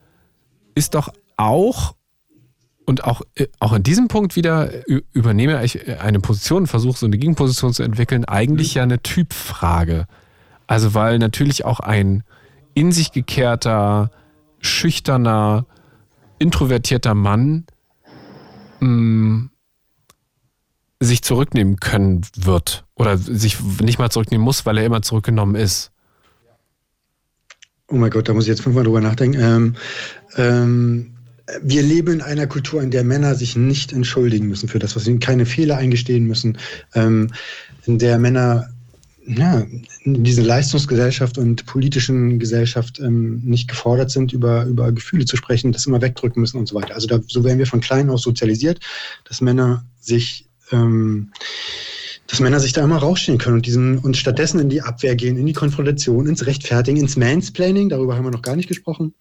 ist 0.74 0.94
doch 0.94 1.12
auch 1.36 1.94
und 2.84 3.04
auch, 3.04 3.20
äh, 3.34 3.48
auch 3.60 3.74
in 3.74 3.82
diesem 3.82 4.08
Punkt 4.08 4.34
wieder 4.34 4.70
übernehme 5.12 5.62
ich 5.62 6.00
eine 6.00 6.20
Position, 6.20 6.66
versuche 6.66 6.98
so 6.98 7.06
eine 7.06 7.18
Gegenposition 7.18 7.72
zu 7.72 7.82
entwickeln, 7.82 8.24
eigentlich 8.24 8.74
ja 8.74 8.82
eine 8.82 9.02
Typfrage. 9.02 10.06
Also 10.66 10.94
weil 10.94 11.18
natürlich 11.18 11.64
auch 11.64 11.80
ein 11.80 12.22
in 12.74 12.92
sich 12.92 13.12
gekehrter, 13.12 14.10
schüchterner, 14.60 15.66
introvertierter 16.38 17.14
Mann 17.14 17.66
mh, 18.80 18.88
mm, 18.88 19.50
sich 21.00 21.22
zurücknehmen 21.22 21.76
können 21.76 22.22
wird 22.36 22.84
oder 22.94 23.16
sich 23.16 23.58
nicht 23.80 23.98
mal 23.98 24.10
zurücknehmen 24.10 24.44
muss, 24.44 24.66
weil 24.66 24.78
er 24.78 24.86
immer 24.86 25.02
zurückgenommen 25.02 25.54
ist. 25.54 25.92
Oh 27.88 27.96
mein 27.96 28.10
Gott, 28.10 28.28
da 28.28 28.34
muss 28.34 28.44
ich 28.44 28.48
jetzt 28.48 28.62
fünfmal 28.62 28.84
drüber 28.84 29.00
nachdenken. 29.00 29.40
Ähm, 29.40 29.76
ähm, 30.36 31.14
wir 31.62 31.82
leben 31.82 32.14
in 32.14 32.20
einer 32.20 32.46
Kultur, 32.46 32.82
in 32.82 32.90
der 32.90 33.04
Männer 33.04 33.34
sich 33.34 33.56
nicht 33.56 33.92
entschuldigen 33.92 34.48
müssen 34.48 34.68
für 34.68 34.78
das, 34.78 34.96
was 34.96 35.04
sie 35.04 35.18
keine 35.18 35.46
Fehler 35.46 35.78
eingestehen 35.78 36.26
müssen, 36.26 36.58
ähm, 36.94 37.32
in 37.86 37.98
der 37.98 38.18
Männer 38.18 38.68
ja, 39.28 39.66
in 40.04 40.24
dieser 40.24 40.42
Leistungsgesellschaft 40.42 41.36
und 41.36 41.66
politischen 41.66 42.38
Gesellschaft 42.38 42.98
ähm, 42.98 43.42
nicht 43.44 43.68
gefordert 43.68 44.10
sind, 44.10 44.32
über, 44.32 44.64
über 44.64 44.90
Gefühle 44.90 45.26
zu 45.26 45.36
sprechen, 45.36 45.72
das 45.72 45.86
immer 45.86 46.00
wegdrücken 46.00 46.40
müssen 46.40 46.56
und 46.58 46.66
so 46.66 46.74
weiter. 46.74 46.94
Also 46.94 47.06
da, 47.06 47.20
so 47.26 47.44
werden 47.44 47.58
wir 47.58 47.66
von 47.66 47.80
klein 47.80 48.08
aus 48.08 48.22
sozialisiert, 48.22 48.80
dass 49.24 49.42
Männer 49.42 49.84
sich 50.00 50.47
ähm, 50.72 51.32
dass 52.26 52.40
Männer 52.40 52.60
sich 52.60 52.74
da 52.74 52.84
immer 52.84 52.98
rausstehen 52.98 53.38
können 53.38 53.56
und, 53.56 53.66
diesen, 53.66 53.98
und 53.98 54.16
stattdessen 54.16 54.60
in 54.60 54.68
die 54.68 54.82
Abwehr 54.82 55.16
gehen, 55.16 55.38
in 55.38 55.46
die 55.46 55.54
Konfrontation, 55.54 56.26
ins 56.26 56.46
Rechtfertigen, 56.46 57.00
ins 57.00 57.16
Mansplaining, 57.16 57.88
darüber 57.88 58.16
haben 58.16 58.24
wir 58.24 58.30
noch 58.30 58.42
gar 58.42 58.56
nicht 58.56 58.68
gesprochen. 58.68 59.14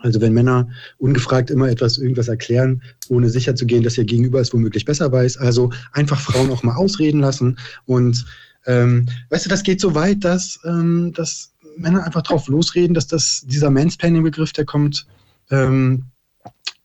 Also 0.00 0.20
wenn 0.20 0.32
Männer 0.32 0.68
ungefragt 0.98 1.50
immer 1.50 1.68
etwas, 1.68 1.98
irgendwas 1.98 2.28
erklären, 2.28 2.82
ohne 3.08 3.30
sicher 3.30 3.54
zu 3.54 3.66
gehen, 3.66 3.82
dass 3.82 3.98
ihr 3.98 4.04
Gegenüber 4.04 4.40
es 4.40 4.52
womöglich 4.52 4.84
besser 4.84 5.10
weiß. 5.10 5.38
Also 5.38 5.70
einfach 5.92 6.20
Frauen 6.20 6.50
auch 6.50 6.62
mal 6.62 6.76
ausreden 6.76 7.20
lassen. 7.20 7.58
Und 7.84 8.24
ähm, 8.66 9.06
weißt 9.30 9.46
du, 9.46 9.50
das 9.50 9.62
geht 9.62 9.80
so 9.80 9.94
weit, 9.94 10.24
dass, 10.24 10.60
ähm, 10.64 11.12
dass 11.14 11.52
Männer 11.76 12.04
einfach 12.04 12.22
drauf 12.22 12.48
losreden, 12.48 12.94
dass 12.94 13.06
das, 13.06 13.42
dieser 13.46 13.70
Mansplaining-Begriff, 13.70 14.52
der 14.52 14.64
kommt, 14.64 15.06
ähm, 15.50 16.04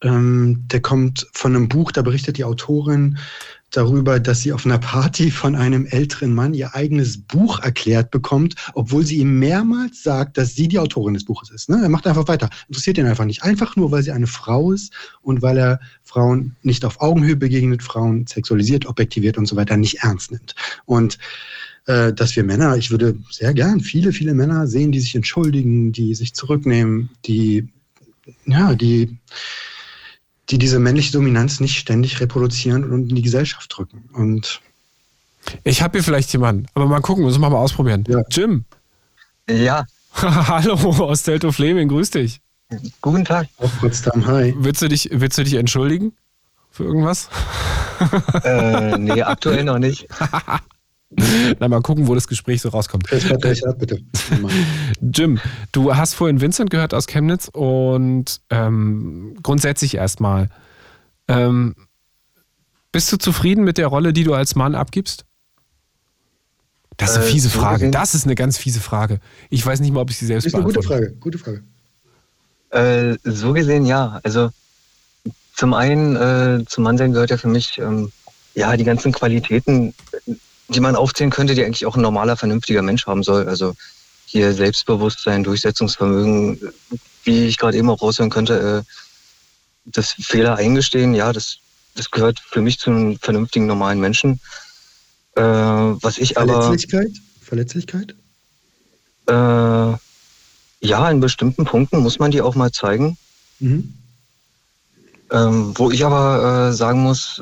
ähm, 0.02 0.64
der 0.72 0.82
kommt 0.82 1.28
von 1.34 1.56
einem 1.56 1.70
Buch, 1.70 1.92
da 1.92 2.02
berichtet 2.02 2.38
die 2.38 2.44
Autorin, 2.44 3.18
darüber, 3.74 4.20
dass 4.20 4.42
sie 4.42 4.54
auf 4.54 4.66
einer 4.66 4.78
Party 4.78 5.32
von 5.32 5.56
einem 5.56 5.86
älteren 5.88 6.34
Mann 6.34 6.54
ihr 6.54 6.76
eigenes 6.76 7.18
Buch 7.18 7.60
erklärt 7.60 8.12
bekommt, 8.12 8.56
obwohl 8.74 9.06
sie 9.06 9.18
ihm 9.18 9.40
mehrmals 9.40 10.04
sagt, 10.04 10.38
dass 10.38 10.56
sie 10.56 10.68
die 10.68 10.80
Autorin 10.80 11.16
des 11.16 11.26
Buches 11.26 11.50
ist. 11.50 11.70
Ne? 11.70 11.80
Er 11.82 11.90
macht 11.90 12.08
einfach 12.08 12.28
weiter. 12.28 12.50
Interessiert 12.68 12.98
ihn 12.98 13.08
einfach 13.08 13.26
nicht. 13.26 13.44
Einfach 13.44 13.76
nur, 13.76 13.92
weil 13.92 14.04
sie 14.04 14.12
eine 14.12 14.28
Frau 14.28 14.72
ist 14.72 14.94
und 15.22 15.42
weil 15.42 15.58
er 15.58 15.80
Frauen 16.04 16.56
nicht 16.62 16.86
auf 16.86 17.02
Augenhöhe 17.02 17.36
begegnet, 17.36 17.84
Frauen 17.84 18.28
sexualisiert, 18.28 18.86
objektiviert 18.86 19.38
und 19.38 19.48
so 19.48 19.56
weiter 19.56 19.76
nicht 19.76 20.04
ernst 20.04 20.32
nimmt. 20.32 20.56
Und 20.86 21.18
äh, 21.86 22.14
dass 22.14 22.36
wir 22.36 22.44
Männer, 22.44 22.78
ich 22.78 22.92
würde 22.92 23.18
sehr 23.30 23.54
gern 23.54 23.80
viele, 23.80 24.14
viele 24.14 24.34
Männer 24.34 24.68
sehen, 24.68 24.92
die 24.92 25.00
sich 25.00 25.16
entschuldigen, 25.16 25.92
die 25.92 26.16
sich 26.16 26.34
zurücknehmen, 26.34 27.10
die, 27.26 27.68
ja, 28.46 28.76
die 28.76 29.18
die 30.54 30.60
diese 30.60 30.78
männliche 30.78 31.12
Dominanz 31.14 31.60
nicht 31.60 31.80
ständig 31.80 32.22
reproduzieren 32.22 32.84
und 32.84 33.10
in 33.10 33.16
die 33.16 33.24
Gesellschaft 33.24 33.76
drücken. 33.76 34.08
Und 34.14 34.62
ich 35.64 35.82
habe 35.82 35.98
hier 35.98 36.04
vielleicht 36.04 36.32
jemanden, 36.32 36.68
aber 36.76 36.86
mal 36.86 37.02
gucken, 37.02 37.26
müssen 37.26 37.42
wir 37.42 37.50
mal 37.50 37.58
ausprobieren. 37.58 38.04
Ja. 38.08 38.22
Jim. 38.30 38.64
Ja. 39.50 39.86
Hallo 40.16 40.76
aus 40.76 41.24
Telto 41.24 41.52
Fleming, 41.52 41.88
grüß 41.88 42.12
dich. 42.12 42.40
Guten 43.02 43.26
Tag. 43.26 43.48
Auf 43.58 43.80
Potsdam, 43.80 44.28
hi. 44.28 44.54
Willst 44.56 44.84
du 44.84 44.90
dich, 44.90 45.10
willst 45.12 45.40
du 45.40 45.44
dich 45.44 45.56
entschuldigen 45.56 46.14
für 46.70 46.84
irgendwas? 46.84 47.30
Äh, 48.44 49.00
nee, 49.00 49.24
aktuell 49.24 49.64
noch 49.64 49.80
nicht. 49.80 50.08
Na, 51.60 51.68
mal 51.68 51.82
gucken, 51.82 52.08
wo 52.08 52.16
das 52.16 52.28
Gespräch 52.28 52.62
so 52.62 52.70
rauskommt. 52.70 53.12
Ab, 53.12 53.76
bitte. 53.80 54.00
Jim, 55.02 55.40
du 55.72 55.96
hast 55.96 56.14
vorhin 56.14 56.42
Vincent 56.42 56.70
gehört 56.70 56.94
aus 56.94 57.08
Chemnitz 57.08 57.50
und 57.52 58.42
ähm, 58.50 59.36
grundsätzlich 59.44 59.96
erstmal, 59.96 60.50
ähm, 61.28 61.76
bist 62.92 63.12
du 63.12 63.18
zufrieden 63.18 63.64
mit 63.64 63.78
der 63.78 63.88
Rolle, 63.88 64.14
die 64.14 64.24
du 64.24 64.34
als 64.34 64.56
Mann 64.56 64.76
abgibst? 64.76 65.26
Das 66.98 67.12
ist 67.12 67.18
eine 67.18 67.26
äh, 67.26 67.30
fiese 67.30 67.50
Frage. 67.50 67.92
Das 67.92 68.14
ist 68.14 68.26
eine 68.26 68.36
ganz 68.36 68.58
fiese 68.58 68.80
Frage. 68.80 69.20
Ich 69.50 69.66
weiß 69.66 69.80
nicht 69.80 69.92
mal, 69.92 70.02
ob 70.02 70.10
ich 70.10 70.18
sie 70.18 70.26
selbst 70.26 70.46
das 70.46 70.54
ist 70.54 70.60
beantworte. 70.60 70.94
Eine 70.94 71.12
gute 71.18 71.38
Frage. 71.40 71.64
Gute 71.64 71.64
Frage. 72.72 73.14
Äh, 73.14 73.18
so 73.24 73.54
gesehen 73.54 73.86
ja. 73.86 74.20
Also 74.24 74.50
zum 75.56 75.74
einen, 75.74 76.16
äh, 76.16 76.66
zum 76.66 76.84
Mannsein 76.84 77.14
gehört 77.14 77.30
ja 77.30 77.38
für 77.38 77.48
mich 77.48 77.78
ähm, 77.78 78.12
ja 78.56 78.76
die 78.78 78.84
ganzen 78.84 79.12
Qualitäten, 79.12 79.94
die 80.68 80.80
man 80.80 80.96
aufzählen 80.96 81.30
könnte, 81.30 81.56
die 81.56 81.64
eigentlich 81.64 81.86
auch 81.86 81.96
ein 81.96 82.02
normaler, 82.02 82.38
vernünftiger 82.38 82.82
Mensch 82.82 83.06
haben 83.06 83.24
soll. 83.24 83.48
Also 83.48 83.76
hier 84.26 84.54
Selbstbewusstsein, 84.54 85.44
Durchsetzungsvermögen, 85.44 86.60
wie 87.24 87.46
ich 87.46 87.58
gerade 87.58 87.78
eben 87.78 87.90
auch 87.90 88.02
raushören 88.02 88.30
könnte, 88.30 88.84
äh, 88.86 88.92
das 89.86 90.12
Fehler 90.12 90.56
eingestehen, 90.56 91.14
ja, 91.14 91.34
das, 91.34 91.58
das 91.96 92.10
gehört 92.10 92.40
für 92.40 92.62
mich 92.62 92.80
zu 92.80 92.90
einem 92.90 93.20
vernünftigen, 93.20 93.68
normalen 93.68 94.00
Menschen. 94.00 94.40
Äh, 95.36 95.42
was 95.42 96.18
ich 96.18 96.34
Verletzlichkeit? 96.34 97.08
Aber, 97.08 97.46
Verletzlichkeit? 97.46 98.16
Äh, 99.28 99.98
ja, 100.86 101.10
in 101.10 101.20
bestimmten 101.20 101.66
Punkten 101.66 102.00
muss 102.00 102.20
man 102.20 102.32
die 102.32 102.42
auch 102.42 102.56
mal 102.56 102.72
zeigen. 102.72 103.18
Mhm. 103.60 103.94
Ähm, 105.32 105.74
wo 105.78 105.92
ich 105.92 106.06
aber 106.06 106.70
äh, 106.70 106.74
sagen 106.74 107.02
muss, 107.02 107.42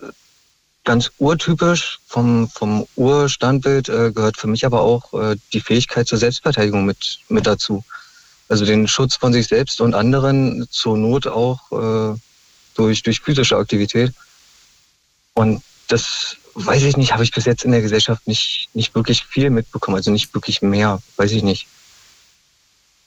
ganz 0.84 1.12
urtypisch 1.20 2.00
vom, 2.08 2.50
vom 2.50 2.88
Urstandbild 2.96 3.90
äh, 3.90 4.12
gehört 4.12 4.38
für 4.38 4.48
mich 4.48 4.66
aber 4.66 4.82
auch 4.82 5.14
äh, 5.14 5.36
die 5.54 5.62
Fähigkeit 5.62 6.08
zur 6.08 6.18
Selbstverteidigung 6.18 6.86
mit, 6.86 7.20
mit 7.30 7.46
dazu. 7.46 7.84
Also 8.50 8.66
den 8.66 8.88
Schutz 8.88 9.16
von 9.16 9.32
sich 9.32 9.48
selbst 9.48 9.80
und 9.80 9.94
anderen 9.94 10.68
zur 10.70 10.98
Not 10.98 11.28
auch 11.28 11.72
äh, 11.72 12.18
durch, 12.76 13.04
durch 13.04 13.22
physische 13.22 13.58
Aktivität. 13.58 14.14
Und 15.34 15.62
das 15.88 16.38
weiß 16.56 16.84
ich 16.84 16.98
nicht, 16.98 17.14
habe 17.14 17.24
ich 17.24 17.32
bis 17.32 17.46
jetzt 17.46 17.64
in 17.64 17.72
der 17.72 17.82
Gesellschaft 17.82 18.28
nicht, 18.28 18.70
nicht 18.74 18.94
wirklich 18.96 19.24
viel 19.24 19.50
mitbekommen, 19.50 19.96
also 19.96 20.12
nicht 20.12 20.34
wirklich 20.34 20.62
mehr, 20.62 21.02
weiß 21.18 21.32
ich 21.32 21.44
nicht. 21.44 21.68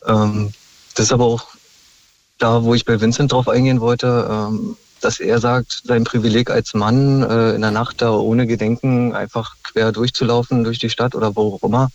Ähm, 0.06 0.52
das 0.94 1.06
ist 1.06 1.12
aber 1.12 1.24
auch 1.24 1.44
da, 2.38 2.62
wo 2.62 2.74
ich 2.74 2.84
bei 2.84 3.00
Vincent 3.00 3.32
drauf 3.32 3.48
eingehen 3.48 3.80
wollte, 3.80 4.28
ähm, 4.30 4.76
dass 5.00 5.20
er 5.20 5.38
sagt, 5.38 5.82
sein 5.84 6.04
Privileg 6.04 6.50
als 6.50 6.74
Mann 6.74 7.22
äh, 7.22 7.54
in 7.54 7.60
der 7.60 7.70
Nacht 7.70 8.02
da 8.02 8.12
ohne 8.12 8.46
Gedenken 8.46 9.14
einfach 9.14 9.56
quer 9.62 9.92
durchzulaufen 9.92 10.64
durch 10.64 10.78
die 10.78 10.90
Stadt 10.90 11.14
oder 11.14 11.34
wo 11.36 11.54
auch 11.54 11.62
immer. 11.62 11.90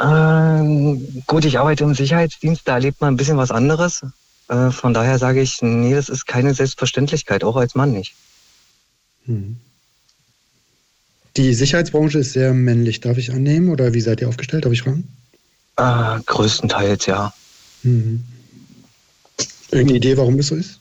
Ähm, 0.00 1.22
gut, 1.26 1.44
ich 1.44 1.58
arbeite 1.58 1.84
im 1.84 1.94
Sicherheitsdienst, 1.94 2.62
da 2.64 2.74
erlebt 2.74 3.00
man 3.00 3.14
ein 3.14 3.16
bisschen 3.16 3.36
was 3.36 3.50
anderes. 3.50 4.02
Äh, 4.48 4.70
von 4.70 4.94
daher 4.94 5.18
sage 5.18 5.40
ich, 5.40 5.60
nee, 5.60 5.94
das 5.94 6.08
ist 6.08 6.26
keine 6.26 6.54
Selbstverständlichkeit, 6.54 7.44
auch 7.44 7.56
als 7.56 7.74
Mann 7.74 7.92
nicht. 7.92 8.14
Hm. 9.26 9.58
Die 11.36 11.54
Sicherheitsbranche 11.54 12.18
ist 12.18 12.32
sehr 12.32 12.52
männlich, 12.52 13.00
darf 13.00 13.18
ich 13.18 13.30
annehmen? 13.30 13.70
Oder 13.70 13.94
wie 13.94 14.00
seid 14.00 14.20
ihr 14.20 14.28
aufgestellt? 14.28 14.64
Darf 14.64 14.72
ich 14.72 14.82
fragen? 14.82 15.06
Äh, 15.76 16.20
größtenteils, 16.26 17.06
ja. 17.06 17.32
Mhm. 17.82 18.24
Irgendeine 19.70 19.98
Idee, 19.98 20.16
warum 20.16 20.36
das 20.36 20.48
so 20.48 20.56
ist? 20.56 20.77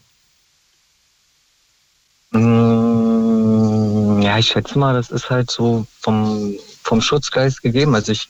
Mm, 2.37 4.21
ja, 4.21 4.37
ich 4.37 4.47
schätze 4.47 4.77
mal, 4.77 4.93
das 4.93 5.09
ist 5.09 5.29
halt 5.29 5.49
so 5.51 5.85
vom, 5.99 6.55
vom 6.83 7.01
Schutzgeist 7.01 7.61
gegeben. 7.61 7.95
Also 7.95 8.11
ich 8.11 8.29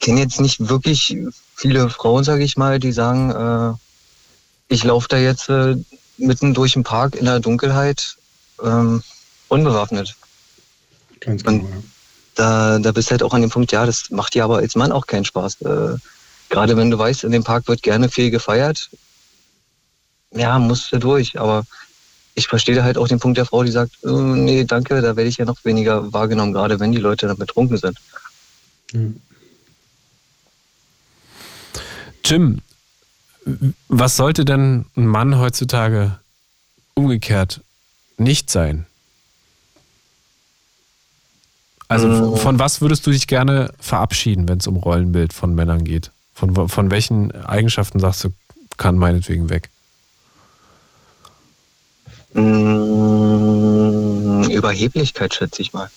kenne 0.00 0.20
jetzt 0.20 0.40
nicht 0.40 0.68
wirklich 0.68 1.16
viele 1.54 1.90
Frauen, 1.90 2.24
sage 2.24 2.42
ich 2.44 2.56
mal, 2.56 2.78
die 2.78 2.92
sagen, 2.92 3.30
äh, 3.30 3.74
ich 4.72 4.84
laufe 4.84 5.08
da 5.08 5.16
jetzt 5.18 5.48
äh, 5.48 5.76
mitten 6.16 6.54
durch 6.54 6.72
den 6.74 6.84
Park 6.84 7.16
in 7.16 7.24
der 7.24 7.40
Dunkelheit 7.40 8.16
ähm, 8.62 9.02
unbewaffnet. 9.48 10.14
Ganz 11.20 11.42
genau. 11.44 11.64
Und 11.64 11.84
da, 12.34 12.78
da 12.78 12.92
bist 12.92 13.08
du 13.08 13.12
halt 13.12 13.22
auch 13.22 13.34
an 13.34 13.42
dem 13.42 13.50
Punkt, 13.50 13.72
ja, 13.72 13.84
das 13.84 14.10
macht 14.10 14.34
dir 14.34 14.44
aber 14.44 14.58
als 14.58 14.76
Mann 14.76 14.92
auch 14.92 15.06
keinen 15.06 15.24
Spaß. 15.24 15.60
Äh, 15.62 15.96
Gerade 16.48 16.76
wenn 16.76 16.90
du 16.90 16.98
weißt, 16.98 17.24
in 17.24 17.32
dem 17.32 17.44
Park 17.44 17.68
wird 17.68 17.82
gerne 17.82 18.08
viel 18.08 18.30
gefeiert, 18.30 18.90
ja, 20.32 20.58
musst 20.58 20.92
du 20.92 20.98
durch. 20.98 21.38
Aber 21.38 21.64
ich 22.34 22.48
verstehe 22.48 22.82
halt 22.82 22.96
auch 22.96 23.08
den 23.08 23.18
Punkt 23.18 23.38
der 23.38 23.46
Frau, 23.46 23.62
die 23.64 23.70
sagt, 23.70 23.92
oh, 24.02 24.20
nee, 24.20 24.64
danke, 24.64 25.00
da 25.00 25.16
werde 25.16 25.28
ich 25.28 25.36
ja 25.36 25.44
noch 25.44 25.64
weniger 25.64 26.12
wahrgenommen, 26.12 26.52
gerade 26.52 26.80
wenn 26.80 26.92
die 26.92 26.98
Leute 26.98 27.26
dann 27.26 27.36
betrunken 27.36 27.76
sind. 27.76 27.98
Jim, 32.24 32.60
was 33.88 34.16
sollte 34.16 34.44
denn 34.44 34.86
ein 34.96 35.06
Mann 35.06 35.38
heutzutage 35.38 36.18
umgekehrt 36.94 37.62
nicht 38.18 38.50
sein? 38.50 38.86
Also 41.88 42.36
von 42.36 42.60
was 42.60 42.80
würdest 42.80 43.04
du 43.06 43.10
dich 43.10 43.26
gerne 43.26 43.72
verabschieden, 43.80 44.48
wenn 44.48 44.58
es 44.58 44.68
um 44.68 44.76
Rollenbild 44.76 45.32
von 45.32 45.54
Männern 45.56 45.82
geht? 45.82 46.12
Von, 46.34 46.68
von 46.68 46.90
welchen 46.92 47.32
Eigenschaften 47.32 47.98
sagst 47.98 48.22
du, 48.22 48.28
kann 48.76 48.96
meinetwegen 48.96 49.50
weg? 49.50 49.70
Mmh, 52.32 53.70
Überheblichkeit, 54.50 55.34
schätze 55.34 55.62
ich 55.62 55.72
mal. 55.72 55.90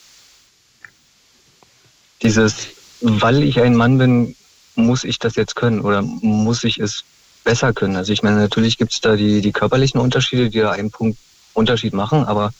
Dieses, 2.21 2.69
weil 3.01 3.43
ich 3.43 3.59
ein 3.59 3.75
Mann 3.75 3.97
bin, 3.97 4.35
muss 4.75 5.03
ich 5.03 5.19
das 5.19 5.35
jetzt 5.35 5.55
können 5.55 5.81
oder 5.81 6.01
muss 6.01 6.63
ich 6.63 6.79
es 6.79 7.03
besser 7.43 7.73
können. 7.73 7.97
Also 7.97 8.13
ich 8.13 8.23
meine, 8.23 8.37
natürlich 8.37 8.77
gibt 8.77 8.93
es 8.93 9.01
da 9.01 9.15
die, 9.15 9.41
die 9.41 9.51
körperlichen 9.51 9.99
Unterschiede, 9.99 10.49
die 10.49 10.59
da 10.59 10.71
einen 10.71 10.91
Punkt 10.91 11.17
Unterschied 11.53 11.93
machen, 11.93 12.25
aber 12.25 12.51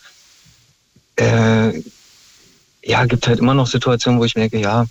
äh, 1.16 1.82
ja, 2.84 3.04
gibt 3.06 3.26
halt 3.26 3.40
immer 3.40 3.54
noch 3.54 3.66
Situationen, 3.66 4.20
wo 4.20 4.24
ich 4.24 4.36
merke, 4.36 4.58
ja, 4.58 4.86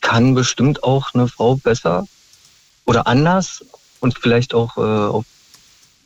kann 0.00 0.34
bestimmt 0.34 0.82
auch 0.82 1.14
eine 1.14 1.28
Frau 1.28 1.56
besser 1.56 2.06
oder 2.84 3.06
anders 3.06 3.64
und 4.00 4.18
vielleicht 4.18 4.54
auch 4.54 4.76
äh, 4.76 4.80
auf 4.80 5.24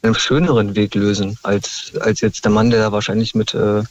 einem 0.03 0.15
schöneren 0.15 0.77
Weg 0.77 0.95
lösen, 0.95 1.39
als, 1.43 1.93
als 2.01 2.21
jetzt 2.21 2.45
der 2.45 2.53
Mann, 2.53 2.71
der 2.71 2.81
da 2.81 2.93
wahrscheinlich 2.93 3.35
mit 3.35 3.55
äh, 3.55 3.83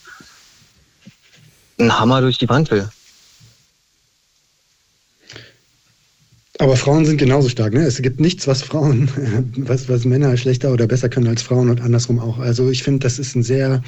einem 1.78 2.00
Hammer 2.00 2.22
durch 2.22 2.38
die 2.38 2.50
Wand 2.50 2.72
will. 2.72 2.90
Aber 6.62 6.76
Frauen 6.76 7.06
sind 7.06 7.18
genauso 7.18 7.48
stark. 7.48 7.72
Ne? 7.74 7.84
Es 7.84 8.02
gibt 8.02 8.20
nichts, 8.20 8.46
was 8.46 8.62
Frauen, 8.62 9.10
was, 9.56 9.88
was 9.88 10.04
Männer 10.04 10.36
schlechter 10.36 10.74
oder 10.74 10.88
besser 10.88 11.08
können 11.08 11.28
als 11.28 11.42
Frauen 11.42 11.70
und 11.70 11.80
andersrum 11.80 12.20
auch. 12.20 12.38
Also 12.38 12.70
ich 12.70 12.84
finde, 12.84 13.00
das 13.00 13.18
ist 13.18 13.34
ein 13.34 13.44
sehr, 13.44 13.82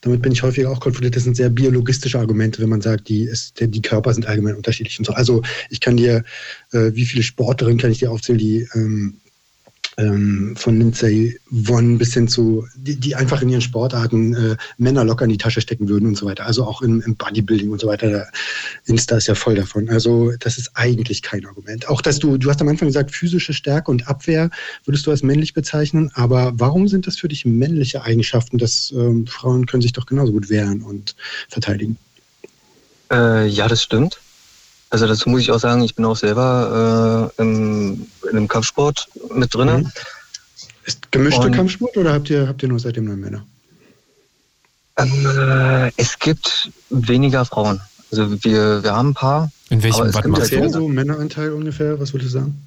damit 0.00 0.22
bin 0.22 0.32
ich 0.32 0.42
häufiger 0.42 0.70
auch 0.70 0.80
konfrontiert, 0.80 1.16
das 1.16 1.24
sind 1.24 1.36
sehr 1.36 1.50
biologistische 1.50 2.18
Argumente, 2.18 2.62
wenn 2.62 2.70
man 2.70 2.80
sagt, 2.80 3.10
die, 3.10 3.24
ist, 3.24 3.60
die 3.60 3.82
Körper 3.82 4.14
sind 4.14 4.26
allgemein 4.26 4.56
unterschiedlich 4.56 4.98
und 4.98 5.04
so. 5.04 5.12
Also 5.12 5.42
ich 5.68 5.80
kann 5.80 5.98
dir, 5.98 6.24
äh, 6.72 6.92
wie 6.94 7.04
viele 7.04 7.22
Sportlerinnen 7.22 7.78
kann 7.78 7.90
ich 7.90 7.98
dir 7.98 8.10
aufzählen, 8.10 8.38
die 8.38 8.66
ähm, 8.72 9.18
ähm, 9.96 10.54
von 10.56 10.78
Lindsay 10.78 11.38
Vonn 11.50 11.98
bis 11.98 12.14
hin 12.14 12.28
zu, 12.28 12.66
die, 12.76 12.96
die 12.96 13.14
einfach 13.14 13.42
in 13.42 13.48
ihren 13.48 13.60
Sportarten 13.60 14.34
äh, 14.34 14.56
Männer 14.78 15.04
locker 15.04 15.24
in 15.24 15.30
die 15.30 15.38
Tasche 15.38 15.60
stecken 15.60 15.88
würden 15.88 16.06
und 16.06 16.16
so 16.16 16.26
weiter. 16.26 16.46
Also 16.46 16.64
auch 16.64 16.82
im, 16.82 17.00
im 17.02 17.16
Bodybuilding 17.16 17.70
und 17.70 17.80
so 17.80 17.86
weiter. 17.86 18.08
Der 18.08 18.30
Insta 18.86 19.16
ist 19.16 19.26
ja 19.26 19.34
voll 19.34 19.54
davon. 19.54 19.88
Also 19.88 20.32
das 20.40 20.58
ist 20.58 20.72
eigentlich 20.74 21.22
kein 21.22 21.46
Argument. 21.46 21.88
Auch 21.88 22.02
dass 22.02 22.18
du, 22.18 22.38
du 22.38 22.50
hast 22.50 22.60
am 22.60 22.68
Anfang 22.68 22.88
gesagt, 22.88 23.12
physische 23.12 23.52
Stärke 23.52 23.90
und 23.90 24.08
Abwehr 24.08 24.50
würdest 24.84 25.06
du 25.06 25.10
als 25.10 25.22
männlich 25.22 25.54
bezeichnen. 25.54 26.10
Aber 26.14 26.52
warum 26.56 26.88
sind 26.88 27.06
das 27.06 27.18
für 27.18 27.28
dich 27.28 27.44
männliche 27.44 28.02
Eigenschaften, 28.02 28.58
dass 28.58 28.92
ähm, 28.96 29.26
Frauen 29.26 29.66
können 29.66 29.82
sich 29.82 29.92
doch 29.92 30.06
genauso 30.06 30.32
gut 30.32 30.50
wehren 30.50 30.82
und 30.82 31.14
verteidigen? 31.48 31.96
Äh, 33.12 33.46
ja, 33.46 33.68
das 33.68 33.82
stimmt. 33.82 34.18
Also 34.94 35.08
dazu 35.08 35.28
muss 35.28 35.40
ich 35.40 35.50
auch 35.50 35.58
sagen, 35.58 35.82
ich 35.82 35.96
bin 35.96 36.04
auch 36.04 36.14
selber 36.14 37.32
äh, 37.36 37.42
im, 37.42 38.06
im 38.30 38.46
Kampfsport 38.46 39.08
mit 39.34 39.52
drin. 39.52 39.68
Mhm. 39.68 39.92
Ist 40.84 41.10
gemischter 41.10 41.50
Kampfsport 41.50 41.96
oder 41.96 42.12
habt 42.12 42.30
ihr, 42.30 42.46
habt 42.46 42.62
ihr 42.62 42.68
nur 42.68 42.78
seitdem 42.78 43.06
nur 43.06 43.16
Männer? 43.16 43.44
Äh, 44.94 45.90
es 45.96 46.16
gibt 46.20 46.70
weniger 46.90 47.44
Frauen. 47.44 47.80
Also 48.12 48.44
wir, 48.44 48.84
wir 48.84 48.94
haben 48.94 49.08
ein 49.08 49.14
paar. 49.14 49.50
In 49.68 49.82
welchem 49.82 50.14
Watt 50.14 50.28
machst 50.28 50.52
du? 50.52 50.68
so 50.68 50.86
Männeranteil 50.86 51.50
ungefähr, 51.50 51.98
was 51.98 52.12
würdest 52.12 52.32
du 52.32 52.38
sagen? 52.38 52.64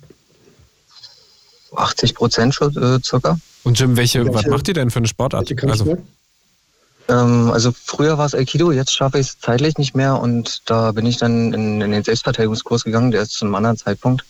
80 1.78 2.14
Prozent 2.14 2.54
schon 2.54 2.76
äh, 2.76 2.99
circa. 3.02 3.40
Und 3.64 3.80
Jim, 3.80 3.95
welche, 3.95 4.26
welche, 4.26 4.34
was 4.34 4.48
macht 4.48 4.68
ihr 4.68 4.74
denn 4.74 4.91
für 4.91 4.99
eine 4.99 5.08
Sportart? 5.08 5.49
Also, 5.64 5.98
ähm, 7.10 7.52
also 7.52 7.72
früher 7.72 8.18
war 8.18 8.26
es 8.26 8.36
Aikido, 8.36 8.72
jetzt 8.72 8.94
schaffe 8.94 9.20
ich 9.20 9.28
es 9.28 9.40
zeitlich 9.40 9.78
nicht 9.78 9.96
mehr 9.96 10.20
und 10.20 10.70
da 10.70 10.92
bin 10.92 11.06
ich 11.06 11.18
dann 11.18 11.54
in, 11.54 11.82
in 11.82 11.92
den 11.92 12.04
Selbstverteidigungskurs 12.04 12.84
gegangen, 12.84 13.12
der 13.12 13.22
ist 13.22 13.34
zu 13.34 13.46
einem 13.46 13.56
anderen 13.56 13.78
Zeitpunkt. 13.78 14.26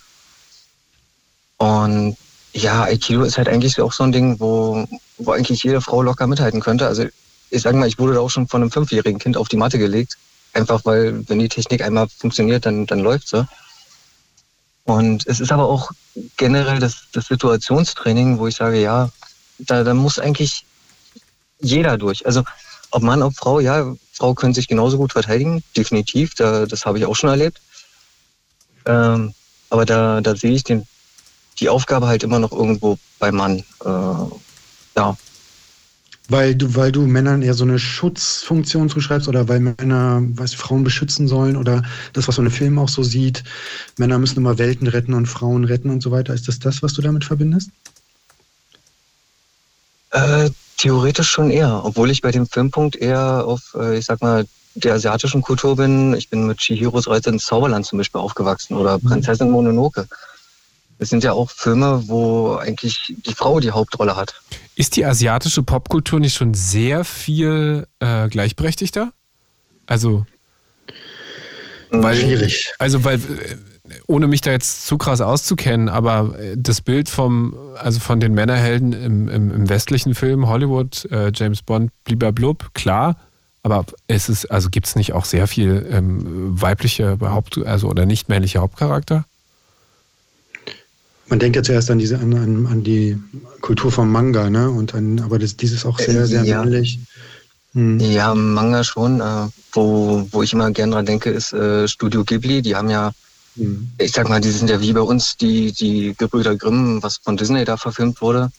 Und 1.57 2.17
ja, 2.53 2.83
Aikido 2.83 3.23
ist 3.23 3.37
halt 3.37 3.49
eigentlich 3.49 3.81
auch 3.81 3.93
so 3.93 4.03
ein 4.03 4.11
Ding, 4.11 4.39
wo, 4.39 4.87
wo 5.17 5.31
eigentlich 5.31 5.63
jede 5.63 5.81
Frau 5.81 6.01
locker 6.01 6.27
mithalten 6.27 6.59
könnte. 6.59 6.87
Also 6.87 7.05
ich 7.49 7.61
sage 7.61 7.77
mal, 7.77 7.87
ich 7.87 7.99
wurde 7.99 8.15
da 8.15 8.19
auch 8.19 8.29
schon 8.29 8.47
von 8.47 8.61
einem 8.61 8.71
fünfjährigen 8.71 9.19
Kind 9.19 9.37
auf 9.37 9.47
die 9.47 9.57
Matte 9.57 9.79
gelegt. 9.79 10.17
Einfach 10.53 10.81
weil, 10.85 11.27
wenn 11.29 11.39
die 11.39 11.49
Technik 11.49 11.83
einmal 11.83 12.07
funktioniert, 12.09 12.65
dann, 12.65 12.85
dann 12.85 12.99
läuft 12.99 13.29
sie. 13.29 13.47
Und 14.85 15.27
es 15.27 15.39
ist 15.39 15.51
aber 15.51 15.67
auch 15.67 15.91
generell 16.37 16.79
das, 16.79 17.07
das 17.11 17.27
Situationstraining, 17.27 18.39
wo 18.39 18.47
ich 18.47 18.55
sage, 18.55 18.81
ja, 18.81 19.09
da, 19.59 19.83
da 19.83 19.93
muss 19.93 20.19
eigentlich 20.19 20.65
jeder 21.59 21.97
durch. 21.97 22.25
Also 22.25 22.43
ob 22.91 23.03
Mann, 23.03 23.21
ob 23.21 23.35
Frau, 23.35 23.59
ja, 23.59 23.95
Frau 24.13 24.33
können 24.33 24.53
sich 24.53 24.67
genauso 24.67 24.97
gut 24.97 25.13
verteidigen, 25.13 25.63
definitiv, 25.75 26.33
da, 26.35 26.65
das 26.65 26.85
habe 26.85 26.97
ich 26.97 27.05
auch 27.05 27.15
schon 27.15 27.29
erlebt. 27.29 27.61
Ähm, 28.85 29.33
aber 29.69 29.85
da, 29.85 30.21
da 30.21 30.35
sehe 30.35 30.53
ich 30.53 30.63
den, 30.63 30.87
die 31.59 31.69
Aufgabe 31.69 32.07
halt 32.07 32.23
immer 32.23 32.39
noch 32.39 32.51
irgendwo 32.51 32.97
beim 33.19 33.35
Mann. 33.35 33.59
Äh, 33.83 34.35
ja. 34.95 35.17
Weil 36.29 36.55
du, 36.55 36.75
weil 36.75 36.91
du 36.91 37.01
Männern 37.01 37.41
eher 37.41 37.53
so 37.53 37.63
eine 37.63 37.79
Schutzfunktion 37.79 38.89
zuschreibst 38.89 39.29
oder 39.29 39.47
weil 39.47 39.61
Männer 39.61 40.21
was 40.33 40.53
Frauen 40.53 40.83
beschützen 40.83 41.27
sollen 41.27 41.55
oder 41.55 41.83
das, 42.13 42.27
was 42.27 42.37
man 42.37 42.47
im 42.47 42.51
Film 42.51 42.79
auch 42.79 42.89
so 42.89 43.01
sieht, 43.01 43.43
Männer 43.97 44.19
müssen 44.19 44.37
immer 44.37 44.57
Welten 44.57 44.87
retten 44.87 45.13
und 45.13 45.27
Frauen 45.27 45.63
retten 45.63 45.89
und 45.89 46.03
so 46.03 46.11
weiter. 46.11 46.33
Ist 46.33 46.47
das 46.49 46.59
das, 46.59 46.83
was 46.83 46.93
du 46.93 47.01
damit 47.01 47.23
verbindest? 47.23 47.69
Äh, 50.11 50.49
Theoretisch 50.77 51.29
schon 51.29 51.49
eher, 51.49 51.83
obwohl 51.83 52.11
ich 52.11 52.21
bei 52.21 52.31
dem 52.31 52.45
Filmpunkt 52.45 52.95
eher 52.95 53.45
auf, 53.45 53.75
äh, 53.79 53.97
ich 53.97 54.05
sag 54.05 54.21
mal, 54.21 54.45
der 54.75 54.93
asiatischen 54.93 55.41
Kultur 55.41 55.75
bin. 55.75 56.13
Ich 56.13 56.29
bin 56.29 56.45
mit 56.45 56.59
Chihiros 56.59 57.07
Reise 57.07 57.31
ins 57.31 57.45
Zauberland 57.45 57.85
zum 57.85 57.97
Beispiel 57.97 58.21
aufgewachsen 58.21 58.75
oder 58.75 58.97
mhm. 58.97 59.07
Prinzessin 59.07 59.49
Mononoke. 59.49 60.07
Das 60.99 61.09
sind 61.09 61.23
ja 61.23 61.33
auch 61.33 61.49
Filme, 61.51 62.03
wo 62.07 62.55
eigentlich 62.55 63.13
die 63.25 63.33
Frau 63.33 63.59
die 63.59 63.71
Hauptrolle 63.71 64.15
hat. 64.15 64.39
Ist 64.75 64.95
die 64.95 65.05
asiatische 65.05 65.63
Popkultur 65.63 66.19
nicht 66.19 66.35
schon 66.35 66.53
sehr 66.53 67.03
viel 67.03 67.87
äh, 67.99 68.27
gleichberechtigter? 68.29 69.11
Also. 69.85 70.25
Weil, 71.89 72.17
Schwierig. 72.17 72.73
Also, 72.79 73.03
weil, 73.03 73.19
ohne 74.07 74.27
mich 74.27 74.41
da 74.41 74.51
jetzt 74.51 74.85
zu 74.85 74.97
krass 74.97 75.21
auszukennen, 75.21 75.89
aber 75.89 76.35
das 76.55 76.81
Bild 76.81 77.09
vom, 77.09 77.55
also 77.77 77.99
von 77.99 78.19
den 78.19 78.33
Männerhelden 78.33 78.93
im, 78.93 79.27
im, 79.29 79.51
im 79.51 79.69
westlichen 79.69 80.15
Film, 80.15 80.47
Hollywood, 80.47 81.05
äh, 81.11 81.31
James 81.33 81.61
Bond, 81.61 81.91
blub, 82.05 82.73
klar, 82.73 83.17
aber 83.63 83.85
es 84.07 84.29
ist, 84.29 84.45
also 84.45 84.69
gibt 84.69 84.87
es 84.87 84.95
nicht 84.95 85.13
auch 85.13 85.25
sehr 85.25 85.47
viel 85.47 85.85
ähm, 85.91 86.61
weibliche 86.61 87.17
Haupt, 87.21 87.57
also 87.65 87.89
oder 87.89 88.05
nicht 88.05 88.29
männliche 88.29 88.59
Hauptcharakter? 88.59 89.25
Man 91.29 91.39
denkt 91.39 91.57
ja 91.57 91.63
zuerst 91.63 91.91
an 91.91 91.99
diese 91.99 92.17
an, 92.19 92.65
an 92.67 92.83
die 92.83 93.17
Kultur 93.59 93.91
vom 93.91 94.09
Manga, 94.09 94.49
ne? 94.49 94.69
Und 94.69 94.95
an, 94.95 95.19
aber 95.19 95.39
das, 95.39 95.57
dieses 95.57 95.85
auch 95.85 95.99
sehr, 95.99 96.25
sehr 96.25 96.45
ja. 96.45 96.63
männlich. 96.63 96.99
Hm. 97.73 97.99
Ja, 97.99 98.33
Manga 98.33 98.85
schon. 98.85 99.19
Äh, 99.19 99.47
wo, 99.73 100.25
wo 100.31 100.43
ich 100.43 100.53
immer 100.53 100.71
gern 100.71 100.91
dran 100.91 101.05
denke, 101.05 101.29
ist 101.29 101.51
äh, 101.51 101.87
Studio 101.87 102.23
Ghibli. 102.23 102.61
Die 102.61 102.75
haben 102.75 102.89
ja. 102.89 103.11
Ich 103.97 104.11
sag 104.11 104.29
mal, 104.29 104.41
die 104.41 104.51
sind 104.51 104.69
ja 104.69 104.79
wie 104.81 104.93
bei 104.93 105.01
uns 105.01 105.37
die, 105.37 105.71
die 105.71 106.13
Gebrüder 106.17 106.55
Grimm, 106.55 107.01
was 107.01 107.17
von 107.17 107.37
Disney 107.37 107.65
da 107.65 107.77
verfilmt 107.77 108.21
wurde. 108.21 108.51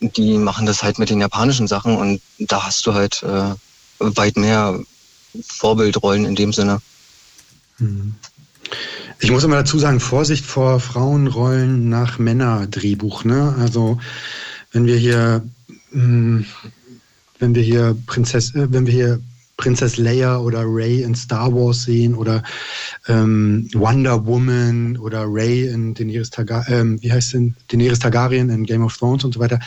Die 0.00 0.36
machen 0.36 0.66
das 0.66 0.82
halt 0.82 0.98
mit 0.98 1.10
den 1.10 1.20
japanischen 1.20 1.68
Sachen 1.68 1.96
und 1.96 2.20
da 2.38 2.64
hast 2.64 2.86
du 2.86 2.94
halt 2.94 3.22
äh, 3.22 3.54
weit 3.98 4.36
mehr 4.36 4.80
Vorbildrollen 5.46 6.24
in 6.24 6.34
dem 6.34 6.52
Sinne. 6.52 6.80
Hm. 7.78 8.14
Ich 9.20 9.30
muss 9.30 9.44
immer 9.44 9.56
dazu 9.56 9.78
sagen, 9.78 10.00
Vorsicht 10.00 10.44
vor 10.44 10.80
Frauenrollen 10.80 11.88
nach 11.88 12.18
Männerdrehbuch. 12.18 13.24
Ne? 13.24 13.54
Also 13.58 13.98
wenn 14.72 14.86
wir 14.86 14.96
hier, 14.96 15.42
hm, 15.92 16.44
wenn 17.38 17.54
wir 17.54 17.62
hier 17.62 17.96
Prinzess, 18.06 18.54
äh, 18.54 18.72
wenn 18.72 18.86
wir 18.86 18.92
hier 18.92 19.20
Prinzess 19.62 19.96
Leia 19.96 20.38
oder 20.38 20.64
Ray 20.66 21.02
in 21.02 21.14
Star 21.14 21.54
Wars 21.54 21.84
sehen 21.84 22.16
oder 22.16 22.42
ähm, 23.06 23.68
Wonder 23.74 24.26
Woman 24.26 24.96
oder 24.96 25.24
Ray 25.28 25.68
in 25.68 25.94
Daenerys, 25.94 26.30
Targa 26.30 26.64
ähm, 26.66 27.00
wie 27.00 27.12
heißt 27.12 27.34
denn? 27.34 27.54
Daenerys 27.68 28.00
Targaryen 28.00 28.50
in 28.50 28.64
Game 28.64 28.82
of 28.82 28.96
Thrones 28.96 29.22
und 29.22 29.34
so 29.34 29.38
weiter, 29.38 29.60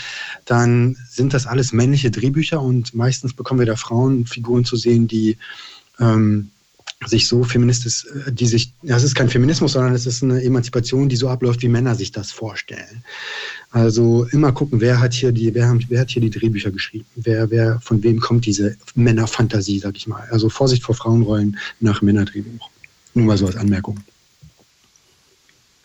dann 0.44 0.98
sind 1.10 1.34
das 1.34 1.48
alles 1.48 1.72
männliche 1.72 2.12
Drehbücher 2.12 2.62
und 2.62 2.94
meistens 2.94 3.34
bekommen 3.34 3.62
wir 3.62 3.68
da 3.68 3.78
Frauenfiguren 3.78 4.66
zu 4.66 4.76
sehen, 4.76 5.08
die 5.08 5.38
ähm, 6.02 6.52
sich 7.08 7.28
so 7.28 7.44
feministisch, 7.44 8.06
äh, 8.06 8.32
die 8.32 8.48
sich, 8.48 8.74
das 8.84 9.04
ist 9.04 9.16
kein 9.16 9.30
Feminismus, 9.30 9.74
sondern 9.74 9.94
es 9.94 10.06
ist 10.06 10.24
eine 10.24 10.42
Emanzipation, 10.42 11.10
die 11.10 11.16
so 11.16 11.30
abläuft, 11.30 11.62
wie 11.62 11.68
Männer 11.68 11.96
sich 11.96 12.12
das 12.12 12.32
vorstellen. 12.32 13.04
Also 13.72 14.26
immer 14.32 14.52
gucken, 14.52 14.82
wer 14.82 15.00
hat 15.00 15.14
hier 15.14 15.32
die, 15.32 15.54
wer, 15.54 15.78
wer 15.90 16.02
hat 16.02 16.10
hier 16.10 16.22
die 16.22 16.30
Drehbücher 16.30 16.72
geschrieben? 16.72 17.06
Wer, 17.16 17.50
wer, 17.52 17.80
von 17.82 18.02
wem 18.04 18.20
kommt 18.20 18.46
diese 18.46 18.78
Männerfantasie, 18.96 19.80
sag 19.80 19.98
ich 19.98 20.08
mal? 20.08 20.28
Also 20.32 20.50
Vorsicht 20.50 20.84
vor 20.84 20.96
Frauenrollen 20.96 21.58
nach 21.80 22.02
Männerdrehbuch. 22.02 22.70
Nur 23.14 23.26
mal 23.26 23.38
so 23.38 23.48
als 23.48 23.56
Anmerkung. 23.56 24.00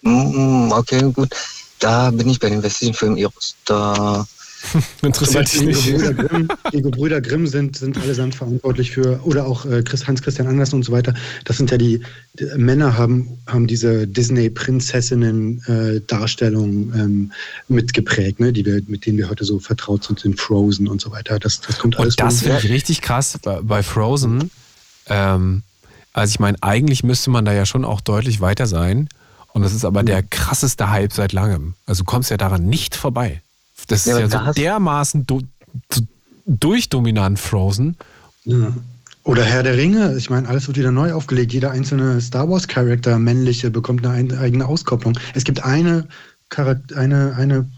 Mm, 0.02 0.72
okay, 0.72 1.10
gut. 1.12 1.30
Da 1.78 2.10
bin 2.10 2.28
ich 2.28 2.38
bei 2.38 2.50
den 2.50 2.62
westlichen 2.62 2.94
Filmen 2.94 3.16
Eros. 3.16 3.56
Da 3.64 4.26
Interessiert 5.02 5.52
dich 5.52 5.62
nicht. 5.62 5.86
Die 5.86 5.92
Gebrüder 5.92 6.14
Grimm, 6.14 6.48
die 6.72 6.82
Gebrüder 6.82 7.20
Grimm 7.20 7.46
sind, 7.46 7.76
sind 7.76 7.96
allesamt 7.98 8.34
verantwortlich 8.34 8.90
für, 8.90 9.20
oder 9.24 9.46
auch 9.46 9.66
äh, 9.66 9.84
Hans-Christian 9.84 10.48
Andersen 10.48 10.76
und 10.76 10.84
so 10.84 10.92
weiter. 10.92 11.12
Das 11.44 11.56
sind 11.56 11.70
ja 11.70 11.78
die, 11.78 12.02
die 12.34 12.44
Männer 12.56 12.96
haben, 12.96 13.38
haben 13.46 13.66
diese 13.66 14.06
Disney-Prinzessinnen-Darstellung 14.06 16.92
äh, 16.92 17.00
ähm, 17.00 17.32
mitgeprägt, 17.68 18.38
ne? 18.40 18.52
die 18.52 18.66
wir, 18.66 18.82
mit 18.86 19.06
denen 19.06 19.18
wir 19.18 19.30
heute 19.30 19.44
so 19.44 19.58
vertraut 19.58 20.04
sind, 20.04 20.24
in 20.24 20.36
Frozen 20.36 20.86
und 20.88 21.00
so 21.00 21.10
weiter. 21.10 21.38
Das, 21.38 21.60
das 21.60 21.78
kommt 21.78 21.98
alles 21.98 22.14
Und 22.14 22.20
das 22.20 22.42
finde 22.42 22.58
ich 22.58 22.70
richtig 22.70 23.02
krass 23.02 23.38
bei, 23.42 23.60
bei 23.62 23.82
Frozen. 23.82 24.50
Ähm, 25.06 25.62
also 26.12 26.32
ich 26.32 26.40
meine, 26.40 26.58
eigentlich 26.62 27.02
müsste 27.02 27.30
man 27.30 27.44
da 27.44 27.52
ja 27.52 27.66
schon 27.66 27.84
auch 27.84 28.00
deutlich 28.00 28.40
weiter 28.40 28.66
sein. 28.66 29.08
Und 29.52 29.62
das 29.62 29.74
ist 29.74 29.84
aber 29.84 30.04
der 30.04 30.22
krasseste 30.22 30.90
Hype 30.90 31.12
seit 31.12 31.32
langem. 31.32 31.74
Also 31.86 32.02
du 32.02 32.04
kommst 32.04 32.30
ja 32.30 32.36
daran 32.36 32.66
nicht 32.66 32.94
vorbei. 32.94 33.42
Das 33.90 34.04
ja, 34.04 34.18
ist 34.18 34.32
ja 34.32 34.46
so 34.46 34.52
dermaßen 34.52 35.26
du, 35.26 35.42
du, 35.90 36.06
durchdominant 36.46 37.38
Frozen. 37.38 37.96
Ja. 38.44 38.72
Oder 39.24 39.44
Herr 39.44 39.62
der 39.62 39.76
Ringe. 39.76 40.16
Ich 40.16 40.30
meine, 40.30 40.48
alles 40.48 40.66
wird 40.68 40.78
wieder 40.78 40.92
neu 40.92 41.12
aufgelegt. 41.12 41.52
Jeder 41.52 41.72
einzelne 41.72 42.20
Star 42.20 42.48
Wars-Charakter, 42.48 43.18
männliche, 43.18 43.70
bekommt 43.70 44.06
eine 44.06 44.38
eigene 44.38 44.66
Auskopplung. 44.66 45.18
Es 45.34 45.44
gibt 45.44 45.62
eine, 45.64 46.06
eine, 46.94 47.34
eine 47.36 47.68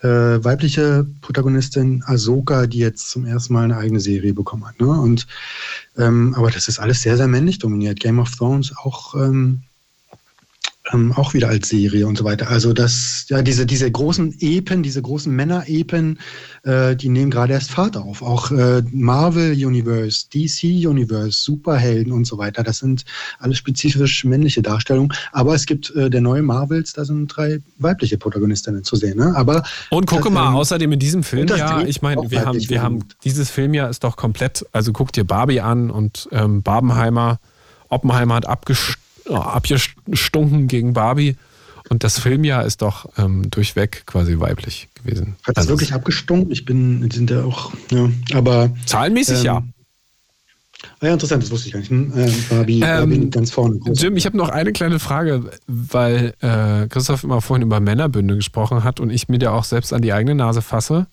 äh, 0.00 0.42
weibliche 0.42 1.06
Protagonistin, 1.20 2.02
Ahsoka, 2.06 2.66
die 2.66 2.78
jetzt 2.78 3.10
zum 3.10 3.24
ersten 3.24 3.52
Mal 3.52 3.64
eine 3.64 3.76
eigene 3.76 4.00
Serie 4.00 4.34
bekommen 4.34 4.66
hat. 4.66 4.80
Ne? 4.80 4.88
Und, 4.88 5.26
ähm, 5.96 6.34
aber 6.36 6.50
das 6.50 6.68
ist 6.68 6.78
alles 6.78 7.02
sehr, 7.02 7.16
sehr 7.16 7.28
männlich 7.28 7.58
dominiert. 7.58 8.00
Game 8.00 8.18
of 8.18 8.34
Thrones 8.34 8.74
auch 8.76 9.14
ähm, 9.14 9.62
ähm, 10.92 11.12
auch 11.12 11.32
wieder 11.32 11.48
als 11.48 11.68
Serie 11.68 12.06
und 12.06 12.18
so 12.18 12.24
weiter. 12.24 12.50
Also 12.50 12.72
das, 12.72 13.26
ja, 13.28 13.40
diese, 13.42 13.64
diese 13.64 13.90
großen 13.90 14.36
Epen, 14.40 14.82
diese 14.82 15.00
großen 15.00 15.34
Männer-Epen, 15.34 16.18
äh, 16.64 16.94
die 16.94 17.08
nehmen 17.08 17.30
gerade 17.30 17.54
erst 17.54 17.70
Fahrt 17.70 17.96
auf. 17.96 18.20
Auch 18.20 18.50
äh, 18.50 18.82
Marvel 18.90 19.52
Universe, 19.52 20.26
DC 20.32 20.86
Universe, 20.86 21.42
Superhelden 21.42 22.12
und 22.12 22.26
so 22.26 22.36
weiter. 22.36 22.62
Das 22.62 22.78
sind 22.78 23.04
alles 23.38 23.58
spezifisch 23.58 24.24
männliche 24.24 24.60
Darstellungen. 24.60 25.12
Aber 25.32 25.54
es 25.54 25.64
gibt 25.64 25.94
äh, 25.96 26.10
der 26.10 26.20
neue 26.20 26.42
Marvels, 26.42 26.92
da 26.92 27.04
sind 27.04 27.28
drei 27.28 27.60
weibliche 27.78 28.18
Protagonistinnen 28.18 28.84
zu 28.84 28.96
sehen. 28.96 29.16
Ne? 29.16 29.34
Aber 29.36 29.62
und 29.90 30.06
gucke 30.06 30.28
mal, 30.28 30.48
ähm, 30.48 30.56
außerdem 30.56 30.92
in 30.92 30.98
diesem 30.98 31.22
Film, 31.22 31.48
ja, 31.48 31.82
ich 31.82 32.02
meine, 32.02 32.30
wir 32.30 32.44
haben, 32.44 32.68
wir 32.68 32.82
haben 32.82 33.04
dieses 33.24 33.50
Filmjahr 33.50 33.88
ist 33.88 34.04
doch 34.04 34.16
komplett, 34.16 34.66
also 34.72 34.92
guck 34.92 35.12
dir 35.12 35.24
Barbie 35.24 35.60
an 35.60 35.90
und 35.90 36.28
ähm, 36.30 36.62
Barbenheimer, 36.62 37.38
Oppenheimer 37.88 38.34
hat 38.34 38.46
abgestimmt 38.46 38.98
abgestunken 39.30 40.68
gegen 40.68 40.92
Barbie. 40.92 41.36
Und 41.90 42.02
das 42.02 42.18
Filmjahr 42.18 42.64
ist 42.64 42.80
doch 42.80 43.06
ähm, 43.18 43.50
durchweg 43.50 44.04
quasi 44.06 44.40
weiblich 44.40 44.88
gewesen. 44.94 45.36
Hat 45.42 45.56
das 45.56 45.64
also 45.64 45.74
wirklich 45.74 45.92
abgestunken? 45.92 46.50
Ich 46.50 46.64
bin, 46.64 47.10
sind 47.10 47.30
ja 47.30 47.44
auch, 47.44 47.72
ja, 47.90 48.10
aber. 48.32 48.70
Zahlenmäßig 48.86 49.40
ähm, 49.40 49.44
ja. 49.44 49.62
Ah 51.00 51.06
ja, 51.06 51.12
interessant, 51.14 51.42
das 51.42 51.50
wusste 51.50 51.68
ich 51.68 51.72
gar 51.72 51.80
nicht. 51.80 51.90
Hm? 51.90 52.12
Äh, 52.16 52.30
Barbie, 52.48 52.80
Barbie 52.80 53.14
ähm, 53.14 53.30
ganz 53.30 53.50
vorne. 53.50 53.80
Jim, 53.92 54.16
ich 54.16 54.26
habe 54.26 54.36
noch 54.36 54.48
eine 54.48 54.72
kleine 54.72 54.98
Frage, 54.98 55.50
weil 55.66 56.34
äh, 56.40 56.88
Christoph 56.88 57.24
immer 57.24 57.40
vorhin 57.40 57.62
über 57.62 57.80
Männerbünde 57.80 58.36
gesprochen 58.36 58.84
hat 58.84 59.00
und 59.00 59.10
ich 59.10 59.28
mir 59.28 59.38
da 59.38 59.52
auch 59.52 59.64
selbst 59.64 59.92
an 59.92 60.02
die 60.02 60.12
eigene 60.12 60.34
Nase 60.34 60.62
fasse. 60.62 61.06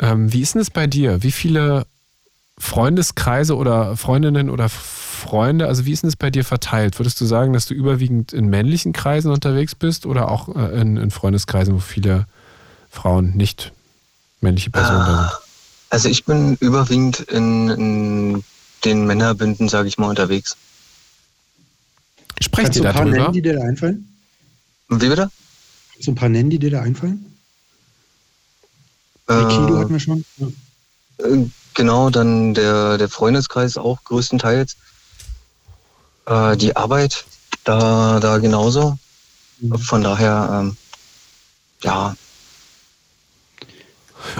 Ähm, 0.00 0.32
wie 0.32 0.40
ist 0.42 0.54
denn 0.54 0.62
es 0.62 0.70
bei 0.70 0.86
dir? 0.86 1.22
Wie 1.22 1.32
viele 1.32 1.86
Freundeskreise 2.58 3.56
oder 3.56 3.96
Freundinnen 3.96 4.50
oder 4.50 4.68
Freunde, 5.16 5.66
also 5.66 5.84
wie 5.84 5.92
ist 5.92 6.02
denn 6.02 6.08
das 6.08 6.16
bei 6.16 6.30
dir 6.30 6.44
verteilt? 6.44 6.98
Würdest 6.98 7.20
du 7.20 7.24
sagen, 7.24 7.52
dass 7.52 7.66
du 7.66 7.74
überwiegend 7.74 8.32
in 8.32 8.46
männlichen 8.46 8.92
Kreisen 8.92 9.30
unterwegs 9.32 9.74
bist 9.74 10.06
oder 10.06 10.30
auch 10.30 10.54
äh, 10.54 10.80
in, 10.80 10.96
in 10.96 11.10
Freundeskreisen, 11.10 11.74
wo 11.74 11.78
viele 11.78 12.26
Frauen 12.90 13.36
nicht 13.36 13.72
männliche 14.40 14.70
Personen 14.70 15.00
da 15.00 15.28
sind? 15.28 15.40
Also 15.90 16.08
ich 16.08 16.24
bin 16.24 16.56
überwiegend 16.60 17.20
in, 17.20 17.68
in 17.70 18.44
den 18.84 19.06
Männerbünden, 19.06 19.68
sage 19.68 19.88
ich 19.88 19.98
mal, 19.98 20.08
unterwegs. 20.08 20.56
Sprecht 22.40 22.76
ihr 22.76 22.82
darüber? 22.82 23.00
Ein 23.00 23.10
paar 23.10 23.18
nennen, 23.18 23.32
die 23.32 23.42
dir 23.42 23.54
da 23.54 23.64
einfallen? 23.64 24.08
Wie 24.88 25.08
bitte? 25.08 25.30
So 26.00 26.12
ein 26.12 26.14
paar 26.14 26.28
nennen, 26.28 26.50
die 26.50 26.58
dir 26.58 26.70
da 26.70 26.82
einfallen? 26.82 27.36
Äh, 29.28 29.32
Aikido 29.32 29.78
hatten 29.78 29.92
wir 29.92 30.00
schon. 30.00 30.24
Ja. 30.36 30.46
Äh, 31.18 31.46
genau, 31.74 32.10
dann 32.10 32.54
der, 32.54 32.98
der 32.98 33.08
Freundeskreis 33.08 33.76
auch 33.76 34.04
größtenteils. 34.04 34.76
Äh, 36.26 36.56
die 36.56 36.76
Arbeit 36.76 37.24
da, 37.64 38.20
da 38.20 38.38
genauso. 38.38 38.98
Mhm. 39.60 39.78
Von 39.78 40.02
daher, 40.02 40.60
ähm, 40.60 40.76
ja. 41.82 42.16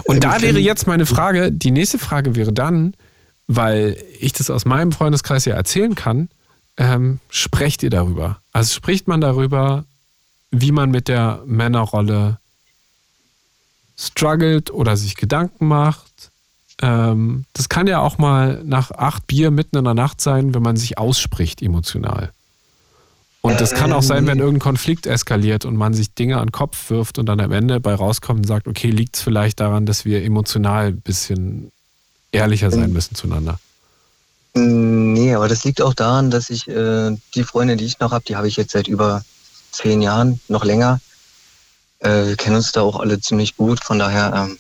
Und 0.05 0.25
da 0.25 0.41
wäre 0.43 0.59
jetzt 0.59 0.87
meine 0.87 1.07
Frage, 1.07 1.53
die 1.53 1.71
nächste 1.71 1.99
Frage 1.99 2.35
wäre 2.35 2.53
dann, 2.53 2.95
weil 3.47 3.97
ich 4.19 4.33
das 4.33 4.51
aus 4.51 4.65
meinem 4.65 4.91
Freundeskreis 4.93 5.45
ja 5.45 5.55
erzählen 5.55 5.95
kann, 5.95 6.29
ähm, 6.77 7.21
sprecht 7.31 7.83
ihr 7.83 7.91
darüber? 7.91 8.41
Also 8.53 8.75
spricht 8.75 9.07
man 9.07 9.21
darüber, 9.21 9.85
wie 10.51 10.73
man 10.73 10.91
mit 10.91 11.09
der 11.09 11.43
Männerrolle 11.47 12.39
struggelt 13.97 14.71
oder 14.71 14.97
sich 14.97 15.17
Gedanken 15.17 15.69
macht? 15.69 16.31
Ähm, 16.83 17.45
das 17.53 17.69
kann 17.69 17.87
ja 17.87 18.01
auch 18.01 18.19
mal 18.19 18.63
nach 18.65 18.91
acht 18.91 19.27
Bier 19.27 19.51
mitten 19.51 19.77
in 19.77 19.85
der 19.85 19.95
Nacht 19.95 20.21
sein, 20.21 20.55
wenn 20.55 20.63
man 20.63 20.77
sich 20.77 20.99
ausspricht 20.99 21.63
emotional. 21.63 22.33
Und 23.41 23.61
das 23.61 23.75
kann 23.75 23.93
auch 23.93 24.03
sein, 24.03 24.27
wenn 24.27 24.41
irgendein 24.41 24.61
Konflikt 24.61 25.07
eskaliert 25.07 25.65
und 25.65 25.77
man 25.77 25.95
sich 25.95 26.13
Dinge 26.15 26.39
an 26.39 26.47
den 26.47 26.53
Kopf 26.53 26.91
wirft 26.91 27.19
und 27.19 27.27
dann 27.27 27.39
am 27.39 27.53
Ende 27.53 27.79
bei 27.79 27.95
rauskommt 27.95 28.41
und 28.41 28.47
sagt, 28.47 28.67
okay, 28.67 28.91
liegt 28.91 29.17
es 29.17 29.23
vielleicht 29.23 29.61
daran, 29.61 29.87
dass 29.87 30.05
wir 30.05 30.25
emotional 30.25 30.89
ein 30.89 31.01
bisschen 31.01 31.71
ehrlicher 32.33 32.73
sein 32.73 32.93
müssen 32.93 33.15
zueinander? 33.15 33.61
Nee, 34.55 35.35
aber 35.35 35.49
das 35.49 35.65
liegt 35.65 35.81
auch 35.81 35.95
daran, 35.95 36.31
dass 36.31 36.51
ich 36.51 36.67
äh, 36.67 37.17
die 37.35 37.45
Freunde, 37.45 37.77
die 37.77 37.85
ich 37.85 38.01
noch 38.01 38.11
habe, 38.11 38.25
die 38.27 38.37
habe 38.37 38.49
ich 38.49 38.57
jetzt 38.57 38.73
seit 38.73 38.89
über 38.89 39.23
zehn 39.71 40.03
Jahren, 40.03 40.41
noch 40.49 40.65
länger. 40.65 41.01
Äh, 42.01 42.27
wir 42.27 42.37
kennen 42.37 42.57
uns 42.57 42.73
da 42.73 42.81
auch 42.81 42.99
alle 42.99 43.21
ziemlich 43.21 43.57
gut, 43.57 43.85
von 43.85 43.99
daher, 43.99 44.33
ähm, 44.35 44.59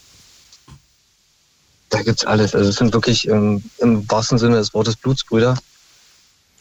da 1.96 2.02
gibt's 2.02 2.24
alles. 2.24 2.54
Also 2.54 2.68
es 2.68 2.76
sind 2.76 2.92
wirklich 2.92 3.28
ähm, 3.28 3.62
im 3.78 4.08
wahrsten 4.10 4.38
Sinne 4.38 4.56
des 4.56 4.74
Wortes 4.74 4.96
Blutsbrüder. 4.96 5.56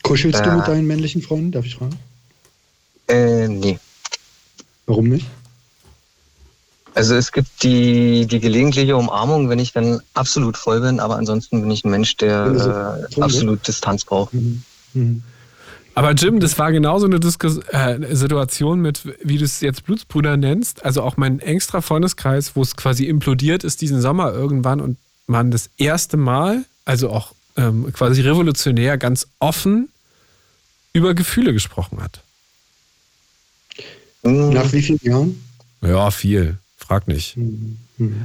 Kuschelst 0.04 0.46
du 0.46 0.52
mit 0.52 0.68
deinen 0.68 0.88
männlichen 0.88 1.22
Freunden, 1.22 1.52
darf 1.52 1.66
ich 1.66 1.76
fragen? 1.76 1.98
Äh, 3.08 3.48
nee. 3.48 3.80
Warum 4.86 5.10
nicht? 5.10 5.26
Also 6.94 7.16
es 7.16 7.32
gibt 7.32 7.64
die, 7.64 8.26
die 8.26 8.40
gelegentliche 8.40 8.96
Umarmung, 8.96 9.50
wenn 9.50 9.60
ich 9.60 9.74
dann 9.74 10.00
absolut 10.14 10.56
voll 10.56 10.80
bin, 10.80 11.02
aber 11.02 11.18
ansonsten 11.18 11.62
bin 11.62 11.70
ich 11.70 11.84
ein 11.84 11.92
Mensch, 11.92 12.16
der 12.16 13.08
äh, 13.18 13.22
absolut 13.22 13.68
Distanz 13.68 14.06
braucht. 14.06 14.34
Mhm. 14.34 14.64
Mhm. 14.94 15.24
Aber 15.96 16.12
Jim, 16.12 16.40
das 16.40 16.58
war 16.60 16.72
genauso 16.72 17.06
eine 17.06 17.20
Diskus 17.20 17.60
äh, 17.70 18.16
Situation 18.16 18.80
mit, 18.82 19.02
wie 19.24 19.38
du 19.38 19.46
es 19.46 19.62
jetzt 19.62 19.86
Blutsbrüder 19.86 20.38
nennst. 20.38 20.86
Also 20.86 21.02
auch 21.02 21.18
mein 21.18 21.40
engster 21.40 21.82
Freundeskreis, 21.82 22.56
wo 22.56 22.62
es 22.62 22.76
quasi 22.76 23.06
implodiert 23.06 23.64
ist 23.64 23.82
diesen 23.82 24.02
Sommer 24.02 24.34
irgendwann 24.34 24.82
und 24.82 24.98
man 25.28 25.52
das 25.52 25.70
erste 25.78 26.18
Mal, 26.18 26.66
also 26.86 27.10
auch 27.10 27.34
ähm, 27.58 27.92
quasi 27.94 28.22
revolutionär, 28.22 28.98
ganz 28.98 29.28
offen 29.40 29.90
über 30.94 31.14
Gefühle 31.14 31.54
gesprochen 31.54 32.02
hat. 32.02 32.22
Nach 34.24 34.72
wie 34.74 34.82
vielen 34.82 35.00
Jahren? 35.04 35.44
Ja, 35.82 36.10
viel. 36.10 36.58
Frag 36.78 37.08
nicht. 37.08 37.38
Mhm. 37.38 37.78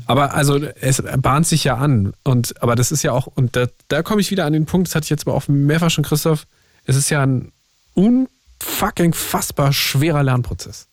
Aber 0.07 0.35
also 0.35 0.57
es 0.81 1.03
bahnt 1.19 1.47
sich 1.47 1.65
ja 1.65 1.77
an. 1.77 2.13
Und 2.25 2.61
aber 2.63 2.77
das 2.77 2.93
ist 2.93 3.03
ja 3.03 3.13
auch, 3.13 3.27
und 3.27 3.57
da, 3.57 3.67
da 3.89 4.03
komme 4.03 4.21
ich 4.21 4.31
wieder 4.31 4.45
an 4.45 4.53
den 4.53 4.67
Punkt, 4.67 4.89
das 4.89 4.95
hatte 4.95 5.05
ich 5.05 5.11
jetzt 5.11 5.27
aber 5.27 5.35
auch 5.35 5.49
mehrfach 5.49 5.91
schon, 5.91 6.05
Christoph, 6.05 6.47
es 6.85 6.97
ist 6.97 7.11
ja 7.11 7.23
ein 7.23 7.53
unfucking 7.95 9.15
fassbar 9.15 9.73
schwerer 9.73 10.23
Lernprozess. 10.23 10.87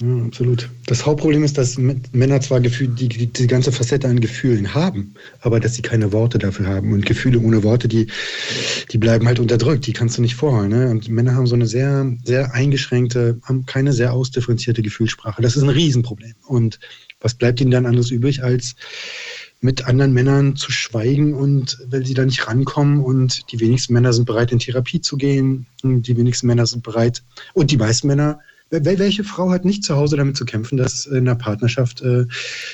Ja, 0.00 0.24
absolut. 0.24 0.70
Das 0.86 1.04
Hauptproblem 1.04 1.42
ist, 1.42 1.58
dass 1.58 1.76
Männer 1.76 2.40
zwar 2.40 2.60
Gefühl, 2.60 2.88
die, 2.88 3.08
die, 3.08 3.26
die, 3.26 3.46
ganze 3.48 3.72
Facette 3.72 4.08
an 4.08 4.20
Gefühlen 4.20 4.72
haben, 4.74 5.14
aber 5.40 5.58
dass 5.58 5.74
sie 5.74 5.82
keine 5.82 6.12
Worte 6.12 6.38
dafür 6.38 6.66
haben. 6.66 6.92
Und 6.92 7.04
Gefühle 7.04 7.40
ohne 7.40 7.64
Worte, 7.64 7.88
die, 7.88 8.06
die 8.92 8.98
bleiben 8.98 9.26
halt 9.26 9.40
unterdrückt, 9.40 9.86
die 9.86 9.92
kannst 9.92 10.16
du 10.16 10.22
nicht 10.22 10.36
vorholen. 10.36 10.70
Ne? 10.70 10.88
Und 10.88 11.08
Männer 11.08 11.34
haben 11.34 11.48
so 11.48 11.56
eine 11.56 11.66
sehr, 11.66 12.16
sehr 12.22 12.54
eingeschränkte, 12.54 13.40
haben 13.42 13.66
keine 13.66 13.92
sehr 13.92 14.12
ausdifferenzierte 14.12 14.82
Gefühlssprache. 14.82 15.42
Das 15.42 15.56
ist 15.56 15.64
ein 15.64 15.68
Riesenproblem. 15.68 16.34
Und 16.46 16.78
was 17.20 17.34
bleibt 17.34 17.60
ihnen 17.60 17.72
dann 17.72 17.86
anderes 17.86 18.12
übrig, 18.12 18.44
als 18.44 18.76
mit 19.60 19.86
anderen 19.86 20.12
Männern 20.12 20.54
zu 20.54 20.70
schweigen 20.70 21.34
und 21.34 21.78
weil 21.88 22.06
sie 22.06 22.14
da 22.14 22.24
nicht 22.24 22.46
rankommen 22.46 23.02
und 23.02 23.50
die 23.50 23.58
wenigsten 23.58 23.92
Männer 23.92 24.12
sind 24.12 24.26
bereit, 24.26 24.52
in 24.52 24.60
Therapie 24.60 25.00
zu 25.00 25.16
gehen. 25.16 25.66
Die 25.82 26.16
wenigsten 26.16 26.46
Männer 26.46 26.66
sind 26.66 26.84
bereit 26.84 27.24
und 27.54 27.72
die 27.72 27.76
meisten 27.76 28.06
Männer 28.06 28.38
welche 28.70 29.24
Frau 29.24 29.50
hat 29.50 29.64
nicht 29.64 29.84
zu 29.84 29.96
Hause 29.96 30.16
damit 30.16 30.36
zu 30.36 30.44
kämpfen, 30.44 30.76
dass 30.76 31.06
in 31.06 31.24
der 31.24 31.34
Partnerschaft 31.34 32.02
äh, 32.02 32.26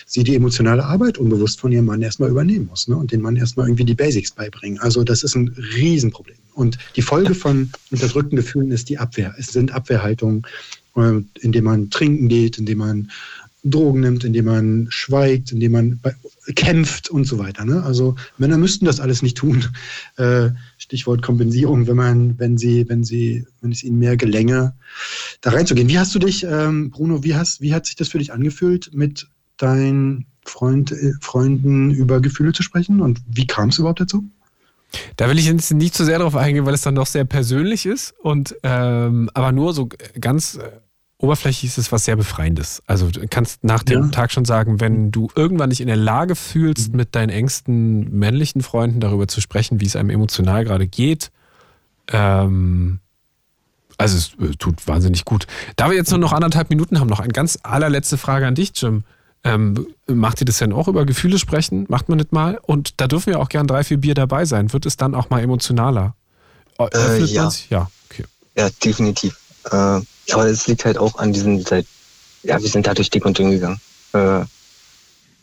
sie 0.06 0.24
die 0.24 0.34
emotionale 0.34 0.84
Arbeit 0.84 1.18
unbewusst 1.18 1.60
von 1.60 1.70
ihrem 1.72 1.86
Mann 1.86 2.02
erstmal 2.02 2.30
übernehmen 2.30 2.66
muss 2.66 2.88
ne? 2.88 2.96
und 2.96 3.12
den 3.12 3.20
Mann 3.20 3.36
erstmal 3.36 3.68
irgendwie 3.68 3.84
die 3.84 3.94
Basics 3.94 4.32
beibringen? 4.32 4.80
Also 4.80 5.04
das 5.04 5.22
ist 5.22 5.34
ein 5.36 5.54
Riesenproblem. 5.76 6.36
Und 6.54 6.78
die 6.96 7.02
Folge 7.02 7.34
von 7.34 7.70
unterdrückten 7.90 8.36
Gefühlen 8.36 8.70
ist 8.70 8.88
die 8.88 8.98
Abwehr. 8.98 9.34
Es 9.38 9.48
sind 9.48 9.72
Abwehrhaltungen, 9.72 10.42
äh, 10.96 11.20
indem 11.40 11.64
man 11.64 11.90
trinken 11.90 12.28
geht, 12.28 12.58
indem 12.58 12.78
man 12.78 13.10
Drogen 13.64 14.00
nimmt, 14.00 14.24
indem 14.24 14.44
man 14.44 14.86
schweigt, 14.90 15.52
indem 15.52 15.72
man 15.72 16.00
kämpft 16.54 17.08
und 17.08 17.24
so 17.24 17.38
weiter. 17.38 17.64
Ne? 17.64 17.82
Also 17.82 18.14
Männer 18.36 18.58
müssten 18.58 18.84
das 18.84 19.00
alles 19.00 19.22
nicht 19.22 19.36
tun. 19.36 19.64
Äh, 20.16 20.50
Stichwort 20.78 21.22
Kompensierung, 21.22 21.88
wenn 21.88 21.96
man, 21.96 22.38
wenn 22.38 22.56
sie, 22.56 22.88
wenn 22.88 23.02
sie, 23.02 23.44
wenn 23.60 23.72
es 23.72 23.82
ihnen 23.82 23.98
mehr 23.98 24.16
gelänge, 24.16 24.74
da 25.40 25.50
reinzugehen. 25.50 25.88
Wie 25.88 25.98
hast 25.98 26.14
du 26.14 26.20
dich, 26.20 26.44
ähm, 26.44 26.90
Bruno, 26.90 27.24
wie 27.24 27.34
hast, 27.34 27.60
wie 27.60 27.74
hat 27.74 27.86
sich 27.86 27.96
das 27.96 28.08
für 28.08 28.18
dich 28.18 28.32
angefühlt, 28.32 28.90
mit 28.94 29.26
deinen 29.56 30.26
Freund, 30.44 30.92
äh, 30.92 31.14
Freunden 31.20 31.90
über 31.90 32.20
Gefühle 32.20 32.52
zu 32.52 32.62
sprechen? 32.62 33.00
Und 33.00 33.22
wie 33.26 33.46
kam 33.46 33.70
es 33.70 33.78
überhaupt 33.78 34.00
dazu? 34.00 34.24
Da 35.16 35.28
will 35.28 35.38
ich 35.38 35.46
jetzt 35.46 35.72
nicht 35.72 35.94
zu 35.94 36.04
sehr 36.04 36.18
darauf 36.18 36.36
eingehen, 36.36 36.66
weil 36.66 36.74
es 36.74 36.82
dann 36.82 36.94
doch 36.94 37.06
sehr 37.06 37.24
persönlich 37.24 37.86
ist 37.86 38.14
und 38.22 38.54
ähm, 38.62 39.30
aber 39.34 39.50
nur 39.50 39.72
so 39.72 39.88
ganz 40.20 40.56
äh, 40.56 40.70
oberflächlich 41.24 41.70
ist 41.70 41.78
es 41.78 41.92
was 41.92 42.04
sehr 42.04 42.16
Befreiendes. 42.16 42.82
Also 42.86 43.10
du 43.10 43.26
kannst 43.28 43.64
nach 43.64 43.82
dem 43.82 44.04
ja. 44.04 44.08
Tag 44.08 44.32
schon 44.32 44.44
sagen, 44.44 44.80
wenn 44.80 45.10
du 45.10 45.28
irgendwann 45.34 45.70
nicht 45.70 45.80
in 45.80 45.86
der 45.88 45.96
Lage 45.96 46.36
fühlst, 46.36 46.90
mhm. 46.90 46.96
mit 46.96 47.14
deinen 47.14 47.30
engsten 47.30 48.16
männlichen 48.16 48.62
Freunden 48.62 49.00
darüber 49.00 49.26
zu 49.26 49.40
sprechen, 49.40 49.80
wie 49.80 49.86
es 49.86 49.96
einem 49.96 50.10
emotional 50.10 50.64
gerade 50.64 50.86
geht, 50.86 51.30
ähm, 52.12 53.00
also 53.96 54.16
es 54.16 54.34
äh, 54.40 54.54
tut 54.56 54.86
wahnsinnig 54.86 55.24
gut. 55.24 55.46
Da 55.76 55.88
wir 55.88 55.96
jetzt 55.96 56.10
nur 56.10 56.18
noch 56.18 56.32
anderthalb 56.32 56.70
Minuten 56.70 57.00
haben, 57.00 57.08
noch 57.08 57.20
eine 57.20 57.32
ganz 57.32 57.58
allerletzte 57.62 58.18
Frage 58.18 58.46
an 58.46 58.54
dich, 58.54 58.72
Jim. 58.74 59.04
Ähm, 59.46 59.86
macht 60.06 60.40
ihr 60.40 60.46
das 60.46 60.58
denn 60.58 60.72
auch 60.72 60.88
über 60.88 61.04
Gefühle 61.04 61.38
sprechen? 61.38 61.84
Macht 61.88 62.08
man 62.08 62.18
das 62.18 62.28
mal? 62.30 62.58
Und 62.62 63.00
da 63.00 63.06
dürfen 63.06 63.30
ja 63.30 63.38
auch 63.38 63.50
gern 63.50 63.66
drei, 63.66 63.84
vier 63.84 63.98
Bier 63.98 64.14
dabei 64.14 64.46
sein. 64.46 64.72
Wird 64.72 64.86
es 64.86 64.96
dann 64.96 65.14
auch 65.14 65.28
mal 65.28 65.42
emotionaler? 65.42 66.14
Äh, 66.78 67.24
ja. 67.24 67.52
ja, 67.68 67.90
okay. 68.10 68.24
Ja, 68.56 68.70
definitiv. 68.82 69.38
Äh, 69.70 70.00
aber 70.32 70.46
es 70.46 70.66
liegt 70.66 70.84
halt 70.84 70.98
auch 70.98 71.18
an 71.18 71.32
diesen, 71.32 71.64
seit, 71.64 71.86
ja, 72.42 72.60
wir 72.60 72.68
sind 72.68 72.86
dadurch 72.86 73.10
dick 73.10 73.24
und 73.24 73.38
dünn 73.38 73.50
gegangen. 73.50 73.80
Äh, 74.12 74.44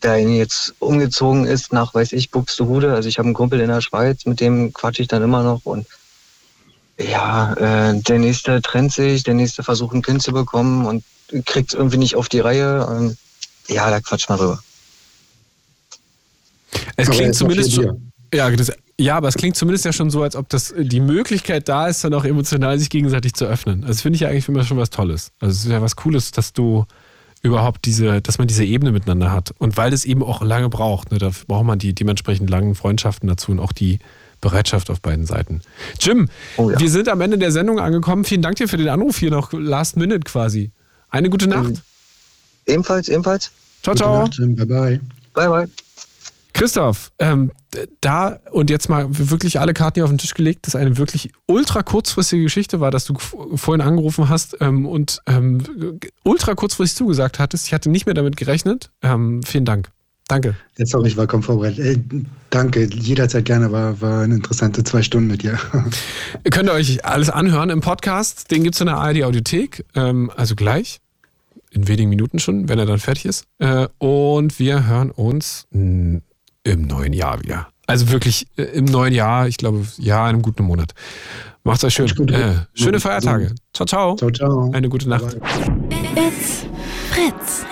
der 0.04 0.20
jetzt 0.20 0.74
umgezogen 0.80 1.46
ist 1.46 1.74
nach, 1.74 1.94
weiß 1.94 2.14
ich, 2.14 2.32
Buxtehude. 2.32 2.94
Also 2.94 3.08
ich 3.08 3.20
habe 3.20 3.28
einen 3.28 3.36
Kumpel 3.36 3.60
in 3.60 3.68
der 3.68 3.82
Schweiz, 3.82 4.26
mit 4.26 4.40
dem 4.40 4.74
quatsche 4.74 5.04
ich 5.04 5.08
dann 5.08 5.22
immer 5.22 5.44
noch 5.44 5.62
und 5.66 5.86
ja, 6.98 7.54
äh, 7.54 8.00
der 8.00 8.20
nächste 8.20 8.62
trennt 8.62 8.94
sich, 8.94 9.24
der 9.24 9.34
nächste 9.34 9.64
versucht 9.64 9.96
ein 9.96 10.02
Kind 10.02 10.22
zu 10.22 10.32
bekommen 10.32 10.86
und 10.86 11.04
kriegt 11.46 11.70
es 11.70 11.74
irgendwie 11.74 11.98
nicht 11.98 12.16
auf 12.16 12.30
die 12.30 12.40
Reihe. 12.40 12.86
Und 12.86 13.18
ja, 13.68 13.90
da 13.90 14.00
quatscht 14.00 14.30
man 14.30 14.38
drüber. 14.38 14.64
Es 16.96 17.10
klingt 17.10 17.36
zumindest 17.36 17.74
schon, 17.74 18.12
ja, 18.34 18.50
das, 18.50 18.72
ja, 19.02 19.18
aber 19.18 19.28
es 19.28 19.36
klingt 19.36 19.56
zumindest 19.56 19.86
ja 19.86 19.94
schon 19.94 20.10
so, 20.10 20.24
als 20.24 20.36
ob 20.36 20.48
das 20.50 20.74
die 20.78 21.00
Möglichkeit 21.00 21.68
da 21.68 21.88
ist, 21.88 22.04
dann 22.04 22.14
auch 22.14 22.24
emotional 22.24 22.78
sich 22.78 22.90
gegenseitig 22.90 23.34
zu 23.34 23.46
öffnen. 23.46 23.82
Also 23.82 23.88
das 23.88 24.02
finde 24.02 24.16
ich 24.16 24.22
ja 24.22 24.30
eigentlich 24.30 24.48
immer 24.48 24.64
schon 24.64 24.78
was 24.78 24.90
Tolles. 24.90 25.32
Also 25.40 25.52
es 25.54 25.66
ist 25.66 25.72
ja 25.72 25.82
was 25.82 25.96
Cooles, 25.96 26.32
dass 26.32 26.54
du 26.54 26.86
überhaupt 27.42 27.86
diese, 27.86 28.22
dass 28.22 28.38
man 28.38 28.48
diese 28.48 28.64
Ebene 28.64 28.92
miteinander 28.92 29.32
hat. 29.32 29.54
Und 29.58 29.76
weil 29.78 29.92
das 29.92 30.06
eben 30.06 30.24
auch 30.24 30.42
lange 30.42 30.70
braucht, 30.70 31.12
ne, 31.12 31.18
da 31.18 31.32
braucht 31.48 31.66
man 31.66 31.80
die 31.80 31.94
dementsprechend 31.94 32.50
langen 32.50 32.76
Freundschaften 32.76 33.28
dazu 33.28 33.52
und 33.52 33.60
auch 33.60 33.72
die 33.72 34.00
Bereitschaft 34.42 34.90
auf 34.90 35.02
beiden 35.02 35.26
Seiten. 35.26 35.62
Jim, 36.00 36.30
oh 36.58 36.70
ja. 36.70 36.80
wir 36.80 36.90
sind 36.90 37.10
am 37.10 37.22
Ende 37.22 37.38
der 37.38 37.52
Sendung 37.52 37.80
angekommen. 37.80 38.26
Vielen 38.26 38.42
Dank 38.42 38.58
dir 38.58 38.68
für 38.68 38.78
den 38.78 38.90
Anruf 38.90 39.18
hier 39.18 39.32
noch 39.32 39.54
Last 39.54 39.98
Minute 39.98 40.22
quasi. 40.22 40.72
Eine 41.10 41.30
gute 41.30 41.48
Nacht. 41.48 41.70
Ähm, 41.70 41.82
ebenfalls, 42.66 43.10
ebenfalls. 43.10 43.52
Ciao, 43.84 43.96
ciao. 43.96 44.24
Nacht, 44.24 44.38
Jim. 44.38 44.56
Bye, 44.56 44.66
bye. 44.66 45.00
Bye, 45.34 45.50
bye. 45.50 45.68
Christoph, 46.62 47.12
ähm, 47.18 47.52
da 48.02 48.38
und 48.52 48.70
jetzt 48.70 48.88
mal 48.88 49.08
wirklich 49.10 49.60
alle 49.60 49.74
Karten 49.74 49.96
hier 49.96 50.04
auf 50.04 50.12
den 50.12 50.20
Tisch 50.20 50.36
gelegt, 50.36 50.68
dass 50.68 50.76
eine 50.76 50.96
wirklich 50.98 51.32
ultra 51.48 51.82
kurzfristige 51.82 52.44
Geschichte 52.44 52.80
war, 52.80 52.92
dass 52.92 53.06
du 53.06 53.16
vorhin 53.18 53.82
angerufen 53.82 54.30
hast 54.30 54.58
ähm, 54.62 54.86
und 54.86 55.24
ähm, 55.26 56.00
ultra 56.24 56.54
kurzfristig 56.54 56.98
zugesagt 56.98 57.40
hattest. 57.40 57.66
Ich 57.66 57.74
hatte 57.74 57.90
nicht 57.90 58.06
mehr 58.06 58.14
damit 58.14 58.38
gerechnet. 58.38 58.92
Ähm, 59.02 59.42
vielen 59.42 59.66
Dank. 59.66 59.90
Danke. 60.28 60.56
Jetzt 60.78 60.94
ich, 61.04 61.18
war 61.18 61.26
kaum 61.26 61.42
vorbereitet. 61.42 61.84
Äh, 61.84 62.00
danke, 62.52 62.88
jederzeit 62.94 63.46
gerne. 63.46 63.72
War, 63.72 64.00
war 64.00 64.22
eine 64.22 64.36
interessante 64.36 64.84
zwei 64.84 65.02
Stunden 65.02 65.30
mit 65.30 65.42
dir. 65.42 65.58
Ihr 66.44 66.52
könnt 66.52 66.70
euch 66.70 67.04
alles 67.04 67.32
anhören 67.32 67.72
im 67.72 67.82
Podcast. 67.82 68.52
Den 68.52 68.62
gibt 68.62 68.76
es 68.76 68.82
in 68.82 68.86
der 68.86 68.98
ARD 68.98 69.24
Audiothek. 69.24 69.84
Ähm, 69.96 70.32
also 70.36 70.54
gleich. 70.54 71.00
In 71.72 71.88
wenigen 71.88 72.10
Minuten 72.10 72.38
schon, 72.38 72.70
wenn 72.70 72.78
er 72.78 72.86
dann 72.86 73.00
fertig 73.00 73.26
ist. 73.26 73.48
Äh, 73.58 73.88
und 73.98 74.60
wir 74.60 74.86
hören 74.86 75.10
uns 75.10 75.66
im 76.64 76.84
neuen 76.84 77.14
Jahr 77.14 77.42
wieder. 77.42 77.68
Also 77.88 78.10
wirklich 78.10 78.48
äh, 78.58 78.64
im 78.64 78.86
neuen 78.86 79.14
Jahr, 79.14 79.48
ich 79.48 79.58
glaube, 79.58 79.86
ja, 79.98 80.24
in 80.30 80.36
einem 80.36 80.42
guten 80.42 80.64
Monat. 80.64 80.94
Macht's 81.64 81.84
euch 81.84 81.94
schön. 81.94 82.08
Äh, 82.30 82.66
schöne 82.74 83.00
Feiertage. 83.00 83.54
Ciao, 83.74 83.86
ciao. 83.86 84.16
Ciao, 84.16 84.32
ciao. 84.32 84.72
Eine 84.72 84.90
gute 84.90 85.08
Nacht. 85.08 85.38
It's 86.16 86.66
Fritz. 87.12 87.66